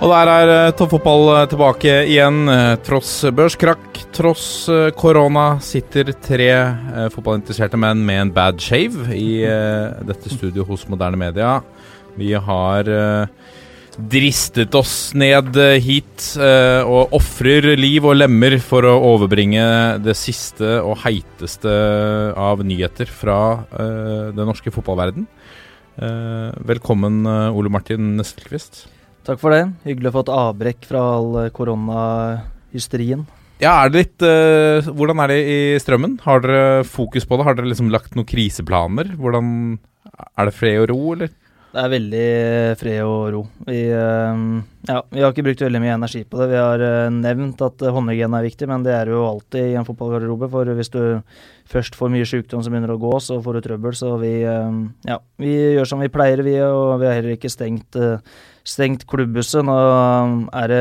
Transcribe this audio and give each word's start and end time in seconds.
Og 0.00 0.08
der 0.08 0.30
er 0.32 0.50
uh, 0.50 0.72
toppfotball 0.72 1.26
eh, 1.34 1.46
tilbake 1.52 1.94
igjen. 2.08 2.48
Eh, 2.48 2.78
tross 2.86 3.10
børskrakk, 3.36 3.98
tross 4.16 4.44
eh, 4.72 4.86
korona, 4.96 5.58
sitter 5.60 6.14
tre 6.24 6.46
eh, 6.56 7.08
fotballinteresserte 7.12 7.76
menn 7.76 8.00
med 8.08 8.22
en 8.22 8.30
bad 8.32 8.62
shave 8.64 9.10
i 9.12 9.42
eh, 9.44 9.98
dette 10.08 10.32
studioet 10.32 10.64
hos 10.70 10.86
Moderne 10.88 11.20
Media. 11.20 11.58
Vi 12.16 12.30
har 12.32 12.88
eh, 12.88 13.50
dristet 14.14 14.72
oss 14.78 14.94
ned 15.12 15.58
eh, 15.60 15.76
hit 15.84 16.30
eh, 16.40 16.80
og 16.80 17.12
ofrer 17.18 17.68
liv 17.76 18.06
og 18.08 18.16
lemmer 18.22 18.56
for 18.64 18.88
å 18.88 18.94
overbringe 19.10 19.66
det 20.00 20.14
siste 20.16 20.78
og 20.80 20.96
heiteste 21.02 21.74
av 22.40 22.64
nyheter 22.64 23.12
fra 23.12 23.36
eh, 23.68 24.32
den 24.32 24.48
norske 24.48 24.72
fotballverden. 24.72 25.28
Eh, 26.00 26.48
velkommen, 26.72 27.20
eh, 27.28 27.52
Ole 27.52 27.74
Martin 27.76 28.14
Nestelquist. 28.16 28.86
Takk 29.26 29.40
for 29.42 29.52
det. 29.52 29.66
Hyggelig 29.84 30.10
å 30.10 30.14
få 30.16 30.24
et 30.24 30.32
avbrekk 30.32 30.88
fra 30.88 31.02
all 31.16 31.34
eh, 31.42 31.52
koronahysterien. 31.56 33.26
Ja, 33.60 33.74
er 33.82 33.90
det 33.92 33.98
litt 33.98 34.24
uh, 34.24 34.86
Hvordan 34.96 35.20
er 35.20 35.34
det 35.34 35.40
i 35.44 35.58
strømmen? 35.82 36.16
Har 36.24 36.40
dere 36.40 36.80
fokus 36.88 37.26
på 37.28 37.36
det? 37.36 37.44
Har 37.44 37.58
dere 37.58 37.68
liksom 37.68 37.90
lagt 37.92 38.16
noen 38.16 38.28
kriseplaner? 38.28 39.12
Hvordan 39.20 39.76
Er 40.16 40.48
det 40.48 40.56
fred 40.56 40.80
og 40.80 40.88
ro, 40.88 41.02
eller? 41.12 41.34
Det 41.70 41.78
er 41.78 41.90
veldig 41.92 42.22
eh, 42.26 42.72
fred 42.80 43.00
og 43.06 43.26
ro. 43.30 43.40
Vi, 43.68 43.76
uh, 43.94 44.40
ja, 44.88 44.96
vi 45.06 45.20
har 45.22 45.30
ikke 45.30 45.44
brukt 45.46 45.60
veldig 45.62 45.82
mye 45.84 45.92
energi 46.00 46.24
på 46.26 46.40
det. 46.40 46.48
Vi 46.50 46.58
har 46.58 46.82
uh, 46.82 47.12
nevnt 47.14 47.62
at 47.62 47.84
håndhygiene 47.94 48.40
er 48.40 48.48
viktig, 48.48 48.66
men 48.66 48.82
det 48.86 48.96
er 48.96 49.12
jo 49.12 49.20
alltid 49.28 49.68
i 49.68 49.76
en 49.78 49.86
fotballgarderobe. 49.86 50.48
For 50.50 50.72
hvis 50.80 50.90
du 50.90 51.02
først 51.70 51.94
får 51.98 52.10
mye 52.10 52.26
sykdom 52.26 52.64
som 52.64 52.74
begynner 52.74 52.96
å 52.96 52.98
gå, 52.98 53.12
så 53.22 53.38
får 53.44 53.60
du 53.60 53.68
trøbbel. 53.68 53.94
Så 53.94 54.16
vi, 54.18 54.32
ja, 54.42 55.20
vi 55.38 55.52
gjør 55.76 55.92
som 55.92 56.02
vi 56.02 56.10
pleier, 56.10 56.42
vi. 56.42 56.56
Og 56.64 56.96
vi 56.98 57.06
har 57.06 57.20
heller 57.20 57.36
ikke 57.36 57.52
stengt, 57.52 57.94
eh, 57.94 58.18
stengt 58.70 59.04
klubbhuset. 59.10 59.64
Nå 59.66 59.76
er 60.54 60.72
det 60.72 60.80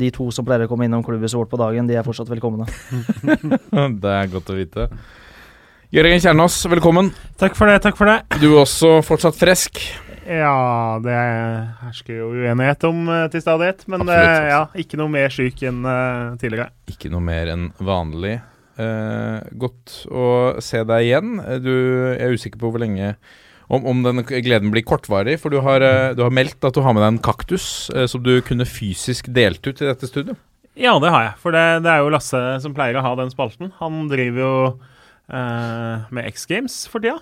de 0.00 0.10
to 0.14 0.30
som 0.34 0.46
pleier 0.48 0.66
å 0.66 0.70
komme 0.70 0.88
innom 0.88 1.04
klubbhuset 1.06 1.38
vårt 1.38 1.52
på 1.52 1.60
dagen, 1.60 1.88
de 1.88 1.98
er 1.98 2.06
fortsatt 2.06 2.30
velkomne. 2.32 2.68
det 4.02 4.14
er 4.16 4.32
godt 4.32 4.52
å 4.52 4.58
vite. 4.58 4.88
Jørgen 5.94 6.20
Kjernås, 6.20 6.58
velkommen. 6.68 7.12
Takk 7.40 7.56
for 7.56 7.70
det, 7.70 7.78
takk 7.84 7.96
for 7.96 8.10
det. 8.10 8.18
Du 8.42 8.50
er 8.50 8.60
også 8.64 8.98
fortsatt 9.06 9.38
frisk. 9.40 9.80
Ja, 10.28 10.98
det 11.00 11.16
hersker 11.80 12.18
jo 12.18 12.26
uenighet 12.36 12.84
om 12.84 13.06
uh, 13.08 13.22
til 13.32 13.40
stadighet. 13.40 13.86
Men 13.88 14.04
Absolutt, 14.04 14.28
eh, 14.28 14.50
ja, 14.52 14.60
ikke 14.84 15.00
noe 15.00 15.08
mer 15.14 15.32
syk 15.32 15.62
enn 15.64 15.80
eh, 15.88 16.36
tidligere. 16.42 16.68
Ikke 16.92 17.08
noe 17.14 17.24
mer 17.24 17.48
enn 17.54 17.70
vanlig. 17.80 18.34
Eh, 18.78 19.38
godt 19.58 19.94
å 20.12 20.26
se 20.62 20.84
deg 20.86 21.06
igjen. 21.08 21.38
Eh, 21.40 21.58
Du 21.64 21.72
jeg 21.72 22.20
er 22.28 22.36
usikker 22.36 22.60
på 22.60 22.70
hvor 22.70 22.84
lenge 22.84 23.14
om, 23.68 23.84
om 23.88 24.02
den 24.06 24.22
gleden 24.24 24.72
blir 24.72 24.84
kortvarig, 24.86 25.36
for 25.42 25.52
du 25.52 25.60
har, 25.64 25.84
eh, 25.84 26.12
du 26.16 26.22
har 26.24 26.34
meldt 26.34 26.64
at 26.64 26.76
du 26.76 26.82
har 26.84 26.94
med 26.96 27.04
deg 27.04 27.14
en 27.14 27.22
kaktus 27.24 27.66
eh, 27.94 28.06
som 28.10 28.22
du 28.24 28.38
kunne 28.44 28.66
fysisk 28.68 29.28
delt 29.34 29.64
ut 29.68 29.82
i 29.82 29.88
dette 29.88 30.08
studioet. 30.08 30.40
Ja, 30.78 30.94
det 31.02 31.10
har 31.10 31.24
jeg. 31.26 31.34
For 31.42 31.54
det, 31.54 31.64
det 31.82 31.90
er 31.90 32.04
jo 32.04 32.12
Lasse 32.14 32.40
som 32.62 32.74
pleier 32.76 33.00
å 33.00 33.02
ha 33.02 33.16
den 33.18 33.32
spalten. 33.34 33.72
Han 33.80 34.06
driver 34.10 34.44
jo 34.44 34.52
eh, 35.34 36.06
med 36.14 36.28
X 36.30 36.46
Games 36.50 36.84
for 36.90 37.02
tida. 37.02 37.18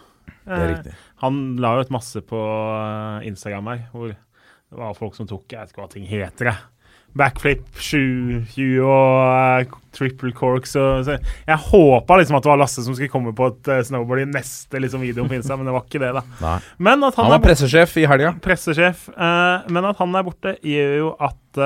Det 0.47 0.55
er 0.55 0.63
Eh, 0.63 0.69
riktig. 0.77 0.93
Han 1.25 1.57
la 1.59 1.73
jo 1.75 1.87
ut 1.87 1.93
masse 1.95 2.21
på 2.23 2.39
eh, 2.39 3.27
Instagram 3.27 3.73
her, 3.73 3.81
hvor 3.91 4.13
det 4.13 4.79
var 4.79 4.95
folk 4.99 5.17
som 5.17 5.27
tok 5.27 5.51
Jeg 5.51 5.59
vet 5.59 5.73
ikke 5.73 5.83
hva 5.83 5.91
ting 5.91 6.07
heter, 6.07 6.51
jeg. 6.53 6.76
Backflip 7.17 7.65
720 7.81 8.85
og 8.85 9.67
uh, 9.73 9.81
triple 9.97 10.33
corks 10.37 10.77
og 10.81 11.07
så. 11.07 11.17
Jeg 11.49 11.63
håpa 11.71 12.19
liksom 12.21 12.37
at 12.39 12.45
det 12.45 12.53
var 12.53 12.61
Lasse 12.61 12.85
som 12.85 12.97
skulle 12.97 13.13
komme 13.13 13.33
på 13.37 13.49
et 13.53 13.73
uh, 13.73 13.81
snowboard 13.89 14.23
i 14.27 14.29
neste 14.29 14.83
liksom, 14.83 15.05
Insta, 15.07 15.57
men 15.57 15.69
det 15.69 15.75
var 15.77 15.87
ikke 15.87 16.03
det, 16.05 16.13
da. 16.19 16.25
Nei. 16.45 16.57
Men 16.77 17.09
at 17.09 17.17
han, 17.17 17.27
Han 17.27 17.35
var 17.35 17.41
er 17.41 17.43
borte, 17.43 17.51
pressesjef 17.55 17.99
i 18.03 18.07
helga. 18.13 18.37
pressesjef, 18.45 19.09
Uh, 19.17 19.65
men 19.73 19.87
at 19.89 19.99
han 20.01 20.17
er 20.19 20.25
borte, 20.27 20.57
gjør 20.67 20.97
jo 21.01 21.13
at 21.25 21.61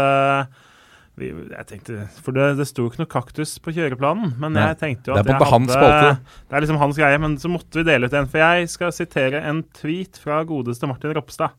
vi, 1.20 1.30
jeg 1.52 1.66
tenkte, 1.68 1.96
For 2.24 2.36
det, 2.36 2.46
det 2.60 2.66
sto 2.68 2.84
jo 2.84 2.90
ikke 2.92 3.02
noe 3.02 3.10
kaktus 3.10 3.52
på 3.62 3.74
kjøreplanen, 3.76 4.34
men 4.40 4.54
Nei, 4.56 4.70
jeg 4.70 4.78
tenkte 4.80 5.12
jo 5.12 5.18
det 5.18 5.24
at 5.26 5.32
er 5.34 5.40
på 5.40 5.48
jeg 5.48 5.52
hans 5.52 5.74
hadde 5.74 5.90
spalte. 5.90 6.38
Det 6.46 6.56
er 6.56 6.64
liksom 6.64 6.80
hans 6.80 7.00
greie, 7.00 7.20
men 7.26 7.34
så 7.42 7.50
måtte 7.52 7.80
vi 7.80 7.86
dele 7.88 8.08
ut 8.08 8.16
en. 8.16 8.28
For 8.30 8.42
jeg 8.42 8.70
skal 8.72 8.94
sitere 8.96 9.42
en 9.50 9.62
tweet 9.76 10.20
fra 10.22 10.40
godeste 10.48 10.88
Martin 10.88 11.12
Ropstad. 11.16 11.56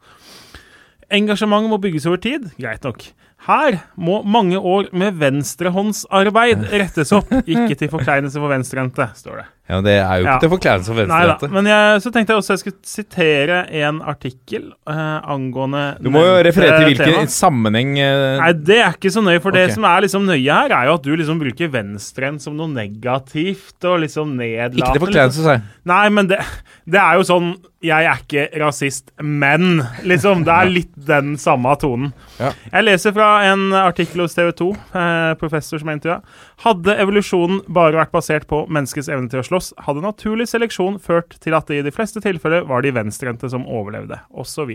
Engasjement 1.11 1.67
må 1.72 1.77
bygges 1.83 2.05
over 2.09 2.22
tid. 2.23 2.49
Greit 2.59 2.83
nok. 2.88 3.09
Her 3.41 3.79
må 3.97 4.19
mange 4.22 4.59
år 4.59 4.91
med 4.94 5.16
venstrehåndsarbeid 5.17 6.67
rettes 6.83 7.09
opp, 7.17 7.31
ikke 7.41 7.73
til 7.79 7.89
forkleinelse 7.89 8.38
for 8.38 8.51
venstrehendte, 8.53 9.07
står 9.17 9.39
det. 9.41 9.45
Ja, 9.72 9.77
men 9.79 9.85
Det 9.88 9.94
er 9.95 10.11
jo 10.19 10.25
ikke 10.25 10.33
Ja. 10.35 10.39
til 10.44 10.51
forkleinelse 10.51 10.91
for 10.91 10.99
venstrehendte. 10.99 11.49
Men 11.55 11.69
jeg, 11.72 12.01
så 12.03 12.11
tenkte 12.13 12.33
jeg 12.35 12.41
også 12.44 12.53
jeg 12.53 12.61
skulle 12.61 12.91
sitere 12.91 13.57
en 13.81 14.01
artikkel 14.13 14.67
eh, 14.85 15.17
angående 15.33 15.83
Du 16.03 16.11
må 16.13 16.22
jo 16.22 16.35
referere 16.45 16.77
til 16.83 16.89
hvilken 16.91 17.13
tema. 17.16 17.25
sammenheng 17.33 17.95
eh, 17.97 18.38
Nei, 18.43 18.51
det 18.67 18.78
er 18.83 18.93
ikke 18.93 19.13
så 19.16 19.23
nøye, 19.25 19.41
for 19.41 19.57
det 19.57 19.66
som 19.73 19.89
er 19.89 20.05
liksom 20.05 20.28
nøye 20.29 20.45
her, 20.61 20.75
er 20.78 20.91
jo 20.91 20.99
at 20.99 21.07
du 21.07 21.11
liksom 21.16 21.41
bruker 21.41 21.72
venstrehendt 21.73 22.45
som 22.45 22.53
noe 22.59 22.69
negativt 22.69 23.89
og 23.89 24.03
liksom 24.05 24.35
nedlatende. 24.38 24.83
Ikke 24.85 24.99
til 24.99 25.05
forkleinelse, 25.07 25.43
sa 25.49 25.57
jeg. 25.57 25.66
Nei, 25.89 26.03
men 26.13 26.29
det, 26.29 26.41
det 26.85 27.01
er 27.01 27.17
jo 27.17 27.25
sånn 27.31 27.53
Jeg 27.81 28.05
er 28.05 28.19
ikke 28.21 28.43
rasist, 28.61 29.09
men 29.17 29.81
liksom. 30.05 30.43
Det 30.45 30.53
er 30.53 30.69
litt 30.69 30.91
den 31.07 31.33
samme 31.41 31.73
tonen. 31.81 32.11
Ja. 32.37 32.51
Jeg 32.67 32.85
leser 32.85 33.15
fra 33.15 33.29
en 33.49 33.71
artikkel 33.73 34.21
hos 34.21 34.37
TV 34.37 34.51
2, 34.59 34.67
eh, 35.01 35.33
professor 35.41 35.81
som 35.81 35.89
er 35.89 35.97
intervjua. 35.97 36.19
Hadde 36.61 36.95
evolusjonen 37.01 37.63
bare 37.73 37.97
vært 37.97 38.13
basert 38.13 38.45
på 38.51 38.63
menneskets 38.69 39.09
evne 39.09 39.33
til 39.33 39.41
å 39.41 39.47
slåss, 39.47 39.71
hadde 39.87 40.05
naturlig 40.05 40.45
seleksjon 40.51 40.99
ført 41.01 41.39
til 41.41 41.57
at 41.57 41.71
det 41.71 41.81
i 41.81 41.87
de 41.89 41.95
fleste 41.95 42.21
tilfeller 42.21 42.67
var 42.69 42.85
de 42.85 42.93
venstrehendte 42.93 43.49
som 43.49 43.65
overlevde, 43.65 44.21
osv. 44.29 44.69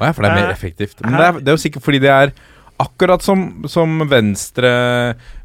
Å 0.00 0.04
ja, 0.04 0.12
for 0.12 0.22
det 0.24 0.30
er 0.30 0.36
mer 0.42 0.50
Eh, 0.50 0.56
effektivt. 0.58 1.00
Men 1.04 1.16
det 1.16 1.26
er, 1.26 1.40
det 1.40 1.48
er 1.48 1.56
jo 1.56 1.64
sikkert 1.64 1.88
fordi 1.88 2.04
det 2.04 2.12
er 2.12 2.34
akkurat 2.80 3.22
som, 3.24 3.42
som 3.70 4.00
venstre 4.10 4.70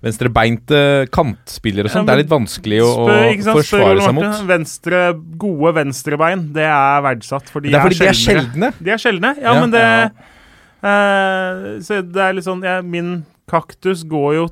venstrebeinte 0.06 0.79
kantspillere 1.13 1.90
og 1.90 1.94
sånn. 1.94 2.06
Ja, 2.06 2.09
det 2.09 2.16
er 2.16 2.22
litt 2.23 2.31
vanskelig 2.34 2.79
å, 2.85 2.91
Spør- 3.07 3.57
forsvare 3.59 4.06
seg 4.06 4.16
mot. 4.18 4.44
Venstre, 4.50 5.01
gode 5.41 5.73
venstrebein, 5.79 6.46
det 6.56 6.68
er 6.69 7.03
verdsatt. 7.06 7.50
For 7.51 7.66
de 7.66 7.73
Det 7.73 7.79
er 7.79 7.85
fordi 7.88 8.00
de 8.03 8.07
er 8.12 8.19
sjeldne. 8.22 8.72
De 8.79 8.94
er 8.96 9.01
sjeldne, 9.01 9.34
ja, 9.41 9.53
Ja. 9.53 9.59
men 9.66 9.75
det 9.75 9.85
uh, 10.85 11.81
Så 11.84 12.01
det 12.06 12.22
er 12.22 12.34
litt 12.38 12.46
sånn 12.47 12.63
ja, 12.66 12.79
Min 12.85 13.25
kaktus 13.50 14.03
går 14.09 14.31
jo 14.40 14.46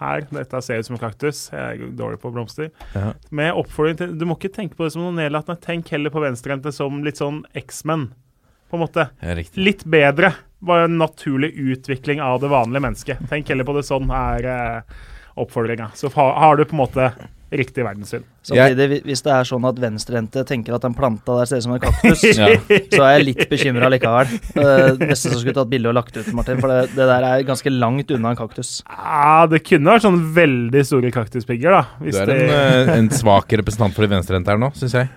her. 0.00 0.22
Dette 0.32 0.62
ser 0.64 0.80
ut 0.80 0.86
som 0.88 0.96
en 0.96 1.02
kaktus. 1.02 1.50
Jeg 1.52 1.60
er 1.82 1.90
dårlig 1.98 2.20
på 2.22 2.30
blomster. 2.32 2.70
Ja. 2.96 3.10
Med 3.30 3.52
oppfordring 3.52 3.98
til 3.98 4.14
Du 4.16 4.24
må 4.28 4.38
ikke 4.38 4.52
tenke 4.54 4.78
på 4.78 4.86
det 4.86 4.94
som 4.94 5.02
noe 5.04 5.12
nedlatende. 5.12 5.60
Tenk 5.60 5.90
heller 5.92 6.12
på 6.14 6.22
venstrehendte 6.24 6.72
som 6.72 7.02
litt 7.04 7.20
sånn 7.20 7.42
X-Men, 7.58 8.06
på 8.70 8.78
en 8.78 8.84
måte. 8.86 9.10
Ja. 9.20 9.34
Litt 9.60 9.84
bedre. 9.84 10.32
Bare 10.62 10.84
en 10.90 10.98
naturlig 11.00 11.54
utvikling 11.56 12.20
av 12.20 12.40
det 12.42 12.50
vanlige 12.52 12.82
mennesket. 12.84 13.26
Tenk 13.30 13.48
heller 13.48 13.64
på 13.64 13.78
det 13.78 13.86
sånn, 13.88 14.10
er 14.12 14.44
eh, 14.44 14.80
oppfordringa. 15.40 15.90
Så 15.96 16.10
har, 16.14 16.34
har 16.36 16.56
du 16.60 16.64
på 16.68 16.76
en 16.76 16.82
måte 16.82 17.12
riktig 17.50 17.82
verdenssyn. 17.82 18.22
Samtidig, 18.46 18.84
hvi- 18.92 18.98
hvis 19.08 19.24
det 19.26 19.30
er 19.34 19.46
sånn 19.48 19.64
at 19.66 19.78
venstrehendte 19.82 20.44
tenker 20.46 20.76
at 20.76 20.84
den 20.84 20.92
planta 20.94 21.34
der 21.40 21.48
ser 21.50 21.58
ut 21.58 21.64
som 21.64 21.72
en 21.74 21.80
kaktus, 21.82 22.22
Ja. 22.38 22.46
så 22.92 23.00
er 23.08 23.16
jeg 23.16 23.24
litt 23.26 23.40
bekymra 23.50 23.88
likevel. 23.90 24.30
Det 24.54 25.00
beste 25.00 25.32
som 25.32 25.40
skulle 25.40 25.56
tatt 25.56 25.72
bilde 25.72 25.90
og 25.90 25.96
lagt 25.98 26.14
ut, 26.20 26.28
Martin. 26.36 26.60
For 26.62 26.70
det, 26.70 26.92
det 26.94 27.08
der 27.10 27.26
er 27.26 27.42
ganske 27.48 27.72
langt 27.74 28.12
unna 28.14 28.30
en 28.36 28.38
kaktus. 28.38 28.76
Ja, 28.86 29.48
det 29.50 29.64
kunne 29.66 29.96
vært 29.96 30.06
sånn 30.06 30.20
veldig 30.36 30.84
store 30.92 31.10
kaktuspigger, 31.16 31.74
da. 31.80 31.82
Du 32.04 32.12
er 32.22 32.34
en, 32.36 32.54
eh, 32.60 32.94
en 33.00 33.10
svak 33.18 33.50
representant 33.58 33.96
for 33.98 34.06
de 34.06 34.12
venstrehendte 34.14 34.52
her 34.54 34.60
nå, 34.62 34.70
syns 34.78 34.94
jeg. 35.00 35.10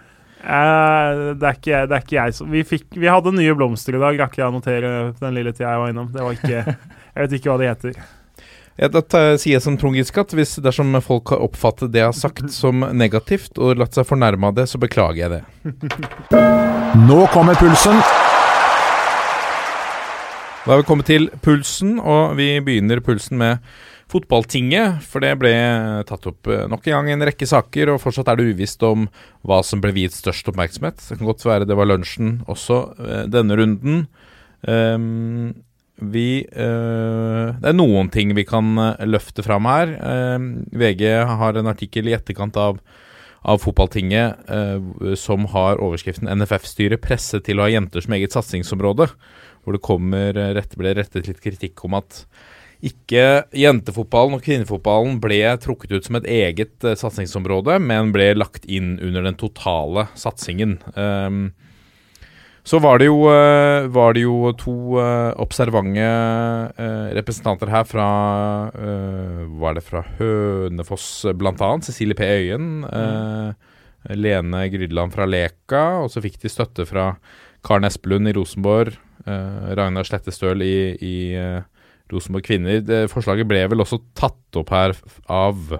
Eh, 0.43 1.19
det, 1.39 1.47
er 1.47 1.55
ikke, 1.55 1.77
det 1.87 1.95
er 1.95 2.01
ikke 2.03 2.17
jeg 2.17 2.35
som 2.35 2.49
vi, 2.51 2.65
fikk, 2.67 2.89
vi 2.99 3.07
hadde 3.07 3.31
nye 3.31 3.53
blomster 3.55 3.95
i 3.95 4.01
dag, 4.01 4.17
rakk 4.19 4.35
jeg 4.41 4.49
å 4.49 4.51
notere 4.51 4.89
den 5.21 5.37
lille 5.37 5.53
tida 5.55 5.71
jeg 5.71 5.83
var 5.85 5.93
innom. 5.93 6.11
Det 6.11 6.25
var 6.25 6.35
ikke 6.35 6.59
Jeg 7.13 7.27
vet 7.27 7.33
ikke 7.37 7.51
hva 7.51 7.61
de 7.61 7.69
heter. 7.69 7.97
Ja, 8.81 8.87
dette 8.89 9.19
sier 9.37 9.59
jeg 9.59 9.61
som 9.61 9.75
Trond 9.77 9.93
Giske 9.93 10.17
at 10.23 10.31
hvis 10.33 10.55
dersom 10.65 10.95
folk 11.05 11.29
har 11.29 11.43
oppfattet 11.45 11.91
det 11.93 12.01
jeg 12.01 12.09
har 12.09 12.17
sagt 12.17 12.47
som 12.51 12.81
negativt, 12.97 13.59
og 13.61 13.77
latt 13.77 13.93
seg 13.93 14.07
fornærme 14.09 14.49
av 14.49 14.57
det, 14.57 14.65
så 14.71 14.81
beklager 14.81 15.21
jeg 15.21 15.29
det. 15.35 15.43
Nå 17.07 17.19
kommer 17.35 17.59
pulsen. 17.59 18.01
Da 20.63 20.71
har 20.71 20.81
vi 20.81 20.87
kommet 20.89 21.11
til 21.11 21.29
pulsen, 21.45 21.99
og 22.01 22.33
vi 22.39 22.55
begynner 22.65 23.03
pulsen 23.05 23.37
med 23.37 23.61
fotballtinget, 24.13 25.01
for 25.09 25.23
det 25.23 25.33
ble 25.41 25.51
tatt 26.09 26.27
opp 26.29 26.49
eh, 26.51 26.65
nok 26.69 26.85
en 26.87 26.99
gang 26.99 27.11
en 27.15 27.27
rekke 27.29 27.47
saker, 27.49 27.93
og 27.93 28.01
fortsatt 28.03 28.29
er 28.29 28.39
det 28.39 28.53
uvisst 28.53 28.83
om 28.85 29.07
hva 29.47 29.61
som 29.65 29.81
ble 29.83 29.93
viet 29.95 30.15
størst 30.15 30.49
oppmerksomhet. 30.51 31.01
Det 31.01 31.17
kan 31.17 31.29
godt 31.29 31.45
være 31.47 31.69
det 31.69 31.77
var 31.79 31.89
lunsjen 31.89 32.41
også 32.51 32.79
eh, 33.01 33.23
denne 33.33 33.57
runden. 33.59 34.03
Um, 34.63 35.53
vi 36.03 36.41
uh, 36.55 37.53
Det 37.59 37.69
er 37.69 37.75
noen 37.75 38.07
ting 38.11 38.31
vi 38.35 38.45
kan 38.47 38.73
løfte 39.05 39.43
fram 39.45 39.67
her. 39.69 39.91
Um, 40.01 40.47
VG 40.73 41.03
har 41.29 41.59
en 41.59 41.69
artikkel 41.69 42.09
i 42.09 42.15
etterkant 42.17 42.57
av, 42.59 42.79
av 43.43 43.61
Fotballtinget 43.61 44.49
eh, 44.55 45.13
som 45.19 45.45
har 45.51 45.81
overskriften 45.83 46.31
'NFF-styret 46.31 47.03
presset 47.03 47.45
til 47.45 47.59
å 47.59 47.67
ha 47.67 47.73
jenter 47.73 48.03
som 48.03 48.15
eget 48.17 48.35
satsingsområde'. 48.35 49.11
Hvor 49.63 49.77
det 49.77 49.85
kommer 49.85 50.33
rett, 50.57 50.73
ble 50.79 50.95
rettet 50.97 51.29
litt 51.29 51.43
kritikk 51.43 51.85
om 51.85 51.99
at 51.99 52.23
ikke 52.83 53.25
jentefotballen 53.55 54.37
og 54.37 54.43
kvinnefotballen 54.43 55.19
ble 55.23 55.39
trukket 55.63 55.93
ut 55.95 56.07
som 56.07 56.17
et 56.19 56.27
eget 56.27 56.75
uh, 56.83 56.97
satsingsområde, 56.99 57.77
men 57.79 58.11
ble 58.15 58.33
lagt 58.35 58.67
inn 58.67 58.97
under 58.99 59.23
den 59.23 59.37
totale 59.39 60.09
satsingen. 60.19 60.77
Um, 60.97 61.53
så 62.67 62.79
var 62.83 62.99
det 62.99 63.07
jo, 63.09 63.21
uh, 63.27 63.87
var 63.91 64.15
det 64.15 64.25
jo 64.25 64.51
to 64.59 64.75
uh, 64.99 65.31
observante 65.43 66.09
representanter 67.15 67.71
her 67.71 67.87
fra 67.87 68.07
Var 69.63 69.75
det 69.75 69.83
fra 69.83 70.03
Hønefoss 70.19 71.07
bl.a.? 71.35 71.71
Cecilie 71.83 72.15
P. 72.17 72.27
Øyen. 72.27 72.85
Lene 74.11 74.63
Grydland 74.71 75.15
fra 75.15 75.27
Leka. 75.27 75.83
Og 76.03 76.11
så 76.11 76.23
fikk 76.23 76.39
de 76.41 76.51
støtte 76.51 76.87
fra 76.87 77.13
Karen 77.63 77.87
Espelund 77.87 78.31
i 78.31 78.35
Rosenborg. 78.35 78.95
Ragnar 79.23 80.07
Slettestøl 80.07 80.63
i, 80.65 80.75
i 80.99 81.15
Rosenborg 82.13 82.45
Kvinner. 82.47 82.79
Det, 82.85 83.03
forslaget 83.11 83.49
ble 83.49 83.65
vel 83.71 83.83
også 83.83 84.01
tatt 84.17 84.61
opp 84.61 84.73
her 84.73 84.95
av 85.31 85.75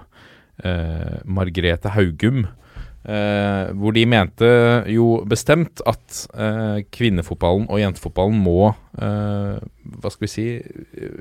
Margrethe 1.25 1.89
Haugum. 1.95 2.43
Eh, 3.03 3.71
hvor 3.75 3.91
de 3.91 4.05
mente 4.07 4.47
jo 4.87 5.17
bestemt 5.27 5.81
at 5.83 6.21
eh, 6.39 6.85
kvinnefotballen 6.87 7.65
og 7.67 7.81
jentefotballen 7.81 8.37
må 8.39 8.69
eh, 8.95 9.57
hva 9.59 10.11
skal 10.13 10.23
vi 10.23 10.29
si 10.31 10.45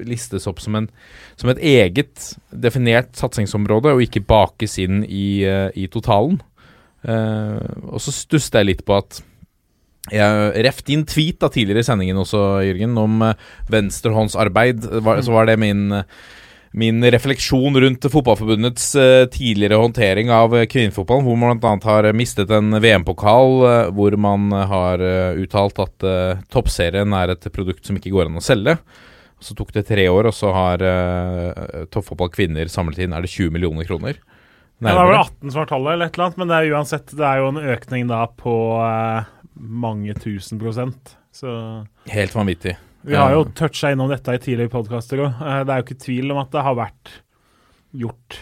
listes 0.07 0.47
opp 0.47 0.63
som, 0.63 0.77
en, 0.79 0.87
som 1.35 1.51
et 1.51 1.59
eget 1.59 2.29
definert 2.55 3.11
satsingsområde, 3.19 3.97
og 3.97 4.05
ikke 4.05 4.23
bakes 4.23 4.79
inn 4.79 5.03
i, 5.03 5.43
i 5.75 5.89
totalen. 5.91 6.39
og 7.03 7.99
så 7.99 8.15
stusset 8.15 8.61
jeg 8.61 8.69
litt 8.69 8.85
på 8.87 8.95
at 8.95 9.19
jeg 10.11 10.65
Ref 10.67 10.81
din 10.89 11.05
tweet 11.07 11.39
da 11.39 11.51
tidligere 11.53 11.85
i 11.85 11.87
sendingen 11.87 12.19
også, 12.19 12.41
Jørgen, 12.67 12.97
om 12.99 13.21
venstrehåndsarbeid. 13.71 14.89
Var, 15.05 15.21
så 15.23 15.35
var 15.37 15.47
det 15.47 15.61
min 15.63 15.93
min 16.73 17.05
refleksjon 17.05 17.81
rundt 17.81 18.07
Fotballforbundets 18.13 18.95
uh, 18.97 19.25
tidligere 19.29 19.77
håndtering 19.77 20.31
av 20.33 20.55
uh, 20.57 20.65
kvinnefotballen, 20.65 21.27
hvor 21.27 21.37
man 21.37 21.61
bl.a. 21.61 21.77
har 21.85 22.09
mistet 22.17 22.53
en 22.53 22.73
VM-pokal, 22.81 23.57
uh, 23.61 23.91
hvor 23.93 24.17
man 24.17 24.49
har 24.53 25.03
uttalt 25.37 25.81
at 25.83 26.07
toppserien 26.53 27.13
er 27.17 27.35
et 27.35 27.49
produkt 27.53 27.85
som 27.87 27.99
ikke 27.99 28.13
går 28.15 28.31
an 28.31 28.41
å 28.41 28.45
selge. 28.45 28.79
Så 29.43 29.57
tok 29.59 29.73
det 29.75 29.85
tre 29.89 30.07
år, 30.09 30.29
og 30.31 30.35
så 30.37 30.53
har 30.55 30.83
toppfotball 31.91 32.31
kvinner 32.31 32.69
samlet 32.71 33.01
inn 33.03 33.15
er 33.17 33.25
det 33.25 33.33
20 33.33 33.51
millioner 33.55 33.89
kroner. 33.89 34.21
Ja, 34.79 34.93
det 34.93 34.99
var 35.01 35.11
vel 35.11 35.19
18 35.19 35.51
som 35.51 35.61
var 35.61 35.71
tallet, 35.71 35.95
eller 35.95 36.09
et 36.09 36.15
eller 36.15 36.29
annet, 36.29 36.39
men 36.39 36.51
det 36.51 36.59
er 36.59 36.77
uansett 36.77 37.15
det 37.19 37.27
er 37.27 37.43
jo 37.43 37.51
en 37.51 37.61
økning 37.75 38.07
da 38.11 38.21
på 38.39 38.55
mange 39.55 40.15
tusen 40.21 40.61
prosent. 40.61 41.17
Så 41.33 41.51
Helt 42.13 42.35
vanvittig. 42.37 42.77
Vi 43.03 43.19
har 43.19 43.35
jo 43.35 43.45
toucha 43.57 43.91
innom 43.93 44.11
dette 44.13 44.37
i 44.37 44.41
tidligere 44.41 44.71
podkaster 44.71 45.25
òg. 45.25 45.43
Eh, 45.43 45.61
det 45.67 45.75
er 45.75 45.81
jo 45.81 45.87
ikke 45.89 46.03
tvil 46.05 46.35
om 46.35 46.41
at 46.43 46.53
det 46.55 46.63
har 46.63 46.79
vært 46.79 47.15
gjort 48.03 48.39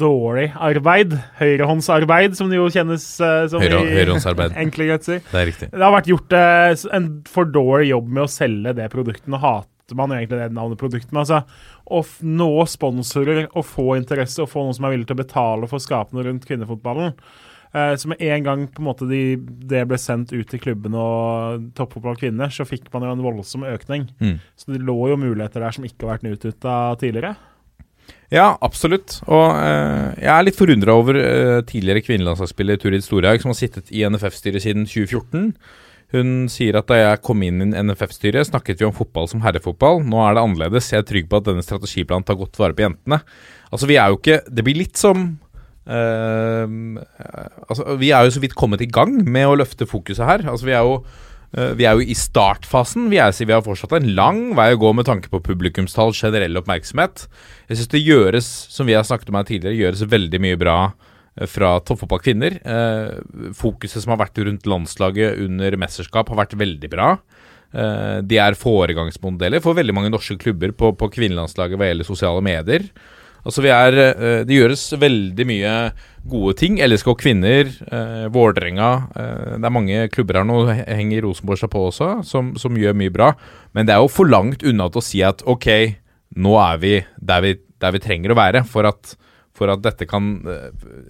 dårlig 0.00 0.48
arbeid. 0.58 1.14
Høyrehåndsarbeid, 1.38 2.34
som 2.38 2.50
det 2.50 2.58
jo 2.58 2.66
kjennes 2.72 3.04
uh, 3.22 3.44
som 3.52 3.62
Høyre, 3.62 3.84
Høyrehåndsarbeid. 3.92 4.56
enkle 4.64 4.88
kretser. 4.90 5.22
Det 5.22 5.40
er 5.40 5.48
riktig. 5.52 5.70
Det 5.70 5.84
har 5.84 5.94
vært 5.94 6.10
gjort 6.10 6.34
uh, 6.34 6.86
en 6.96 7.08
for 7.30 7.52
dårlig 7.52 7.92
jobb 7.92 8.10
med 8.10 8.24
å 8.24 8.30
selge 8.30 8.74
det 8.78 8.88
produktet. 8.92 9.28
Nå 9.30 9.40
hater 9.42 9.98
man 9.98 10.10
jo 10.10 10.18
egentlig 10.18 10.40
det 10.40 10.50
navnet 10.56 10.80
produktet, 10.80 11.12
men 11.12 11.22
altså 11.22 11.44
å 11.86 12.02
nå 12.26 12.50
sponsorer 12.66 13.44
og 13.52 13.68
få 13.68 13.92
interesse 14.00 14.42
og 14.42 14.50
få 14.50 14.64
noen 14.64 14.74
som 14.74 14.88
er 14.88 14.96
villig 14.96 15.06
til 15.06 15.14
å 15.14 15.22
betale 15.22 15.68
for 15.70 15.82
skapene 15.82 16.18
skape 16.18 16.26
rundt 16.26 16.48
kvinnefotballen, 16.48 17.14
så 17.72 18.08
med 18.08 18.22
en 18.22 18.44
gang 18.46 18.62
på 18.72 18.80
en 18.80 18.86
måte 18.86 19.08
de, 19.10 19.36
det 19.68 19.82
ble 19.90 19.98
sendt 20.00 20.30
ut 20.32 20.46
til 20.48 20.62
klubbene 20.62 20.96
og 20.96 21.66
toppfotball 21.76 22.16
kvinner, 22.16 22.48
så 22.52 22.64
fikk 22.64 22.86
man 22.94 23.04
jo 23.04 23.16
en 23.16 23.24
voldsom 23.24 23.66
økning. 23.68 24.06
Mm. 24.22 24.38
Så 24.56 24.72
det 24.72 24.80
lå 24.86 24.96
jo 25.10 25.18
muligheter 25.20 25.60
der 25.64 25.76
som 25.76 25.84
ikke 25.84 26.06
har 26.06 26.16
vært 26.16 26.38
utnytta 26.38 26.76
tidligere. 27.02 27.34
Ja, 28.32 28.56
absolutt. 28.64 29.20
Og 29.30 29.48
uh, 29.54 30.14
jeg 30.18 30.30
er 30.32 30.46
litt 30.46 30.58
forundra 30.58 30.94
over 30.98 31.18
uh, 31.18 31.64
tidligere 31.66 32.02
kvinnelandslagsspiller 32.06 32.78
Turid 32.82 33.04
Storhaug, 33.06 33.42
som 33.42 33.52
har 33.52 33.58
sittet 33.58 33.92
i 33.94 34.02
NFF-styret 34.08 34.64
siden 34.64 34.86
2014. 34.88 35.52
Hun 36.14 36.32
sier 36.50 36.78
at 36.78 36.86
da 36.90 36.98
jeg 37.00 37.22
kom 37.26 37.42
inn 37.42 37.62
i 37.64 37.82
NFF-styret, 37.82 38.48
snakket 38.48 38.82
vi 38.82 38.86
om 38.86 38.94
fotball 38.94 39.26
som 39.30 39.42
herrefotball. 39.42 40.04
Nå 40.06 40.20
er 40.22 40.36
det 40.36 40.44
annerledes. 40.44 40.90
Jeg 40.92 41.02
er 41.02 41.08
trygg 41.08 41.30
på 41.30 41.40
at 41.40 41.48
denne 41.48 41.64
strategiplanen 41.66 42.26
tar 42.26 42.38
godt 42.38 42.58
vare 42.60 42.76
på 42.78 42.86
jentene. 42.86 43.20
Altså, 43.72 43.88
vi 43.90 43.98
er 43.98 44.12
jo 44.12 44.20
ikke 44.20 44.36
Det 44.46 44.62
blir 44.62 44.78
litt 44.78 44.98
som 45.00 45.24
altså, 45.86 47.94
vi 48.00 48.10
er 48.10 48.26
jo 48.26 48.34
så 48.34 48.42
vidt 48.42 48.56
kommet 48.58 48.82
i 48.82 48.90
gang 48.90 49.20
med 49.22 49.46
å 49.46 49.56
løfte 49.60 49.86
fokuset 49.86 50.26
her. 50.26 50.42
Altså, 50.50 50.66
vi 50.66 50.74
er 50.74 50.82
jo 50.82 50.96
uh, 50.98 51.72
vi 51.78 51.86
er 51.86 51.94
jo 51.94 52.02
i 52.02 52.16
startfasen. 52.18 53.06
Vi, 53.12 53.20
er, 53.22 53.34
vi 53.38 53.54
har 53.54 53.64
fortsatt 53.64 53.94
en 53.98 54.10
lang 54.18 54.40
vei 54.58 54.72
å 54.74 54.80
gå 54.82 54.92
med 54.98 55.06
tanke 55.08 55.30
på 55.32 55.42
publikumstall, 55.46 56.14
generell 56.16 56.58
oppmerksomhet. 56.58 57.28
Jeg 57.70 57.80
syns 57.80 57.92
det 57.94 58.02
gjøres, 58.02 58.50
som 58.74 58.88
vi 58.88 58.98
har 58.98 59.06
snakket 59.06 59.30
om 59.30 59.38
her 59.38 59.48
tidligere, 59.48 59.78
gjøres 59.78 60.08
veldig 60.10 60.42
mye 60.42 60.60
bra 60.60 60.78
uh, 60.90 61.50
fra 61.50 61.76
toppfotball 61.86 62.22
kvinner. 62.24 62.58
fokuset 63.54 64.02
som 64.02 64.14
har 64.14 64.24
vært 64.24 64.42
rundt 64.42 64.66
landslaget 64.66 65.38
under 65.46 65.78
mesterskap, 65.78 66.32
har 66.32 66.46
vært 66.46 66.58
veldig 66.58 66.90
bra. 66.90 67.16
de 68.22 68.38
er 68.38 68.54
foregangsmodeller 68.54 69.60
for 69.60 69.76
veldig 69.76 69.92
mange 69.92 70.08
norske 70.08 70.38
klubber 70.40 70.72
på, 70.72 70.94
på 70.96 71.10
kvinnelandslaget 71.12 71.76
hva 71.76 71.90
gjelder 71.90 72.08
sosiale 72.08 72.40
medier. 72.40 72.86
Altså 73.46 73.62
vi 73.62 73.70
er 73.72 73.96
uh, 73.96 74.40
Det 74.46 74.56
gjøres 74.58 74.84
veldig 75.00 75.46
mye 75.48 75.74
gode 76.26 76.56
ting. 76.58 76.80
LSK 76.82 77.12
Kvinner, 77.20 77.70
uh, 77.92 78.26
Vålerenga 78.34 78.90
uh, 79.14 79.52
Det 79.56 79.68
er 79.68 79.74
mange 79.74 80.08
klubber 80.14 80.40
her 80.40 80.48
nå, 80.48 80.58
henger 80.72 81.22
Rosenborg 81.28 81.62
seg 81.62 81.70
på 81.72 81.84
også, 81.90 82.10
som, 82.26 82.54
som, 82.60 82.76
gjør 82.78 82.98
mye 82.98 83.14
bra. 83.14 83.30
Men 83.76 83.86
det 83.86 83.94
er 83.94 84.02
jo 84.02 84.10
for 84.12 84.30
langt 84.30 84.66
unna 84.66 84.90
til 84.90 85.02
å 85.02 85.06
si 85.06 85.22
at 85.26 85.46
ok, 85.46 85.70
nå 86.42 86.58
er 86.64 86.82
vi 86.82 86.92
der 87.16 87.46
vi, 87.46 87.54
der 87.82 87.94
vi 87.94 88.02
trenger 88.02 88.34
å 88.34 88.38
være 88.38 88.64
for 88.68 88.88
at, 88.90 89.14
for 89.56 89.70
at 89.72 89.84
dette 89.84 90.08
kan 90.10 90.34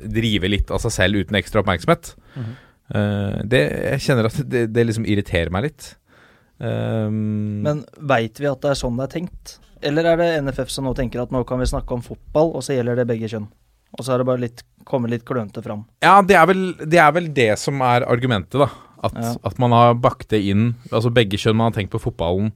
drive 0.04 0.52
litt 0.52 0.70
av 0.70 0.82
seg 0.84 0.94
selv 0.94 1.24
uten 1.24 1.38
ekstra 1.40 1.62
oppmerksomhet. 1.64 2.12
Mm 2.36 2.44
-hmm. 2.44 3.46
det, 3.48 3.62
jeg 3.92 4.00
kjenner 4.00 4.28
at 4.28 4.36
det, 4.44 4.66
det 4.74 4.84
liksom 4.84 5.06
irriterer 5.08 5.50
meg 5.50 5.70
litt. 5.70 5.96
Um, 6.58 7.60
Men 7.62 7.84
veit 7.96 8.38
vi 8.40 8.48
at 8.48 8.62
det 8.62 8.70
er 8.70 8.78
sånn 8.80 8.96
det 8.96 9.08
er 9.08 9.12
tenkt? 9.18 9.58
Eller 9.86 10.10
er 10.12 10.20
det 10.20 10.32
NFF 10.46 10.72
som 10.72 10.88
nå 10.88 10.94
tenker 10.98 11.22
at 11.22 11.32
nå 11.34 11.44
kan 11.46 11.62
vi 11.62 11.68
snakke 11.70 11.94
om 11.94 12.02
fotball, 12.04 12.52
og 12.58 12.64
så 12.66 12.76
gjelder 12.76 13.00
det 13.00 13.08
begge 13.10 13.30
kjønn? 13.30 13.46
Og 13.96 14.04
så 14.04 14.14
er 14.14 14.20
det 14.20 14.28
bare 14.28 14.42
litt, 14.42 14.64
kommet 14.88 15.12
litt 15.12 15.24
klønete 15.26 15.62
fram. 15.64 15.84
Ja, 16.04 16.18
det 16.26 16.36
er, 16.36 16.48
vel, 16.50 16.64
det 16.82 17.00
er 17.00 17.14
vel 17.16 17.30
det 17.34 17.52
som 17.60 17.80
er 17.84 18.06
argumentet, 18.08 18.58
da. 18.60 18.68
At, 19.06 19.16
ja. 19.16 19.32
at, 19.44 19.58
man 19.60 19.74
har 19.76 19.98
bakt 20.00 20.30
det 20.32 20.38
inn 20.48 20.70
Altså 20.88 21.10
begge 21.12 21.36
kjønn. 21.36 21.58
Man 21.58 21.68
har 21.68 21.74
tenkt 21.76 21.92
på 21.92 22.00
fotballen 22.00 22.48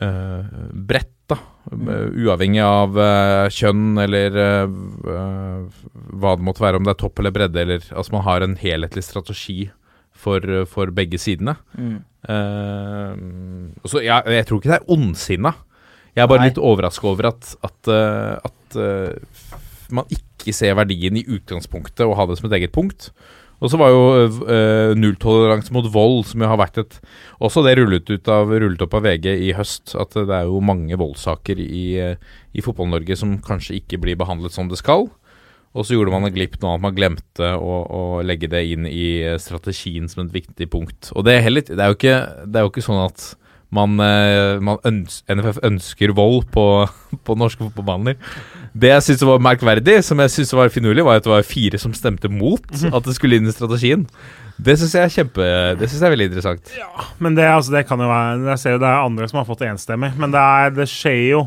uh, 0.00 0.40
bredt, 0.72 1.12
da. 1.30 1.36
Mm. 1.70 1.90
uavhengig 2.24 2.62
av 2.64 2.96
uh, 2.98 3.46
kjønn 3.52 4.00
eller 4.02 4.34
uh, 4.34 5.68
hva 6.18 6.32
det 6.34 6.44
måtte 6.48 6.64
være, 6.64 6.80
om 6.80 6.88
det 6.88 6.96
er 6.96 6.98
topp 7.04 7.22
eller 7.22 7.34
bredde, 7.36 7.62
eller 7.62 7.84
Altså 7.92 8.16
man 8.16 8.24
har 8.26 8.44
en 8.44 8.56
helhetlig 8.58 9.04
strategi 9.06 9.60
for, 10.12 10.42
for 10.70 10.90
begge 10.94 11.18
sidene. 11.18 11.56
Mm. 11.74 12.02
så 13.82 14.02
jeg, 14.04 14.22
jeg 14.30 14.46
tror 14.46 14.60
ikke 14.60 14.70
det 14.70 14.76
er 14.76 14.92
ondsinna. 14.94 15.54
Jeg 16.12 16.24
er 16.24 16.28
bare 16.28 16.44
Nei. 16.44 16.50
litt 16.50 16.60
overraska 16.60 17.08
over 17.08 17.30
at, 17.30 17.54
at, 17.64 17.78
uh, 17.88 18.36
at 18.44 18.76
uh, 18.76 19.60
man 19.92 20.10
ikke 20.12 20.52
ser 20.56 20.76
verdien 20.76 21.16
i 21.16 21.24
utgangspunktet 21.24 22.04
og 22.04 22.18
har 22.18 22.28
det 22.28 22.36
som 22.40 22.50
et 22.50 22.58
eget 22.60 22.74
punkt. 22.74 23.10
Og 23.62 23.70
så 23.70 23.78
var 23.78 23.92
jo 23.94 24.02
uh, 24.42 24.92
nulltoleranse 24.98 25.72
mot 25.72 25.86
vold, 25.94 26.26
som 26.28 26.42
jo 26.42 26.50
har 26.50 26.58
vært 26.58 26.82
et 26.82 26.98
Også 27.38 27.62
det 27.64 27.76
rullet, 27.78 28.10
ut 28.10 28.28
av, 28.28 28.50
rullet 28.50 28.84
opp 28.84 28.96
av 28.98 29.06
VG 29.06 29.28
i 29.46 29.52
høst, 29.56 29.94
at 29.96 30.16
det 30.18 30.34
er 30.34 30.50
jo 30.50 30.60
mange 30.60 30.98
voldssaker 30.98 31.62
i, 31.62 31.84
i 32.52 32.64
Fotball-Norge 32.64 33.16
som 33.16 33.38
kanskje 33.42 33.78
ikke 33.80 34.02
blir 34.02 34.18
behandlet 34.20 34.52
som 34.52 34.68
det 34.68 34.82
skal. 34.82 35.08
Og 35.72 35.86
så 35.88 35.96
gjorde 35.96 36.12
man 36.12 36.26
en 36.28 36.34
glipp 36.34 36.58
nå 36.60 36.74
at 36.74 36.82
man 36.84 36.96
glemte 36.96 37.54
å, 37.56 37.76
å, 37.88 38.00
legge 38.26 38.50
det 38.52 38.60
inn 38.74 38.84
i 38.84 39.24
strategien 39.40 40.10
som 40.10 40.26
et 40.26 40.34
viktig 40.34 40.68
punkt. 40.68 41.08
Og 41.16 41.24
det 41.24 41.38
er, 41.38 41.46
heller, 41.46 41.64
det 41.64 41.78
er, 41.78 41.88
jo, 41.88 41.96
ikke, 41.96 42.18
det 42.44 42.60
er 42.60 42.66
jo 42.66 42.72
ikke 42.74 42.84
sånn 42.84 43.00
at 43.06 43.24
man, 43.72 43.96
eh, 44.04 44.60
man 44.64 44.80
øns 44.88 45.22
NFF 45.32 45.62
ønsker 45.64 46.12
vold 46.16 46.44
på, 46.52 46.66
på 47.26 47.36
norske 47.40 47.64
fotballbaner. 47.64 48.18
Det 48.72 48.92
jeg 48.92 49.04
syns 49.06 49.24
var 49.28 49.42
merkverdig, 49.44 49.98
som 50.04 50.20
jeg 50.22 50.32
synes 50.32 50.54
var 50.56 50.72
finurlig, 50.72 51.04
var 51.04 51.20
at 51.20 51.26
det 51.26 51.32
var 51.32 51.44
fire 51.46 51.80
som 51.80 51.96
stemte 51.96 52.30
mot 52.32 52.64
mhm. 52.70 52.94
at 52.96 53.08
det 53.08 53.16
skulle 53.16 53.40
inn 53.40 53.48
i 53.48 53.54
strategien. 53.54 54.06
Det 54.62 54.76
syns 54.78 54.92
jeg 54.94 55.08
er 55.08 55.12
kjempe 55.14 55.44
Det 55.80 55.86
synes 55.88 56.02
jeg 56.02 56.06
er 56.06 56.12
veldig 56.12 56.26
interessant. 56.28 56.72
Ja, 56.76 57.06
men 57.24 57.36
det, 57.38 57.46
altså, 57.48 57.72
det 57.72 57.86
kan 57.88 57.98
jo 57.98 58.06
være 58.06 58.50
Jeg 58.52 58.60
ser 58.60 58.74
jo 58.74 58.82
det 58.82 58.90
er 58.90 59.06
andre 59.06 59.28
som 59.30 59.40
har 59.40 59.48
fått 59.48 59.64
enstemmig, 59.66 60.12
men 60.20 60.34
det, 60.34 60.42
er, 60.42 60.74
det 60.76 60.86
skjer 60.92 61.22
jo 61.32 61.46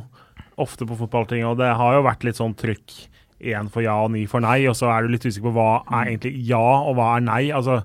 ofte 0.61 0.87
på 0.87 0.97
fotballting, 0.97 1.43
og 1.45 1.59
det 1.59 1.69
har 1.77 1.97
jo 1.97 2.05
vært 2.05 2.25
litt 2.25 2.39
sånn 2.39 2.55
trykk 2.57 2.95
én 3.45 3.69
for 3.69 3.83
ja 3.83 3.95
og 4.01 4.13
ni 4.13 4.23
for 4.31 4.41
nei, 4.43 4.61
og 4.69 4.77
så 4.79 4.89
er 4.89 5.05
du 5.05 5.13
litt 5.13 5.25
usikker 5.27 5.51
på 5.51 5.55
hva 5.57 5.83
er 5.83 6.13
egentlig 6.13 6.31
ja, 6.47 6.63
og 6.87 6.95
hva 6.97 7.15
er 7.17 7.25
nei. 7.27 7.41
Altså, 7.53 7.81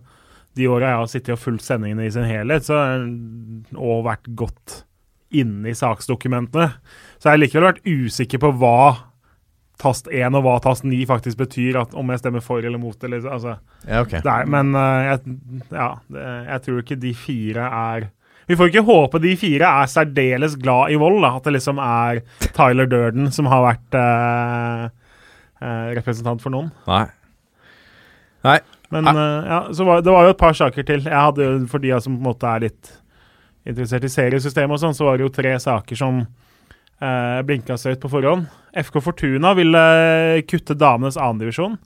de 0.61 0.71
åra 0.71 0.93
jeg 0.93 1.01
har 1.03 1.11
sittet 1.13 1.35
og 1.35 1.43
fulgt 1.43 1.67
sendingene 1.67 2.07
i 2.07 2.15
sin 2.15 2.29
helhet, 2.29 2.69
så, 2.69 2.79
og 3.75 4.07
vært 4.07 4.31
godt 4.39 4.83
inne 5.31 5.71
i 5.71 5.77
saksdokumentene, 5.79 6.73
så 7.19 7.29
jeg 7.29 7.37
har 7.37 7.41
likevel 7.41 7.69
vært 7.71 7.87
usikker 7.87 8.43
på 8.43 8.51
hva 8.61 9.11
tast 9.81 10.09
1 10.13 10.37
og 10.37 10.45
hva 10.45 10.57
tast 10.63 10.85
9 10.87 10.99
faktisk 11.09 11.41
betyr, 11.41 11.79
at, 11.81 11.95
om 11.97 12.11
jeg 12.13 12.23
stemmer 12.23 12.45
for 12.45 12.65
eller 12.65 12.81
mot. 12.81 12.97
Eller, 13.07 13.25
altså, 13.25 13.57
Ja, 13.87 14.03
okay. 14.05 14.23
det 14.25 14.33
er, 14.33 14.49
men 14.51 14.75
eh, 14.77 15.11
jeg, 15.11 15.37
ja, 15.73 15.91
jeg 16.53 16.65
tror 16.67 16.83
ikke 16.83 16.99
de 17.01 17.15
fire 17.17 17.69
er 17.69 18.11
Vi 18.51 18.57
får 18.59 18.73
ikke 18.73 18.83
håpe 18.83 19.21
de 19.23 19.37
fire 19.39 19.69
er 19.83 19.91
særdeles 19.91 20.57
glad 20.59 20.91
i 20.91 20.99
vold. 21.01 21.21
Da, 21.23 21.37
at 21.39 21.47
det 21.47 21.55
liksom 21.55 21.81
er 21.85 22.21
Tyler 22.57 22.91
Durden 22.91 23.31
som 23.33 23.49
har 23.51 23.63
vært 23.69 23.99
eh, 24.01 24.85
eh, 25.63 25.89
representant 26.01 26.43
for 26.43 26.53
noen. 26.53 26.73
Nei. 26.91 27.05
Nei. 28.45 28.59
Men 28.91 29.07
eh, 29.11 29.49
ja, 29.51 29.61
så 29.75 29.87
var, 29.87 30.03
det 30.03 30.15
var 30.15 30.27
jo 30.27 30.35
et 30.35 30.41
par 30.41 30.57
saker 30.57 30.87
til. 30.87 31.07
Jeg 31.07 31.25
hadde 31.27 31.49
For 31.71 31.83
de 31.83 31.95
som 32.03 32.17
på 32.17 32.23
en 32.23 32.29
måte 32.33 32.51
er 32.51 32.67
litt 32.67 32.93
interessert 33.69 34.07
i 34.09 34.13
seriesystemet 34.13 34.77
og 34.77 34.83
sånn, 34.83 34.97
så 34.97 35.07
var 35.07 35.19
det 35.19 35.27
jo 35.27 35.35
tre 35.35 35.53
saker 35.61 35.99
som 35.99 36.23
eh, 36.25 37.41
blinka 37.47 37.77
seg 37.79 37.97
ut 37.97 38.05
på 38.05 38.13
forhånd. 38.13 38.47
FK 38.81 39.01
Fortuna 39.05 39.53
ville 39.59 39.83
kutte 40.49 40.79
damenes 40.79 41.21
annendivisjon. 41.21 41.77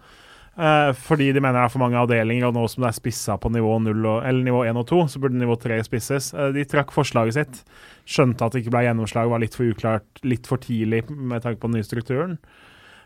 Uh, 0.54 0.92
fordi 0.94 1.32
de 1.34 1.40
mener 1.42 1.56
det 1.58 1.64
er 1.66 1.70
for 1.72 1.82
mange 1.82 1.98
avdelinger, 1.98 2.46
og 2.46 2.54
nå 2.54 2.68
som 2.70 2.84
det 2.84 2.92
er 2.92 2.94
spissa 3.00 3.34
på 3.42 3.50
nivå 3.50 3.72
0 3.82 4.04
og, 4.06 4.20
eller 4.22 4.46
nivå 4.46 4.60
1 4.70 4.78
og 4.78 4.86
2, 4.86 5.00
så 5.10 5.22
burde 5.22 5.40
nivå 5.40 5.56
3 5.58 5.80
spisses. 5.82 6.28
Eh, 6.30 6.52
de 6.54 6.62
trakk 6.70 6.94
forslaget 6.94 7.34
sitt. 7.34 7.58
Skjønte 8.06 8.46
at 8.46 8.54
det 8.54 8.62
ikke 8.62 8.76
ble 8.76 8.84
gjennomslag, 8.86 9.32
var 9.32 9.42
litt 9.42 9.56
for 9.58 9.66
uklart, 9.66 10.06
litt 10.22 10.46
for 10.46 10.62
tidlig 10.62 11.02
med 11.10 11.42
tanke 11.42 11.58
på 11.58 11.72
den 11.72 11.80
nye 11.80 11.88
strukturen. 11.88 12.36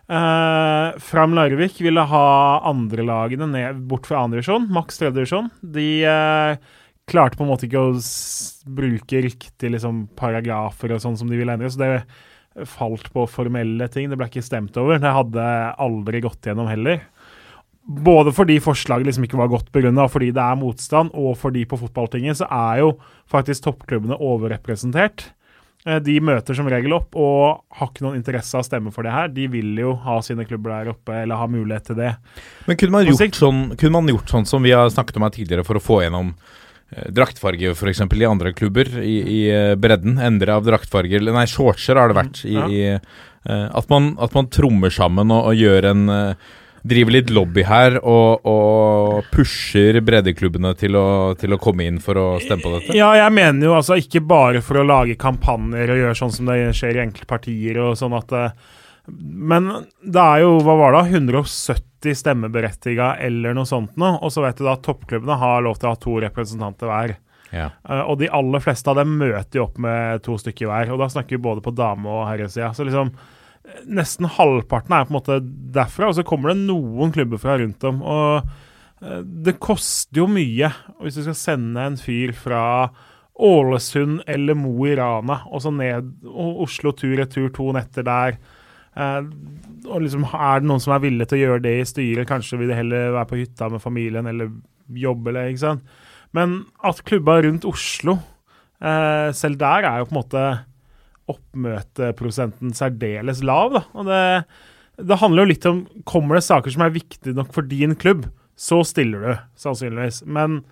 Uh, 0.09 0.97
Fram 1.05 1.35
Larvik 1.37 1.83
ville 1.85 2.00
ha 2.00 2.27
andrelagene 2.71 3.49
ned, 3.50 3.81
bort 3.91 4.09
fra 4.09 4.23
andredivisjon, 4.25 4.71
maks 4.73 5.00
tredjedivisjon. 5.00 5.50
De 5.61 5.88
uh, 6.09 6.57
klarte 7.09 7.37
på 7.37 7.45
en 7.45 7.50
måte 7.53 7.69
ikke 7.69 7.83
å 7.91 7.99
bruke 8.79 9.23
riktig 9.25 9.73
liksom, 9.75 10.07
paragrafer 10.17 10.95
og 10.95 11.03
sånn 11.05 11.19
som 11.21 11.29
de 11.29 11.41
ville 11.41 11.53
endre, 11.53 11.71
så 11.73 11.83
det 11.83 11.93
falt 12.67 13.12
på 13.15 13.27
formelle 13.31 13.87
ting. 13.93 14.09
Det 14.09 14.19
ble 14.19 14.29
ikke 14.31 14.45
stemt 14.45 14.77
over. 14.81 14.99
Det 14.99 15.12
hadde 15.15 15.45
aldri 15.79 16.23
gått 16.25 16.49
gjennom 16.49 16.71
heller. 16.71 17.05
Både 17.88 18.35
fordi 18.37 18.59
forslaget 18.61 19.09
liksom 19.09 19.25
ikke 19.25 19.38
var 19.41 19.53
godt 19.53 19.71
begrunna, 19.73 20.09
fordi 20.12 20.33
det 20.37 20.45
er 20.45 20.59
motstand, 20.61 21.12
og 21.17 21.38
fordi 21.41 21.65
på 21.69 21.79
fotballtinget 21.81 22.43
så 22.43 22.49
er 22.53 22.83
jo 22.83 22.91
faktisk 23.31 23.65
toppklubbene 23.65 24.19
overrepresentert. 24.21 25.31
Eh, 25.87 25.99
De 26.02 26.16
møter 26.20 26.56
som 26.58 26.66
regel 26.68 26.92
opp 26.97 27.14
og 27.16 27.62
har 27.78 27.90
ikke 27.92 28.02
noen 28.04 28.18
interesse 28.18 28.56
av 28.58 28.64
å 28.64 28.66
stemme 28.66 28.90
for 28.94 29.06
det 29.06 29.12
her. 29.14 29.28
De 29.32 29.47
vil 29.52 29.76
jo 29.78 29.94
ha 30.04 30.18
sine 30.26 30.44
klubber 30.49 30.75
der 30.75 30.90
oppe, 30.94 31.14
eller 31.23 31.38
ha 31.38 31.47
mulighet 31.50 31.90
til 31.92 32.00
det. 32.00 32.14
Men 32.66 32.76
kunne 32.80 32.97
man, 32.97 33.06
gjort 33.06 33.38
sånn, 33.38 33.61
kunne 33.78 33.94
man 34.00 34.11
gjort 34.11 34.32
sånn 34.35 34.47
som 34.49 34.62
vi 34.66 34.75
har 34.75 34.90
snakket 34.90 35.16
om 35.20 35.28
her 35.28 35.35
tidligere, 35.38 35.64
for 35.68 35.78
å 35.78 35.85
få 35.85 36.00
gjennom 36.02 36.35
eh, 36.90 37.08
draktfarge 37.14 37.73
f.eks. 37.76 38.00
i 38.04 38.25
andre 38.28 38.52
klubber, 38.58 38.90
i, 39.00 39.16
i 39.23 39.40
eh, 39.54 39.75
bredden? 39.78 40.18
Endre 40.18 40.58
av 40.58 40.66
draktfarger 40.66 41.23
nei, 41.30 41.47
shortser 41.47 41.97
har 42.00 42.11
det 42.12 42.18
vært. 42.23 42.44
I, 42.44 42.54
Ja. 42.58 42.66
i, 42.68 42.82
eh, 43.49 43.68
at, 43.70 43.88
man, 43.88 44.16
at 44.20 44.35
man 44.35 44.50
trommer 44.52 44.90
sammen 44.92 45.30
og, 45.30 45.52
og 45.52 45.54
gjør 45.56 45.92
en 45.94 46.08
eh, 46.12 46.49
Driver 46.82 47.14
litt 47.14 47.30
lobby 47.35 47.64
her 47.66 47.99
og, 47.99 48.47
og 48.47 49.28
pusher 49.32 49.99
breddeklubbene 50.04 50.75
til 50.78 50.99
å, 50.99 51.06
til 51.38 51.54
å 51.54 51.61
komme 51.62 51.88
inn 51.88 52.00
for 52.02 52.20
å 52.20 52.26
stemme 52.42 52.62
på 52.64 52.75
dette? 52.76 52.97
Ja, 52.99 53.11
jeg 53.18 53.35
mener 53.35 53.70
jo 53.70 53.76
altså 53.78 53.99
ikke 53.99 54.23
bare 54.25 54.62
for 54.64 54.80
å 54.80 54.87
lage 54.87 55.18
kampanjer 55.18 55.94
og 55.94 56.02
gjøre 56.02 56.18
sånn 56.18 56.35
som 56.35 56.50
det 56.50 56.58
skjer 56.78 56.99
i 56.99 57.04
enkelte 57.06 57.30
partier 57.30 57.80
og 57.82 57.97
sånn 57.99 58.16
at 58.18 58.35
eh, 58.37 58.75
Men 59.08 59.70
det 60.02 60.25
er 60.25 60.44
jo, 60.44 60.58
hva 60.64 60.76
var 60.78 60.99
det, 60.99 61.06
170 61.18 62.18
stemmeberettiga 62.18 63.16
eller 63.26 63.56
noe 63.56 63.66
sånt 63.66 63.97
nå, 63.99 64.14
og 64.23 64.30
så 64.32 64.44
vet 64.44 64.61
du 64.61 64.66
da 64.66 64.76
at 64.76 64.85
toppklubbene 64.87 65.38
har 65.40 65.64
lov 65.66 65.80
til 65.80 65.90
å 65.90 65.97
ha 65.97 66.00
to 66.02 66.20
representanter 66.23 66.90
hver. 66.90 67.16
Ja. 67.50 67.70
Eh, 67.88 68.04
og 68.04 68.20
de 68.20 68.30
aller 68.35 68.62
fleste 68.62 68.92
av 68.92 69.00
dem 69.00 69.16
møter 69.18 69.61
jo 69.61 69.66
opp 69.66 69.80
med 69.82 70.23
to 70.26 70.37
stykker 70.40 70.70
hver, 70.70 70.92
og 70.94 71.02
da 71.02 71.11
snakker 71.12 71.37
vi 71.37 71.47
både 71.49 71.64
på 71.64 71.75
dame- 71.75 72.12
og 72.12 72.28
herresida. 72.28 72.70
Så 72.76 72.87
liksom 72.87 73.12
nesten 73.88 74.28
halvparten 74.30 74.94
er 74.94 75.06
på 75.06 75.12
en 75.12 75.18
måte 75.18 75.38
derfra, 75.75 76.10
og 76.10 76.16
så 76.18 76.25
kommer 76.26 76.52
det 76.52 76.64
noen 76.68 77.12
klubber 77.14 77.40
fra 77.42 77.58
rundt 77.60 77.84
om. 77.88 78.00
Og 78.02 78.48
eh, 79.02 79.22
det 79.22 79.58
koster 79.62 80.22
jo 80.22 80.28
mye 80.30 80.72
hvis 81.02 81.18
du 81.18 81.25
skal 81.26 81.38
sende 81.38 81.87
en 81.87 81.98
fyr 82.00 82.34
fra 82.37 82.62
Ålesund 83.38 84.25
eller 84.26 84.56
Mo 84.58 84.75
i 84.88 84.96
Rana, 84.98 85.42
og 85.46 85.62
så 85.62 85.72
ned 85.75 86.10
og 86.26 86.64
Oslo 86.66 86.92
tur-retur 86.96 87.52
to 87.54 87.70
netter 87.76 88.06
der. 88.06 88.38
Eh, 88.98 89.20
og 89.87 90.02
liksom, 90.02 90.26
Er 90.32 90.60
det 90.60 90.68
noen 90.68 90.82
som 90.82 90.96
er 90.96 91.04
villig 91.04 91.28
til 91.28 91.38
å 91.38 91.44
gjøre 91.44 91.64
det 91.68 91.76
i 91.78 91.87
styret? 91.87 92.28
Kanskje 92.28 92.58
vil 92.58 92.72
de 92.72 92.78
heller 92.80 93.14
være 93.14 93.30
på 93.30 93.42
hytta 93.42 93.70
med 93.70 93.84
familien 93.84 94.26
eller 94.26 94.50
jobbe, 94.88 95.30
eller 95.30 95.52
ikke 95.52 95.66
sant. 95.66 96.00
Men 96.37 96.64
at 96.84 97.04
klubba 97.06 97.38
rundt 97.44 97.64
Oslo, 97.68 98.18
eh, 98.82 99.30
selv 99.32 99.60
der 99.60 99.87
er 99.87 100.00
jo 100.00 100.08
på 100.08 100.14
en 100.14 100.20
måte 100.22 100.44
oppmøteprosenten 101.28 102.75
særdeles 102.76 103.42
lav. 103.47 103.73
Da. 103.76 103.85
Og 103.99 104.08
det, 104.08 104.20
det 105.11 105.20
handler 105.23 105.44
jo 105.44 105.52
litt 105.52 105.68
om 105.70 105.85
Kommer 106.08 106.38
det 106.38 106.47
saker 106.49 106.75
som 106.75 106.85
er 106.87 106.94
viktige 106.97 107.37
nok 107.37 107.52
for 107.54 107.68
din 107.68 107.97
klubb, 107.99 108.26
så 108.58 108.80
stiller 108.87 109.25
du, 109.25 109.32
sannsynligvis. 109.61 110.25
Men 110.26 110.62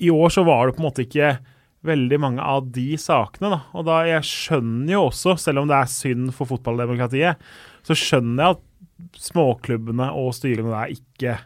i 0.00 0.10
år 0.10 0.32
så 0.34 0.44
var 0.46 0.66
det 0.66 0.76
på 0.76 0.82
en 0.82 0.88
måte 0.88 1.04
ikke 1.06 1.34
veldig 1.86 2.18
mange 2.20 2.44
av 2.44 2.66
de 2.74 2.88
sakene. 3.00 3.52
Da. 3.54 3.60
Og 3.76 3.86
da 3.88 4.00
jeg 4.08 4.26
skjønner 4.28 4.94
jo 4.96 5.04
også, 5.08 5.36
selv 5.40 5.62
om 5.62 5.70
det 5.70 5.78
er 5.78 5.92
synd 5.92 6.32
for 6.36 6.50
fotballdemokratiet, 6.50 7.40
så 7.86 7.96
skjønner 7.96 8.42
jeg 8.42 8.58
at 8.58 8.66
småklubbene 9.30 10.10
og 10.18 10.34
styrene 10.36 10.74
der 10.74 10.96
ikke 10.96 11.38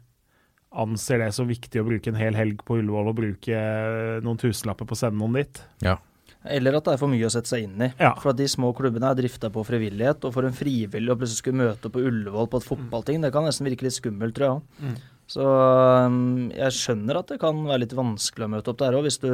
anser 0.74 1.22
det 1.22 1.30
som 1.36 1.46
viktig 1.46 1.78
å 1.80 1.86
bruke 1.86 2.10
en 2.10 2.18
hel 2.18 2.34
helg 2.34 2.64
på 2.66 2.80
Ullevål 2.80 3.12
og 3.12 3.18
bruke 3.20 3.60
noen 4.24 4.40
tusenlapper 4.40 4.88
på 4.90 4.96
å 4.96 4.98
sende 4.98 5.20
noen 5.20 5.38
dit. 5.38 5.62
Eller 6.44 6.76
at 6.76 6.84
det 6.84 6.92
er 6.94 7.00
for 7.00 7.08
mye 7.08 7.24
å 7.24 7.32
sette 7.32 7.48
seg 7.48 7.64
inn 7.64 7.80
i. 7.86 7.88
Ja. 7.98 8.10
For 8.20 8.34
at 8.34 8.36
de 8.40 8.46
små 8.52 8.74
klubbene 8.76 9.08
er 9.10 9.16
drifta 9.16 9.48
på 9.50 9.62
frivillighet, 9.64 10.24
og 10.28 10.34
for 10.34 10.44
en 10.44 10.52
frivillig 10.52 11.08
å 11.12 11.16
plutselig 11.16 11.40
skulle 11.40 11.62
møte 11.62 11.88
på 11.90 12.02
Ullevål 12.04 12.50
på 12.52 12.60
et 12.60 12.68
fotballting, 12.68 13.22
det 13.24 13.32
kan 13.32 13.46
nesten 13.48 13.64
virke 13.68 13.86
litt 13.86 13.96
skummelt, 13.96 14.34
tror 14.36 14.50
jeg. 14.50 14.90
Mm. 14.90 14.98
Så 15.26 15.44
um, 15.48 16.50
jeg 16.52 16.76
skjønner 16.76 17.16
at 17.22 17.30
det 17.32 17.40
kan 17.40 17.62
være 17.64 17.80
litt 17.86 17.96
vanskelig 17.96 18.44
å 18.44 18.52
møte 18.58 18.74
opp 18.74 18.82
der 18.82 18.98
òg, 18.98 19.06
hvis 19.08 19.16
du 19.22 19.30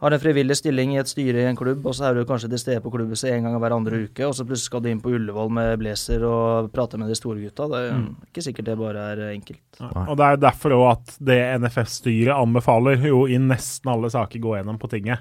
har 0.00 0.14
en 0.16 0.20
frivillig 0.22 0.54
stilling 0.56 0.94
i 0.94 1.00
et 1.02 1.10
styre 1.10 1.42
i 1.42 1.48
en 1.50 1.58
klubb, 1.58 1.82
og 1.84 1.92
så 1.92 2.06
er 2.08 2.14
du 2.16 2.22
kanskje 2.24 2.48
til 2.48 2.60
stede 2.62 2.80
på 2.80 2.88
klubbhuset 2.94 3.34
en 3.34 3.44
gang 3.50 3.58
hver 3.60 3.74
andre 3.76 3.98
uke, 4.06 4.24
og 4.24 4.32
så 4.32 4.46
plutselig 4.48 4.70
skal 4.70 4.80
du 4.80 4.88
inn 4.88 5.02
på 5.04 5.10
Ullevål 5.12 5.50
med 5.52 5.74
blazer 5.82 6.22
og 6.24 6.70
prate 6.72 6.96
med 7.02 7.10
de 7.12 7.18
store 7.18 7.42
gutta. 7.42 7.66
Det 7.68 7.80
er 7.82 7.92
Mm. 7.98 8.14
ikke 8.30 8.46
sikkert 8.46 8.64
det 8.70 8.78
bare 8.80 9.02
er 9.12 9.20
enkelt. 9.34 9.60
Ja. 9.80 9.90
Og 10.06 10.16
det 10.16 10.24
er 10.30 10.36
derfor 10.46 10.70
òg 10.78 10.86
at 10.94 11.18
det 11.20 11.40
NFF-styret 11.60 12.32
anbefaler, 12.32 12.96
jo 13.10 13.26
i 13.26 13.36
nesten 13.42 13.92
alle 13.92 14.08
saker 14.08 14.40
gå 14.40 14.54
gjennom 14.56 14.78
på 14.80 14.88
tinget. 14.88 15.18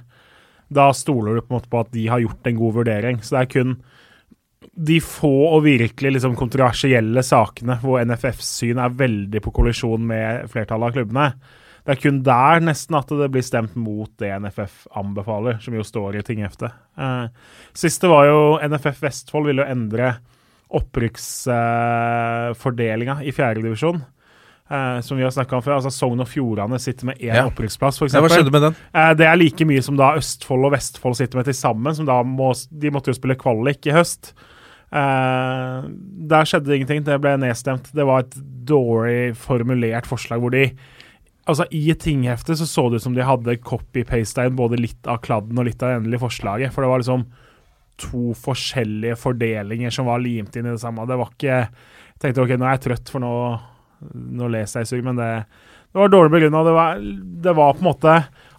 Da 0.70 0.92
stoler 0.94 1.38
du 1.38 1.42
på 1.42 1.54
en 1.54 1.58
måte 1.58 1.72
på 1.72 1.82
at 1.82 1.90
de 1.96 2.06
har 2.12 2.22
gjort 2.24 2.48
en 2.48 2.60
god 2.60 2.76
vurdering. 2.82 3.24
Så 3.26 3.36
det 3.36 3.42
er 3.42 3.54
kun 3.56 3.72
de 4.80 5.00
få 5.04 5.32
og 5.50 5.66
virkelig 5.66 6.12
liksom 6.16 6.38
kontroversielle 6.40 7.22
sakene 7.26 7.76
hvor 7.82 8.00
NFFs 8.06 8.50
syn 8.62 8.80
er 8.80 8.96
veldig 8.96 9.42
på 9.44 9.52
kollisjon 9.56 10.06
med 10.08 10.46
flertallet 10.52 10.88
av 10.88 10.96
klubbene. 10.96 11.28
Det 11.84 11.92
er 11.96 12.04
kun 12.04 12.24
der 12.24 12.60
nesten 12.64 12.96
at 13.00 13.10
det 13.20 13.32
blir 13.34 13.44
stemt 13.46 13.76
mot 13.80 14.12
det 14.22 14.32
NFF 14.44 14.74
anbefaler, 15.00 15.56
som 15.64 15.74
jo 15.76 15.84
står 15.86 16.16
i 16.20 16.26
tingheftet. 16.28 16.72
Eh, 17.00 17.26
siste 17.74 18.08
var 18.12 18.24
jo 18.30 18.40
NFF 18.62 18.98
Vestfold 19.08 19.46
ville 19.50 19.62
jo 19.64 19.72
endre 19.74 20.08
opprykksfordelinga 20.80 23.16
i 23.26 23.32
fjerdedivisjon. 23.34 24.00
Uh, 24.70 25.00
som 25.02 25.18
vi 25.18 25.24
har 25.26 25.32
snakka 25.34 25.56
om 25.58 25.64
før. 25.66 25.80
altså 25.80 25.90
Sogn 25.90 26.20
og 26.22 26.28
Fjordane 26.30 26.78
sitter 26.78 27.08
med 27.10 27.18
én 27.18 27.34
Ja. 27.34 27.48
opprykksplass, 27.50 27.98
f.eks. 27.98 28.14
Ja, 28.14 28.22
hva 28.22 28.30
skjedde 28.30 28.52
med 28.54 28.62
den? 28.68 28.76
Uh, 28.94 29.14
det 29.18 29.26
er 29.26 29.36
like 29.40 29.66
mye 29.66 29.82
som 29.82 29.98
da 29.98 30.12
Østfold 30.20 30.68
og 30.68 30.76
Vestfold 30.76 31.16
sitter 31.18 31.40
med 31.42 31.46
til 31.50 31.58
sammen. 31.58 31.96
Som 31.98 32.06
da 32.06 32.20
må, 32.22 32.52
de 32.70 32.92
måtte 32.94 33.10
jo 33.10 33.18
spille 33.18 33.34
kvalik 33.40 33.88
i 33.90 33.96
høst. 33.96 34.34
Uh, 34.94 35.90
der 36.30 36.46
skjedde 36.46 36.70
det 36.70 36.78
ingenting. 36.80 37.04
Det 37.04 37.18
ble 37.22 37.34
nedstemt. 37.42 37.90
Det 37.98 38.06
var 38.06 38.28
et 38.28 38.38
dårlig 38.70 39.36
formulert 39.42 40.06
forslag 40.10 40.42
hvor 40.44 40.54
de 40.54 40.70
Altså 41.50 41.66
I 41.74 41.96
tingheftet 41.98 42.60
så 42.60 42.66
så 42.70 42.84
det 42.92 43.00
ut 43.00 43.02
som 43.08 43.16
de 43.16 43.24
hadde 43.26 43.56
copy-pasta 43.66 44.44
inn 44.46 44.54
både 44.54 44.78
litt 44.78 45.08
av 45.10 45.18
kladden 45.24 45.58
og 45.58 45.66
litt 45.66 45.82
av 45.82 45.90
det 45.90 45.96
endelige 46.04 46.22
forslaget. 46.22 46.70
For 46.76 46.86
det 46.86 46.90
var 46.92 47.02
liksom 47.02 47.24
to 47.98 48.36
forskjellige 48.38 49.18
fordelinger 49.18 49.90
som 49.90 50.06
var 50.06 50.22
limt 50.22 50.54
inn 50.56 50.68
i 50.70 50.76
det 50.76 50.84
samme. 50.84 51.08
Det 51.10 51.18
var 51.18 51.32
ikke 51.34 51.56
Jeg 51.58 52.22
tenkte 52.22 52.44
ok, 52.44 52.54
nå 52.60 52.68
er 52.68 52.76
jeg 52.78 52.84
trøtt, 52.84 53.10
for 53.10 53.24
nå, 53.24 53.32
nå 54.00 54.50
leser 54.52 54.86
jeg 54.86 55.02
i 55.02 55.06
men 55.06 55.20
det, 55.20 55.30
det 55.92 56.02
var 56.02 56.12
dårlig 56.14 56.34
begrunna. 56.36 56.64
Det, 56.66 57.14
det 57.46 57.54
var 57.58 57.76
på 57.76 57.84
en 57.84 57.90
måte 57.90 58.16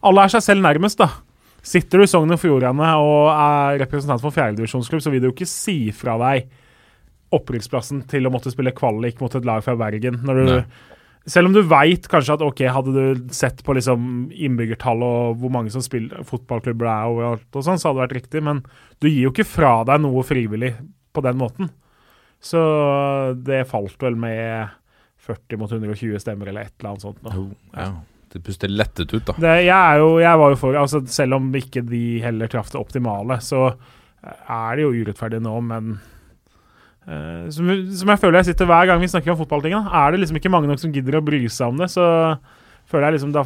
Alle 0.06 0.24
er 0.24 0.32
seg 0.32 0.44
selv 0.44 0.64
nærmest, 0.64 1.00
da. 1.00 1.10
Sitter 1.60 2.00
du 2.00 2.06
i 2.06 2.10
Sogn 2.10 2.32
og 2.32 2.40
Fjordane 2.40 2.94
og 3.02 3.28
er 3.34 3.80
representant 3.82 4.22
for 4.22 4.32
fjerdedivisjonsklubb, 4.32 5.02
så 5.04 5.12
vil 5.12 5.20
du 5.20 5.28
jo 5.28 5.34
ikke 5.34 5.48
si 5.48 5.76
fra 5.92 6.16
deg 6.22 6.48
opprykksplassen 7.36 8.00
til 8.10 8.26
å 8.26 8.32
måtte 8.32 8.50
spille 8.50 8.72
kvalik 8.74 9.20
mot 9.22 9.34
et 9.36 9.44
lag 9.46 9.60
fra 9.62 9.76
Bergen. 9.78 10.22
Når 10.24 10.40
du, 10.40 10.46
Nei. 10.48 10.62
Selv 11.28 11.50
om 11.50 11.54
du 11.54 11.60
veit 11.68 12.06
kanskje 12.08 12.38
at 12.38 12.42
ok, 12.42 12.62
hadde 12.72 12.92
du 12.94 13.34
sett 13.36 13.60
på 13.64 13.74
liksom 13.76 14.30
innbyggertall 14.32 15.04
og 15.04 15.42
hvor 15.42 15.52
mange 15.52 15.72
som 15.72 15.84
spiller 15.84 16.24
fotballklubber 16.26 16.88
det 16.88 16.94
er 16.94 17.12
overalt, 17.12 17.48
og 17.52 17.66
sånn, 17.66 17.78
så 17.78 17.90
hadde 17.90 17.98
det 17.98 18.04
vært 18.06 18.16
riktig, 18.16 18.42
men 18.46 18.62
du 18.98 19.08
gir 19.10 19.26
jo 19.26 19.34
ikke 19.34 19.46
fra 19.46 19.74
deg 19.86 20.00
noe 20.00 20.24
frivillig 20.26 20.72
på 21.12 21.24
den 21.26 21.38
måten. 21.38 21.70
Så 22.40 22.60
det 23.36 23.66
falt 23.68 24.00
vel 24.00 24.16
med 24.16 24.72
40 25.30 25.60
mot 25.60 25.72
120 25.72 26.20
stemmer 26.22 26.50
eller 26.50 26.68
et 26.68 26.74
eller 26.78 26.92
annet 26.92 27.06
sånt. 27.06 27.22
nå. 27.24 27.46
Ja, 27.74 27.88
det 28.30 28.42
puster 28.46 28.70
lettet 28.70 29.10
ut, 29.14 29.24
da. 29.26 29.34
Det, 29.42 29.56
jeg, 29.66 29.98
jo, 30.02 30.12
jeg 30.22 30.42
var 30.42 30.52
jo 30.52 30.58
for 30.60 30.76
altså 30.78 31.00
Selv 31.10 31.40
om 31.40 31.48
ikke 31.58 31.82
de 31.86 32.20
heller 32.22 32.50
traff 32.50 32.70
det 32.70 32.78
optimale, 32.78 33.40
så 33.42 33.72
er 34.20 34.76
det 34.76 34.84
jo 34.84 34.92
urettferdig 34.92 35.40
nå, 35.42 35.52
men 35.64 35.94
uh, 37.08 37.46
som, 37.50 37.70
som 37.96 38.12
jeg 38.12 38.20
føler 38.20 38.42
jeg 38.42 38.50
sitter 38.50 38.68
hver 38.68 38.90
gang 38.90 39.00
vi 39.00 39.08
snakker 39.10 39.32
om 39.32 39.38
fotballting, 39.40 39.74
er 39.80 40.12
det 40.12 40.20
liksom 40.20 40.38
ikke 40.38 40.52
mange 40.52 40.68
nok 40.68 40.82
som 40.82 40.92
gidder 40.92 41.18
å 41.18 41.24
bry 41.24 41.40
seg 41.48 41.72
om 41.72 41.80
det, 41.80 41.88
så 41.92 42.04
føler 42.90 43.08
jeg 43.08 43.18
liksom 43.18 43.34
Da 43.34 43.44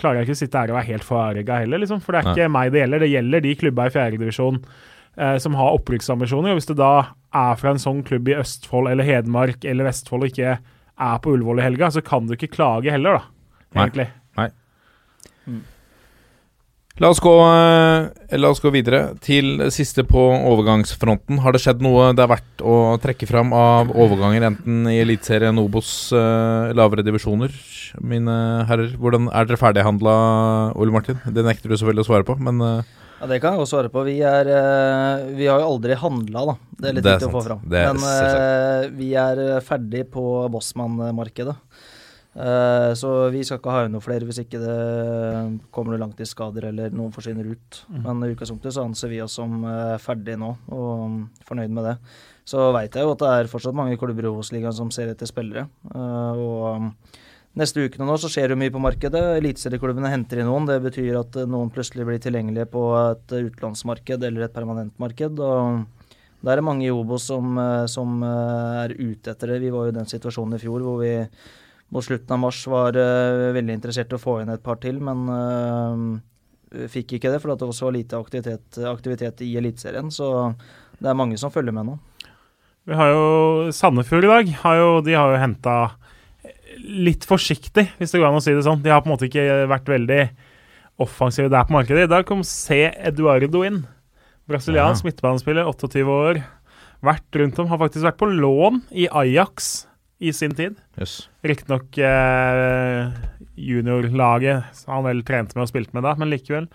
klarer 0.00 0.20
jeg 0.20 0.28
ikke 0.28 0.38
å 0.38 0.40
sitte 0.40 0.62
her 0.62 0.72
og 0.72 0.78
være 0.78 0.90
helt 0.92 1.06
forarga 1.06 1.60
heller, 1.62 1.82
liksom. 1.82 2.00
For 2.02 2.14
det 2.14 2.22
er 2.22 2.28
Nei. 2.28 2.34
ikke 2.34 2.52
meg 2.56 2.72
det 2.74 2.80
gjelder. 2.82 3.04
Det 3.04 3.10
gjelder 3.12 3.44
de 3.44 3.54
klubba 3.60 3.86
i 3.86 3.92
fjerdedivisjon 3.94 4.60
eh, 4.62 5.36
som 5.42 5.58
har 5.58 5.76
opprykksambisjoner. 5.78 6.54
Og 6.54 6.58
hvis 6.58 6.70
det 6.70 6.78
da 6.80 6.94
er 7.34 7.60
fra 7.60 7.74
en 7.74 7.82
sånn 7.82 8.02
klubb 8.06 8.30
i 8.30 8.36
Østfold 8.38 8.90
eller 8.90 9.06
Hedmark 9.06 9.66
eller 9.70 9.88
Vestfold 9.88 10.26
og 10.26 10.32
ikke 10.32 10.56
er 11.00 11.22
på 11.22 11.34
Ullevål 11.34 11.62
i 11.62 11.66
helga, 11.66 11.90
så 11.90 12.02
kan 12.04 12.28
du 12.28 12.36
ikke 12.36 12.52
klage 12.54 12.92
heller, 12.94 13.18
da. 13.18 13.24
Nei. 13.74 13.86
Egentlig. 13.86 14.10
La 17.02 17.08
oss, 17.10 17.18
gå, 17.18 17.30
eh, 17.42 18.36
la 18.38 18.50
oss 18.54 18.60
gå 18.62 18.70
videre 18.70 19.16
til 19.18 19.64
siste 19.74 20.04
på 20.06 20.20
overgangsfronten. 20.46 21.40
Har 21.42 21.50
det 21.50 21.64
skjedd 21.64 21.80
noe 21.82 22.12
det 22.14 22.22
er 22.22 22.30
verdt 22.30 22.62
å 22.62 22.74
trekke 23.02 23.26
fram 23.26 23.50
av 23.50 23.90
overganger, 23.90 24.46
enten 24.46 24.86
i 24.86 25.00
Eliteserien, 25.02 25.58
Obos, 25.58 26.12
eh, 26.14 26.70
lavere 26.70 27.02
divisjoner? 27.02 27.50
Mine 27.98 28.36
herrer, 28.68 28.94
hvordan 28.94 29.26
er 29.26 29.50
dere 29.50 29.58
ferdighandla, 29.58 30.14
Ole 30.78 30.94
Martin? 30.94 31.18
Det 31.26 31.42
nekter 31.42 31.66
du 31.66 31.74
selvfølgelig 31.74 32.06
å 32.06 32.10
svare 32.12 32.28
på, 32.28 32.38
men 32.38 32.62
eh, 32.62 32.94
Ja, 33.24 33.28
Det 33.28 33.38
kan 33.40 33.54
jeg 33.54 33.62
også 33.64 33.78
svare 33.78 33.88
på. 33.88 34.02
Vi, 34.04 34.18
er, 34.20 34.48
eh, 34.52 35.22
vi 35.32 35.46
har 35.48 35.62
jo 35.62 35.70
aldri 35.72 35.96
handla, 35.96 36.42
da. 36.50 36.54
Det 36.76 36.90
er 36.90 36.96
litt 36.98 37.06
viktig 37.06 37.30
å 37.30 37.32
få 37.32 37.40
fram. 37.46 37.62
Det 37.72 37.80
er 37.80 37.94
Men 37.96 38.02
uh, 38.04 38.88
vi 38.98 39.06
er 39.16 39.40
eh, 39.40 39.60
ferdig 39.64 40.02
på 40.12 40.24
Bossmann-markedet. 40.52 41.54
Uh, 42.34 42.92
så 42.98 43.30
vi 43.32 43.40
skal 43.46 43.62
ikke 43.62 43.72
ha 43.72 43.86
inn 43.86 43.94
noe 43.94 44.04
flere 44.04 44.26
hvis 44.28 44.42
ikke 44.42 44.60
det 44.60 44.76
kommer 45.72 45.94
noen 45.94 46.02
langtidsskader 46.04 46.68
eller 46.68 46.92
noen 46.92 47.14
forsvinner 47.16 47.48
ut. 47.48 47.80
Men 47.94 48.20
i 48.26 48.32
utgangspunktet 48.34 48.76
så 48.76 48.84
anser 48.84 49.14
vi 49.14 49.22
oss 49.24 49.38
som 49.40 49.64
uh, 49.64 49.96
ferdig 50.02 50.36
nå, 50.42 50.52
og 50.68 50.92
mm, 51.14 51.18
fornøyd 51.48 51.72
med 51.78 51.88
det. 51.94 51.98
Så 52.44 52.68
veit 52.76 52.92
jeg 52.92 53.08
jo 53.08 53.16
at 53.16 53.24
det 53.24 53.34
er 53.38 53.52
fortsatt 53.54 53.78
mange 53.78 53.96
klubber 53.96 54.28
i 54.28 54.34
Obos-ligaen 54.34 54.76
som 54.76 54.92
ser 54.92 55.14
etter 55.14 55.30
spillere. 55.30 55.64
Uh, 55.94 56.32
og 56.44 56.66
mm, 56.82 56.90
Neste 57.54 57.84
ukene 57.86 58.06
nå 58.08 58.16
så 58.18 58.28
skjer 58.32 58.50
det 58.50 58.58
mye 58.58 58.72
på 58.74 58.82
markedet. 58.82 59.20
Eliteserieklubbene 59.38 60.10
henter 60.10 60.40
inn 60.42 60.48
noen. 60.50 60.66
Det 60.66 60.80
betyr 60.82 61.20
at 61.20 61.36
eh, 61.38 61.50
noen 61.50 61.70
plutselig 61.74 62.06
blir 62.08 62.18
tilgjengelige 62.22 62.66
på 62.72 62.82
et 62.98 63.34
eh, 63.36 63.46
utenlandsmarked 63.46 64.26
eller 64.26 64.48
et 64.48 64.56
permanentmarked. 64.56 65.38
og 65.38 66.16
Da 66.42 66.50
er 66.50 66.58
det 66.58 66.66
mange 66.66 66.88
i 66.88 66.90
Obos 66.90 67.28
som, 67.30 67.54
eh, 67.62 67.84
som 67.90 68.24
er 68.26 68.96
ute 68.98 69.30
etter 69.30 69.54
det. 69.54 69.60
Vi 69.62 69.70
var 69.74 69.86
jo 69.86 69.94
i 69.94 69.98
den 70.00 70.10
situasjonen 70.10 70.58
i 70.58 70.62
fjor 70.64 70.82
hvor 70.82 70.98
vi 71.04 71.14
mot 71.94 72.02
slutten 72.02 72.34
av 72.34 72.40
mars 72.42 72.58
var 72.66 72.96
uh, 72.98 73.52
veldig 73.54 73.74
interessert 73.76 74.10
i 74.10 74.16
å 74.16 74.18
få 74.18 74.40
inn 74.42 74.50
et 74.50 74.62
par 74.64 74.80
til, 74.82 74.96
men 75.04 75.28
uh, 75.30 76.86
fikk 76.90 77.12
ikke 77.18 77.30
det 77.30 77.38
fordi 77.38 77.60
det 77.60 77.68
også 77.68 77.86
var 77.86 77.94
lite 77.94 78.18
aktivitet, 78.18 78.78
aktivitet 78.90 79.42
i 79.46 79.52
Eliteserien. 79.60 80.08
Så 80.10 80.26
det 80.98 81.12
er 81.12 81.18
mange 81.20 81.38
som 81.38 81.52
følger 81.54 81.76
med 81.76 81.86
nå. 81.86 81.98
Vi 82.88 82.98
har 82.98 83.12
jo 83.12 83.28
Sandefjord 83.70 84.26
i 84.26 84.32
dag. 84.32 84.50
Har 84.64 84.80
jo, 84.80 84.88
de 85.06 85.14
har 85.14 85.36
jo 85.36 85.38
henta 85.44 85.76
litt 86.80 87.26
forsiktig, 87.28 87.86
hvis 87.98 88.14
det 88.14 88.20
går 88.20 88.30
an 88.30 88.40
å 88.40 88.42
si 88.44 88.54
det 88.54 88.64
sånn. 88.66 88.82
De 88.84 88.92
har 88.92 89.02
på 89.04 89.10
en 89.10 89.14
måte 89.14 89.28
ikke 89.28 89.64
vært 89.70 89.90
veldig 89.90 90.20
offensive 91.04 91.50
der 91.52 91.66
på 91.66 91.74
markedet. 91.76 92.06
I 92.06 92.12
dag 92.12 92.26
kom 92.28 92.44
C. 92.46 92.86
Eduardo 92.94 93.64
inn. 93.66 93.82
Brasiliansk 94.50 95.06
midtbanespiller, 95.06 95.66
28 95.70 96.04
år. 96.10 96.42
Vært 97.04 97.40
rundt 97.40 97.58
om. 97.60 97.70
Har 97.70 97.80
faktisk 97.82 98.06
vært 98.06 98.20
på 98.20 98.28
lån 98.30 98.82
i 98.92 99.08
Ajax 99.10 99.86
i 100.24 100.32
sin 100.32 100.54
tid. 100.56 100.76
Yes. 101.00 101.24
Riktignok 101.44 101.98
eh, 101.98 103.08
juniorlaget 103.58 104.84
han 104.88 105.06
vel 105.06 105.24
trente 105.26 105.56
med 105.56 105.66
og 105.66 105.72
spilte 105.72 105.96
med 105.96 106.06
da, 106.06 106.14
men 106.20 106.30
likevel. 106.32 106.68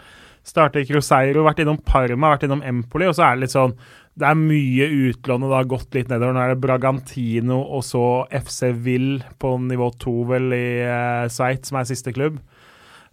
Startet 0.45 0.84
i 0.84 0.89
Cruzeiro, 0.89 1.43
vært 1.45 1.62
innom 1.63 1.80
Parma, 1.86 2.34
vært 2.34 2.47
innom 2.47 2.63
Empoli, 2.65 3.08
og 3.10 3.15
så 3.17 3.28
er 3.28 3.38
det 3.38 3.47
litt 3.47 3.56
sånn 3.56 3.76
Det 4.19 4.27
er 4.27 4.39
mye 4.39 4.88
utlån, 5.10 5.45
og 5.45 5.51
det 5.51 5.58
har 5.62 5.67
gått 5.71 5.95
litt 5.95 6.10
nedover. 6.12 6.36
Nå 6.36 6.41
er 6.43 6.53
det 6.53 6.63
Bragantino 6.63 7.60
og 7.63 7.86
så 7.88 8.03
FC 8.36 8.73
Will 8.84 9.21
på 9.39 9.53
nivå 9.63 9.91
to, 10.01 10.15
vel, 10.27 10.49
i 10.55 10.82
eh, 10.84 11.27
Sveits, 11.32 11.71
som 11.71 11.79
er 11.79 11.88
siste 11.88 12.12
klubb. 12.15 12.41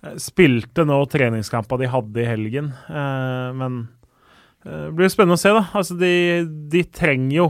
Eh, 0.03 0.17
Spilte 0.23 0.87
nå 0.89 0.99
treningskampa 1.13 1.79
de 1.79 1.93
hadde 1.93 2.25
i 2.25 2.27
helgen, 2.27 2.73
eh, 2.91 3.55
men 3.55 3.79
eh, 4.65 4.89
det 4.89 4.97
blir 4.99 5.13
spennende 5.13 5.39
å 5.39 5.45
se, 5.45 5.55
da. 5.55 5.63
Altså, 5.79 5.99
de, 6.01 6.13
de 6.75 6.83
trenger 6.91 7.39
jo 7.39 7.49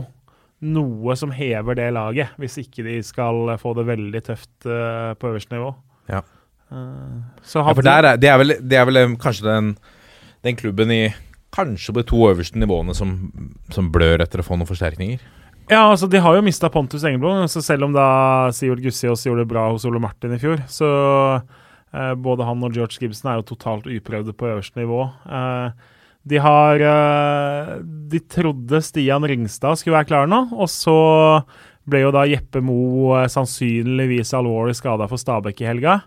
noe 0.67 1.13
som 1.17 1.33
hever 1.33 1.77
det 1.77 1.91
laget, 1.97 2.33
hvis 2.41 2.57
ikke 2.61 2.85
de 2.85 2.97
skal 3.05 3.55
få 3.61 3.73
det 3.77 3.85
veldig 3.89 4.25
tøft 4.25 4.69
eh, 4.69 5.13
på 5.17 5.33
øverste 5.33 5.57
nivå. 5.57 5.73
Ja. 6.13 6.21
Så 7.47 7.61
Ja, 7.63 7.71
for 7.71 7.87
er, 7.87 8.17
det, 8.19 8.27
er 8.27 8.41
vel, 8.41 8.57
det 8.59 8.75
er 8.75 8.87
vel 8.89 9.15
kanskje 9.21 9.45
den, 9.47 9.69
den 10.43 10.57
klubben 10.59 10.91
i 10.91 11.05
Kanskje 11.57 11.93
på 11.93 12.03
de 12.03 12.07
to 12.11 12.21
øverste 12.29 12.61
nivåene 12.61 12.93
som, 12.97 13.17
som 13.73 13.89
blør 13.93 14.21
etter 14.23 14.43
å 14.43 14.45
få 14.45 14.59
noen 14.59 14.69
forsterkninger. 14.69 15.23
Ja, 15.67 15.81
altså 15.89 16.07
de 16.07 16.21
har 16.23 16.37
jo 16.37 16.45
mista 16.45 16.69
Pontus 16.71 17.03
Engeblom, 17.03 17.41
så 17.51 17.59
selv 17.65 17.89
om 17.89 17.95
da 17.95 18.07
Sivert 18.55 18.79
Gussiås 18.85 19.25
gjorde 19.25 19.43
det 19.43 19.51
bra 19.51 19.65
hos 19.73 19.83
Ole 19.89 19.99
Martin 19.99 20.37
i 20.37 20.39
fjor, 20.39 20.61
så 20.71 20.89
eh, 21.35 22.13
både 22.15 22.47
han 22.47 22.63
og 22.63 22.77
George 22.77 23.01
Gibson 23.01 23.33
er 23.33 23.41
jo 23.41 23.49
totalt 23.49 23.89
uprøvde 23.91 24.35
på 24.37 24.47
øverste 24.47 24.79
nivå. 24.79 25.01
Eh, 25.27 25.95
de 26.27 26.39
har 26.43 26.83
eh, 26.83 27.73
De 27.83 28.21
trodde 28.31 28.81
Stian 28.83 29.27
Ringstad 29.27 29.79
skulle 29.79 29.97
være 29.97 30.11
klar 30.13 30.31
nå, 30.31 30.45
og 30.55 30.71
så 30.71 30.95
ble 31.87 32.03
jo 32.03 32.13
da 32.15 32.25
Jeppe 32.27 32.63
Mo 32.63 33.15
eh, 33.17 33.27
sannsynligvis 33.31 34.31
alvorlig 34.39 34.77
skada 34.79 35.07
for 35.11 35.19
Stabæk 35.19 35.63
i 35.63 35.69
helga. 35.69 35.99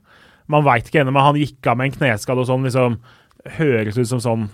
Man 0.51 0.65
veit 0.67 0.89
ikke 0.89 1.05
ennå, 1.05 1.13
men 1.15 1.27
han 1.27 1.41
gikk 1.41 1.69
av 1.69 1.79
med 1.79 1.91
en 1.91 1.99
kneskade 2.01 2.43
og 2.43 2.49
sånn, 2.49 2.65
liksom 2.65 2.97
høres 3.61 3.97
ut 4.01 4.09
som 4.09 4.25
sånn 4.25 4.49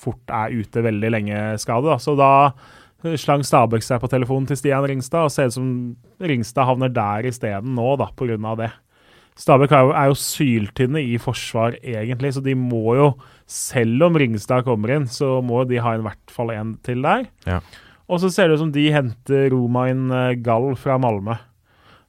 fort 0.00 0.32
er 0.32 0.54
ute 0.56 0.84
veldig 0.84 1.10
lenge-skade. 1.16 1.90
da. 1.90 1.98
Så 2.00 2.16
da 2.18 3.16
slang 3.20 3.44
Stabæk 3.46 3.84
seg 3.84 4.00
på 4.02 4.10
telefonen 4.12 4.46
til 4.48 4.58
Stian 4.60 4.84
Ringstad, 4.84 5.26
og 5.26 5.32
ser 5.32 5.50
ut 5.50 5.56
som 5.56 5.68
Ringstad 6.20 6.68
havner 6.68 6.92
der 6.92 7.28
isteden 7.30 7.74
nå, 7.76 7.94
da, 8.00 8.10
pga. 8.16 8.54
det. 8.60 8.70
Stabæk 9.40 9.72
er 9.72 9.84
jo, 9.86 9.92
er 9.96 10.08
jo 10.10 10.18
syltynne 10.20 11.00
i 11.00 11.16
forsvar, 11.22 11.78
egentlig, 11.80 12.34
så 12.36 12.42
de 12.44 12.54
må 12.58 12.96
jo, 12.98 13.12
selv 13.48 14.10
om 14.10 14.18
Ringstad 14.20 14.66
kommer 14.66 14.96
inn, 14.96 15.06
så 15.08 15.38
må 15.40 15.64
de 15.64 15.80
ha 15.80 15.94
i 15.96 16.02
hvert 16.04 16.34
fall 16.34 16.52
en 16.52 16.74
til 16.84 17.00
der. 17.06 17.24
Ja. 17.48 17.60
Og 18.10 18.20
så 18.20 18.28
ser 18.32 18.50
det 18.50 18.58
ut 18.58 18.64
som 18.66 18.74
de 18.74 18.88
henter 18.92 19.48
Romain 19.54 20.10
inn 20.10 20.42
Gall 20.42 20.74
fra 20.76 20.98
Malmö. 21.00 21.38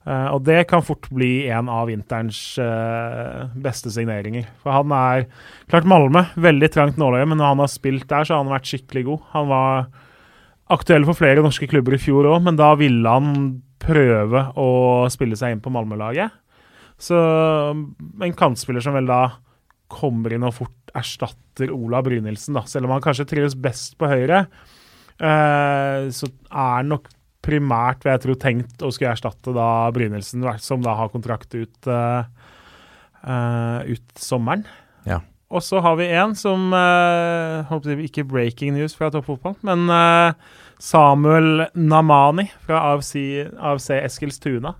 Eh, 0.01 0.27
og 0.33 0.41
det 0.47 0.63
kan 0.69 0.81
fort 0.85 1.05
bli 1.13 1.45
en 1.53 1.69
av 1.69 1.85
vinterens 1.91 2.39
uh, 2.57 3.51
beste 3.61 3.91
signeringer. 3.93 4.47
For 4.63 4.73
han 4.73 4.93
er 4.97 5.27
Klart 5.69 5.85
Malmö, 5.89 6.25
veldig 6.41 6.71
trangt 6.73 6.97
nåløye, 7.01 7.27
men 7.29 7.37
når 7.37 7.53
han 7.53 7.61
har 7.65 7.71
spilt 7.71 8.07
der, 8.09 8.25
så 8.25 8.35
har 8.35 8.43
han 8.43 8.53
vært 8.53 8.71
skikkelig 8.71 9.05
god. 9.11 9.27
Han 9.35 9.51
var 9.51 9.91
aktuell 10.71 11.05
for 11.05 11.19
flere 11.19 11.43
norske 11.45 11.69
klubber 11.69 11.97
i 11.97 12.01
fjor 12.01 12.31
òg, 12.31 12.41
men 12.47 12.57
da 12.57 12.73
ville 12.79 13.13
han 13.13 13.61
prøve 13.81 14.47
å 14.57 14.69
spille 15.13 15.37
seg 15.37 15.53
inn 15.53 15.63
på 15.63 15.73
Malmö-laget. 15.73 16.33
Så 17.01 17.17
en 17.17 18.37
kantspiller 18.37 18.83
som 18.83 18.97
vel 18.97 19.09
da 19.09 19.23
kommer 19.91 20.33
inn 20.33 20.45
og 20.47 20.55
fort 20.55 20.93
erstatter 20.97 21.71
Ola 21.73 22.01
Brynildsen, 22.05 22.55
da. 22.57 22.65
Selv 22.69 22.87
om 22.87 22.95
han 22.95 23.03
kanskje 23.03 23.27
trives 23.29 23.57
best 23.59 23.97
på 24.01 24.09
høyre, 24.09 24.45
uh, 25.21 26.09
så 26.09 26.29
er 26.29 26.77
han 26.79 26.95
nok 26.95 27.09
primært 27.45 28.05
vil 28.05 28.13
jeg 28.13 28.23
tro 28.25 28.37
tenkt 28.39 28.83
å 28.85 28.91
skulle 28.93 29.15
erstatte 29.15 29.53
da 29.55 29.67
Brynildsen, 29.95 30.45
som 30.61 30.83
da 30.85 30.95
har 30.99 31.11
kontrakt 31.13 31.55
ut, 31.57 31.89
uh, 31.89 32.23
eh, 33.25 33.93
ut 33.95 34.21
sommeren. 34.21 34.67
Ja. 35.09 35.21
Og 35.51 35.65
så 35.65 35.81
har 35.83 35.97
vi 35.99 36.07
en 36.15 36.35
som 36.37 36.69
uh, 36.71 37.65
håper 37.67 37.91
jeg, 37.91 38.05
Ikke 38.07 38.23
breaking 38.23 38.77
news 38.77 38.93
fra 38.95 39.09
toppfotball, 39.11 39.57
men 39.67 39.89
uh, 39.91 40.37
Samuel 40.81 41.67
Namani 41.75 42.47
fra 42.63 42.85
AFC, 42.93 43.15
AFC 43.57 43.91
Eskilstuna. 43.99 44.75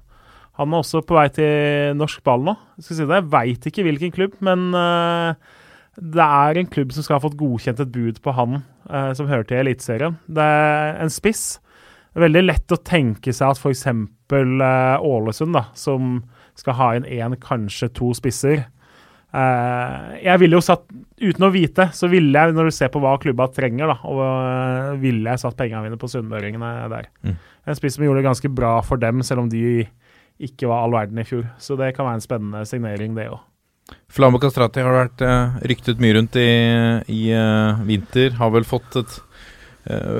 Han 0.59 0.73
er 0.73 0.83
også 0.83 1.01
på 1.07 1.15
vei 1.17 1.27
til 1.33 1.95
norsk 1.97 2.23
ball 2.27 2.43
nå. 2.45 2.55
Jeg, 2.79 2.87
si 2.87 2.99
det, 2.99 3.17
jeg 3.17 3.29
veit 3.31 3.67
ikke 3.67 3.85
hvilken 3.87 4.13
klubb, 4.13 4.37
men 4.43 4.69
eh, 4.77 5.57
det 5.97 6.27
er 6.27 6.59
en 6.59 6.69
klubb 6.71 6.93
som 6.95 7.05
skal 7.05 7.17
ha 7.17 7.23
fått 7.23 7.39
godkjent 7.39 7.81
et 7.83 7.93
bud 7.93 8.19
på 8.23 8.33
han 8.37 8.59
eh, 8.59 9.11
som 9.17 9.29
hører 9.29 9.47
til 9.47 9.61
Eliteserien. 9.63 10.19
Det 10.27 10.45
er 10.45 10.99
en 11.01 11.13
spiss. 11.13 11.45
Det 12.11 12.19
er 12.19 12.27
veldig 12.27 12.43
lett 12.43 12.75
å 12.75 12.81
tenke 12.83 13.33
seg 13.35 13.53
at 13.53 13.61
f.eks. 13.61 13.87
Uh, 14.31 14.97
Ålesund, 15.03 15.55
da, 15.55 15.65
som 15.75 16.21
skal 16.59 16.77
ha 16.77 16.91
inn 16.95 17.07
én, 17.07 17.35
kanskje 17.41 17.89
to 17.95 18.13
spisser 18.15 18.61
eh, 18.61 20.07
Jeg 20.21 20.39
ville 20.39 20.55
jo 20.55 20.63
satt 20.63 20.85
Uten 21.19 21.47
å 21.47 21.51
vite, 21.53 21.87
så 21.95 22.07
ville 22.11 22.31
jeg, 22.31 22.55
når 22.55 22.69
du 22.69 22.75
ser 22.75 22.91
på 22.93 23.01
hva 23.03 23.17
klubba 23.21 23.47
trenger, 23.53 23.91
da, 23.91 23.97
og 24.07 24.21
eh, 24.23 25.01
ville 25.03 25.33
jeg 25.33 25.43
satt 25.43 25.57
pengene 25.59 25.83
mine 25.85 25.99
på 26.01 26.09
sunnmøringene 26.11 26.71
der. 26.91 27.11
Mm. 27.27 27.35
En 27.69 27.77
spiss 27.77 27.97
som 27.97 28.07
gjorde 28.07 28.23
det 28.23 28.29
ganske 28.29 28.51
bra 28.55 28.71
for 28.85 29.01
dem, 29.01 29.21
selv 29.27 29.43
om 29.43 29.51
de 29.51 29.85
ikke 30.41 30.69
var 30.71 30.87
all 30.87 30.95
verden 30.95 31.21
i 31.21 31.27
fjor. 31.27 31.45
Så 31.61 31.77
det 31.77 31.91
kan 31.93 32.07
være 32.07 32.17
en 32.17 32.25
spennende 32.25 32.63
signering, 32.65 33.13
det 33.17 33.29
òg. 33.29 33.43
Flambo 34.11 34.39
Kastrati 34.41 34.83
har 34.83 34.95
vært 34.95 35.23
eh, 35.23 35.59
ryktet 35.71 36.01
mye 36.03 36.15
rundt 36.17 36.37
i, 36.39 36.49
i 37.11 37.21
uh, 37.35 37.79
vinter. 37.87 38.35
Har 38.39 38.51
vel 38.55 38.67
fått 38.67 38.97
et, 38.99 39.17
eh, 39.17 39.30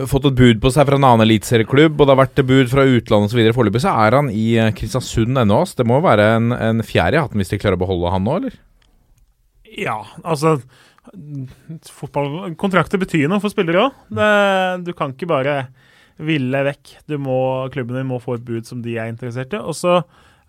fått 0.09 0.25
et 0.25 0.37
bud 0.39 0.61
på 0.63 0.71
seg 0.73 0.87
fra 0.87 0.97
en 0.97 1.05
annen 1.05 1.25
eliteserieklubb, 1.27 1.99
og 1.99 2.07
det 2.07 2.13
har 2.15 2.21
vært 2.23 2.43
bud 2.49 2.71
fra 2.71 2.85
utlandet 2.87 3.29
osv. 3.29 3.41
Foreløpig 3.53 3.83
så 3.83 3.93
er 4.07 4.17
han 4.17 4.31
i 4.33 4.45
eh, 4.57 4.71
Kristiansund 4.73 5.37
ennå. 5.37 5.59
Det 5.77 5.85
må 5.85 5.99
jo 5.99 6.07
være 6.07 6.27
en, 6.37 6.55
en 6.55 6.85
fjerde 6.85 7.19
i 7.19 7.21
hatten 7.21 7.41
hvis 7.41 7.53
de 7.53 7.59
klarer 7.61 7.77
å 7.77 7.83
beholde 7.83 8.13
han 8.15 8.25
nå, 8.25 8.39
eller? 8.41 8.57
Ja, 9.71 9.99
altså 10.25 10.57
Fotballkontrakter 11.91 12.99
betyr 13.01 13.29
noe 13.29 13.41
for 13.41 13.53
spillere 13.53 13.87
òg. 13.87 13.95
Du 14.85 14.91
kan 14.97 15.15
ikke 15.15 15.29
bare 15.29 15.55
ville 16.21 16.61
vekk. 16.67 16.95
Du 17.09 17.17
må, 17.21 17.37
klubben 17.73 17.97
din 17.97 18.09
må 18.09 18.19
få 18.21 18.37
et 18.37 18.45
bud 18.45 18.69
som 18.69 18.83
de 18.85 18.97
er 19.01 19.09
interessert 19.09 19.55
i. 19.57 19.61
Og 19.61 19.75
så 19.77 20.01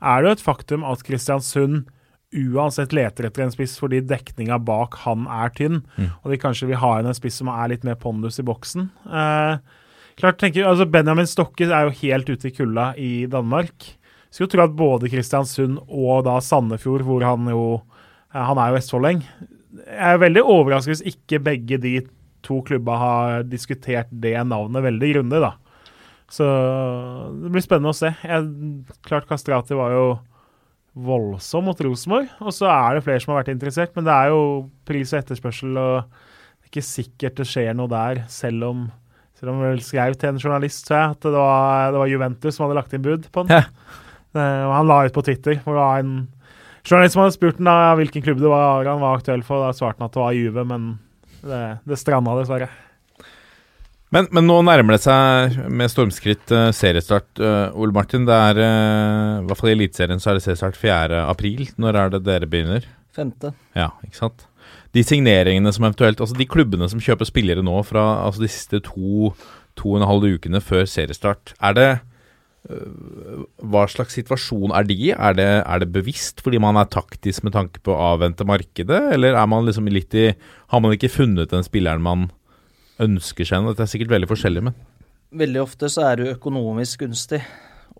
er 0.02 0.20
det 0.20 0.28
jo 0.28 0.36
et 0.36 0.44
faktum 0.44 0.84
at 0.88 1.04
Kristiansund 1.06 1.86
uansett 2.32 2.94
leter 2.96 3.28
etter 3.28 3.44
en 3.44 3.52
spiss 3.52 3.76
fordi 3.80 4.00
dekninga 4.08 4.58
bak 4.64 4.96
han 5.04 5.26
er 5.30 5.52
tynn. 5.56 5.82
Mm. 5.96 6.10
Og 6.22 6.32
de 6.32 6.40
kanskje 6.40 6.70
vil 6.70 6.80
ha 6.82 6.94
inn 6.98 7.10
en 7.10 7.18
spiss 7.18 7.40
som 7.42 7.50
er 7.52 7.72
litt 7.74 7.86
mer 7.86 7.98
pondus 8.00 8.40
i 8.40 8.46
boksen. 8.46 8.88
Eh, 9.06 9.56
klart 10.20 10.40
tenker, 10.40 10.68
altså 10.68 10.88
Benjamin 10.88 11.28
Stokke 11.28 11.68
er 11.68 11.88
jo 11.88 11.98
helt 12.02 12.32
ute 12.32 12.48
i 12.48 12.54
kulda 12.54 12.92
i 12.96 13.12
Danmark. 13.30 13.92
Skulle 14.32 14.52
tro 14.52 14.64
at 14.64 14.76
både 14.76 15.10
Kristiansund 15.12 15.82
og 15.86 16.24
da 16.28 16.38
Sandefjord, 16.40 17.04
hvor 17.04 17.24
han 17.26 17.50
jo 17.52 17.64
eh, 18.32 18.40
Han 18.40 18.58
er 18.58 18.72
jo 18.72 18.78
vestfolding. 18.80 19.24
Jeg 19.82 20.14
er 20.14 20.20
veldig 20.20 20.44
overrasket 20.44 20.96
hvis 20.96 21.14
ikke 21.14 21.44
begge 21.44 21.80
de 21.80 21.98
to 22.42 22.58
klubba 22.66 22.96
har 22.98 23.44
diskutert 23.46 24.08
det 24.10 24.34
navnet 24.48 24.82
veldig 24.82 25.12
grundig, 25.14 25.42
da. 25.44 25.54
Så 26.32 26.46
det 27.42 27.52
blir 27.52 27.64
spennende 27.64 27.92
å 27.92 27.96
se. 27.96 28.10
Jeg, 28.24 28.46
klart 29.04 29.28
Kastrati 29.28 29.76
var 29.76 29.92
jo 29.92 30.04
voldsom 30.92 31.64
mot 31.70 31.78
Rosenborg, 31.80 32.32
og 32.42 32.52
så 32.52 32.68
er 32.68 32.96
det 32.96 33.04
flere 33.06 33.22
som 33.22 33.32
har 33.32 33.42
vært 33.42 33.54
interessert, 33.54 33.94
men 33.96 34.04
det 34.04 34.12
er 34.12 34.32
jo 34.32 34.42
pris 34.88 35.12
og 35.14 35.22
etterspørsel, 35.22 35.78
og 35.80 35.94
det 36.02 36.66
er 36.68 36.72
ikke 36.72 36.84
sikkert 36.84 37.38
det 37.40 37.48
skjer 37.48 37.72
noe 37.78 37.90
der, 37.92 38.24
selv 38.32 38.68
om 38.68 38.82
selv 39.42 39.56
om 39.56 39.62
vel 39.64 39.80
skrev 39.82 40.14
til 40.14 40.30
en 40.30 40.38
journalist 40.38 40.84
tror 40.86 41.00
jeg, 41.00 41.14
at 41.16 41.24
det 41.26 41.32
var, 41.34 41.88
det 41.90 41.98
var 41.98 42.10
Juventus 42.12 42.54
som 42.54 42.62
hadde 42.62 42.76
lagt 42.78 42.92
inn 42.94 43.02
bud 43.02 43.24
på 43.34 43.42
den. 43.42 43.64
Det, 44.32 44.44
og 44.68 44.70
han 44.76 44.86
la 44.86 45.00
ut 45.02 45.16
på 45.16 45.24
Twitter, 45.26 45.56
hvor 45.64 45.74
det 45.74 45.82
var 45.82 46.04
en 46.04 46.12
journalist 46.86 47.16
som 47.16 47.24
hadde 47.24 47.34
spurt 47.34 47.58
den 47.58 47.66
da, 47.66 47.74
hvilken 47.98 48.22
klubb 48.22 48.38
det 48.38 48.52
var 48.52 48.86
han 48.86 49.02
var 49.02 49.18
aktuell 49.18 49.42
for. 49.42 49.64
Da 49.64 49.74
svarte 49.74 49.98
han 49.98 50.06
at 50.06 50.14
det 50.14 50.22
var 50.22 50.36
Juve, 50.38 50.64
men 50.70 50.86
det, 51.42 51.58
det 51.90 51.98
stranda 51.98 52.36
dessverre. 52.38 52.70
Men, 54.12 54.28
men 54.28 54.44
nå 54.44 54.58
nærmer 54.66 54.98
det 54.98 55.04
seg 55.06 55.56
med 55.72 55.88
stormskritt 55.88 56.52
uh, 56.52 56.68
seriestart. 56.76 57.30
Uh, 57.40 57.72
Ole 57.80 57.96
Martin, 57.96 58.26
det 58.28 58.36
er 58.36 58.60
uh, 58.60 59.40
i 59.40 59.46
hvert 59.48 59.60
fall 59.60 59.72
i 59.72 59.76
Eliteserien 59.78 60.20
så 60.20 60.32
er 60.32 60.38
det 60.38 60.44
seriestart 60.44 60.76
4. 60.76 61.22
april. 61.24 61.64
Når 61.80 61.98
er 61.98 62.12
det 62.12 62.22
dere 62.26 62.48
begynner? 62.50 62.84
Femte. 63.16 63.54
Ja, 63.76 63.88
ikke 64.04 64.20
sant. 64.20 64.44
De 64.92 65.00
signeringene 65.04 65.72
som 65.72 65.86
eventuelt 65.86 66.20
Altså 66.20 66.36
de 66.36 66.46
klubbene 66.48 66.86
som 66.88 67.00
kjøper 67.00 67.28
spillere 67.28 67.64
nå 67.64 67.78
fra 67.88 68.02
altså 68.26 68.44
de 68.44 68.50
siste 68.52 68.82
to, 68.84 69.32
to 69.80 69.94
og 69.94 69.98
en 69.98 70.08
halv 70.08 70.26
ukene 70.36 70.60
før 70.64 70.84
seriestart, 70.88 71.54
er 71.64 71.76
det 71.76 71.88
Hva 73.72 73.86
slags 73.90 74.14
situasjon 74.16 74.76
er 74.76 74.86
de 74.88 74.96
i? 75.08 75.10
Er 75.12 75.40
er 75.40 75.82
det 75.82 75.90
bevisst 75.96 76.44
fordi 76.44 76.60
man 76.62 76.76
er 76.80 76.92
taktisk 76.92 77.48
med 77.48 77.56
tanke 77.56 77.80
på 77.84 77.96
å 77.96 78.12
avvente 78.12 78.46
markedet, 78.48 79.00
eller 79.16 79.40
er 79.40 79.48
man 79.50 79.64
liksom 79.66 79.88
litt 79.92 80.14
i 80.14 80.28
Har 80.72 80.84
man 80.84 80.92
ikke 80.92 81.12
funnet 81.12 81.52
den 81.52 81.64
spilleren 81.66 82.04
man 82.04 82.28
ønsker 83.04 83.48
seg? 83.48 83.62
noe? 83.62 83.74
Dette 83.74 83.86
er 83.86 83.92
sikkert 83.94 84.16
veldig 84.16 84.30
forskjellig, 84.30 84.64
men 84.68 84.80
Veldig 85.32 85.62
ofte 85.62 85.88
så 85.88 86.10
er 86.10 86.18
det 86.20 86.32
økonomisk 86.34 87.06
gunstig 87.06 87.40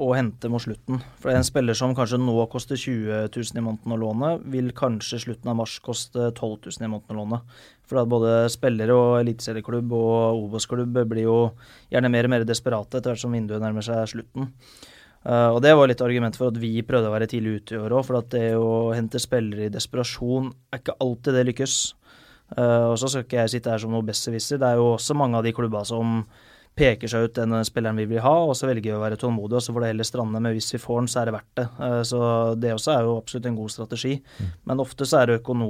å 0.01 0.11
hente 0.17 0.49
mot 0.53 0.63
slutten. 0.63 1.01
For 1.21 1.33
en 1.33 1.45
spiller 1.45 1.77
som 1.77 1.95
kanskje 1.97 2.19
nå 2.21 2.35
koster 2.53 2.77
20 2.77 3.29
000 3.33 3.61
i 3.61 3.65
måneden 3.65 3.95
å 3.95 3.99
låne, 4.01 4.31
vil 4.53 4.69
kanskje 4.77 5.21
slutten 5.27 5.53
av 5.53 5.59
mars 5.61 5.79
koste 5.85 6.31
12 6.31 6.69
000 6.69 6.87
i 6.87 6.91
måneden 6.93 7.17
å 7.17 7.23
låne. 7.23 7.41
For 7.89 8.03
at 8.03 8.11
både 8.13 8.35
spillere 8.53 8.97
og 8.97 9.19
eliteserieklubb 9.21 9.93
og 9.97 10.43
Obos-klubb 10.47 10.97
blir 11.09 11.29
jo 11.29 11.39
gjerne 11.93 12.13
mer 12.13 12.29
og 12.29 12.35
mer 12.35 12.47
desperate 12.49 13.01
etter 13.01 13.13
hvert 13.13 13.25
som 13.25 13.37
vinduet 13.37 13.65
nærmer 13.65 13.85
seg 13.87 14.09
slutten. 14.15 14.53
Uh, 15.23 15.55
og 15.55 15.61
Det 15.63 15.75
var 15.79 15.89
litt 15.89 16.03
argument 16.03 16.37
for 16.37 16.51
at 16.51 16.59
vi 16.59 16.75
prøvde 16.85 17.09
å 17.11 17.15
være 17.15 17.31
tidlig 17.31 17.61
ute 17.61 17.77
i 17.77 17.83
år 17.83 17.97
òg. 17.97 18.07
For 18.09 18.19
at 18.19 18.33
det 18.35 18.47
å 18.59 18.93
hente 18.97 19.21
spillere 19.23 19.69
i 19.69 19.73
desperasjon 19.73 20.51
er 20.73 20.83
ikke 20.83 20.99
alltid 21.05 21.39
det 21.39 21.49
lykkes. 21.53 21.77
Uh, 22.57 22.93
og 22.93 22.97
så 23.01 23.11
skal 23.11 23.27
ikke 23.27 23.43
jeg 23.45 23.55
sitte 23.57 23.73
her 23.73 23.83
som 23.83 23.93
noe 23.95 24.07
besserwisser. 24.07 24.61
Det 24.61 24.69
er 24.69 24.81
jo 24.81 24.95
også 24.95 25.17
mange 25.19 25.39
av 25.39 25.47
de 25.47 25.55
klubba 25.57 25.85
som 25.89 26.23
peker 26.73 27.11
seg 27.11 27.27
ut 27.27 27.37
den 27.37 27.53
spilleren 27.69 27.99
vi 28.01 28.07
vil 28.09 28.23
ha, 28.25 28.33
og 28.47 28.55
så 28.57 28.65
velger 28.71 28.87
vi 28.87 28.97
å 28.97 29.03
være 29.03 29.19
tålmodige, 29.21 29.59
og 29.59 29.65
så 29.65 29.75
får 29.75 29.85
det 29.85 29.91
heller 29.91 30.09
strande. 30.09 30.41
Men 30.41 30.57
hvis 30.57 30.71
vi 30.73 30.81
får 30.81 31.03
den, 31.03 31.11
så 31.13 31.21
er 31.21 31.29
det 31.29 31.35
verdt 31.37 31.61
det. 31.61 31.67
Uh, 31.81 32.01
så 32.09 32.23
det 32.61 32.73
også 32.77 32.95
er 32.95 33.09
jo 33.09 33.19
absolutt 33.19 33.51
en 33.51 33.59
god 33.61 33.75
strategi. 33.75 34.15
Men 34.69 34.85
ofte 34.85 35.09
så 35.09 35.21
er 35.21 35.29
det 35.29 35.43
økono 35.43 35.69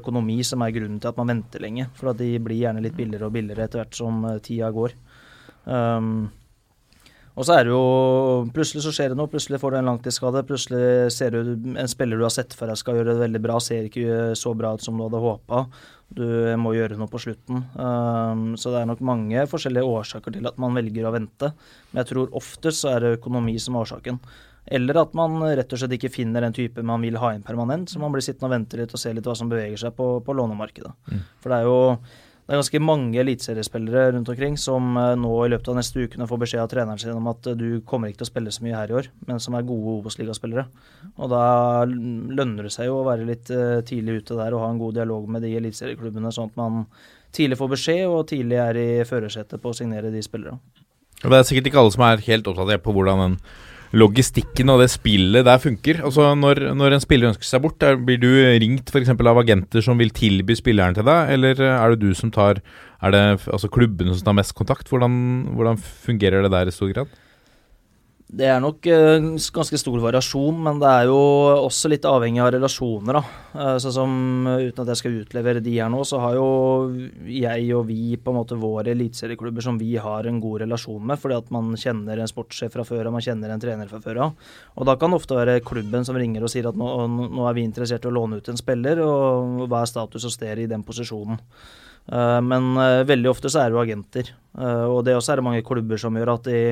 økonomi 0.00 0.42
som 0.46 0.64
er 0.64 0.76
grunnen 0.76 1.00
til 1.00 1.12
at 1.12 1.18
man 1.20 1.32
venter 1.34 1.64
lenge. 1.64 1.88
For 1.98 2.12
at 2.12 2.20
de 2.20 2.34
blir 2.42 2.64
gjerne 2.64 2.84
litt 2.84 2.98
billigere 2.98 3.30
og 3.30 3.34
billigere 3.38 3.68
etter 3.68 3.84
hvert 3.84 3.98
som 4.02 4.22
uh, 4.28 4.38
tida 4.44 4.70
går. 4.74 4.96
Um, 5.64 6.30
og 7.32 7.46
så 7.48 7.54
er 7.56 7.64
det 7.64 7.72
jo 7.72 8.48
Plutselig 8.52 8.82
så 8.84 8.92
skjer 8.92 9.12
det 9.12 9.18
noe. 9.18 9.30
Plutselig 9.32 9.60
får 9.62 9.72
du 9.72 9.78
en 9.80 9.88
langtidsskade. 9.88 10.44
Plutselig 10.48 11.12
ser 11.14 11.32
du 11.32 11.54
en 11.72 11.90
spiller 11.90 12.20
du 12.20 12.26
har 12.26 12.34
sett 12.34 12.52
for 12.56 12.68
deg 12.68 12.80
skal 12.80 12.98
gjøre 12.98 13.14
det 13.14 13.24
veldig 13.24 13.42
bra, 13.44 13.58
ser 13.62 13.88
ikke 13.88 14.32
så 14.38 14.52
bra 14.58 14.74
ut 14.76 14.84
som 14.84 14.98
du 14.98 15.06
hadde 15.06 15.22
håpa. 15.22 15.64
Du 16.16 16.24
må 16.60 16.74
gjøre 16.76 16.98
noe 17.00 17.10
på 17.10 17.20
slutten. 17.22 17.64
Um, 17.74 18.46
så 18.60 18.72
det 18.72 18.82
er 18.82 18.88
nok 18.90 19.02
mange 19.06 19.44
forskjellige 19.50 19.88
årsaker 19.88 20.34
til 20.34 20.48
at 20.50 20.58
man 20.62 20.76
velger 20.76 21.08
å 21.08 21.14
vente. 21.14 21.52
Men 21.90 22.02
jeg 22.02 22.12
tror 22.12 22.34
oftest 22.38 22.84
så 22.84 22.94
er 22.94 23.04
det 23.04 23.14
økonomi 23.18 23.56
som 23.62 23.76
er 23.76 23.86
årsaken. 23.86 24.20
Eller 24.72 25.00
at 25.00 25.14
man 25.18 25.40
rett 25.42 25.72
og 25.74 25.80
slett 25.80 25.96
ikke 25.96 26.12
finner 26.14 26.44
den 26.44 26.54
type 26.54 26.84
man 26.86 27.02
vil 27.02 27.18
ha 27.18 27.32
inn 27.34 27.42
permanent, 27.42 27.90
så 27.90 27.98
man 28.02 28.12
blir 28.14 28.22
sittende 28.22 28.50
og 28.50 28.54
vente 28.54 28.78
litt 28.78 28.92
og 28.94 29.00
se 29.02 29.10
litt 29.14 29.26
hva 29.26 29.34
som 29.38 29.50
beveger 29.50 29.80
seg 29.80 29.96
på, 29.96 30.12
på 30.22 30.36
lånemarkedet. 30.38 30.92
For 31.42 31.50
det 31.50 31.58
er 31.58 31.66
jo 31.66 31.80
det 32.42 32.56
er 32.56 32.58
ganske 32.58 32.80
mange 32.82 33.20
eliteseriespillere 33.22 34.16
rundt 34.16 34.28
omkring 34.32 34.56
som 34.58 34.96
eh, 34.98 35.12
nå 35.14 35.30
i 35.44 35.50
løpet 35.52 35.68
av 35.70 35.76
neste 35.78 36.02
ukene 36.02 36.26
får 36.26 36.40
beskjed 36.42 36.64
av 36.64 36.70
treneren 36.72 36.98
sin 36.98 37.14
om 37.14 37.28
at 37.30 37.46
eh, 37.46 37.54
du 37.54 37.84
kommer 37.86 38.10
ikke 38.10 38.24
til 38.24 38.26
å 38.26 38.30
spille 38.32 38.54
så 38.54 38.64
mye 38.66 38.74
her 38.74 38.90
i 38.90 38.96
år, 38.98 39.08
men 39.28 39.38
som 39.40 39.54
er 39.54 39.68
gode 39.68 39.94
Obos-ligaspillere. 40.00 40.64
Og 41.22 41.30
da 41.30 41.44
lønner 41.86 42.66
det 42.66 42.72
seg 42.74 42.90
jo 42.90 42.98
å 42.98 43.06
være 43.06 43.28
litt 43.28 43.52
eh, 43.54 43.78
tidlig 43.86 44.24
ute 44.24 44.40
der 44.40 44.56
og 44.56 44.64
ha 44.64 44.72
en 44.72 44.82
god 44.82 44.98
dialog 44.98 45.30
med 45.30 45.46
de 45.46 45.54
eliteserieklubbene, 45.60 46.34
sånn 46.34 46.50
at 46.50 46.58
man 46.58 46.82
tidlig 47.32 47.60
får 47.62 47.70
beskjed 47.76 48.04
og 48.10 48.26
tidlig 48.34 48.58
er 48.64 48.80
i 48.80 48.88
førersetet 49.06 49.62
på 49.62 49.70
å 49.70 49.78
signere 49.78 50.10
de 50.10 50.26
spillerne. 50.26 50.58
Det 51.22 51.38
er 51.38 51.46
sikkert 51.46 51.70
ikke 51.70 51.84
alle 51.84 51.94
som 51.94 52.02
er 52.08 52.26
helt 52.26 52.50
oppdatert 52.50 52.82
på 52.82 52.96
hvordan 52.96 53.22
den 53.22 53.38
logistikken 53.92 54.72
og 54.72 54.80
det 54.82 54.90
spillet 54.92 55.44
der 55.46 55.60
funker. 55.60 56.00
Altså 56.06 56.32
Når, 56.38 56.62
når 56.78 56.96
en 56.96 57.04
spiller 57.04 57.32
ønsker 57.32 57.48
seg 57.48 57.64
bort, 57.64 57.84
blir 58.06 58.20
du 58.20 58.30
ringt 58.62 58.88
f.eks. 58.92 59.12
av 59.12 59.42
agenter 59.42 59.84
som 59.84 60.00
vil 60.00 60.14
tilby 60.16 60.56
spilleren 60.58 60.96
til 60.96 61.06
deg, 61.08 61.34
eller 61.36 61.60
er 61.68 61.92
det 61.92 62.00
du 62.00 62.14
som 62.16 62.32
tar 62.32 62.62
Er 63.02 63.10
det 63.10 63.24
altså 63.50 63.68
klubbene 63.68 64.14
som 64.14 64.24
tar 64.28 64.38
mest 64.38 64.54
kontakt? 64.54 64.88
Hvordan, 64.88 65.14
hvordan 65.56 65.76
fungerer 65.76 66.44
det 66.44 66.52
der 66.54 66.70
i 66.70 66.74
stor 66.74 66.92
grad? 66.92 67.10
Det 68.32 68.46
er 68.48 68.62
nok 68.64 68.86
eh, 68.88 69.24
ganske 69.52 69.76
stor 69.76 69.98
variasjon, 70.00 70.56
men 70.64 70.78
det 70.80 70.88
er 70.88 71.08
jo 71.10 71.16
også 71.66 71.90
litt 71.92 72.06
avhengig 72.08 72.40
av 72.40 72.54
relasjoner. 72.54 73.18
da. 73.18 73.74
Sånn 73.82 73.92
som, 73.92 74.14
eh, 74.48 74.70
Uten 74.70 74.86
at 74.86 74.92
jeg 74.94 75.00
skal 75.02 75.18
utlevere 75.20 75.60
de 75.60 75.74
her 75.76 75.90
nå, 75.92 76.00
så 76.08 76.16
har 76.22 76.38
jo 76.38 76.46
jeg 77.28 77.68
og 77.76 77.84
vi 77.90 78.16
på 78.16 78.32
en 78.32 78.38
måte 78.38 78.56
våre 78.56 78.94
eliteserieklubber 78.94 79.66
som 79.66 79.76
vi 79.76 79.98
har 80.00 80.24
en 80.24 80.40
god 80.40 80.62
relasjon 80.64 81.04
med, 81.04 81.20
fordi 81.20 81.36
at 81.36 81.52
man 81.52 81.76
kjenner 81.76 82.24
en 82.24 82.32
sportssjef 82.32 82.72
fra 82.72 82.88
før 82.88 83.10
og 83.10 83.18
man 83.18 83.26
kjenner 83.28 83.52
en 83.52 83.60
trener 83.60 83.92
fra 83.92 84.00
før 84.00 84.24
av. 84.24 84.34
Og 84.78 84.88
da 84.88 84.96
kan 84.96 85.12
det 85.12 85.20
ofte 85.20 85.36
være 85.36 85.60
klubben 85.60 86.08
som 86.08 86.16
ringer 86.16 86.40
og 86.40 86.48
sier 86.48 86.72
at 86.72 86.80
nå, 86.80 86.88
nå 87.28 87.46
er 87.50 87.60
vi 87.60 87.68
interessert 87.68 88.08
i 88.08 88.08
å 88.08 88.16
låne 88.16 88.40
ut 88.40 88.48
en 88.48 88.56
spiller, 88.56 89.04
og 89.04 89.68
hva 89.68 89.84
er 89.84 89.92
status 89.92 90.24
og 90.24 90.32
sted 90.32 90.64
i 90.64 90.70
den 90.72 90.88
posisjonen. 90.88 91.36
Men 92.08 92.74
veldig 93.06 93.28
ofte 93.30 93.52
så 93.52 93.60
er 93.60 93.68
det 93.70 93.76
jo 93.76 93.84
agenter, 93.84 94.32
og 94.58 95.04
det 95.04 95.14
også 95.14 95.34
er 95.34 95.38
det 95.38 95.44
mange 95.46 95.62
klubber 95.62 96.00
som 96.00 96.16
gjør 96.16 96.32
at 96.34 96.48
de 96.48 96.62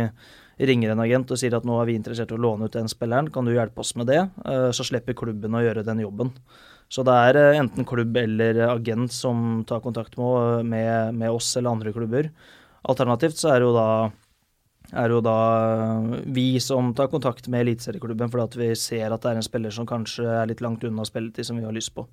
ringer 0.68 0.92
en 0.92 1.00
agent 1.00 1.30
og 1.32 1.40
sier 1.40 1.54
at 1.56 1.66
nå 1.66 1.76
er 1.80 1.88
vi 1.88 1.96
interessert 1.96 2.32
i 2.32 2.36
å 2.36 2.40
låne 2.40 2.68
ut 2.68 2.76
den 2.76 2.90
spilleren, 2.90 3.30
kan 3.32 3.46
du 3.46 3.54
hjelpe 3.54 3.80
oss 3.80 3.94
med 3.96 4.10
det? 4.10 4.20
Eh, 4.44 4.70
Så 4.76 4.84
slipper 4.84 5.16
klubben 5.16 5.56
å 5.56 5.62
gjøre 5.64 5.86
den 5.86 6.02
jobben. 6.04 6.32
Så 6.90 7.04
det 7.06 7.14
er 7.14 7.38
eh, 7.40 7.60
enten 7.60 7.86
klubb 7.88 8.16
eller 8.16 8.66
agent 8.68 9.12
som 9.14 9.62
tar 9.64 9.80
kontakt 9.80 10.18
med, 10.18 11.14
med, 11.14 11.30
oss 11.30 11.56
eller 11.56 11.70
andre 11.70 11.94
klubber. 11.96 12.30
Alternativt 12.82 13.38
så 13.40 13.54
er 13.54 13.60
det 13.60 13.70
jo 13.70 13.76
da 13.76 13.88
er 14.90 15.12
jo 15.14 15.22
da 15.22 15.38
eh, 15.70 16.20
vi 16.34 16.60
som 16.60 16.92
tar 16.94 17.08
kontakt 17.12 17.48
med 17.48 17.64
eliteserieklubben 17.64 18.30
fordi 18.32 18.44
at 18.44 18.60
vi 18.60 18.70
ser 18.76 19.14
at 19.14 19.22
det 19.22 19.32
er 19.32 19.40
en 19.40 19.48
spiller 19.48 19.72
som 19.72 19.88
kanskje 19.88 20.28
er 20.28 20.50
litt 20.50 20.62
langt 20.64 20.84
unna 20.84 21.06
spilletid 21.08 21.46
som 21.46 21.60
vi 21.60 21.64
har 21.64 21.76
lyst 21.76 21.94
på. 21.96 22.06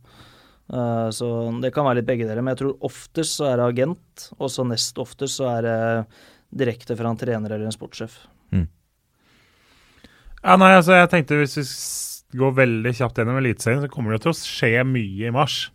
Så 0.68 1.28
det 1.64 1.70
kan 1.72 1.86
være 1.88 2.02
litt 2.02 2.10
begge 2.10 2.26
deler, 2.28 2.44
men 2.44 2.52
jeg 2.52 2.60
tror 2.60 2.90
oftest 2.90 3.38
så 3.40 3.46
er 3.48 3.54
det 3.56 3.68
agent, 3.70 4.26
og 4.36 4.50
så 4.52 4.66
nest 4.68 5.00
oftest 5.00 5.40
så 5.40 5.48
er 5.48 5.64
det 5.64 5.78
direkte 6.52 6.98
fra 7.00 7.08
en 7.08 7.20
trener 7.20 7.54
eller 7.56 7.70
en 7.70 7.76
sportssjef. 7.76 8.18
Ja, 10.48 10.56
nei, 10.56 10.70
altså 10.78 10.96
jeg 10.96 11.10
tenkte 11.12 11.42
Hvis 11.42 11.58
vi 12.32 12.40
går 12.40 12.54
veldig 12.56 12.94
kjapt 12.96 13.20
gjennom 13.20 13.40
Eliteserien, 13.40 13.82
så 13.84 13.90
kommer 13.92 14.16
det 14.16 14.22
til 14.24 14.32
å 14.32 14.38
skje 14.38 14.84
mye 14.88 15.28
i 15.28 15.34
mars. 15.36 15.66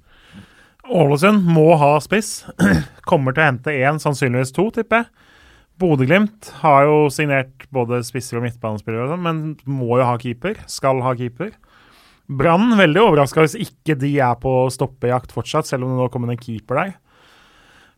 Ålesund 0.88 1.44
må 1.48 1.74
ha 1.80 1.94
spiss. 2.04 2.42
Kommer 3.08 3.32
til 3.32 3.44
å 3.44 3.46
hente 3.46 3.72
én, 3.72 4.00
sannsynligvis 4.02 4.52
to, 4.52 4.66
tipper 4.74 5.00
jeg. 5.02 5.28
Bodø-Glimt 5.80 6.50
har 6.60 6.84
jo 6.88 6.96
signert 7.12 7.64
både 7.72 8.02
spisser 8.04 8.38
og 8.38 8.44
midtbanespillere, 8.44 9.06
og 9.06 9.14
sånt, 9.14 9.24
men 9.24 9.78
må 9.80 9.96
jo 10.00 10.08
ha 10.08 10.18
keeper. 10.20 10.60
Skal 10.70 11.00
ha 11.06 11.14
keeper. 11.16 11.54
Brann 12.28 12.76
veldig 12.78 13.00
overraska 13.06 13.44
hvis 13.44 13.56
ikke 13.64 13.96
de 14.00 14.12
er 14.24 14.36
på 14.42 14.52
stoppejakt 14.74 15.32
fortsatt, 15.34 15.68
selv 15.68 15.86
om 15.86 15.94
det 15.94 16.02
nå 16.02 16.10
kommer 16.12 16.32
en 16.34 16.42
keeper 16.42 16.80
der. 16.82 16.92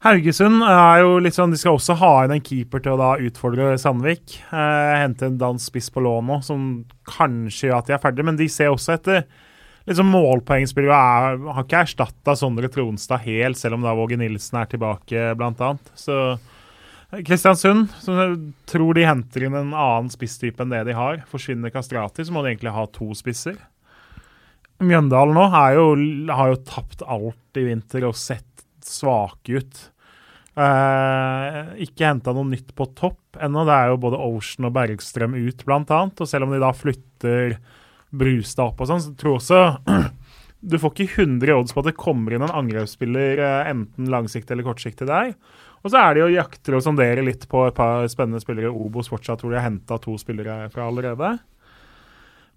Haugesund 0.05 0.61
er 0.69 0.99
jo 1.01 1.14
litt 1.25 1.33
sånn, 1.37 1.53
de 1.55 1.57
skal 1.57 1.79
også 1.79 1.95
ha 1.97 2.11
inn 2.27 2.35
en 2.35 2.43
keeper 2.45 2.83
til 2.85 2.93
å 2.93 3.01
da 3.01 3.12
utfordre 3.25 3.71
Sandvik. 3.81 4.35
Eh, 4.53 4.95
hente 5.01 5.31
en 5.31 5.38
dansk 5.40 5.71
spiss 5.71 5.88
på 5.95 6.03
lån 6.05 6.27
nå, 6.29 6.37
som 6.45 6.67
kanskje 7.09 7.71
gjør 7.71 7.79
at 7.79 7.88
de 7.88 7.95
er 7.97 8.03
ferdige, 8.03 8.27
men 8.29 8.37
de 8.37 8.49
ser 8.53 8.69
også 8.75 8.99
etter 8.99 9.25
liksom 9.88 10.11
målpoengspillere. 10.12 10.93
er- 10.93 11.53
Har 11.57 11.64
ikke 11.64 11.81
erstatta 11.87 12.37
Sondre 12.37 12.69
Tronstad 12.69 13.21
helt, 13.25 13.57
selv 13.57 13.75
om 13.79 13.83
da 13.83 13.95
Våge 13.97 14.19
Nilsen 14.21 14.61
er 14.61 14.67
tilbake, 14.67 15.37
annet. 15.61 15.90
Så 15.97 16.38
Kristiansund, 17.25 17.88
som 18.03 18.53
tror 18.67 18.93
de 18.95 19.05
henter 19.07 19.45
inn 19.47 19.55
en 19.55 19.73
annen 19.73 20.11
spisstype 20.11 20.61
enn 20.61 20.71
det 20.71 20.85
de 20.87 20.93
har. 20.93 21.25
Forsvinner 21.31 21.71
Kastrati, 21.73 22.25
så 22.25 22.33
må 22.33 22.43
de 22.43 22.55
egentlig 22.55 22.73
ha 22.75 22.85
to 22.87 23.07
spisser. 23.14 23.57
Mjøndalen 24.83 25.33
nå 25.33 25.49
jo, 25.77 26.35
har 26.35 26.51
jo 26.53 26.62
tapt 26.67 27.03
alt 27.07 27.57
i 27.57 27.64
vinter 27.64 28.05
og 28.09 28.17
sett 28.19 28.64
svake 28.85 29.61
ut. 29.62 29.90
Eh, 30.55 31.61
ikke 31.83 32.07
henta 32.07 32.31
noe 32.35 32.47
nytt 32.47 32.75
på 32.79 32.87
topp 32.95 33.38
ennå. 33.43 33.64
Det 33.67 33.75
er 33.75 33.90
jo 33.90 34.03
både 34.05 34.21
Ocean 34.23 34.69
og 34.69 34.75
Bergstrøm 34.77 35.35
ut, 35.35 35.64
annet. 35.67 36.21
Og 36.21 36.31
selv 36.31 36.47
om 36.47 36.55
de 36.55 36.62
da 36.62 36.71
flytter 36.75 37.57
Brustad 38.14 38.71
opp 38.71 38.85
og 38.85 38.90
sånn, 38.90 39.03
så 39.03 39.14
tror 39.19 39.35
jeg 39.35 39.43
også 39.43 40.11
Du 40.64 40.79
får 40.81 40.95
ikke 40.95 41.25
100 41.27 41.59
odds 41.59 41.75
på 41.77 41.83
at 41.83 41.90
det 41.90 41.99
kommer 42.01 42.33
inn 42.33 42.45
en 42.47 42.55
angrepsspiller 42.62 43.43
eh, 43.43 43.71
enten 43.75 44.07
langsiktig 44.09 44.55
eller 44.55 44.64
kortsiktig 44.64 45.09
der. 45.11 45.35
Og 45.85 45.90
så 45.93 46.01
er 46.01 46.14
det 46.14 46.23
jo 46.23 46.37
jakter 46.38 46.79
og 46.79 46.85
sonderer 46.87 47.27
litt 47.27 47.45
på 47.51 47.67
et 47.67 47.77
par 47.77 48.07
spennende 48.09 48.40
spillere. 48.40 48.71
Obos 48.73 49.11
fortsatt, 49.12 49.43
hvor 49.45 49.53
de 49.53 49.59
har 49.59 49.67
henta 49.67 49.99
to 50.01 50.14
spillere 50.17 50.71
fra 50.73 50.87
allerede. 50.88 51.35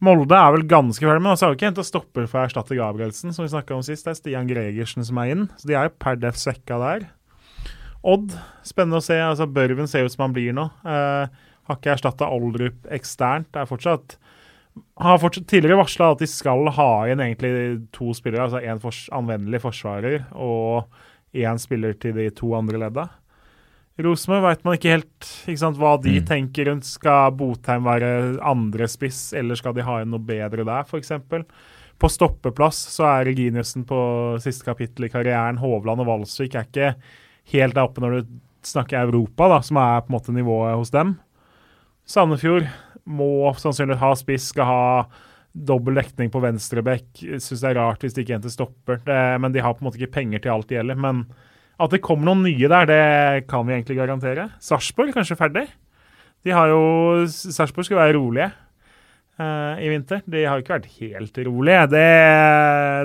Molde 0.08 0.38
er 0.38 0.54
vel 0.54 0.64
ganske 0.70 1.04
ferdig, 1.04 1.26
men 1.26 1.34
også 1.34 1.48
har 1.48 1.52
vi 1.52 1.58
ikke 1.58 1.72
henta 1.72 1.84
stopper 1.84 2.30
for 2.30 2.40
å 2.40 2.46
erstatte 2.46 2.78
Gabrielsen, 2.78 3.34
som 3.36 3.44
vi 3.44 3.52
snakka 3.52 3.76
om 3.76 3.84
sist. 3.84 4.06
Det 4.06 4.14
er 4.14 4.20
Stian 4.22 4.48
Gregersen 4.48 5.04
som 5.04 5.20
er 5.20 5.34
inn, 5.34 5.48
så 5.58 5.68
de 5.68 5.76
er 5.76 5.90
jo 5.90 5.96
per 6.00 6.22
def 6.22 6.40
svekka 6.40 6.78
der. 6.80 7.08
Odd, 8.08 8.32
spennende 8.64 9.02
å 9.02 9.04
se. 9.04 9.18
altså 9.20 9.48
Børven 9.52 9.90
ser 9.90 10.08
ut 10.08 10.14
som 10.14 10.28
han 10.28 10.36
blir 10.36 10.56
nå. 10.56 10.70
Eh, 10.88 11.28
har 11.68 11.80
ikke 11.80 11.92
erstatta 11.98 12.30
Oldrup 12.32 12.88
eksternt. 12.96 13.50
Det 13.52 13.64
er 13.64 13.70
fortsatt 13.70 14.18
har 15.02 15.18
fortsatt 15.22 15.48
tidligere 15.50 15.80
varsla 15.80 16.12
at 16.14 16.22
de 16.22 16.28
skal 16.30 16.68
ha 16.78 16.90
inn 17.10 17.22
egentlig 17.24 17.52
to 17.96 18.12
spillere, 18.14 18.46
altså 18.46 18.62
én 18.62 18.82
fors 18.82 19.08
anvendelig 19.16 19.64
forsvarer 19.64 20.28
og 20.38 20.86
én 21.38 21.58
spiller 21.62 21.98
til 21.98 22.14
de 22.18 22.28
to 22.38 22.52
andre 22.58 22.82
ledda. 22.84 23.08
Rosenborg 23.98 24.44
veit 24.46 24.66
man 24.66 24.78
ikke 24.78 24.94
helt 24.94 25.30
ikke 25.50 25.62
sant, 25.64 25.80
hva 25.82 25.96
de 26.02 26.20
Mm. 26.20 26.26
tenker 26.30 26.70
rundt. 26.70 26.86
Skal 26.86 27.32
Botheim 27.32 27.84
være 27.84 28.40
andre 28.46 28.86
spiss, 28.88 29.34
eller 29.34 29.56
skal 29.56 29.74
de 29.74 29.82
ha 29.82 30.02
inn 30.02 30.12
noe 30.12 30.22
bedre 30.22 30.64
der, 30.64 30.86
f.eks.? 30.86 31.12
På 31.98 32.08
stoppeplass 32.08 32.78
så 32.94 33.08
er 33.10 33.26
Reginiussen 33.26 33.84
på 33.84 34.40
siste 34.40 34.64
kapittel 34.64 35.06
i 35.06 35.10
karrieren. 35.10 35.58
Hovland 35.58 36.00
og 36.00 36.06
Valsvik 36.06 36.54
er 36.54 36.68
ikke 36.70 36.96
helt 37.54 37.78
der 37.78 37.88
oppe 37.88 38.04
når 38.04 38.18
du 38.18 38.36
snakker 38.68 39.06
Europa, 39.06 39.48
da, 39.52 39.62
som 39.64 39.80
er 39.80 40.04
på 40.04 40.12
en 40.12 40.18
måte 40.18 40.36
nivået 40.36 40.76
hos 40.76 40.92
dem. 40.94 41.16
Sandefjord 42.08 42.68
må 43.08 43.54
sannsynligvis 43.60 44.04
ha 44.04 44.12
spiss, 44.20 44.52
skal 44.52 44.68
ha 44.68 44.84
dobbel 45.68 45.98
dekning 45.98 46.30
på 46.34 46.42
venstrebekk. 46.44 47.10
Syns 47.42 47.64
det 47.64 47.72
er 47.72 47.80
rart 47.80 48.04
hvis 48.04 48.16
de 48.16 48.24
ikke 48.24 48.36
henter 48.38 48.54
stopper, 48.54 49.02
det, 49.08 49.22
men 49.42 49.56
de 49.56 49.64
har 49.64 49.76
på 49.76 49.84
en 49.84 49.90
måte 49.90 50.00
ikke 50.02 50.20
penger 50.20 50.44
til 50.44 50.54
alt 50.54 50.70
det 50.70 50.80
gjelder. 50.80 51.00
Men 51.08 51.26
at 51.78 51.94
det 51.94 52.04
kommer 52.06 52.30
noen 52.30 52.46
nye 52.46 52.70
der, 52.72 52.88
det 52.90 53.48
kan 53.50 53.68
vi 53.68 53.76
egentlig 53.76 54.00
garantere. 54.00 54.50
Sarpsborg 54.64 55.14
kanskje 55.16 55.38
ferdig. 55.40 55.68
De 56.46 56.54
har 56.54 56.72
jo 56.72 57.26
Sarpsborg 57.30 57.88
skal 57.88 58.00
være 58.00 58.16
rolige 58.18 58.48
eh, 59.42 59.84
i 59.86 59.90
vinter. 59.92 60.24
De 60.26 60.46
har 60.46 60.58
jo 60.58 60.66
ikke 60.66 60.78
vært 60.78 60.98
helt 61.00 61.42
rolige. 61.50 61.84
Det, 61.94 62.08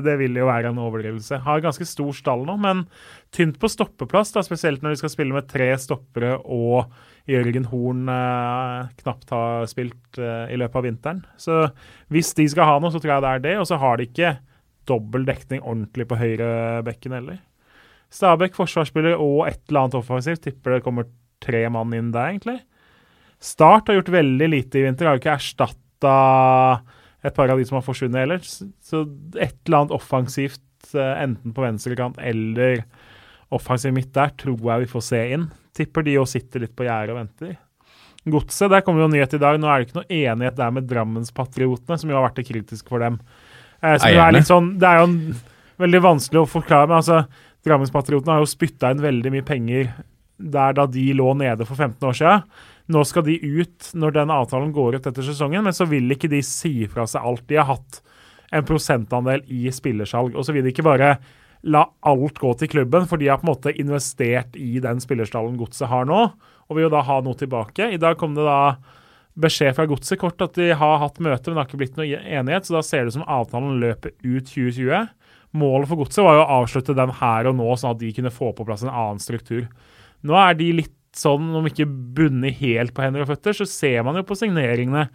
det 0.09 0.17
vil 0.21 0.41
jo 0.41 0.49
være 0.49 0.73
en 0.73 0.81
overdrivelse. 0.85 1.43
Har 1.45 1.65
ganske 1.65 1.89
stor 1.89 2.17
stall 2.17 2.47
nå, 2.49 2.57
men 2.61 2.87
tynt 3.33 3.57
på 3.61 3.71
stoppeplass, 3.71 4.35
da, 4.35 4.43
spesielt 4.45 4.83
når 4.85 4.95
de 4.95 5.01
skal 5.01 5.13
spille 5.13 5.35
med 5.35 5.49
tre 5.51 5.71
stoppere 5.81 6.37
og 6.43 6.93
Jørgen 7.31 7.69
Horn 7.71 8.09
eh, 8.11 8.89
knapt 9.03 9.31
har 9.33 9.69
spilt 9.71 10.19
eh, 10.19 10.51
i 10.53 10.59
løpet 10.59 10.81
av 10.81 10.87
vinteren. 10.87 11.23
Så 11.41 11.61
hvis 12.13 12.33
de 12.39 12.49
skal 12.51 12.69
ha 12.69 12.81
noe, 12.83 12.93
så 12.93 13.01
tror 13.01 13.15
jeg 13.15 13.25
det 13.25 13.31
er 13.31 13.45
det. 13.47 13.55
Og 13.63 13.69
så 13.71 13.79
har 13.81 13.99
de 13.99 14.09
ikke 14.09 14.35
dobbel 14.91 15.25
dekning 15.29 15.63
ordentlig 15.63 16.09
på 16.11 16.19
høyrebekken 16.19 17.15
heller. 17.15 17.39
Stabæk 18.13 18.59
forsvarsspiller 18.59 19.17
og 19.17 19.47
et 19.49 19.63
eller 19.71 19.85
annet 19.85 20.01
offensivt. 20.03 20.43
Tipper 20.45 20.77
det 20.77 20.85
kommer 20.85 21.09
tre 21.43 21.63
mann 21.73 21.95
inn 21.97 22.11
der, 22.15 22.35
egentlig. 22.35 22.59
Start 23.43 23.89
har 23.89 24.01
gjort 24.01 24.13
veldig 24.15 24.51
lite 24.51 24.81
i 24.81 24.85
vinter. 24.85 25.09
Har 25.09 25.17
jo 25.17 25.23
ikke 25.23 25.39
erstatta 25.39 26.17
et 27.23 27.35
par 27.39 27.55
av 27.55 27.59
de 27.59 27.67
som 27.67 27.79
har 27.79 27.87
forsvunnet 27.87 28.25
heller. 28.25 28.43
Så 28.43 29.07
et 29.39 29.57
eller 29.65 29.79
annet 29.79 29.97
offensivt, 29.97 30.67
eh, 30.93 31.15
enten 31.23 31.55
på 31.55 31.65
venstrekant 31.65 32.19
eller 32.19 32.85
offensiv 33.53 33.95
midt 33.95 34.13
der, 34.17 34.33
tror 34.39 34.59
jeg 34.59 34.85
vi 34.85 34.91
får 34.91 35.05
se 35.09 35.21
inn. 35.37 35.47
Tipper 35.77 36.05
de 36.07 36.19
òg 36.21 36.29
sitter 36.31 36.65
litt 36.65 36.75
på 36.77 36.87
gjerdet 36.87 37.15
og 37.15 37.21
venter. 37.21 37.55
Godset, 38.33 38.71
der 38.71 38.85
kommer 38.87 39.03
jo 39.03 39.11
nyhet 39.11 39.35
i 39.35 39.41
dag. 39.43 39.59
Nå 39.59 39.67
er 39.67 39.81
det 39.81 39.89
ikke 39.89 39.99
noe 39.99 40.19
enighet 40.19 40.59
der 40.59 40.75
med 40.75 40.87
Drammenspatriotene, 40.91 41.99
som 41.99 42.11
jo 42.13 42.19
har 42.19 42.29
vært 42.29 42.39
det 42.39 42.47
kritiske 42.47 42.93
for 42.93 43.03
dem. 43.03 43.19
Eh, 43.83 43.97
det 43.99 44.13
er 44.15 44.47
sånn, 44.47 44.77
det 44.79 44.89
er 44.89 45.01
jo 45.01 45.09
en, 45.09 45.17
veldig 45.83 46.03
vanskelig 46.05 46.45
å 46.45 46.51
forklare, 46.51 46.87
men 46.91 47.01
altså 47.01 47.25
Drammenspatriotene 47.67 48.37
har 48.37 48.45
jo 48.45 48.53
spytta 48.53 48.93
inn 48.93 49.03
veldig 49.03 49.33
mye 49.35 49.47
penger 49.47 49.91
der 50.43 50.75
da 50.75 50.87
de 50.91 51.05
lå 51.15 51.33
nede 51.39 51.67
for 51.67 51.79
15 51.79 52.09
år 52.09 52.17
siden. 52.19 52.47
Nå 52.93 53.03
skal 53.07 53.27
de 53.27 53.37
ut 53.39 53.91
når 53.99 54.17
den 54.17 54.33
avtalen 54.35 54.73
går 54.75 54.99
ut 54.99 55.07
etter 55.07 55.27
sesongen, 55.27 55.63
men 55.67 55.75
så 55.75 55.87
vil 55.91 56.11
ikke 56.15 56.31
de 56.31 56.43
si 56.47 56.89
fra 56.91 57.07
seg 57.11 57.27
alt. 57.27 57.45
De 57.51 57.59
har 57.59 57.71
hatt 57.71 58.03
en 58.53 58.67
prosentandel 58.69 59.45
i 59.51 59.71
spillersalg, 59.73 60.35
og 60.37 60.45
så 60.45 60.55
vil 60.55 60.67
de 60.67 60.75
ikke 60.75 60.87
bare 60.87 61.15
la 61.63 61.85
alt 62.09 62.41
gå 62.43 62.53
til 62.59 62.71
klubben, 62.73 63.07
for 63.09 63.21
de 63.21 63.29
har 63.31 63.39
på 63.41 63.47
en 63.47 63.53
måte 63.53 63.75
investert 63.79 64.57
i 64.59 64.81
den 64.83 65.03
spillerstallen 65.03 65.59
Godset 65.61 65.91
har 65.91 66.09
nå, 66.09 66.25
og 66.67 66.77
vil 66.77 66.89
jo 66.89 66.93
da 66.93 67.03
ha 67.07 67.21
noe 67.23 67.39
tilbake. 67.39 67.93
I 67.95 68.01
dag 68.03 68.19
kom 68.21 68.35
det 68.37 68.47
da 68.47 68.75
beskjed 69.43 69.77
fra 69.77 69.87
Godset 69.89 70.21
kort 70.21 70.43
at 70.45 70.59
de 70.59 70.73
har 70.77 70.99
hatt 71.01 71.21
møte, 71.23 71.49
men 71.49 71.57
det 71.57 71.63
har 71.63 71.71
ikke 71.71 71.83
blitt 71.85 72.01
noe 72.01 72.09
enighet, 72.21 72.69
så 72.69 72.79
da 72.79 72.85
ser 72.87 73.05
det 73.05 73.13
ut 73.13 73.19
som 73.21 73.29
avtalen 73.31 73.79
løper 73.83 74.15
ut 74.21 74.49
2020. 74.51 75.13
Målet 75.63 75.91
for 75.91 76.03
Godset 76.03 76.25
var 76.27 76.39
jo 76.39 76.43
å 76.43 76.59
avslutte 76.63 76.97
den 76.99 77.15
her 77.21 77.51
og 77.51 77.57
nå, 77.59 77.69
sånn 77.77 77.95
at 77.95 78.03
de 78.03 78.11
kunne 78.17 78.35
få 78.35 78.51
på 78.57 78.67
plass 78.69 78.85
en 78.85 78.93
annen 78.93 79.23
struktur. 79.23 79.69
Nå 80.27 80.37
er 80.39 80.59
de 80.59 80.73
litt 80.83 80.99
sånn, 81.17 81.51
om 81.59 81.67
ikke 81.69 81.87
bundet 81.87 82.59
helt 82.63 82.95
på 82.97 83.05
hender 83.05 83.25
og 83.25 83.31
føtter, 83.35 83.57
så 83.57 83.69
ser 83.69 84.01
man 84.07 84.17
jo 84.19 84.25
på 84.27 84.37
signeringene 84.39 85.07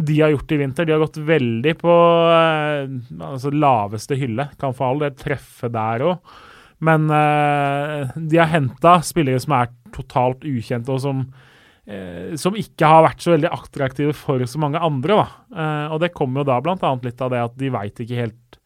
de 0.00 0.20
har 0.20 0.32
gjort 0.32 0.52
i 0.52 0.56
vinter. 0.56 0.86
De 0.86 0.94
har 0.94 1.02
gått 1.02 1.18
veldig 1.28 1.74
på 1.80 1.96
eh, 2.32 2.92
altså 3.26 3.52
laveste 3.52 4.16
hylle. 4.18 4.48
Kan 4.60 4.76
for 4.76 4.90
all 4.90 5.04
del 5.04 5.16
treffe 5.18 5.68
der 5.72 6.06
òg. 6.06 6.32
Men 6.80 7.10
eh, 7.12 8.12
de 8.16 8.40
har 8.40 8.52
henta 8.54 8.98
spillere 9.04 9.40
som 9.42 9.56
er 9.58 9.72
totalt 9.92 10.46
ukjente, 10.48 10.94
og 10.94 11.02
som, 11.02 11.26
eh, 11.84 12.32
som 12.40 12.56
ikke 12.56 12.88
har 12.88 13.04
vært 13.04 13.24
så 13.24 13.34
veldig 13.34 13.50
attraktive 13.52 14.14
for 14.16 14.44
så 14.48 14.62
mange 14.62 14.80
andre. 14.80 15.18
Eh, 15.52 15.92
og 15.92 16.00
det 16.00 16.14
kommer 16.16 16.40
jo 16.40 16.48
da 16.48 16.60
bl.a. 16.64 16.94
litt 17.04 17.20
av 17.20 17.34
det 17.34 17.44
at 17.44 17.58
de 17.60 17.72
veit 17.74 18.00
ikke 18.00 18.22
helt 18.22 18.56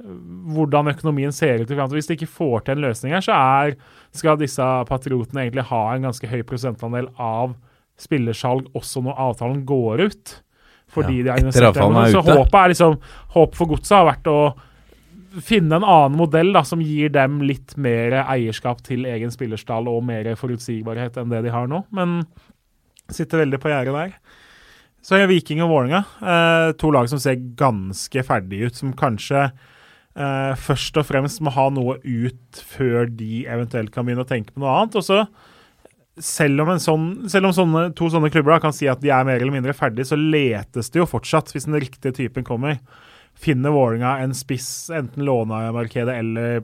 eh, 0.00 0.16
hvordan 0.56 0.94
økonomien 0.94 1.36
ser 1.36 1.60
ut. 1.60 1.76
Hvis 1.92 2.08
de 2.08 2.16
ikke 2.16 2.32
får 2.32 2.64
til 2.64 2.78
en 2.78 2.86
løsning 2.88 3.16
her, 3.18 3.26
så 3.28 3.36
er, 3.36 3.76
skal 4.16 4.40
disse 4.40 4.70
patriotene 4.88 5.44
egentlig 5.44 5.68
ha 5.68 5.84
en 5.92 6.08
ganske 6.08 6.32
høy 6.32 6.40
prosentandel 6.48 7.12
av 7.20 7.58
spillersalg 8.00 8.72
også 8.74 9.04
når 9.04 9.20
avtalen 9.28 9.62
går 9.68 10.08
ut. 10.08 10.38
Fordi 10.94 11.18
Ja, 11.24 11.34
de 11.34 11.42
investert 11.44 11.66
i 11.66 11.72
avtalen 11.72 11.98
dem. 11.98 12.04
ute. 12.04 12.14
Så 12.14 12.22
håpet 12.38 12.60
er 12.60 12.72
liksom, 12.74 12.96
Håpet 13.34 13.58
for 13.58 13.72
godset 13.74 13.96
har 13.98 14.08
vært 14.12 14.30
å 14.30 14.38
finne 15.42 15.80
en 15.80 15.82
annen 15.84 16.16
modell 16.16 16.52
da, 16.54 16.62
som 16.62 16.78
gir 16.84 17.10
dem 17.10 17.40
litt 17.42 17.74
mer 17.76 18.14
eierskap 18.22 18.82
til 18.86 19.02
egen 19.10 19.32
spillerstall 19.34 19.88
og 19.90 20.04
mer 20.06 20.28
forutsigbarhet 20.38 21.16
enn 21.18 21.32
det 21.32 21.42
de 21.48 21.50
har 21.54 21.66
nå. 21.70 21.80
Men 21.90 22.20
sitter 23.10 23.42
veldig 23.42 23.58
på 23.60 23.72
gjerdet 23.72 23.96
der. 23.98 24.12
Så 25.04 25.18
er 25.18 25.26
Viking 25.28 25.60
og 25.60 25.68
Vålerenga 25.74 26.04
eh, 26.22 26.68
to 26.80 26.88
lag 26.94 27.10
som 27.10 27.18
ser 27.20 27.34
ganske 27.58 28.22
ferdige 28.24 28.70
ut, 28.70 28.78
som 28.78 28.94
kanskje 28.96 29.42
eh, 29.50 30.54
først 30.56 30.96
og 31.02 31.08
fremst 31.10 31.42
må 31.44 31.52
ha 31.52 31.66
noe 31.74 31.98
ut 32.00 32.62
før 32.70 33.10
de 33.10 33.42
eventuelt 33.50 33.92
kan 33.92 34.06
begynne 34.06 34.24
å 34.24 34.30
tenke 34.30 34.54
på 34.54 34.62
noe 34.62 34.72
annet. 34.78 34.96
Og 34.96 35.04
så, 35.04 35.18
selv 36.20 36.62
om, 36.62 36.70
en 36.74 36.82
sånn, 36.82 37.06
selv 37.30 37.48
om 37.48 37.54
sånne, 37.56 37.88
to 37.98 38.06
sånne 38.12 38.30
klubber 38.30 38.54
da, 38.54 38.60
kan 38.62 38.74
si 38.76 38.86
at 38.90 39.00
de 39.02 39.10
er 39.10 39.26
mer 39.26 39.40
eller 39.40 39.54
mindre 39.54 39.74
ferdige, 39.74 40.06
så 40.12 40.18
letes 40.18 40.92
det 40.94 41.00
jo 41.00 41.08
fortsatt, 41.10 41.50
hvis 41.54 41.66
den 41.66 41.80
riktige 41.82 42.14
typen 42.14 42.46
kommer. 42.46 42.78
Finner 43.34 43.74
Vålerenga 43.74 44.20
en 44.22 44.34
spiss, 44.36 44.92
enten 44.94 45.26
låna 45.26 45.64
i 45.66 45.72
markedet 45.74 46.14
eller 46.20 46.62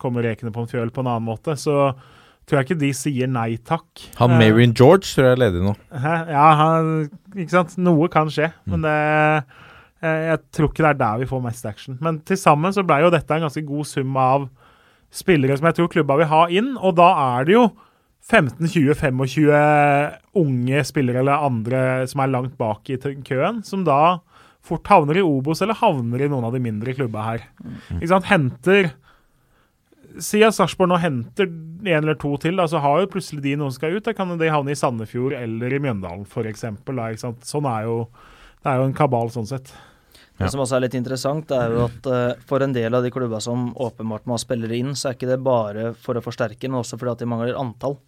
kommer 0.00 0.24
rekene 0.24 0.52
på 0.54 0.62
en 0.62 0.70
fjøl 0.70 0.92
på 0.94 1.02
en 1.02 1.10
annen 1.10 1.26
måte, 1.26 1.56
så 1.58 1.90
tror 2.46 2.60
jeg 2.60 2.68
ikke 2.68 2.80
de 2.80 2.92
sier 2.96 3.30
nei 3.30 3.58
takk. 3.66 3.88
Han 4.20 4.36
Eh, 4.36 4.38
Marion 4.40 4.72
George 4.74 5.10
tror 5.10 5.28
jeg 5.28 5.36
er 5.36 5.42
ledig 5.44 5.64
nå. 5.66 5.74
Ja, 6.30 6.46
han, 6.58 7.10
ikke 7.34 7.52
sant. 7.52 7.76
Noe 7.78 8.08
kan 8.12 8.30
skje, 8.32 8.52
men 8.70 8.86
det 8.86 8.94
eh, 10.00 10.22
Jeg 10.30 10.40
tror 10.54 10.70
ikke 10.70 10.86
det 10.86 10.94
er 10.94 11.02
der 11.02 11.20
vi 11.20 11.28
får 11.30 11.44
mest 11.44 11.66
action. 11.68 11.98
Men 12.00 12.22
til 12.26 12.38
sammen 12.40 12.74
så 12.74 12.86
ble 12.86 13.02
jo 13.04 13.12
dette 13.12 13.36
en 13.36 13.46
ganske 13.46 13.66
god 13.66 13.86
sum 13.86 14.16
av 14.16 14.48
spillere 15.10 15.58
som 15.58 15.66
jeg 15.66 15.78
tror 15.78 15.90
klubba 15.90 16.16
vil 16.22 16.30
ha 16.30 16.44
inn, 16.54 16.76
og 16.78 16.94
da 16.98 17.10
er 17.36 17.48
det 17.48 17.58
jo 17.58 17.64
15-20-25 18.30 20.18
unge 20.40 20.82
spillere 20.86 21.22
eller 21.22 21.46
andre 21.46 21.80
som 22.10 22.22
er 22.22 22.32
langt 22.32 22.56
bak 22.60 22.90
i 22.92 22.98
køen, 23.26 23.62
som 23.66 23.82
da 23.86 24.20
fort 24.64 24.86
havner 24.92 25.18
i 25.18 25.24
Obos 25.24 25.62
eller 25.64 25.78
havner 25.80 26.22
i 26.22 26.28
noen 26.30 26.46
av 26.46 26.54
de 26.54 26.62
mindre 26.62 26.94
klubba 26.96 27.24
her. 27.26 27.46
Ikke 27.98 28.12
sant? 28.12 28.30
Henter 28.30 28.92
Si 30.18 30.40
at 30.42 30.56
Sarpsborg 30.56 30.90
nå 30.90 30.96
henter 30.98 31.46
en 31.46 32.00
eller 32.02 32.16
to 32.18 32.32
til, 32.42 32.56
da, 32.58 32.64
så 32.66 32.80
har 32.82 32.96
jo 32.98 33.10
plutselig 33.12 33.44
de 33.44 33.52
noen 33.54 33.70
som 33.70 33.78
skal 33.78 33.94
ut. 33.94 34.02
Da 34.02 34.12
kan 34.16 34.32
de 34.40 34.48
havne 34.50 34.74
i 34.74 34.78
Sandefjord 34.78 35.36
eller 35.38 35.70
i 35.70 35.78
Mjøndalen 35.78 36.26
f.eks. 36.26 36.64
Sånn 37.46 37.68
er 37.70 37.86
jo 37.86 37.94
Det 38.60 38.72
er 38.72 38.80
jo 38.82 38.88
en 38.88 38.96
kabal 38.96 39.30
sånn 39.32 39.46
sett. 39.48 39.70
Ja. 40.40 40.46
Det 40.46 40.54
som 40.54 40.62
også 40.64 40.78
er 40.78 40.86
litt 40.86 40.96
interessant, 40.96 41.50
er 41.52 41.74
jo 41.74 41.82
at 41.84 42.06
uh, 42.08 42.44
for 42.48 42.64
en 42.64 42.72
del 42.72 42.94
av 42.96 43.04
de 43.04 43.12
klubba 43.12 43.42
som 43.44 43.74
åpenbart 43.76 44.24
må 44.24 44.38
ha 44.38 44.40
spillere 44.40 44.78
inn, 44.78 44.94
så 44.96 45.10
er 45.10 45.18
ikke 45.18 45.28
det 45.28 45.42
bare 45.44 45.90
for 46.00 46.16
å 46.16 46.24
forsterke, 46.24 46.70
men 46.70 46.80
også 46.80 46.96
fordi 46.96 47.12
at 47.12 47.24
de 47.24 47.28
mangler 47.28 47.60
antall. 47.60 47.98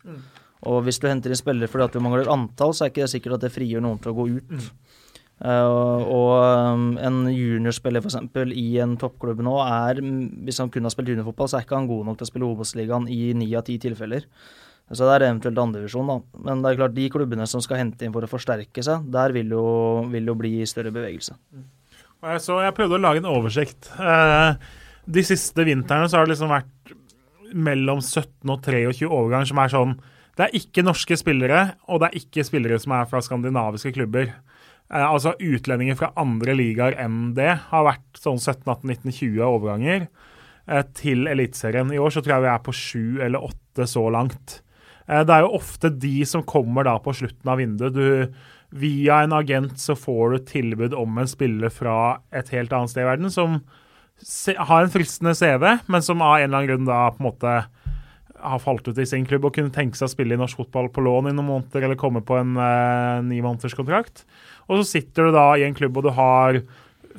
Og 0.71 0.81
hvis 0.87 1.01
du 1.03 1.09
henter 1.11 1.35
inn 1.35 1.39
spillere 1.39 1.69
fordi 1.69 1.91
at 1.91 1.99
du 1.99 2.01
mangler 2.01 2.31
antall, 2.33 2.73
så 2.73 2.87
er 2.87 2.93
ikke 2.93 3.05
det 3.05 3.13
sikkert 3.13 3.37
at 3.37 3.47
det 3.47 3.53
frigjør 3.53 3.85
noen 3.85 4.01
til 4.01 4.15
å 4.15 4.17
gå 4.17 4.29
ut. 4.39 4.73
Eh, 5.43 5.69
og 6.07 6.33
um, 6.39 6.85
en 7.03 7.23
juniorspiller 7.27 8.05
f.eks. 8.05 8.19
i 8.55 8.67
en 8.83 8.95
toppklubb 9.01 9.41
nå 9.43 9.57
er, 9.65 9.99
mm, 9.99 10.45
hvis 10.47 10.61
han 10.63 10.71
kun 10.71 10.87
har 10.87 10.95
spilt 10.95 11.11
juniorfotball, 11.11 11.51
så 11.51 11.59
er 11.59 11.67
ikke 11.67 11.81
han 11.81 11.91
god 11.91 12.07
nok 12.09 12.21
til 12.21 12.29
å 12.29 12.31
spille 12.31 12.51
Obos-ligaen 12.51 13.09
i 13.11 13.33
ni 13.35 13.51
av 13.59 13.67
ti 13.67 13.79
tilfeller. 13.83 14.29
Så 14.93 15.07
det 15.09 15.17
er 15.17 15.27
eventuelt 15.31 15.59
andredivisjon, 15.59 16.11
da. 16.11 16.43
Men 16.47 16.63
det 16.63 16.71
er 16.71 16.79
klart, 16.83 16.95
de 16.95 17.09
klubbene 17.11 17.47
som 17.49 17.63
skal 17.65 17.81
hente 17.81 18.07
inn 18.07 18.15
for 18.15 18.27
å 18.27 18.31
forsterke 18.31 18.85
seg, 18.85 19.07
der 19.15 19.35
vil 19.35 19.55
jo, 19.55 19.65
vil 20.13 20.31
jo 20.31 20.37
bli 20.39 20.59
større 20.69 20.93
bevegelse. 20.95 21.35
Jeg, 21.57 21.65
så 22.23 22.61
jeg 22.63 22.75
prøvde 22.77 22.99
å 22.99 23.03
lage 23.03 23.23
en 23.23 23.31
oversikt. 23.33 23.89
Eh, 23.99 24.55
de 25.11 25.25
siste 25.27 25.65
vintrene 25.67 26.07
så 26.07 26.21
har 26.21 26.27
det 26.27 26.37
liksom 26.37 26.53
vært 26.53 26.93
mellom 27.53 27.99
17 27.99 28.53
og 28.53 28.63
23 28.65 29.09
overganger 29.09 29.51
som 29.51 29.61
er 29.61 29.73
sånn 29.73 29.97
Det 30.33 30.47
er 30.47 30.55
ikke 30.57 30.85
norske 30.87 31.17
spillere, 31.21 31.75
og 31.93 32.01
det 32.01 32.09
er 32.09 32.21
ikke 32.23 32.45
spillere 32.47 32.79
som 32.81 32.95
er 32.97 33.09
fra 33.11 33.21
skandinaviske 33.21 33.93
klubber. 33.93 34.31
Eh, 34.89 35.05
altså 35.05 35.35
utlendinger 35.37 35.99
fra 35.99 36.13
andre 36.17 36.55
ligaer 36.57 36.97
enn 37.03 37.35
det 37.37 37.51
har 37.69 37.85
vært 37.85 38.23
sånn 38.23 38.41
17-18-19-20 38.41 39.43
overganger 39.45 40.07
eh, 40.07 40.85
til 40.97 41.29
Eliteserien. 41.29 41.93
I 41.93 42.01
år 42.01 42.15
så 42.15 42.23
tror 42.23 42.39
jeg 42.39 42.47
vi 42.47 42.53
er 42.55 42.65
på 42.65 42.77
sju 42.79 43.05
eller 43.27 43.45
åtte 43.51 43.89
så 43.91 44.07
langt. 44.15 44.63
Det 45.03 45.35
er 45.35 45.43
jo 45.43 45.57
ofte 45.59 45.91
de 45.91 46.23
som 46.25 46.45
kommer 46.47 46.87
da 46.87 46.95
på 47.03 47.13
slutten 47.19 47.51
av 47.51 47.59
vinduet. 47.59 47.93
Du, 47.93 48.52
via 48.73 49.23
en 49.23 49.35
agent 49.37 49.77
så 49.81 49.97
får 49.99 50.33
du 50.33 50.45
tilbud 50.49 50.95
om 50.97 51.19
en 51.21 51.29
spiller 51.29 51.73
fra 51.73 52.23
et 52.33 52.49
helt 52.55 52.73
annet 52.73 52.93
sted 52.93 53.05
i 53.05 53.11
verden 53.11 53.33
som 53.33 53.61
har 54.57 54.85
en 54.85 54.93
fristende 54.93 55.35
CV, 55.35 55.67
men 55.91 56.05
som 56.05 56.23
av 56.23 56.39
en 56.39 56.47
eller 56.47 56.59
annen 56.59 56.71
grunn 56.71 56.89
da 56.89 57.05
på 57.13 57.23
en 57.23 57.29
måte 57.29 57.55
har 58.43 58.63
falt 58.63 58.89
ut 58.89 58.99
i 58.99 59.07
sin 59.07 59.27
klubb 59.29 59.45
og 59.47 59.55
kunne 59.55 59.73
tenke 59.75 59.99
seg 59.99 60.09
å 60.09 60.13
spille 60.13 60.35
i 60.35 60.41
norsk 60.41 60.59
fotball 60.59 60.89
på 60.95 61.05
lån 61.05 61.31
i 61.31 61.35
noen 61.35 61.49
måneder 61.49 61.87
eller 61.87 61.99
komme 61.99 62.25
på 62.27 62.39
en 62.41 62.57
eh, 62.59 63.21
ni 63.27 63.39
måneders 63.45 63.77
kontrakt. 63.79 64.25
Og 64.67 64.81
så 64.81 64.89
sitter 64.97 65.29
du 65.29 65.37
da 65.37 65.47
i 65.59 65.67
en 65.67 65.77
klubb 65.79 65.99
og 65.99 66.09
du 66.09 66.13
har 66.17 66.59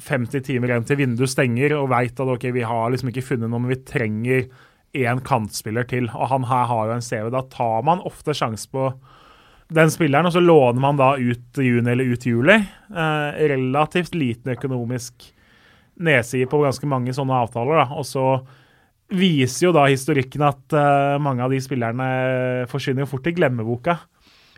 50 0.04 0.44
timer 0.48 0.72
igjen 0.72 0.88
til 0.90 1.00
vinduet 1.00 1.32
stenger 1.32 1.78
og 1.78 1.92
veit 1.94 2.20
at 2.20 2.32
ok, 2.36 2.50
vi 2.56 2.66
har 2.68 2.92
liksom 2.92 3.12
ikke 3.12 3.26
funnet 3.26 3.52
noe, 3.52 3.62
men 3.62 3.76
vi 3.76 3.84
trenger 3.88 4.48
én 4.94 5.22
kantspiller 5.26 5.88
til. 5.90 6.10
Og 6.12 6.30
han 6.32 6.48
her 6.50 6.68
har 6.70 6.90
jo 6.90 6.98
en 6.98 7.06
CV. 7.06 7.30
Da 7.34 7.44
tar 7.54 7.86
man 7.88 8.04
ofte 8.06 8.36
sjanse 8.38 8.70
på 8.74 8.90
den 9.74 9.92
spilleren, 9.94 10.28
og 10.30 10.34
så 10.36 10.42
låner 10.44 10.82
man 10.84 11.00
da 11.00 11.14
ut 11.18 11.60
juni 11.60 11.92
eller 11.94 12.12
ut 12.14 12.26
juli. 12.28 12.56
Eh, 12.60 13.40
relativt 13.54 14.14
liten 14.18 14.54
økonomisk 14.54 15.26
nedside 16.04 16.50
på 16.50 16.62
ganske 16.64 16.90
mange 16.90 17.14
sånne 17.16 17.40
avtaler. 17.46 17.84
Da. 17.84 17.88
Og 17.98 18.06
så 18.08 18.26
viser 19.14 19.68
jo 19.68 19.74
da 19.76 19.88
historikken 19.90 20.46
at 20.48 20.74
eh, 20.78 21.18
mange 21.22 21.46
av 21.46 21.54
de 21.54 21.60
spillerne 21.62 22.08
forsvinner 22.72 23.06
jo 23.06 23.12
fort 23.14 23.30
i 23.30 23.36
glemmeboka. 23.36 23.98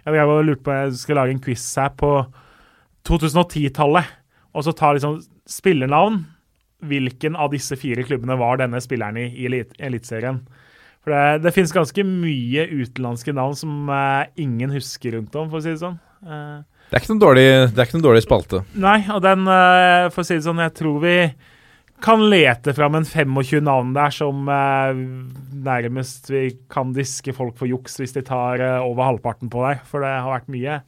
Jeg 0.06 0.28
og 0.30 0.44
lurte 0.46 0.62
på 0.68 0.74
jeg 0.76 1.00
skal 1.02 1.18
lage 1.18 1.34
en 1.34 1.42
quiz 1.42 1.64
her 1.82 1.96
på 1.98 2.12
2010-tallet, 3.08 4.06
og 4.56 4.66
så 4.66 4.74
ta 4.78 4.92
liksom 4.94 5.18
spillernavn. 5.50 6.22
Hvilken 6.86 7.38
av 7.40 7.50
disse 7.54 7.78
fire 7.80 8.04
klubbene 8.06 8.38
var 8.38 8.60
denne 8.62 8.82
spilleren 8.84 9.18
i 9.18 9.30
i 9.32 9.48
elit- 9.50 9.74
Eliteserien? 9.82 10.44
For 11.06 11.14
det, 11.14 11.44
det 11.46 11.54
finnes 11.54 11.74
ganske 11.74 12.02
mye 12.10 12.64
utenlandske 12.82 13.34
navn 13.38 13.54
som 13.58 13.90
eh, 13.94 14.32
ingen 14.42 14.72
husker 14.74 15.14
rundt 15.20 15.36
om, 15.38 15.52
for 15.52 15.62
å 15.62 15.64
si 15.64 15.76
det 15.76 15.84
sånn. 15.84 16.00
Eh, 16.26 16.64
Det 16.90 16.98
er 16.98 17.20
dårlig, 17.22 17.44
det 17.74 17.78
er 17.78 17.86
ikke 17.86 18.00
noen 18.00 18.08
dårlig 18.08 18.24
spalte. 18.26 18.64
Nei, 18.74 19.04
og 19.14 19.22
den, 19.22 19.46
eh, 19.46 20.08
for 20.10 20.24
å 20.24 20.26
si 20.26 20.40
det 20.40 20.48
sånn, 20.48 20.64
jeg 20.66 20.74
tror 20.82 20.98
vi 21.06 21.18
kan 22.04 22.26
lete 22.28 22.74
fram 22.76 22.98
en 22.98 23.06
25 23.06 23.62
navn 23.64 23.94
der 23.96 24.12
som 24.18 24.50
eh, 24.50 24.98
nærmest 25.70 26.28
vi 26.34 26.48
kan 26.74 26.92
diske 26.98 27.34
folk 27.38 27.56
for 27.62 27.70
juks 27.70 28.02
hvis 28.02 28.18
de 28.18 28.26
tar 28.26 28.60
eh, 28.66 28.82
over 28.82 29.12
halvparten 29.12 29.54
på 29.54 29.62
deg. 29.68 29.86
For 29.86 30.02
det 30.02 30.10
har 30.18 30.34
vært 30.34 30.52
mye 30.58 30.82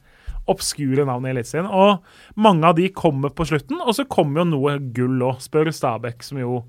obskure 0.48 1.06
navn 1.06 1.26
i 1.28 1.32
Eliteserien. 1.32 1.70
Og 1.70 2.02
mange 2.42 2.66
av 2.66 2.76
de 2.78 2.90
kommer 2.90 3.30
på 3.30 3.46
slutten, 3.48 3.78
og 3.84 3.94
så 3.96 4.06
kommer 4.10 4.42
jo 4.42 4.50
noe 4.56 4.76
gull 4.96 5.22
òg, 5.30 5.38
spør 5.44 5.70
Stabæk, 5.74 6.26
som 6.26 6.42
jo 6.42 6.62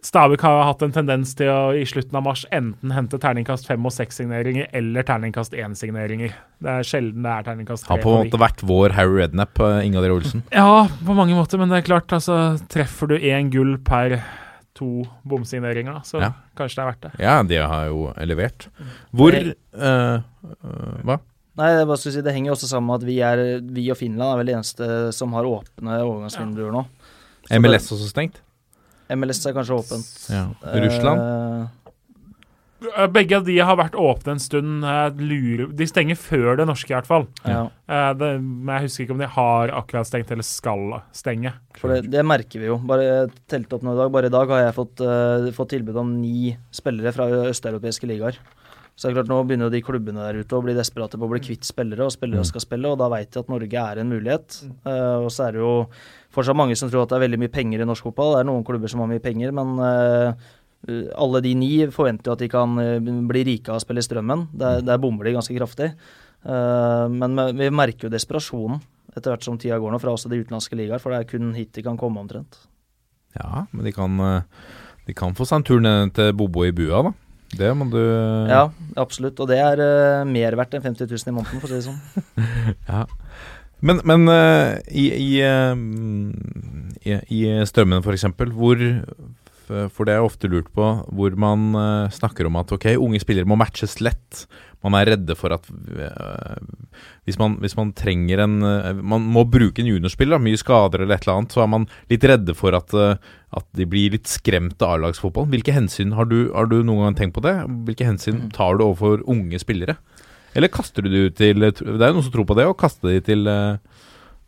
Stabæk 0.00 0.40
har 0.46 0.62
hatt 0.64 0.82
en 0.84 0.94
tendens 0.94 1.34
til 1.36 1.50
å 1.52 1.72
i 1.76 1.82
slutten 1.88 2.16
av 2.16 2.24
mars 2.24 2.46
enten 2.56 2.92
hente 2.96 3.18
terningkast 3.20 3.66
fem 3.68 3.84
og 3.84 3.92
seks 3.92 4.16
signeringer 4.22 4.70
eller 4.76 5.04
terningkast 5.04 5.52
én-signeringer. 5.52 6.32
Det 6.64 6.72
er 6.72 6.86
sjelden 6.88 7.26
det 7.26 7.34
er 7.34 7.48
terningkast 7.50 7.84
tre. 7.84 7.92
Har 7.98 8.04
på 8.04 8.14
en 8.14 8.24
måte 8.24 8.40
vært 8.40 8.64
vår 8.64 8.96
Harry 8.96 9.18
Rednap, 9.20 9.60
uh, 9.60 9.82
Ingalill 9.84 10.16
Olsen. 10.16 10.44
Ja, 10.56 10.86
på 10.88 11.16
mange 11.16 11.36
måter, 11.36 11.60
men 11.60 11.72
det 11.72 11.82
er 11.82 11.88
klart, 11.90 12.16
altså 12.16 12.56
Treffer 12.72 13.12
du 13.12 13.18
én 13.18 13.52
gull 13.52 13.76
per 13.84 14.22
to 14.80 15.04
bomsigneringer, 15.28 16.00
så 16.08 16.22
Ja. 16.24 16.32
kanskje 16.56 16.80
det 16.80 16.82
er 16.82 16.90
verdt 16.92 17.00
det. 17.02 17.12
Ja, 17.20 17.42
de 17.42 17.56
har 17.60 17.86
jo 17.92 18.12
levert. 18.24 18.68
Hvor 19.12 19.36
uh, 19.36 19.52
eh, 19.52 20.14
eh, 20.16 21.00
Hva? 21.04 21.20
Nei, 21.60 21.72
jeg 21.76 21.86
bare 21.86 21.98
skulle 21.98 22.14
si, 22.14 22.22
Det 22.22 22.32
henger 22.32 22.52
også 22.52 22.68
sammen 22.70 22.86
med 22.88 23.02
at 23.02 23.06
vi, 23.06 23.20
er, 23.20 23.60
vi 23.60 23.90
og 23.90 23.98
Finland 23.98 24.32
er 24.32 24.38
vel 24.38 24.46
de 24.46 24.54
eneste 24.56 25.12
som 25.12 25.32
har 25.36 25.44
åpne 25.44 25.98
overgangsvinduer 26.00 26.72
nå. 26.72 26.86
Så 27.44 27.60
MLS 27.60 27.92
også 27.92 28.08
stengt? 28.08 28.40
MLS 29.16 29.44
er 29.46 29.56
kanskje 29.56 29.76
åpent. 29.80 30.08
Ja. 30.30 30.46
Russland? 30.84 31.20
Eh, 32.96 33.06
Begge 33.12 33.36
av 33.36 33.44
de 33.44 33.58
har 33.60 33.76
vært 33.76 33.96
åpne 33.98 34.36
en 34.36 34.40
stund. 34.40 34.86
Lurer, 35.20 35.66
de 35.76 35.88
stenger 35.88 36.16
før 36.16 36.56
det 36.56 36.64
norske, 36.70 36.88
i 36.88 36.96
hvert 36.96 37.08
fall. 37.10 37.26
ja. 37.44 37.66
Uh, 37.90 38.12
Det, 38.16 38.30
men 38.40 38.70
jeg 38.78 38.86
husker 38.86 39.04
ikke 39.04 39.16
om 39.16 39.20
de 39.24 39.28
har 39.34 39.72
akkurat 39.76 40.08
stengt 40.08 40.30
eller 40.32 40.46
skal 40.46 41.02
stenge. 41.12 41.52
For 41.76 41.92
det, 41.92 42.10
det 42.12 42.24
merker 42.24 42.62
vi 42.62 42.70
jo. 42.70 42.78
Bare 42.88 43.26
telte 43.50 43.76
opp 43.76 43.84
nå 43.84 43.92
i 43.96 44.00
dag. 44.00 44.12
Bare 44.14 44.30
i 44.30 44.32
dag 44.32 44.54
har 44.54 44.64
jeg 44.64 44.78
fått, 44.78 45.02
uh, 45.04 45.50
fått 45.56 45.74
tilbud 45.74 45.98
om 46.00 46.14
ni 46.22 46.54
spillere 46.72 47.12
fra 47.12 47.28
østeuropeiske 47.50 48.08
ligaer. 48.08 48.38
Så 49.00 49.08
det 49.08 49.14
er 49.14 49.16
klart 49.20 49.30
Nå 49.32 49.36
begynner 49.48 49.68
jo 49.70 49.72
de 49.72 49.80
klubbene 49.84 50.24
der 50.26 50.40
ute 50.42 50.56
å 50.58 50.60
bli 50.64 50.74
desperate 50.76 51.16
på 51.16 51.24
å 51.24 51.30
bli 51.30 51.40
kvitt 51.40 51.64
spillere, 51.64 52.04
og 52.04 52.12
spillere 52.12 52.44
skal 52.44 52.60
spille, 52.60 52.90
og 52.90 52.98
da 53.00 53.06
veit 53.08 53.30
de 53.32 53.40
at 53.40 53.48
Norge 53.48 53.84
er 53.92 54.00
en 54.02 54.10
mulighet. 54.12 54.58
Eh, 54.84 55.14
og 55.24 55.30
så 55.32 55.46
er 55.46 55.56
det 55.56 55.62
jo 55.62 55.70
fortsatt 56.34 56.58
mange 56.58 56.76
som 56.78 56.90
tror 56.90 57.04
at 57.04 57.12
det 57.12 57.18
er 57.18 57.26
veldig 57.26 57.40
mye 57.42 57.52
penger 57.52 57.82
i 57.82 57.88
norsk 57.88 58.08
fotball. 58.08 58.34
Det 58.34 58.40
er 58.42 58.48
noen 58.50 58.66
klubber 58.66 58.90
som 58.90 59.02
har 59.02 59.10
mye 59.10 59.22
penger, 59.24 59.52
men 59.56 59.76
uh, 59.82 60.48
alle 61.20 61.42
de 61.44 61.54
ni 61.58 61.70
forventer 61.92 62.30
jo 62.30 62.36
at 62.36 62.40
de 62.40 62.48
kan 62.48 62.78
eh, 62.80 63.10
bli 63.28 63.42
rike 63.44 63.68
av 63.68 63.76
å 63.76 63.82
spille 63.82 64.00
Strømmen. 64.00 64.46
Der, 64.56 64.80
der 64.80 65.00
bommer 65.02 65.28
de 65.28 65.34
ganske 65.36 65.56
kraftig. 65.56 65.90
Uh, 66.40 67.04
men 67.12 67.36
vi 67.58 67.68
merker 67.74 68.08
jo 68.08 68.14
desperasjonen 68.14 68.80
etter 69.10 69.34
hvert 69.34 69.44
som 69.44 69.58
tida 69.60 69.76
går 69.82 69.92
nå, 69.92 69.98
fra 70.00 70.14
også 70.14 70.30
de 70.30 70.38
utenlandske 70.40 70.78
ligaer, 70.78 71.02
for 71.02 71.12
det 71.12 71.18
er 71.20 71.28
kun 71.28 71.50
hit 71.52 71.74
de 71.76 71.84
kan 71.84 71.98
komme 72.00 72.22
omtrent. 72.22 72.62
Ja, 73.34 73.66
men 73.74 73.84
de 73.84 73.92
kan, 73.92 74.14
de 75.04 75.16
kan 75.18 75.34
få 75.36 75.44
seg 75.46 75.60
en 75.60 75.66
tur 75.66 75.82
ned 75.82 76.14
til 76.16 76.30
Bobo 76.38 76.62
i 76.64 76.72
bua, 76.72 77.02
da. 77.10 77.12
Det 77.50 77.70
må 77.74 77.88
du 77.90 78.00
Ja, 78.46 78.68
absolutt. 79.00 79.40
Og 79.42 79.48
det 79.50 79.58
er 79.58 79.80
uh, 79.82 80.28
mer 80.28 80.54
verdt 80.58 80.76
enn 80.78 80.84
50 80.84 81.10
000 81.10 81.32
i 81.32 81.34
måneden, 81.34 81.62
for 81.62 81.66
å 81.66 81.72
si 81.72 81.80
det 81.80 81.86
sånn. 81.88 82.00
Ja. 82.90 83.04
Men, 83.80 84.00
men 84.04 84.28
eh, 84.28 84.78
i, 84.92 85.06
i, 85.16 85.30
eh, 85.44 85.76
i, 87.08 87.16
i 87.40 87.44
strømmen, 87.68 88.04
eksempel, 88.14 88.52
hvor 88.56 88.80
For 89.70 90.02
det 90.02 90.16
er 90.16 90.24
ofte 90.26 90.48
lurt 90.50 90.66
på 90.74 90.86
hvor 91.14 91.36
man 91.38 91.70
eh, 91.78 92.10
snakker 92.10 92.48
om 92.48 92.58
at 92.60 92.72
ok, 92.74 92.90
unge 92.98 93.20
spillere 93.22 93.48
må 93.48 93.58
matches 93.58 94.00
lett. 94.02 94.44
Man 94.82 94.96
er 94.96 95.12
redde 95.12 95.36
for 95.36 95.52
at 95.52 95.66
hvis, 97.28 97.36
man, 97.36 97.58
hvis 97.60 97.76
man 97.76 97.90
trenger 97.92 98.40
en 98.46 98.54
Man 99.04 99.26
må 99.28 99.44
bruke 99.44 99.82
en 99.82 99.90
juniorspiller, 99.90 100.38
da, 100.38 100.40
mye 100.40 100.56
skader 100.56 101.04
eller 101.04 101.18
et 101.18 101.26
eller 101.26 101.42
annet, 101.42 101.52
så 101.52 101.62
er 101.62 101.68
man 101.68 101.84
litt 102.08 102.24
redde 102.24 102.56
for 102.56 102.72
at, 102.74 102.94
at 102.96 103.66
de 103.76 103.86
blir 103.86 104.16
litt 104.16 104.30
skremt 104.32 104.80
av 104.80 104.96
A-lagsfotballen. 104.96 105.52
Hvilke 105.52 105.76
hensyn 105.76 106.16
har 106.16 106.30
du, 106.32 106.48
har 106.56 106.72
du 106.72 106.78
noen 106.80 107.10
gang 107.10 107.18
tenkt 107.20 107.36
på 107.36 107.44
det? 107.44 107.58
Hvilke 107.90 108.08
hensyn 108.08 108.48
tar 108.56 108.80
du 108.80 108.86
overfor 108.88 109.20
unge 109.28 109.60
spillere? 109.60 110.00
Eller 110.54 110.72
kaster 110.72 111.06
du 111.06 111.10
de 111.12 111.26
ut 111.28 111.36
til 111.38 111.62
Det 111.62 111.70
er 111.78 112.10
jo 112.10 112.16
noen 112.16 112.26
som 112.26 112.34
tror 112.34 112.48
på 112.48 112.56
det, 112.58 112.66
å 112.66 112.76
kaste 112.78 113.06
de 113.10 113.20
til 113.24 113.46
eh, 113.50 113.78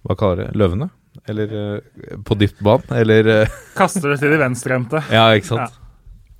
Hva 0.07 0.17
kaller 0.19 0.47
det? 0.47 0.59
Løvene? 0.59 0.89
Eller 1.29 1.55
eh, 1.59 2.17
på 2.25 2.37
dypt 2.41 2.63
vann? 2.65 2.85
Eller 2.97 3.29
eh, 3.31 3.61
Kaster 3.79 4.15
det 4.15 4.19
til 4.23 4.35
de 4.35 4.41
venstrehendte. 4.41 5.05
Ja, 5.13 5.29
ikke 5.37 5.53
sant? 5.53 5.71
Ja. 5.71 5.79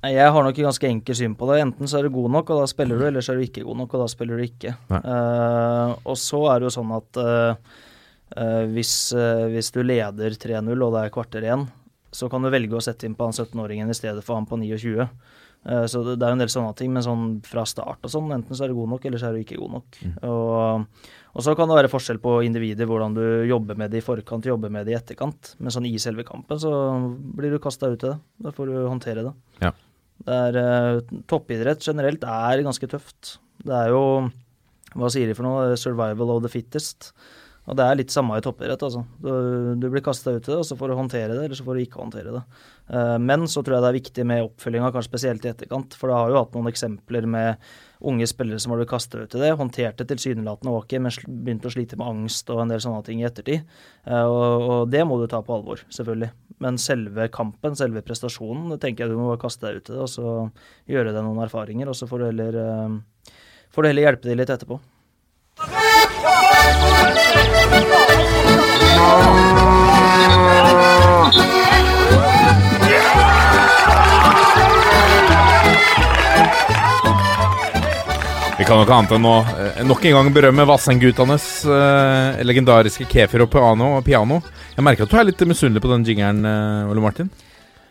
Jeg 0.03 0.31
har 0.35 0.43
nok 0.43 0.57
et 0.57 0.65
ganske 0.65 0.87
enkelt 0.89 1.15
syn 1.15 1.35
på 1.39 1.47
det. 1.47 1.61
Enten 1.63 1.87
så 1.87 2.01
er 2.01 2.03
du 2.07 2.11
god 2.11 2.33
nok, 2.33 2.49
og 2.51 2.57
da 2.59 2.67
spiller 2.67 2.99
du, 2.99 3.05
eller 3.07 3.23
så 3.23 3.31
er 3.31 3.39
du 3.39 3.45
ikke 3.45 3.63
god 3.63 3.77
nok, 3.79 3.93
og 3.95 4.01
da 4.03 4.07
spiller 4.11 4.35
du 4.35 4.43
ikke. 4.43 4.73
Eh, 4.97 5.93
og 6.11 6.17
så 6.19 6.41
er 6.51 6.59
det 6.59 6.67
jo 6.67 6.73
sånn 6.75 6.91
at 6.91 7.19
uh, 7.23 7.77
eh, 8.35 8.65
hvis, 8.73 8.97
hvis 9.53 9.71
du 9.71 9.79
leder 9.85 10.35
3-0 10.35 10.73
og 10.73 10.97
det 10.97 11.05
er 11.05 11.13
kvarter 11.15 11.47
igjen, 11.47 11.63
så 12.13 12.27
kan 12.29 12.43
du 12.43 12.51
velge 12.51 12.75
å 12.75 12.83
sette 12.83 13.07
inn 13.07 13.15
på 13.15 13.29
han 13.29 13.37
17-åringen 13.37 13.89
i 13.89 13.95
stedet 13.95 14.25
for 14.27 14.35
han 14.35 14.49
på 14.49 14.59
29. 14.59 15.07
Eh, 15.65 15.85
Så 15.87 16.01
det 16.03 16.21
er 16.21 16.31
en 16.33 16.41
del 16.41 16.51
sånne 16.51 16.75
ting, 16.75 16.91
men 16.93 17.03
sånn 17.05 17.41
fra 17.47 17.63
start 17.65 18.03
og 18.03 18.11
sånn, 18.11 18.31
enten 18.35 18.55
så 18.55 18.65
er 18.65 18.73
du 18.73 18.75
god 18.75 18.89
nok, 18.95 19.05
eller 19.05 19.17
så 19.21 19.29
er 19.29 19.37
du 19.37 19.43
ikke 19.43 19.59
god 19.61 19.71
nok. 19.77 19.99
Og, 20.27 20.87
og 21.33 21.41
så 21.45 21.55
kan 21.55 21.69
det 21.71 21.77
være 21.79 21.91
forskjell 21.91 22.19
på 22.23 22.33
individer, 22.45 22.85
hvordan 22.89 23.15
du 23.15 23.23
jobber 23.47 23.79
med 23.79 23.91
det 23.91 24.01
i 24.01 24.05
forkant, 24.05 24.45
jobber 24.45 24.69
med 24.73 24.85
det 24.85 24.93
i 24.93 24.99
etterkant. 24.99 25.55
Men 25.59 25.71
sånn 25.71 25.87
i 25.87 25.95
selve 26.03 26.25
kampen 26.27 26.59
så 26.59 26.73
blir 27.37 27.51
du 27.55 27.59
kasta 27.63 27.87
ut 27.93 28.03
i 28.03 28.11
det. 28.11 28.17
Da 28.43 28.51
får 28.51 28.67
du 28.73 28.75
håndtere 28.89 29.23
det. 29.29 29.33
Ja. 29.63 29.71
Det 30.23 30.33
er, 30.49 30.57
eh, 30.61 31.21
toppidrett 31.27 31.81
generelt 31.83 32.23
er 32.23 32.63
ganske 32.63 32.87
tøft. 32.87 33.37
Det 33.63 33.73
er 33.73 33.89
jo 33.95 34.29
Hva 34.93 35.07
sier 35.09 35.25
de 35.25 35.33
for 35.33 35.41
noe? 35.41 35.75
Survival 35.75 36.29
of 36.35 36.43
the 36.43 36.49
fittest. 36.53 37.13
Og 37.63 37.77
det 37.79 37.83
er 37.87 37.95
litt 37.95 38.11
samme 38.11 38.35
i 38.35 38.43
toppidrett, 38.43 38.81
altså. 38.83 39.05
Du, 39.23 39.29
du 39.79 39.85
blir 39.87 40.03
kasta 40.03 40.33
ut 40.33 40.41
i 40.41 40.51
det, 40.51 40.57
og 40.59 40.65
så 40.67 40.75
får 40.75 40.91
du 40.91 40.97
håndtere 40.99 41.31
det, 41.31 41.45
eller 41.45 41.55
så 41.55 41.63
får 41.63 41.77
du 41.77 41.83
ikke 41.85 42.01
håndtere 42.01 42.33
det. 42.35 42.41
Eh, 42.91 43.15
men 43.23 43.45
så 43.47 43.63
tror 43.63 43.77
jeg 43.77 43.85
det 43.85 43.91
er 43.91 43.97
viktig 44.01 44.25
med 44.27 44.47
oppfølginga, 44.49 44.89
kanskje 44.91 45.11
spesielt 45.11 45.47
i 45.47 45.51
etterkant. 45.53 45.95
For 45.95 46.11
det 46.11 46.17
har 46.19 46.33
jo 46.33 46.41
hatt 46.41 46.57
noen 46.57 46.67
eksempler 46.73 47.27
med 47.31 47.63
unge 48.03 48.27
spillere 48.27 48.59
som 48.59 48.73
har 48.73 48.81
blitt 48.81 48.91
kasta 48.91 49.23
ut 49.23 49.37
i 49.37 49.41
det. 49.45 49.53
Håndterte 49.55 50.07
tilsynelatende 50.09 50.75
ok, 50.75 50.97
men 51.05 51.15
begynte 51.23 51.71
å 51.71 51.75
slite 51.77 51.99
med 52.01 52.09
angst 52.09 52.51
og 52.51 52.65
en 52.65 52.73
del 52.73 52.83
sånne 52.83 53.03
ting 53.07 53.23
i 53.23 53.27
ettertid. 53.29 53.63
Eh, 54.03 54.25
og, 54.27 54.67
og 54.67 54.91
det 54.91 55.07
må 55.07 55.21
du 55.21 55.29
ta 55.31 55.39
på 55.45 55.55
alvor, 55.55 55.85
selvfølgelig. 55.87 56.33
Men 56.67 56.79
selve 56.81 57.29
kampen, 57.31 57.79
selve 57.79 58.03
prestasjonen, 58.03 58.73
det 58.75 58.81
tenker 58.83 59.05
jeg 59.05 59.15
du 59.15 59.21
må 59.21 59.31
bare 59.31 59.45
kaste 59.45 59.69
deg 59.69 59.79
ut 59.79 59.87
i 59.87 59.95
det, 59.95 60.01
og 60.03 60.11
så 60.11 60.35
gjøre 60.91 61.15
deg 61.15 61.23
noen 61.23 61.45
erfaringer, 61.47 61.87
og 61.87 61.95
så 61.95 62.11
får 62.11 62.25
du 62.25 62.27
heller, 62.33 62.59
eh, 62.59 63.37
får 63.71 63.87
du 63.87 63.93
heller 63.93 64.11
hjelpe 64.11 64.27
dem 64.27 64.43
litt 64.43 64.51
etterpå. 64.51 64.83
Vi 78.63 78.67
kan 78.67 78.79
jo 78.79 78.83
ikke 78.85 78.95
annet 78.95 79.11
enn 79.11 79.25
å 79.27 79.31
eh, 79.59 79.79
nok 79.83 80.05
en 80.07 80.13
gang 80.15 80.27
berømme 80.31 80.63
Vassendgutanes 80.69 81.47
eh, 81.67 82.43
legendariske 82.47 83.03
Kefir 83.11 83.43
og 83.43 83.49
piano. 84.05 84.37
Jeg 84.77 84.85
merker 84.87 85.03
at 85.03 85.11
du 85.11 85.17
er 85.19 85.27
litt 85.27 85.43
misunnelig 85.49 85.83
på 85.83 85.91
den 85.91 86.05
jingeren, 86.07 86.39
eh, 86.47 86.91
Ole 86.93 87.03
Martin. 87.03 87.27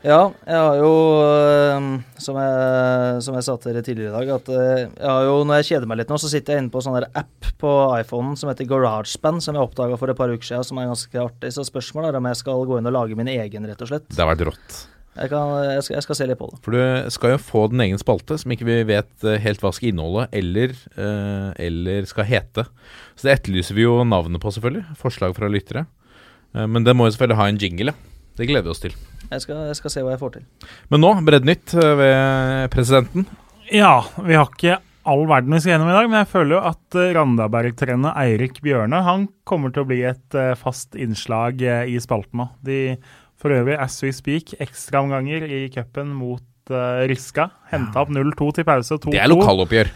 Ja, 0.02 0.32
jeg 0.42 0.58
har 0.58 0.80
jo, 0.80 0.94
øh, 1.22 1.84
som 2.18 2.38
jeg, 2.40 3.18
som 3.22 3.36
jeg 3.38 3.46
sa 3.46 3.54
til 3.54 3.70
dere 3.70 3.84
tidligere 3.86 4.10
i 4.10 4.14
dag, 4.16 4.32
at 4.34 4.48
øh, 4.50 4.78
jeg 4.98 5.06
har 5.06 5.26
jo, 5.28 5.36
når 5.46 5.60
jeg 5.60 5.68
kjeder 5.68 5.90
meg 5.90 6.00
litt 6.00 6.10
nå, 6.10 6.18
så 6.18 6.30
sitter 6.32 6.56
jeg 6.56 6.64
inne 6.64 6.72
på 6.74 6.80
en 6.80 6.86
sånn 6.88 6.96
der 6.96 7.06
app 7.20 7.50
på 7.62 7.74
iPhonen 8.00 8.34
som 8.40 8.50
heter 8.50 8.66
GarageBand, 8.66 9.44
som 9.44 9.54
jeg 9.54 9.62
oppdaga 9.62 9.98
for 10.00 10.10
et 10.10 10.18
par 10.18 10.32
uker 10.34 10.48
siden, 10.48 10.66
som 10.66 10.80
er 10.82 10.90
ganske 10.90 11.22
artig. 11.22 11.52
Så 11.54 11.66
spørsmålet 11.68 12.10
er 12.10 12.18
om 12.18 12.26
jeg 12.32 12.40
skal 12.40 12.66
gå 12.66 12.80
inn 12.80 12.90
og 12.90 12.96
lage 12.98 13.18
min 13.18 13.30
egen, 13.30 13.70
rett 13.70 13.86
og 13.86 13.92
slett. 13.92 14.08
Det 14.10 14.18
har 14.18 14.32
vært 14.32 14.42
rått. 14.50 14.80
Jeg, 15.12 15.28
kan, 15.28 15.54
jeg, 15.68 15.84
skal, 15.84 15.96
jeg 15.98 16.06
skal 16.08 16.18
se 16.18 16.28
litt 16.32 16.40
på 16.40 16.50
det. 16.50 16.58
For 16.64 16.74
du 16.74 17.10
skal 17.12 17.34
jo 17.34 17.40
få 17.44 17.64
din 17.70 17.84
egen 17.84 18.02
spalte, 18.02 18.40
som 18.42 18.56
ikke 18.56 18.66
vi 18.66 18.80
vet 18.88 19.26
eh, 19.28 19.38
helt 19.44 19.62
hva 19.62 19.70
skal 19.76 19.92
inneholde, 19.92 20.26
eller, 20.34 20.74
eh, 20.96 21.48
eller 21.68 22.10
skal 22.10 22.26
hete. 22.26 22.66
Så 23.14 23.28
det 23.28 23.36
etterlyser 23.36 23.78
vi 23.78 23.86
jo 23.86 24.00
navnet 24.08 24.42
på, 24.42 24.50
selvfølgelig. 24.56 24.96
Forslag 24.98 25.38
fra 25.38 25.52
lyttere. 25.52 25.86
Eh, 26.56 26.66
men 26.66 26.88
det 26.88 26.96
må 26.96 27.06
jo 27.06 27.14
selvfølgelig 27.14 27.42
ha 27.44 27.50
en 27.52 27.62
jingle. 27.68 27.98
Det 28.40 28.48
gleder 28.48 28.66
vi 28.66 28.74
oss 28.74 28.82
til. 28.82 28.96
Jeg 29.32 29.44
skal, 29.46 29.66
jeg 29.70 29.78
skal 29.78 29.94
se 29.94 30.04
hva 30.04 30.14
jeg 30.14 30.22
får 30.22 30.36
til. 30.36 30.70
Men 30.92 31.04
nå, 31.04 31.12
Breddnytt 31.26 31.72
nytt 31.72 31.98
ved 31.98 32.72
presidenten. 32.74 33.26
Ja, 33.72 34.02
vi 34.20 34.36
har 34.36 34.50
ikke 34.50 34.80
all 35.08 35.24
verden 35.26 35.54
vi 35.54 35.62
skal 35.62 35.74
gjennom 35.74 35.90
i 35.90 35.96
dag, 35.96 36.08
men 36.10 36.20
jeg 36.20 36.30
føler 36.30 36.56
jo 36.56 36.60
at 36.70 36.98
uh, 36.98 37.08
Randaberg-trener 37.16 38.14
Eirik 38.22 38.60
Bjørne 38.62 39.02
han 39.06 39.26
kommer 39.48 39.72
til 39.74 39.84
å 39.84 39.88
bli 39.88 40.02
et 40.06 40.38
eh, 40.38 40.54
fast 40.58 40.94
innslag 40.98 41.62
eh, 41.66 41.90
i 41.90 41.98
spalten 42.02 42.42
nå. 42.42 42.48
De 42.62 42.78
for 43.42 43.54
øvrig, 43.54 43.74
as 43.80 43.96
we 44.04 44.12
speak, 44.14 44.54
ekstraomganger 44.62 45.48
i 45.50 45.64
cupen 45.74 46.12
mot 46.14 46.46
Riska. 47.10 47.48
Henta 47.72 48.04
opp 48.04 48.12
0-2 48.14 48.52
til 48.54 48.66
pause. 48.68 49.00
2-2. 49.02 49.10
Det 49.16 49.18
er 49.18 49.32
lokaloppgjør. 49.32 49.90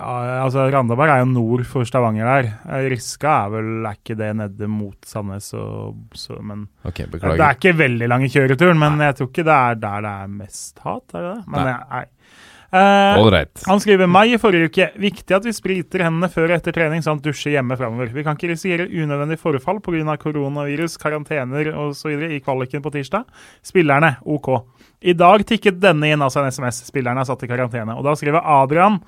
Ja, 0.00 0.36
altså 0.46 0.64
Randaberg 0.72 1.12
er 1.12 1.22
jo 1.22 1.28
nord 1.28 1.66
for 1.68 1.84
Stavanger 1.84 2.24
der. 2.24 2.46
Eh, 2.64 2.86
Riska 2.94 3.34
er 3.44 3.50
vel 3.52 3.72
er 3.84 3.98
ikke 3.98 4.16
det 4.16 4.30
nede 4.38 4.68
mot 4.70 4.96
Sandnes, 5.06 5.50
og 5.58 6.16
så, 6.16 6.38
men 6.40 6.66
Ok, 6.88 7.02
Det 7.04 7.20
er 7.36 7.58
ikke 7.58 7.76
veldig 7.76 8.08
lang 8.08 8.24
i 8.24 8.32
kjøreturen, 8.32 8.80
men 8.80 9.02
jeg 9.04 9.18
tror 9.18 9.28
ikke 9.28 9.44
det 9.44 9.58
er 9.58 9.82
der 9.82 10.06
det 10.06 10.14
er 10.24 10.32
mest 10.40 10.80
hat. 10.86 11.04
Er 11.12 11.26
det 11.26 11.34
det? 11.34 11.44
Men 11.46 11.60
Nei. 11.60 11.74
nei. 11.74 11.84
nei. 11.90 12.06
Eh, 12.70 13.46
han 13.66 13.80
skriver 13.82 14.06
meg 14.06 14.30
i 14.30 14.38
forrige 14.38 14.70
uke. 14.70 14.86
Viktig 15.02 15.34
at 15.34 15.46
vi 15.46 15.54
spriter 15.54 16.04
hendene 16.06 16.30
før 16.30 16.52
og 16.52 16.56
etter 16.60 16.74
trening 16.76 17.02
samt 17.02 17.24
dusjer 17.24 17.56
hjemme 17.56 17.74
framover. 17.78 18.12
Vi 18.14 18.22
kan 18.26 18.38
ikke 18.38 18.52
risikere 18.52 18.86
unødvendig 18.86 19.40
forfall 19.42 19.80
pga. 19.82 20.16
koronavirus, 20.16 20.96
karantener 21.02 21.72
osv. 21.74 22.30
i 22.30 22.40
kvaliken 22.40 22.82
på 22.82 22.92
tirsdag. 22.94 23.26
Spillerne 23.66 24.16
OK. 24.22 24.52
I 25.02 25.14
dag 25.14 25.44
tikket 25.44 25.80
denne 25.82 26.12
inn, 26.12 26.22
altså 26.22 26.44
en 26.44 26.52
SMS. 26.52 26.84
Spillerne 26.86 27.20
er 27.20 27.26
satt 27.28 27.42
i 27.42 27.50
karantene. 27.50 27.96
Og 27.98 28.04
da 28.06 28.14
skriver 28.14 28.44
Adrian 28.44 29.00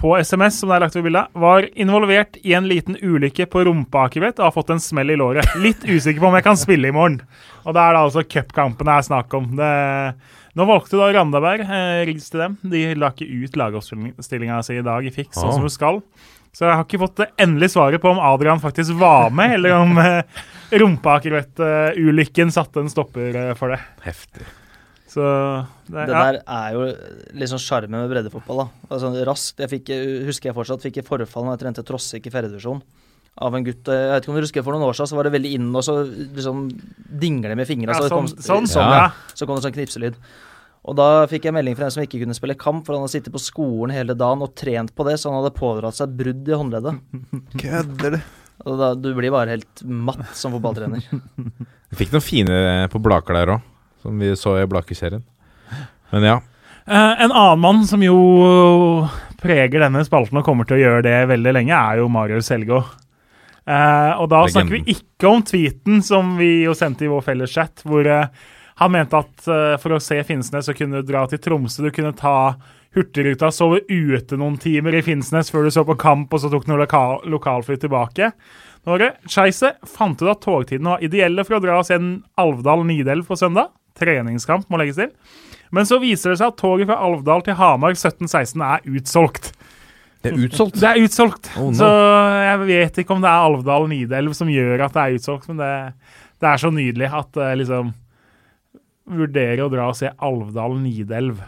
på 0.00 0.14
SMS, 0.16 0.60
som 0.60 0.70
det 0.70 0.78
er 0.78 0.84
lagt 0.86 0.96
ved 0.96 1.04
bildet, 1.04 1.28
var 1.36 1.66
involvert 1.76 2.38
i 2.40 2.54
en 2.56 2.68
liten 2.70 2.96
ulykke 2.96 3.44
på 3.52 3.64
rumpeakebrett 3.68 4.38
og 4.40 4.46
har 4.46 4.54
fått 4.54 4.72
en 4.72 4.80
smell 4.80 5.12
i 5.12 5.18
låret. 5.20 5.44
Litt 5.60 5.84
usikker 5.84 6.22
på 6.22 6.30
om 6.30 6.36
jeg 6.38 6.46
kan 6.46 6.60
spille 6.60 6.88
i 6.88 6.94
morgen. 6.96 7.18
Og 7.66 7.76
det 7.76 7.82
er 7.82 7.96
da 7.96 8.04
altså 8.06 8.24
cupkampen 8.24 8.88
det 8.88 8.96
er 8.96 9.08
snakk 9.10 9.36
om. 9.36 9.50
Det, 9.58 9.70
nå 10.56 10.66
valgte 10.70 11.00
da 11.00 11.10
Randaberg, 11.12 11.66
eh, 11.66 12.00
rigs 12.08 12.30
til 12.32 12.44
dem. 12.46 12.56
De 12.72 12.84
la 12.96 13.12
ikke 13.12 13.28
ut 13.28 13.58
lagoppstillinga 13.60 14.62
si 14.64 14.78
i 14.80 14.86
dag 14.86 15.04
i 15.04 15.12
fiks, 15.14 15.36
sånn 15.36 15.58
som 15.58 15.68
hun 15.68 15.74
skal. 15.74 16.00
Så 16.56 16.66
jeg 16.66 16.74
har 16.74 16.86
ikke 16.86 17.02
fått 17.04 17.20
det 17.20 17.28
endelige 17.44 17.76
svaret 17.76 18.02
på 18.02 18.10
om 18.10 18.22
Adrian 18.24 18.62
faktisk 18.62 18.96
var 18.98 19.28
med, 19.36 19.58
eller 19.58 19.76
om 19.76 20.00
eh, 20.00 20.40
ulykken 22.00 22.50
satte 22.54 22.82
en 22.82 22.90
stopper 22.90 23.36
eh, 23.36 23.52
for 23.58 23.76
det. 23.76 23.82
Heftig. 24.08 24.48
Så 25.10 25.26
det, 25.90 26.06
Det 26.08 26.14
ja. 26.14 26.22
der 26.32 26.38
er 26.46 26.72
jo 26.76 27.50
sånn 27.52 27.62
sjarmen 27.66 27.98
med 28.04 28.10
breddefotball. 28.12 28.64
da. 28.64 28.66
Altså, 28.94 29.10
raskt, 29.28 29.60
jeg 29.64 29.70
fikk, 29.74 29.92
husker 30.28 30.50
jeg 30.50 30.56
fortsatt, 30.56 30.82
fikk 30.86 31.00
jeg 31.02 31.06
forfall 31.08 31.46
når 31.48 31.56
jeg 31.58 31.62
trente 31.66 31.84
Trossik 31.88 32.26
i 32.26 32.32
fjerdedivisjon. 32.34 32.82
Av 33.40 33.54
en 33.54 33.64
gutt 33.64 33.86
Jeg 33.86 34.08
vet 34.10 34.24
ikke 34.24 34.32
om 34.32 34.36
du 34.36 34.42
husker 34.42 34.64
For 34.66 34.74
noen 34.74 34.82
år 34.88 34.96
siden 34.98 35.06
så 35.12 35.16
var 35.16 35.24
det 35.28 35.30
veldig 35.32 35.50
inn 35.54 35.68
og 35.78 35.84
så 35.86 35.92
liksom 36.34 36.64
dingle 37.22 37.54
med 37.56 37.68
fingra. 37.68 37.94
Ja, 37.94 38.02
så, 38.02 38.08
kom- 38.10 38.26
sånn, 38.26 38.42
sånn, 38.42 38.66
sånn, 38.68 38.90
Ja. 38.90 39.04
ja. 39.06 39.34
så 39.38 39.46
kom 39.46 39.56
det 39.56 39.62
sånn 39.68 39.76
knipselyd. 39.78 40.16
Og 40.90 40.96
da 40.96 41.06
fikk 41.30 41.44
jeg 41.46 41.54
melding 41.54 41.76
fra 41.78 41.86
en 41.86 41.90
som 41.94 42.02
ikke 42.02 42.18
kunne 42.22 42.34
spille 42.34 42.56
kamp, 42.58 42.86
for 42.86 42.96
han 42.96 43.02
hadde 43.04 43.12
sittet 43.14 43.32
på 43.34 43.40
skolen 43.40 43.92
hele 43.94 44.14
dagen 44.18 44.42
og 44.42 44.54
trent 44.56 44.94
på 44.96 45.04
det, 45.06 45.18
så 45.20 45.30
han 45.30 45.42
hadde 45.42 45.54
pådratt 45.58 45.94
seg 45.98 46.08
et 46.08 46.16
brudd 46.16 46.48
i 46.48 46.56
håndleddet. 46.56 47.00
Kødder 47.60 48.16
du? 48.16 48.20
Og 48.66 48.78
da, 48.80 48.88
du 48.96 49.10
blir 49.16 49.30
bare 49.32 49.54
helt 49.54 49.82
matt 49.84 50.34
som 50.36 50.52
fotballtrener. 50.56 51.04
Vi 51.90 51.96
fikk 52.00 52.12
noen 52.12 52.24
fine 52.24 52.56
på 52.92 53.00
Blaker 53.02 53.34
der 53.38 53.52
òg, 53.56 53.62
som 54.02 54.18
vi 54.20 54.28
så 54.38 54.56
i 54.60 54.66
Blaker-serien. 54.68 55.22
Men 56.10 56.26
ja. 56.26 56.38
Eh, 56.86 57.24
en 57.24 57.32
annen 57.32 57.60
mann 57.62 57.84
som 57.86 58.02
jo 58.02 58.16
preger 59.40 59.82
denne 59.82 60.02
spalten 60.04 60.40
og 60.40 60.46
kommer 60.46 60.68
til 60.68 60.78
å 60.78 60.82
gjøre 60.84 61.04
det 61.06 61.18
veldig 61.30 61.54
lenge, 61.56 61.76
er 61.76 62.00
jo 62.00 62.10
Marius 62.12 62.50
Helgå. 62.52 62.82
Eh, 63.70 64.12
og 64.18 64.30
da 64.32 64.44
snakker 64.48 64.80
vi 64.80 64.96
ikke 64.96 65.28
om 65.30 65.44
tweeten 65.46 66.00
som 66.04 66.34
vi 66.40 66.64
jo 66.64 66.74
sendte 66.76 67.06
i 67.06 67.12
vår 67.12 67.22
felles 67.26 67.54
chat, 67.54 67.84
hvor 67.86 68.08
eh, 68.08 68.26
han 68.80 68.92
mente 68.94 69.20
at 69.20 69.48
eh, 69.48 69.76
for 69.80 69.96
å 69.96 70.02
se 70.02 70.18
Finnsnes 70.26 70.66
så 70.66 70.74
kunne 70.76 71.00
du 71.00 71.10
dra 71.10 71.26
til 71.28 71.40
Tromsø, 71.42 71.84
du 71.84 71.94
kunne 71.94 72.16
ta 72.16 72.54
Hurtigruta, 72.96 73.52
sove 73.54 73.84
ute 73.86 74.34
noen 74.40 74.56
timer 74.58 74.96
i 74.98 75.04
Finnsnes 75.06 75.52
før 75.52 75.68
du 75.68 75.70
så 75.70 75.84
på 75.86 75.94
kamp, 76.00 76.32
og 76.34 76.42
så 76.42 76.50
tok 76.50 76.66
noe 76.66 76.80
loka 76.80 77.02
lokalfly 77.30 77.76
tilbake. 77.78 78.32
Det 78.82 79.10
Scheisse 79.30 79.74
fant 79.86 80.18
du 80.18 80.26
at 80.32 80.40
togtidene 80.42 80.96
var 80.96 81.04
ideelle 81.04 81.44
for 81.46 81.58
å 81.58 81.62
dra 81.62 81.76
og 81.78 81.86
se 81.86 82.00
en 82.00 82.16
Alvdal-Nidelv 82.40 83.28
på 83.28 83.38
søndag. 83.38 83.70
Treningskamp 84.00 84.66
må 84.72 84.80
legges 84.80 84.98
til. 84.98 85.12
Men 85.74 85.86
så 85.86 86.00
viser 86.02 86.32
det 86.32 86.40
seg 86.40 86.50
at 86.50 86.58
toget 86.58 86.88
fra 86.90 86.98
Alvdal 87.06 87.44
til 87.46 87.56
Hamar 87.58 87.94
1716 87.94 88.64
er 88.66 88.86
utsolgt. 88.90 89.52
Det 90.20 90.32
er 90.32 90.40
utsolgt. 90.44 90.80
Det 90.80 90.88
er 90.88 91.00
utsolgt. 91.00 91.50
Oh, 91.56 91.70
no. 91.70 91.76
Så 91.78 91.88
jeg 92.44 92.64
vet 92.66 92.98
ikke 93.00 93.14
om 93.14 93.22
det 93.24 93.30
er 93.30 93.46
Alvdal-Nidelv 93.46 94.34
som 94.36 94.50
gjør 94.52 94.84
at 94.84 94.96
det 94.96 95.04
er 95.04 95.20
utsolgt, 95.20 95.46
men 95.48 95.62
det, 95.62 95.70
det 96.42 96.50
er 96.50 96.60
så 96.60 96.72
nydelig 96.74 97.08
at 97.22 97.40
uh, 97.40 97.52
liksom 97.60 97.94
Vurdere 99.10 99.64
å 99.64 99.70
dra 99.72 99.88
og 99.90 99.96
se 99.98 100.06
Alvdal-Nidelv. 100.22 101.40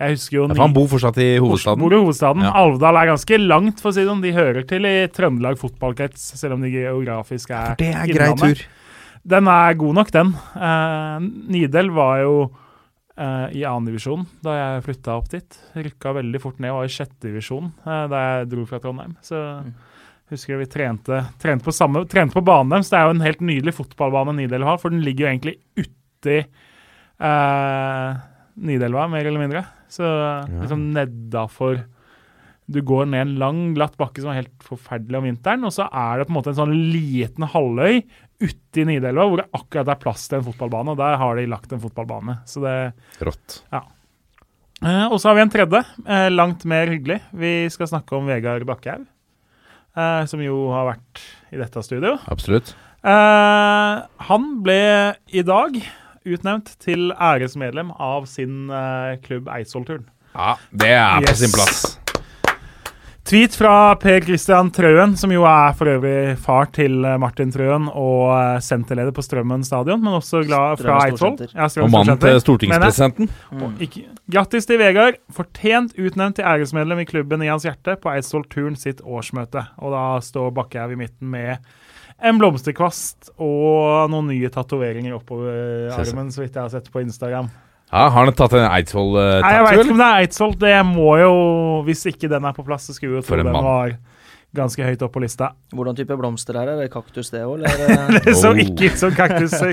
Jeg 0.00 0.14
husker 0.16 0.36
jo 0.38 0.44
Ja, 0.48 0.56
han 0.62 0.72
bor 0.72 0.86
fortsatt 0.88 1.18
i 1.20 1.26
hovedstaden. 1.36 1.82
Bor 1.82 1.92
i 1.92 1.98
hovedstaden. 2.00 2.46
Ja. 2.46 2.52
Alvdal 2.62 2.96
er 2.96 3.10
ganske 3.12 3.38
langt, 3.42 3.82
for 3.82 3.90
å 3.90 3.94
si 3.94 4.00
det 4.00 4.08
sånn. 4.08 4.22
De 4.24 4.32
hører 4.32 4.64
til 4.70 4.88
i 4.88 4.94
Trøndelag 5.12 5.58
fotballkrets, 5.60 6.24
selv 6.40 6.56
om 6.56 6.64
de 6.64 6.72
geografisk 6.72 7.52
er 7.52 7.76
Det 7.82 7.90
er 7.92 8.10
grei 8.10 8.30
tur. 8.40 8.64
Den 9.34 9.50
er 9.52 9.76
god 9.80 9.98
nok, 10.00 10.10
den. 10.14 10.32
Uh, 10.56 11.28
Nidelv 11.52 11.94
var 11.98 12.22
jo 12.24 12.34
eh, 13.16 13.46
i 13.60 13.64
annendivisjon 13.66 14.26
da 14.44 14.56
jeg 14.58 14.84
flytta 14.88 15.16
opp 15.18 15.30
dit. 15.32 15.58
Rykka 15.76 16.14
veldig 16.18 16.40
fort 16.42 16.60
ned 16.62 16.74
og 16.74 16.82
var 16.82 16.90
i 16.90 16.94
sjettedivisjon 16.94 17.72
uh, 17.86 18.04
da 18.10 18.22
jeg 18.24 18.50
dro 18.52 18.66
fra 18.68 18.80
Trondheim. 18.82 19.16
Så 19.24 19.40
husker 20.32 20.54
jeg 20.54 20.62
vi 20.64 20.68
trente, 20.72 21.22
trente, 21.42 21.66
på 21.66 21.74
samme, 21.74 22.04
trente 22.10 22.36
på 22.36 22.44
banen 22.44 22.72
deres. 22.74 22.92
Det 22.92 22.98
er 22.98 23.08
jo 23.08 23.16
en 23.16 23.24
helt 23.26 23.42
nydelig 23.44 23.76
fotballbane 23.76 24.36
Nidelva 24.38 24.74
har, 24.74 24.82
for 24.82 24.94
den 24.94 25.04
ligger 25.04 25.26
jo 25.26 25.32
egentlig 25.32 25.56
uti 25.80 26.38
uh, 27.22 28.22
Nidelva, 28.64 29.08
mer 29.10 29.26
eller 29.26 29.42
mindre. 29.42 29.66
Så 29.90 30.06
liksom 30.48 30.88
nedafor 30.94 31.84
Du 32.66 32.80
går 32.80 33.04
ned 33.12 33.20
en 33.20 33.34
lang, 33.38 33.58
glatt 33.76 33.98
bakke 34.00 34.22
som 34.22 34.32
er 34.32 34.40
helt 34.40 34.64
forferdelig 34.64 35.18
om 35.18 35.26
vinteren, 35.28 35.66
og 35.68 35.74
så 35.76 35.84
er 35.84 36.18
det 36.18 36.26
på 36.26 36.32
en 36.32 36.38
måte 36.38 36.54
en 36.54 36.62
sånn 36.62 36.72
liten 36.94 37.44
halvøy 37.52 37.98
ute 38.42 38.80
i 38.82 38.84
Nidelva 38.88 39.24
hvor 39.28 39.40
det 39.42 39.48
akkurat 39.54 39.88
er 39.94 40.00
plass 40.02 40.26
til 40.28 40.38
en 40.40 40.46
fotballbane, 40.48 40.90
og 40.94 40.98
der 40.98 41.16
har 41.20 41.36
de 41.38 41.46
lagt 41.50 41.72
en 41.72 41.80
fotballbane. 41.82 42.38
Så 42.50 42.60
det 42.64 42.74
Rått. 43.24 43.60
Eh, 43.72 45.06
og 45.08 45.16
så 45.20 45.30
har 45.30 45.38
vi 45.38 45.44
en 45.46 45.52
tredje, 45.54 45.82
eh, 46.06 46.28
langt 46.34 46.64
mer 46.68 46.90
hyggelig. 46.90 47.20
Vi 47.32 47.52
skal 47.72 47.86
snakke 47.88 48.16
om 48.18 48.26
Vegard 48.28 48.66
Bakkehaug, 48.68 49.06
eh, 49.96 50.24
som 50.26 50.40
jo 50.42 50.70
har 50.74 50.90
vært 50.94 51.22
i 51.54 51.56
dette 51.62 51.82
studio. 51.86 52.18
Absolutt. 52.28 52.74
Eh, 53.04 54.02
han 54.28 54.62
ble 54.64 55.14
i 55.32 55.42
dag 55.46 55.78
utnevnt 56.24 56.74
til 56.80 57.12
æresmedlem 57.12 57.92
av 58.00 58.26
sin 58.26 58.70
eh, 58.72 59.16
klubb 59.24 59.48
Eidsvollturen. 59.52 60.06
Ja, 60.34 60.56
det 60.72 60.90
er 60.90 61.20
på 61.20 61.28
Yes. 61.30 61.38
sin 61.38 61.52
plass. 61.54 61.84
Tweet 63.24 63.54
fra 63.56 63.94
Per 63.96 64.20
Christian 64.20 64.68
Trøen, 64.74 65.14
som 65.16 65.30
jo 65.32 65.46
er 65.48 65.72
for 65.78 65.88
øvrig 65.88 66.34
far 66.44 66.66
til 66.76 66.98
eh, 67.08 67.14
Martin 67.16 67.48
Trøen 67.54 67.86
og 67.88 68.34
eh, 68.36 68.58
senterleder 68.60 69.14
på 69.16 69.24
Strømmen 69.24 69.64
stadion, 69.64 70.02
men 70.04 70.18
også 70.18 70.42
glad 70.44 70.82
fra 70.82 70.98
Eidsvoll. 71.06 71.38
Ja, 71.54 71.70
Og 71.80 71.88
mannen 71.94 72.20
til 72.20 72.36
stortingspresidenten. 72.42 73.30
Grattis 74.28 74.68
til 74.68 74.82
Vegard. 74.82 75.16
Fortjent 75.32 75.96
utnevnt 75.96 76.36
til 76.36 76.44
æresmedlem 76.50 77.00
i 77.00 77.08
klubben 77.08 77.46
i 77.46 77.48
hans 77.48 77.64
hjerte 77.64 77.96
på 78.02 78.12
Eidsvoll 78.12 78.44
Turn 78.52 78.76
sitt 78.76 79.00
årsmøte. 79.00 79.64
Og 79.80 79.96
da 79.96 80.04
står 80.20 80.52
Bakkehaug 80.60 80.92
i 80.92 81.00
midten 81.06 81.32
med 81.32 81.64
en 82.20 82.38
blomsterkvast 82.38 83.32
og 83.40 84.10
noen 84.12 84.34
nye 84.34 84.52
tatoveringer 84.52 85.16
oppover 85.16 85.88
armen, 85.96 86.28
så 86.30 86.44
vidt 86.44 86.52
jeg 86.60 86.60
har 86.68 86.76
sett 86.76 86.92
på 86.92 87.00
Instagram. 87.00 87.48
Ja, 87.94 88.08
Har 88.10 88.24
han 88.26 88.34
tatt 88.34 88.52
en 88.58 88.64
Nei, 88.64 88.70
jeg 88.74 88.84
Eidsvoll-tattoo, 88.88 89.64
veit 89.68 89.84
ikke 89.84 89.92
om 89.94 90.00
det 90.02 90.06
er 90.10 90.24
Eidsvoll. 90.24 90.54
Det 90.58 90.72
må 90.88 91.10
jo 91.20 91.32
Hvis 91.86 92.02
ikke 92.10 92.28
den 92.32 92.44
er 92.48 92.52
på 92.56 92.64
plass, 92.66 92.88
så 92.90 92.96
skulle 92.96 93.20
jo 93.20 93.22
For 93.22 93.36
tro 93.38 93.44
den 93.44 93.52
mann. 93.54 93.64
var 93.64 93.94
ganske 94.54 94.84
høyt 94.86 95.00
opp 95.02 95.10
på 95.16 95.18
lista. 95.22 95.48
Hvordan 95.74 95.96
type 95.98 96.14
blomster 96.18 96.54
er 96.60 96.66
det? 96.68 96.74
Er 96.74 96.82
det 96.84 96.90
kaktus 96.92 97.30
det 97.34 97.40
òg. 97.42 97.62
Det 98.24 98.34
så 98.38 98.52
Oh. 98.52 98.58
ikke 98.62 98.86
ut 98.92 98.98
som 99.00 99.10
kaktuser. 99.16 99.72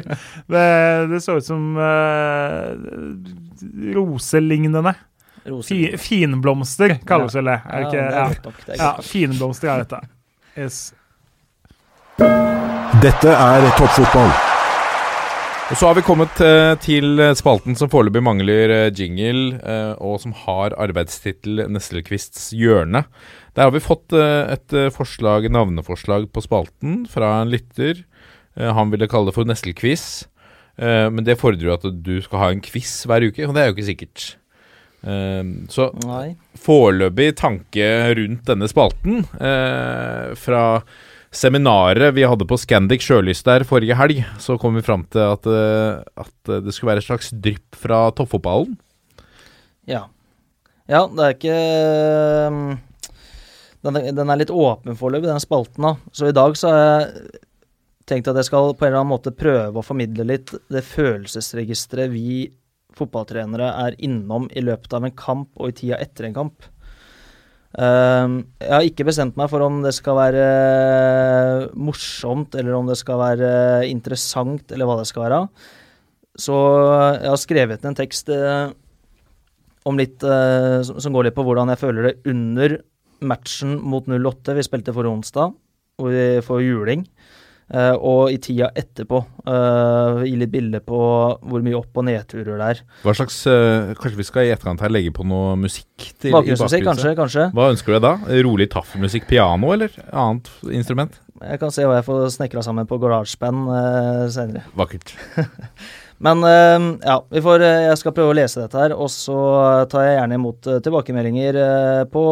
Det, 0.49 0.63
det 1.11 1.19
så 1.22 1.36
ut 1.38 1.45
som 1.45 1.76
uh, 1.78 2.74
roselignende. 3.93 4.95
Fi, 5.65 5.84
finblomster 5.97 6.95
kalles 7.05 7.34
vel 7.38 7.45
det. 7.49 7.59
Er 7.65 7.78
det 7.78 7.82
Ja, 7.82 7.88
ikke? 7.88 8.01
det 8.01 8.01
er 8.01 8.17
Ja. 8.17 8.28
Det 8.65 8.74
er 8.74 8.82
ja 8.84 8.91
finblomster 9.01 9.69
er 9.69 9.84
dette. 9.86 10.01
Yes. 10.57 10.93
Dette 13.01 13.30
er 13.38 13.69
toppfotball. 13.78 14.51
Og 15.72 15.78
så 15.80 15.88
har 15.88 15.95
vi 15.95 16.01
kommet 16.03 16.39
eh, 16.43 16.74
til 16.84 17.22
spalten 17.39 17.78
som 17.80 17.88
foreløpig 17.88 18.19
mangler 18.28 18.74
eh, 18.76 18.89
jingle, 18.91 19.55
eh, 19.63 19.93
og 20.03 20.17
som 20.19 20.34
har 20.36 20.74
arbeidstittel 20.76 21.61
Neslekvists 21.72 22.49
hjørne. 22.59 23.05
Der 23.55 23.69
har 23.69 23.72
vi 23.72 23.80
fått 23.80 24.11
eh, 24.11 24.51
et 24.51 24.76
eh, 24.76 24.89
forslag, 24.91 25.47
navneforslag 25.47 26.28
på 26.36 26.43
spalten 26.43 27.05
fra 27.07 27.38
en 27.38 27.53
lytter. 27.53 28.03
Eh, 28.59 28.67
han 28.76 28.91
ville 28.91 29.07
kalle 29.07 29.32
det 29.32 29.38
for 29.38 29.47
Neslekviss, 29.47 30.26
eh, 30.76 31.07
men 31.07 31.24
det 31.24 31.38
fordrer 31.39 31.69
jo 31.69 31.78
at 31.78 31.88
du 32.03 32.17
skal 32.26 32.43
ha 32.43 32.51
en 32.51 32.63
quiz 32.67 32.91
hver 33.07 33.30
uke, 33.32 33.47
og 33.47 33.55
det 33.55 33.63
er 33.63 33.72
jo 33.72 33.78
ikke 33.78 33.88
sikkert. 33.93 34.26
Eh, 35.07 35.53
så 35.72 35.88
foreløpig 36.67 37.30
tanke 37.39 37.88
rundt 38.19 38.43
denne 38.51 38.67
spalten 38.67 39.24
eh, 39.39 40.36
fra 40.36 40.65
seminaret 41.32 42.13
vi 42.15 42.25
hadde 42.27 42.47
på 42.47 42.57
Scandic 42.59 43.05
Sjølyst 43.05 43.47
der 43.47 43.65
forrige 43.67 43.95
helg, 43.97 44.23
så 44.41 44.57
kom 44.59 44.75
vi 44.77 44.86
fram 44.86 45.05
til 45.11 45.23
at, 45.23 45.47
eh, 45.47 46.01
at 46.23 46.55
det 46.65 46.73
skulle 46.75 46.91
være 46.93 47.03
et 47.03 47.07
slags 47.07 47.32
drypp 47.32 47.77
fra 47.79 48.03
toppfotballen. 48.15 48.75
Ja. 49.89 50.05
Ja, 50.91 51.05
det 51.07 51.23
er 51.23 51.38
ikke 51.38 51.59
den, 53.82 53.97
er, 53.97 54.11
den 54.11 54.29
er 54.29 54.41
litt 54.41 54.51
åpen 54.53 54.97
foreløpig, 54.99 55.29
den 55.29 55.41
spalten. 55.41 55.88
da. 55.88 55.95
Så 56.11 56.29
i 56.29 56.36
dag 56.36 56.57
så 56.59 56.71
har 56.71 56.82
jeg 56.82 57.39
tenkt 58.11 58.27
at 58.27 58.39
jeg 58.41 58.49
skal 58.49 58.73
på 58.75 58.86
en 58.86 58.91
eller 58.91 59.01
annen 59.01 59.13
måte 59.13 59.34
prøve 59.36 59.79
å 59.79 59.86
formidle 59.86 60.25
litt 60.27 60.51
det 60.73 60.84
følelsesregisteret 60.84 62.11
vi 62.11 62.49
fotballtrenere 62.97 63.69
er 63.86 63.97
innom 64.03 64.49
i 64.51 64.63
løpet 64.65 64.93
av 64.97 65.07
en 65.07 65.15
kamp 65.15 65.49
og 65.55 65.71
i 65.71 65.77
tida 65.79 65.99
etter 66.03 66.27
en 66.27 66.36
kamp. 66.36 66.67
Um, 67.72 68.41
jeg 68.59 68.74
har 68.74 68.84
ikke 68.84 69.05
bestemt 69.07 69.38
meg 69.39 69.47
for 69.47 69.63
om 69.63 69.78
det 69.86 69.93
skal 69.95 70.17
være 70.17 70.41
eh, 70.43 71.69
morsomt, 71.80 72.57
eller 72.59 72.76
om 72.76 72.89
det 72.89 72.97
skal 72.99 73.22
være 73.22 73.51
eh, 73.84 73.91
interessant, 73.91 74.65
eller 74.72 74.89
hva 74.89 74.97
det 74.99 75.07
skal 75.07 75.24
være. 75.28 75.41
Så 76.39 76.55
jeg 77.15 77.30
har 77.32 77.39
skrevet 77.39 77.88
en 77.88 77.95
tekst 77.95 78.32
eh, 78.32 78.74
om 79.88 79.99
litt 79.99 80.24
eh, 80.24 80.80
som, 80.84 81.13
går 81.15 81.30
litt 81.30 81.38
på 81.38 81.45
hvordan 81.47 81.72
jeg 81.72 81.82
føler 81.82 82.09
det 82.09 82.32
under 82.32 82.78
matchen 83.22 83.78
mot 83.80 84.07
08 84.09 84.57
vi 84.57 84.65
spilte 84.65 84.95
for 84.95 85.07
onsdag, 85.07 85.55
hvor 85.95 86.11
vi 86.11 86.41
får 86.43 86.63
juling. 86.65 87.05
Eh, 87.74 87.93
og 87.95 88.32
i 88.34 88.38
tida 88.41 88.69
etterpå. 88.78 89.22
Uh, 89.41 90.22
gi 90.26 90.36
litt 90.38 90.51
bilde 90.53 90.82
på 90.86 90.97
hvor 90.97 91.63
mye 91.65 91.78
opp- 91.80 91.97
og 91.97 92.05
nedturer 92.05 92.59
det 92.59 92.67
er. 92.76 92.82
Hva 93.05 93.15
slags, 93.17 93.39
uh, 93.49 93.93
Kanskje 93.97 94.19
vi 94.19 94.28
skal 94.28 94.47
i 94.47 94.51
etterkant 94.53 94.84
her 94.84 94.93
legge 94.93 95.13
på 95.15 95.26
noe 95.28 95.55
musikk? 95.59 95.88
til 96.22 96.34
Bakgrunnsmusikk, 96.34 96.86
kanskje. 96.86 97.15
kanskje. 97.17 97.43
Hva 97.53 97.67
ønsker 97.69 97.93
du 97.93 97.95
deg 97.97 98.05
da? 98.05 98.39
Rolig 98.45 98.67
taffelmusikk, 98.74 99.28
piano 99.30 99.69
eller 99.74 99.93
annet 100.09 100.49
instrument? 100.74 101.19
Jeg 101.41 101.61
kan 101.61 101.74
se 101.74 101.86
hva 101.86 101.99
jeg 101.99 102.07
får 102.07 102.24
snekra 102.36 102.63
sammen 102.65 102.89
på 102.89 102.97
garasjeband 103.01 103.69
uh, 103.69 104.26
senere. 104.34 104.63
Vakkert. 104.82 105.13
Men 106.22 106.45
ja, 106.45 107.15
vi 107.34 107.41
får, 107.41 107.63
jeg 107.65 107.97
skal 107.97 108.13
prøve 108.13 108.30
å 108.30 108.38
lese 108.38 108.61
dette 108.61 108.78
her, 108.78 108.93
og 108.93 109.07
så 109.09 109.38
tar 109.89 110.03
jeg 110.05 110.19
gjerne 110.19 110.38
imot 110.38 110.67
tilbakemeldinger 110.86 111.57
på 112.13 112.26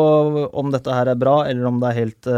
om 0.61 0.69
dette 0.69 0.93
her 0.93 1.09
er 1.09 1.17
bra, 1.17 1.39
eller 1.49 1.65
om 1.65 1.79
det 1.81 1.89
er 1.89 1.97
helt 1.97 2.29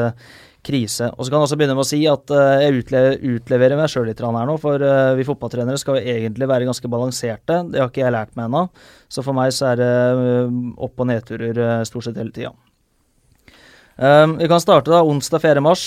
krise. 0.66 1.10
Og 1.16 1.26
så 1.26 1.32
kan 1.32 1.40
jeg 1.40 1.48
også 1.48 1.58
begynne 1.60 1.76
med 1.78 1.86
å 1.86 1.90
si 1.90 2.02
at 2.10 2.34
uh, 2.34 2.62
jeg 2.62 2.82
utle 2.82 3.02
utleverer 3.34 3.80
meg 3.80 3.92
sjøl 3.92 4.08
litt 4.10 4.22
her 4.22 4.50
nå, 4.50 4.58
for 4.62 4.84
uh, 4.86 5.14
vi 5.18 5.26
fotballtrenere 5.28 5.80
skal 5.82 5.98
jo 5.98 6.16
egentlig 6.16 6.50
være 6.50 6.68
ganske 6.70 6.92
balanserte. 6.92 7.62
Det 7.72 7.82
har 7.82 7.90
ikke 7.90 8.04
jeg 8.06 8.16
lært 8.16 8.36
meg 8.38 8.50
ennå. 8.50 8.66
Så 9.12 9.26
for 9.26 9.38
meg 9.38 9.54
så 9.58 9.72
er 9.72 9.82
det 9.82 9.92
uh, 9.92 10.60
opp- 10.86 11.02
og 11.02 11.10
nedturer 11.12 11.84
stort 11.90 12.08
sett 12.08 12.22
hele 12.22 12.36
tida. 12.36 12.54
Um, 14.02 14.38
vi 14.40 14.50
kan 14.50 14.62
starte 14.64 14.94
da 14.94 15.04
onsdag 15.06 15.44
4. 15.44 15.66
mars. 15.66 15.86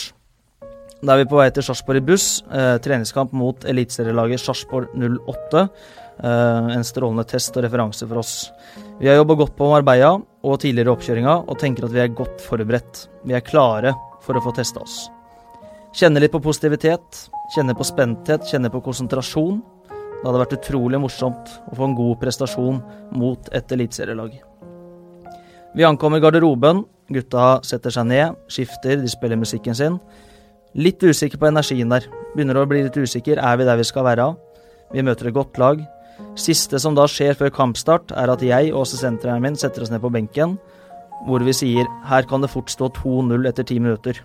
Da 1.04 1.14
er 1.14 1.24
vi 1.24 1.28
på 1.28 1.36
vei 1.36 1.50
til 1.52 1.64
Sarpsborg 1.66 2.00
i 2.00 2.06
buss. 2.06 2.28
Treningskamp 2.84 3.34
mot 3.36 3.66
eliteserielaget 3.68 4.40
Sarpsborg 4.40 4.94
08. 4.96 5.66
Eh, 6.22 6.66
en 6.76 6.84
strålende 6.86 7.24
test 7.26 7.56
og 7.58 7.64
referanse 7.64 8.06
for 8.06 8.20
oss. 8.22 8.34
Vi 9.00 9.08
har 9.08 9.18
jobba 9.18 9.34
godt 9.40 9.56
på 9.58 9.66
Marbella 9.70 10.12
og 10.14 10.60
tidligere 10.62 10.94
oppkjøringa, 10.94 11.40
og 11.50 11.58
tenker 11.58 11.86
at 11.86 11.94
vi 11.94 12.02
er 12.04 12.14
godt 12.14 12.42
forberedt. 12.44 13.08
Vi 13.26 13.34
er 13.34 13.42
klare 13.42 13.94
for 14.24 14.36
å 14.36 14.42
få 14.44 14.54
testa 14.56 14.82
oss. 14.82 15.04
Kjenner 15.94 16.24
litt 16.24 16.32
på 16.34 16.42
positivitet, 16.42 17.28
kjenner 17.54 17.76
på 17.78 17.86
spenthet, 17.86 18.48
kjenner 18.50 18.72
på 18.72 18.82
konsentrasjon. 18.82 19.60
Det 19.90 20.24
hadde 20.24 20.40
vært 20.40 20.56
utrolig 20.56 20.98
morsomt 20.98 21.52
å 21.70 21.76
få 21.76 21.86
en 21.86 21.94
god 21.98 22.18
prestasjon 22.22 22.80
mot 23.14 23.50
et 23.54 23.76
eliteserielag. 23.76 24.34
Vi 25.74 25.86
ankommer 25.86 26.22
garderoben. 26.22 26.84
Gutta 27.12 27.60
setter 27.66 27.92
seg 27.92 28.08
ned, 28.08 28.38
skifter, 28.48 28.96
de 29.02 29.10
spiller 29.12 29.36
musikken 29.36 29.76
sin. 29.76 29.98
Litt 30.74 31.02
usikker 31.04 31.38
på 31.38 31.50
energien 31.50 31.92
der. 31.92 32.06
Begynner 32.32 32.58
å 32.58 32.66
bli 32.66 32.82
litt 32.86 32.96
usikker. 32.96 33.38
Er 33.38 33.58
vi 33.60 33.66
der 33.68 33.78
vi 33.78 33.86
skal 33.86 34.06
være? 34.08 34.32
Vi 34.94 35.04
møter 35.04 35.28
et 35.28 35.36
godt 35.36 35.60
lag. 35.60 35.82
Siste 36.38 36.80
som 36.82 36.96
da 36.96 37.04
skjer 37.10 37.36
før 37.38 37.52
kampstart, 37.54 38.14
er 38.14 38.30
at 38.32 38.42
jeg 38.42 38.72
og 38.72 38.84
assistenttreneren 38.84 39.42
min 39.42 39.58
setter 39.58 39.84
oss 39.84 39.92
ned 39.92 40.02
på 40.02 40.10
benken, 40.14 40.56
hvor 41.26 41.44
vi 41.44 41.54
sier 41.56 41.88
her 42.08 42.26
kan 42.28 42.44
det 42.44 42.52
fort 42.52 42.72
stå 42.72 42.90
2-0 43.00 43.48
etter 43.48 43.66
ti 43.66 43.78
minutter. 43.80 44.20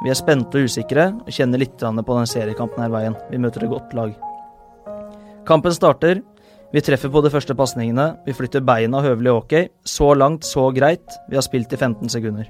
Vi 0.00 0.12
er 0.12 0.16
spente 0.16 0.60
og 0.60 0.68
usikre, 0.68 1.10
og 1.12 1.32
kjenner 1.32 1.60
litt 1.60 1.76
på 1.80 2.16
den 2.16 2.28
seriekampen 2.28 2.80
her 2.80 2.92
veien. 2.92 3.16
Vi 3.30 3.40
møter 3.40 3.64
et 3.64 3.72
godt 3.72 3.92
lag. 3.96 4.14
Kampen 5.48 5.74
starter. 5.76 6.22
Vi 6.72 6.80
treffer 6.80 7.10
på 7.10 7.20
de 7.24 7.32
første 7.32 7.56
pasningene. 7.58 8.14
Vi 8.24 8.32
flytter 8.36 8.64
beina 8.64 9.02
høvelig 9.02 9.32
ok. 9.32 9.54
Så 9.84 10.14
langt, 10.14 10.46
så 10.46 10.70
greit. 10.72 11.18
Vi 11.28 11.36
har 11.36 11.44
spilt 11.44 11.72
i 11.72 11.76
15 11.76 12.08
sekunder. 12.08 12.48